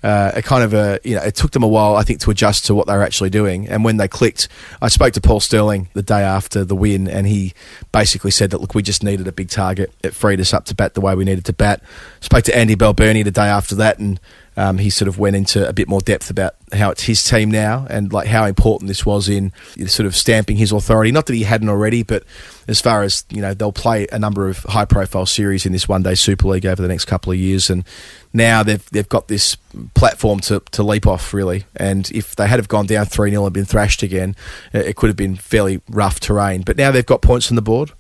uh, 0.04 0.32
a 0.36 0.42
kind 0.42 0.64
of 0.64 0.74
a 0.74 1.00
you 1.04 1.16
know 1.16 1.22
it 1.24 1.36
took 1.36 1.52
them 1.52 1.64
a 1.64 1.68
while 1.68 1.96
I 1.96 2.04
think 2.04 2.20
to 2.22 2.32
adjust 2.32 2.66
to 2.68 2.76
what 2.76 2.88
they 2.88 2.94
were 2.94 3.04
actually 3.04 3.30
doing. 3.30 3.68
And 3.68 3.84
when 3.84 3.98
they 3.98 4.08
clicked, 4.08 4.48
I 4.82 4.90
spoke 4.90 5.14
to 5.14 5.22
Paul 5.22 5.40
Stirling 5.40 5.90
the 5.94 6.04
day 6.04 6.22
after 6.22 6.64
the 6.64 6.76
win, 6.76 7.08
and 7.08 7.28
he 7.28 7.54
basically 7.92 8.32
said 8.32 8.52
that 8.52 8.62
look, 8.62 8.76
we 8.76 8.84
just 8.84 9.04
needed 9.04 9.28
a 9.28 9.32
big 9.32 9.50
target. 9.50 9.92
It 10.04 10.14
freed 10.14 10.40
us 10.40 10.54
up 10.54 10.66
to 10.66 10.76
bat 10.76 10.94
the 10.94 11.02
way 11.02 11.16
we 11.16 11.26
needed 11.26 11.46
to 11.46 11.54
bat. 11.54 11.82
Spoke 12.20 12.44
to 12.46 12.56
Andy 12.56 12.76
Balbirnie 12.76 13.24
the 13.24 13.32
day 13.32 13.48
after 13.48 13.76
that, 13.76 14.00
and 14.00 14.20
um, 14.58 14.80
he 14.80 14.90
sort 14.90 15.08
of 15.08 15.20
went 15.20 15.36
into 15.36 15.68
a 15.68 15.72
bit 15.72 15.88
more 15.88 16.02
depth 16.02 16.32
about 16.32 16.56
how 16.74 16.90
it's 16.90 17.04
his 17.04 17.24
team 17.24 17.50
now 17.52 17.86
and 17.92 18.12
like 18.12 18.28
how 18.28 18.46
important 18.46 18.88
this 18.88 19.06
was 19.06 19.30
in 19.30 19.54
sort 19.86 20.08
of 20.08 20.16
stamping 20.16 20.58
his 20.58 20.72
authority. 20.72 21.12
Not 21.12 21.28
that 21.28 21.36
he 21.36 21.44
hadn't 21.44 21.70
already, 21.70 22.02
but 22.02 22.24
as 22.68 22.82
far 22.82 23.04
as 23.04 23.24
you 23.30 23.40
know, 23.40 23.54
they'll 23.54 23.72
play 23.72 24.08
a 24.12 24.18
number 24.18 24.50
of 24.50 24.58
high-profile 24.64 25.28
series 25.28 25.66
in 25.66 25.72
this 25.72 25.88
one-day 25.88 26.16
Super 26.16 26.48
League 26.48 26.66
over 26.66 26.82
the 26.82 26.88
next 26.88 27.06
couple 27.06 27.32
of 27.32 27.38
years, 27.38 27.70
and 27.70 27.86
now 28.34 28.64
they've 28.64 28.84
they've 28.90 29.08
got 29.08 29.28
this 29.28 29.58
platform 29.94 30.40
to, 30.40 30.60
to 30.72 30.84
leap 30.84 31.06
off 31.06 31.34
really. 31.34 31.66
And 31.76 32.10
if 32.12 32.36
they 32.36 32.48
had 32.48 32.60
have 32.60 32.68
gone 32.68 32.88
down 32.88 33.06
three 33.06 33.30
0 33.30 33.46
and 33.46 33.54
been 33.54 33.66
thrashed 33.66 34.02
again, 34.02 34.36
it 34.74 34.96
could 34.96 35.08
have 35.08 35.16
been 35.16 35.36
fairly 35.36 35.82
rough 35.88 36.20
terrain. 36.20 36.64
But 36.64 36.78
now 36.78 36.92
they've 36.92 37.06
got 37.06 37.22
points 37.22 37.52
on 37.52 37.56
the 37.56 37.62
board 37.62 37.92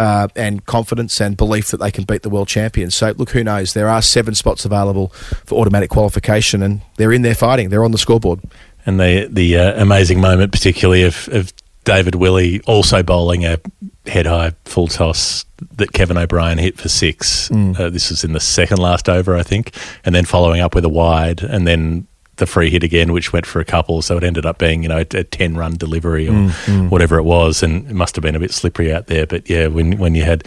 uh, 0.00 0.28
and 0.34 0.64
confidence 0.64 1.20
and 1.20 1.36
belief 1.36 1.70
that 1.70 1.76
they 1.76 1.90
can 1.90 2.04
beat 2.04 2.22
the 2.22 2.30
world 2.30 2.48
champions. 2.48 2.94
So 2.94 3.12
look, 3.18 3.30
who 3.30 3.44
knows? 3.44 3.74
There 3.74 3.88
are 3.88 4.00
seven 4.00 4.34
spots 4.34 4.64
available 4.64 5.08
for 5.44 5.58
automatic 5.60 5.90
qualification, 5.90 6.62
and 6.62 6.80
they're 6.96 7.12
in 7.12 7.20
there 7.20 7.34
fighting. 7.34 7.68
They're 7.68 7.84
on 7.84 7.92
the 7.92 7.98
scoreboard. 7.98 8.40
And 8.86 8.98
the 8.98 9.28
the 9.30 9.58
uh, 9.58 9.82
amazing 9.82 10.18
moment, 10.22 10.52
particularly 10.52 11.02
of, 11.02 11.28
of 11.28 11.52
David 11.84 12.14
Willey 12.14 12.62
also 12.62 13.02
bowling 13.02 13.44
a 13.44 13.58
head 14.06 14.24
high 14.24 14.52
full 14.64 14.88
toss 14.88 15.44
that 15.76 15.92
Kevin 15.92 16.16
O'Brien 16.16 16.56
hit 16.56 16.78
for 16.78 16.88
six. 16.88 17.50
Mm. 17.50 17.78
Uh, 17.78 17.90
this 17.90 18.08
was 18.08 18.24
in 18.24 18.32
the 18.32 18.40
second 18.40 18.78
last 18.78 19.06
over, 19.06 19.36
I 19.36 19.42
think, 19.42 19.74
and 20.02 20.14
then 20.14 20.24
following 20.24 20.62
up 20.62 20.74
with 20.74 20.86
a 20.86 20.88
wide, 20.88 21.42
and 21.42 21.66
then 21.66 22.06
the 22.40 22.46
free 22.46 22.70
hit 22.70 22.82
again, 22.82 23.12
which 23.12 23.32
went 23.32 23.46
for 23.46 23.60
a 23.60 23.64
couple. 23.64 24.02
So 24.02 24.16
it 24.16 24.24
ended 24.24 24.44
up 24.44 24.58
being 24.58 24.82
you 24.82 24.88
know 24.88 24.98
a 24.98 25.04
ten 25.04 25.56
run 25.56 25.76
delivery 25.76 26.26
or 26.26 26.32
Mm, 26.32 26.50
mm. 26.50 26.88
whatever 26.90 27.18
it 27.18 27.24
was, 27.24 27.62
and 27.62 27.88
it 27.88 27.94
must 27.94 28.16
have 28.16 28.22
been 28.22 28.34
a 28.36 28.40
bit 28.40 28.52
slippery 28.52 28.92
out 28.92 29.06
there. 29.06 29.26
But 29.26 29.48
yeah, 29.48 29.68
when 29.68 29.98
when 29.98 30.14
you 30.14 30.24
had. 30.24 30.44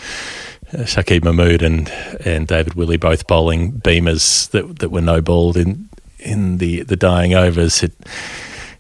Uh, 0.74 0.86
Shakib 0.86 1.24
Mahmood 1.24 1.62
and 1.62 1.88
and 2.26 2.48
David 2.48 2.74
Willey 2.74 2.98
both 2.98 3.28
bowling 3.28 3.74
beamers 3.74 4.50
that 4.52 4.80
that 4.80 4.90
were 4.90 5.02
no 5.02 5.22
balled 5.22 5.56
in 5.56 5.88
in 6.18 6.58
the 6.58 6.82
the 6.82 6.96
dying 6.96 7.36
overs. 7.36 7.84
It 7.84 7.94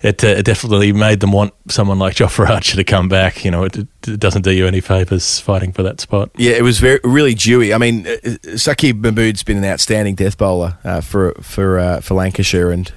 it, 0.03 0.23
uh, 0.23 0.27
it 0.27 0.43
definitely 0.43 0.91
made 0.91 1.21
them 1.21 1.31
want 1.31 1.53
someone 1.69 1.97
like 1.97 2.15
Jofra 2.15 2.49
Archer 2.49 2.75
to 2.75 2.83
come 2.83 3.07
back. 3.07 3.45
You 3.45 3.51
know, 3.51 3.63
it, 3.63 3.77
it 3.77 4.19
doesn't 4.19 4.41
do 4.41 4.51
you 4.51 4.67
any 4.67 4.81
favours 4.81 5.39
fighting 5.39 5.71
for 5.71 5.81
that 5.83 6.01
spot. 6.01 6.29
Yeah, 6.35 6.53
it 6.53 6.63
was 6.63 6.79
very 6.79 6.99
really 7.03 7.33
dewy. 7.35 7.73
I 7.73 7.77
mean, 7.77 8.05
uh, 8.05 8.11
uh, 8.11 8.37
Saqib 8.57 8.99
Mahmood's 9.01 9.43
been 9.43 9.57
an 9.57 9.65
outstanding 9.65 10.15
death 10.15 10.37
bowler 10.37 10.77
uh, 10.83 11.01
for 11.01 11.33
for 11.41 11.79
uh, 11.79 12.01
for 12.01 12.15
Lancashire, 12.15 12.71
and 12.71 12.91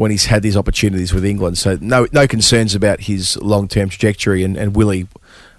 when 0.00 0.10
he's 0.10 0.24
had 0.24 0.42
these 0.42 0.56
opportunities 0.56 1.12
with 1.12 1.26
England, 1.26 1.58
so 1.58 1.76
no 1.78 2.06
no 2.10 2.26
concerns 2.26 2.74
about 2.74 3.00
his 3.00 3.36
long 3.42 3.68
term 3.68 3.90
trajectory. 3.90 4.42
And, 4.42 4.56
and 4.56 4.74
Willey, 4.74 5.08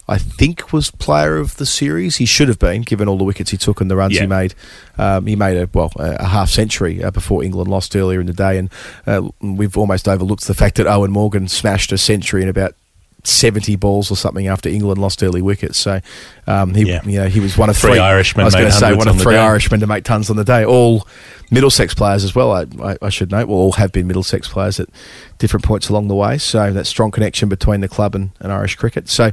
I 0.08 0.18
think, 0.18 0.74
was 0.74 0.90
player 0.90 1.38
of 1.38 1.58
the 1.58 1.66
series. 1.68 2.16
He 2.16 2.26
should 2.26 2.48
have 2.48 2.58
been, 2.58 2.82
given 2.82 3.08
all 3.08 3.20
the 3.20 3.24
wickets 3.24 3.52
he 3.52 3.58
took 3.58 3.82
and 3.82 3.92
the 3.92 3.96
runs 3.96 4.16
Yeah. 4.16 4.22
he 4.22 4.28
made. 4.28 4.56
Um, 4.98 5.28
he 5.28 5.36
made 5.36 5.58
a 5.58 5.70
well 5.72 5.92
a, 5.98 6.26
half 6.26 6.50
century 6.50 7.04
uh, 7.04 7.12
before 7.12 7.44
England 7.44 7.70
lost 7.70 7.96
earlier 7.96 8.20
in 8.20 8.26
the 8.26 8.34
day, 8.34 8.58
and 8.58 8.72
uh, 9.06 9.30
we've 9.42 9.78
almost 9.78 10.08
overlooked 10.08 10.48
the 10.48 10.56
fact 10.56 10.78
that 10.78 10.88
Eoin 10.88 11.10
Morgan 11.10 11.48
smashed 11.48 11.92
a 11.92 11.98
century 12.00 12.42
in 12.42 12.50
about. 12.50 12.74
70 13.24 13.76
balls 13.76 14.12
or 14.12 14.16
something 14.18 14.48
after 14.48 14.70
England 14.70 15.00
lost 15.00 15.22
early 15.24 15.42
wickets. 15.42 15.78
So 15.78 16.02
um, 16.48 16.74
he, 16.74 16.84
Yeah. 16.84 17.02
you 17.04 17.20
know, 17.20 17.28
he 17.28 17.40
was 17.40 17.58
one 17.58 17.70
of 17.70 17.78
Three 17.78 17.92
three, 17.92 18.00
Irishmen 18.00 18.42
I 18.44 18.46
was 18.46 18.56
going 18.56 18.66
to 18.68 18.72
say 18.72 18.94
one 18.94 19.08
of 19.08 19.18
the 19.18 19.24
three. 19.24 19.36
Irishmen 19.38 19.80
to 19.82 19.88
make 19.88 20.04
tons 20.04 20.30
on 20.30 20.36
the 20.36 20.44
day. 20.44 20.66
All 20.66 21.08
Middlesex 21.52 21.94
players 21.94 22.24
as 22.24 22.34
well. 22.34 22.52
I, 22.52 22.66
I, 22.82 22.98
I 23.02 23.10
should 23.10 23.30
note. 23.32 23.50
All 23.50 23.74
have 23.74 23.92
been 23.92 24.08
Middlesex 24.08 24.48
players 24.48 24.80
at 24.80 24.88
different 25.38 25.66
points 25.66 25.90
along 25.90 26.08
the 26.08 26.16
way. 26.16 26.38
So 26.38 26.72
that 26.72 26.86
strong 26.86 27.12
connection 27.12 27.50
between 27.50 27.82
the 27.82 27.88
club 27.90 28.16
and, 28.16 28.32
and 28.40 28.52
Irish 28.52 28.76
cricket. 28.76 29.10
So 29.10 29.32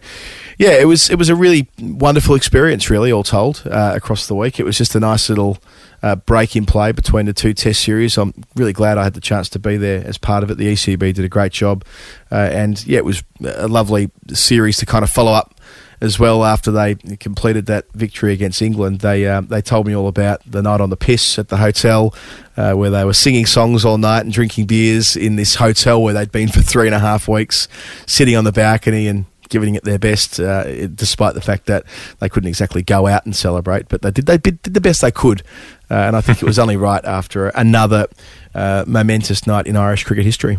yeah, 0.58 0.70
it 0.72 0.86
was 0.86 1.08
it 1.10 1.18
was 1.18 1.28
a 1.28 1.36
really 1.36 1.68
wonderful 1.80 2.34
experience. 2.34 2.90
Really, 2.90 3.12
all 3.12 3.22
told, 3.22 3.62
uh, 3.70 3.92
across 3.94 4.26
the 4.26 4.34
week, 4.34 4.58
it 4.58 4.64
was 4.64 4.76
just 4.76 4.94
a 4.94 5.00
nice 5.00 5.28
little. 5.28 5.58
Uh, 6.02 6.16
break 6.16 6.54
in 6.54 6.64
play 6.64 6.92
between 6.92 7.26
the 7.26 7.32
two 7.32 7.52
test 7.52 7.82
series. 7.82 8.16
I'm 8.16 8.32
really 8.54 8.72
glad 8.72 8.98
I 8.98 9.04
had 9.04 9.14
the 9.14 9.20
chance 9.20 9.48
to 9.50 9.58
be 9.58 9.76
there 9.76 10.04
as 10.06 10.16
part 10.16 10.44
of 10.44 10.50
it. 10.50 10.56
The 10.56 10.72
ECB 10.72 11.14
did 11.14 11.24
a 11.24 11.28
great 11.28 11.52
job, 11.52 11.84
uh, 12.30 12.36
and 12.36 12.84
yeah, 12.86 12.98
it 12.98 13.04
was 13.04 13.24
a 13.44 13.68
lovely 13.68 14.10
series 14.32 14.76
to 14.78 14.86
kind 14.86 15.02
of 15.02 15.10
follow 15.10 15.32
up 15.32 15.54
as 16.00 16.18
well 16.18 16.44
after 16.44 16.70
they 16.70 16.94
completed 16.94 17.66
that 17.66 17.90
victory 17.92 18.32
against 18.32 18.62
England. 18.62 19.00
They 19.00 19.26
uh, 19.26 19.40
they 19.40 19.60
told 19.60 19.86
me 19.86 19.94
all 19.94 20.08
about 20.08 20.40
the 20.50 20.62
night 20.62 20.80
on 20.80 20.90
the 20.90 20.96
piss 20.96 21.38
at 21.38 21.48
the 21.48 21.56
hotel, 21.56 22.14
uh, 22.56 22.74
where 22.74 22.90
they 22.90 23.04
were 23.04 23.14
singing 23.14 23.46
songs 23.46 23.84
all 23.84 23.98
night 23.98 24.20
and 24.20 24.32
drinking 24.32 24.66
beers 24.66 25.16
in 25.16 25.36
this 25.36 25.56
hotel 25.56 26.02
where 26.02 26.14
they'd 26.14 26.32
been 26.32 26.48
for 26.48 26.60
three 26.60 26.86
and 26.86 26.94
a 26.94 27.00
half 27.00 27.28
weeks, 27.28 27.68
sitting 28.06 28.36
on 28.36 28.44
the 28.44 28.52
balcony 28.52 29.08
and 29.08 29.24
giving 29.48 29.74
it 29.74 29.84
their 29.84 29.98
best, 29.98 30.40
uh, 30.40 30.86
despite 30.88 31.34
the 31.34 31.40
fact 31.40 31.66
that 31.66 31.84
they 32.20 32.28
couldn't 32.28 32.48
exactly 32.48 32.82
go 32.82 33.06
out 33.06 33.24
and 33.24 33.34
celebrate. 33.34 33.88
But 33.88 34.02
they 34.02 34.10
did 34.10 34.26
they 34.26 34.38
did 34.38 34.62
the 34.62 34.80
best 34.80 35.00
they 35.00 35.10
could, 35.10 35.42
uh, 35.90 35.94
and 35.94 36.16
I 36.16 36.20
think 36.20 36.42
it 36.42 36.46
was 36.46 36.58
only 36.58 36.76
right 36.76 37.04
after 37.18 37.48
another 37.48 38.06
uh, 38.54 38.84
momentous 38.86 39.46
night 39.46 39.66
in 39.66 39.76
Irish 39.76 40.04
cricket 40.04 40.24
history. 40.24 40.58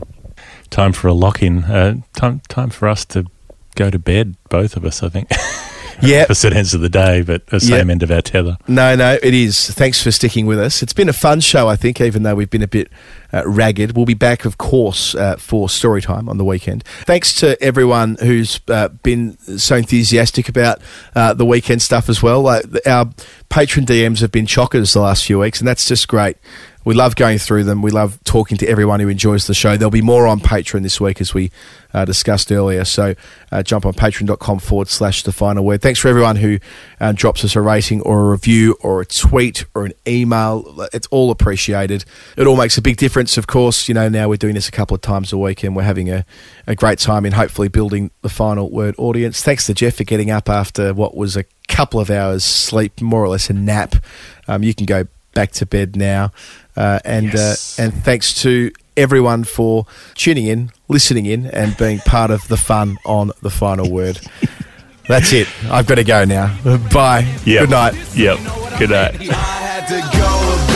Time 0.69 0.93
for 0.93 1.07
a 1.07 1.13
lock 1.13 1.41
in. 1.41 1.63
Uh, 1.63 1.97
time 2.13 2.41
time 2.47 2.69
for 2.69 2.87
us 2.87 3.05
to 3.05 3.25
go 3.75 3.89
to 3.89 3.99
bed. 3.99 4.35
Both 4.49 4.75
of 4.75 4.85
us, 4.85 5.03
I 5.03 5.09
think. 5.09 5.29
Yeah. 6.01 6.23
Opposite 6.23 6.53
ends 6.53 6.73
of 6.73 6.81
the 6.81 6.89
day, 6.89 7.21
but 7.21 7.45
the 7.47 7.59
same 7.59 7.89
end 7.89 8.03
of 8.03 8.11
our 8.11 8.21
tether. 8.21 8.57
No, 8.67 8.95
no, 8.95 9.17
it 9.21 9.33
is. 9.33 9.69
Thanks 9.71 10.01
for 10.01 10.11
sticking 10.11 10.45
with 10.45 10.59
us. 10.59 10.81
It's 10.81 10.93
been 10.93 11.09
a 11.09 11.13
fun 11.13 11.39
show, 11.41 11.67
I 11.67 11.75
think, 11.75 11.99
even 12.01 12.23
though 12.23 12.35
we've 12.35 12.49
been 12.49 12.61
a 12.61 12.67
bit 12.67 12.89
uh, 13.33 13.43
ragged. 13.45 13.95
We'll 13.95 14.05
be 14.05 14.13
back, 14.13 14.45
of 14.45 14.57
course, 14.57 15.13
uh, 15.15 15.35
for 15.37 15.69
story 15.69 16.01
time 16.01 16.29
on 16.29 16.37
the 16.37 16.45
weekend. 16.45 16.83
Thanks 17.01 17.33
to 17.35 17.61
everyone 17.61 18.17
who's 18.21 18.59
uh, 18.67 18.89
been 18.89 19.37
so 19.37 19.75
enthusiastic 19.75 20.49
about 20.49 20.79
uh, 21.15 21.33
the 21.33 21.45
weekend 21.45 21.81
stuff 21.81 22.09
as 22.09 22.23
well. 22.23 22.47
Our 22.47 22.61
Patreon 23.49 23.85
DMs 23.85 24.21
have 24.21 24.31
been 24.31 24.45
chockers 24.45 24.93
the 24.93 25.01
last 25.01 25.25
few 25.25 25.39
weeks, 25.39 25.59
and 25.59 25.67
that's 25.67 25.87
just 25.87 26.07
great. 26.07 26.37
We 26.85 26.95
love 26.95 27.15
going 27.15 27.37
through 27.37 27.65
them. 27.65 27.81
We 27.81 27.91
love 27.91 28.19
talking 28.23 28.57
to 28.57 28.67
everyone 28.67 28.99
who 28.99 29.09
enjoys 29.09 29.47
the 29.47 29.53
show. 29.53 29.75
There'll 29.75 29.91
be 29.91 30.01
more 30.01 30.27
on 30.27 30.39
Patreon 30.39 30.81
this 30.81 30.99
week, 30.99 31.19
as 31.19 31.33
we 31.33 31.51
uh, 31.93 32.05
discussed 32.05 32.51
earlier. 32.51 32.85
So 32.85 33.15
uh, 33.51 33.63
jump 33.63 33.85
on 33.85 33.93
patreon.com 33.93 34.59
forward 34.59 34.87
slash 34.87 35.23
the 35.23 35.31
final 35.31 35.65
word. 35.65 35.81
Thanks 35.81 35.99
for 35.99 36.07
everyone 36.07 36.37
who 36.37 36.57
uh, 36.99 37.11
drops 37.11 37.43
us 37.43 37.55
a 37.55 37.61
rating 37.61 38.01
or 38.01 38.27
a 38.27 38.31
review 38.31 38.77
or 38.81 39.01
a 39.01 39.05
tweet 39.05 39.65
or 39.75 39.85
an 39.85 39.93
email. 40.07 40.87
It's 40.93 41.07
all 41.07 41.31
appreciated. 41.31 42.05
It 42.37 42.47
all 42.47 42.55
makes 42.57 42.77
a 42.77 42.81
big 42.81 42.97
difference, 42.97 43.37
of 43.37 43.47
course. 43.47 43.87
You 43.87 43.93
know, 43.93 44.07
now 44.07 44.29
we're 44.29 44.37
doing 44.37 44.55
this 44.55 44.69
a 44.69 44.71
couple 44.71 44.95
of 44.95 45.01
times 45.01 45.33
a 45.33 45.37
week 45.37 45.63
and 45.63 45.75
we're 45.75 45.83
having 45.83 46.09
a, 46.09 46.25
a 46.65 46.75
great 46.75 46.99
time 46.99 47.25
in 47.25 47.33
hopefully 47.33 47.67
building 47.67 48.11
the 48.21 48.29
final 48.29 48.69
word 48.69 48.95
audience. 48.97 49.43
Thanks 49.43 49.65
to 49.65 49.73
Geoff 49.73 49.95
for 49.95 50.05
getting 50.05 50.31
up 50.31 50.47
after 50.47 50.93
what 50.93 51.15
was 51.15 51.35
a 51.35 51.43
couple 51.67 51.99
of 51.99 52.09
hours 52.09 52.43
sleep, 52.43 53.01
more 53.01 53.23
or 53.23 53.29
less 53.29 53.49
a 53.49 53.53
nap. 53.53 53.95
Um, 54.47 54.63
you 54.63 54.73
can 54.73 54.85
go 54.85 55.07
back 55.33 55.51
to 55.53 55.65
bed 55.65 55.95
now. 55.95 56.31
Uh, 56.75 56.99
and 57.03 57.35
uh, 57.35 57.55
and 57.77 57.93
thanks 58.03 58.41
to 58.41 58.71
everyone 58.95 59.43
for 59.43 59.85
tuning 60.15 60.45
in, 60.45 60.71
listening 60.87 61.25
in, 61.25 61.45
and 61.47 61.75
being 61.77 61.99
part 61.99 62.31
of 62.31 62.47
the 62.47 62.57
fun 62.57 62.97
on 63.05 63.31
the 63.41 63.49
final 63.49 63.89
word. 63.89 64.19
That's 65.07 65.33
it. 65.33 65.47
I've 65.71 65.87
got 65.87 65.95
to 65.95 66.03
go 66.03 66.23
now. 66.23 66.55
Bye. 66.93 67.21
Yep. 67.43 67.61
Good 67.61 67.69
night. 67.69 68.15
Yep. 68.15 68.37
Good 68.77 68.89
night. 68.91 69.29
I 69.29 69.33
had 69.33 69.87
to 69.87 70.17
go 70.17 70.68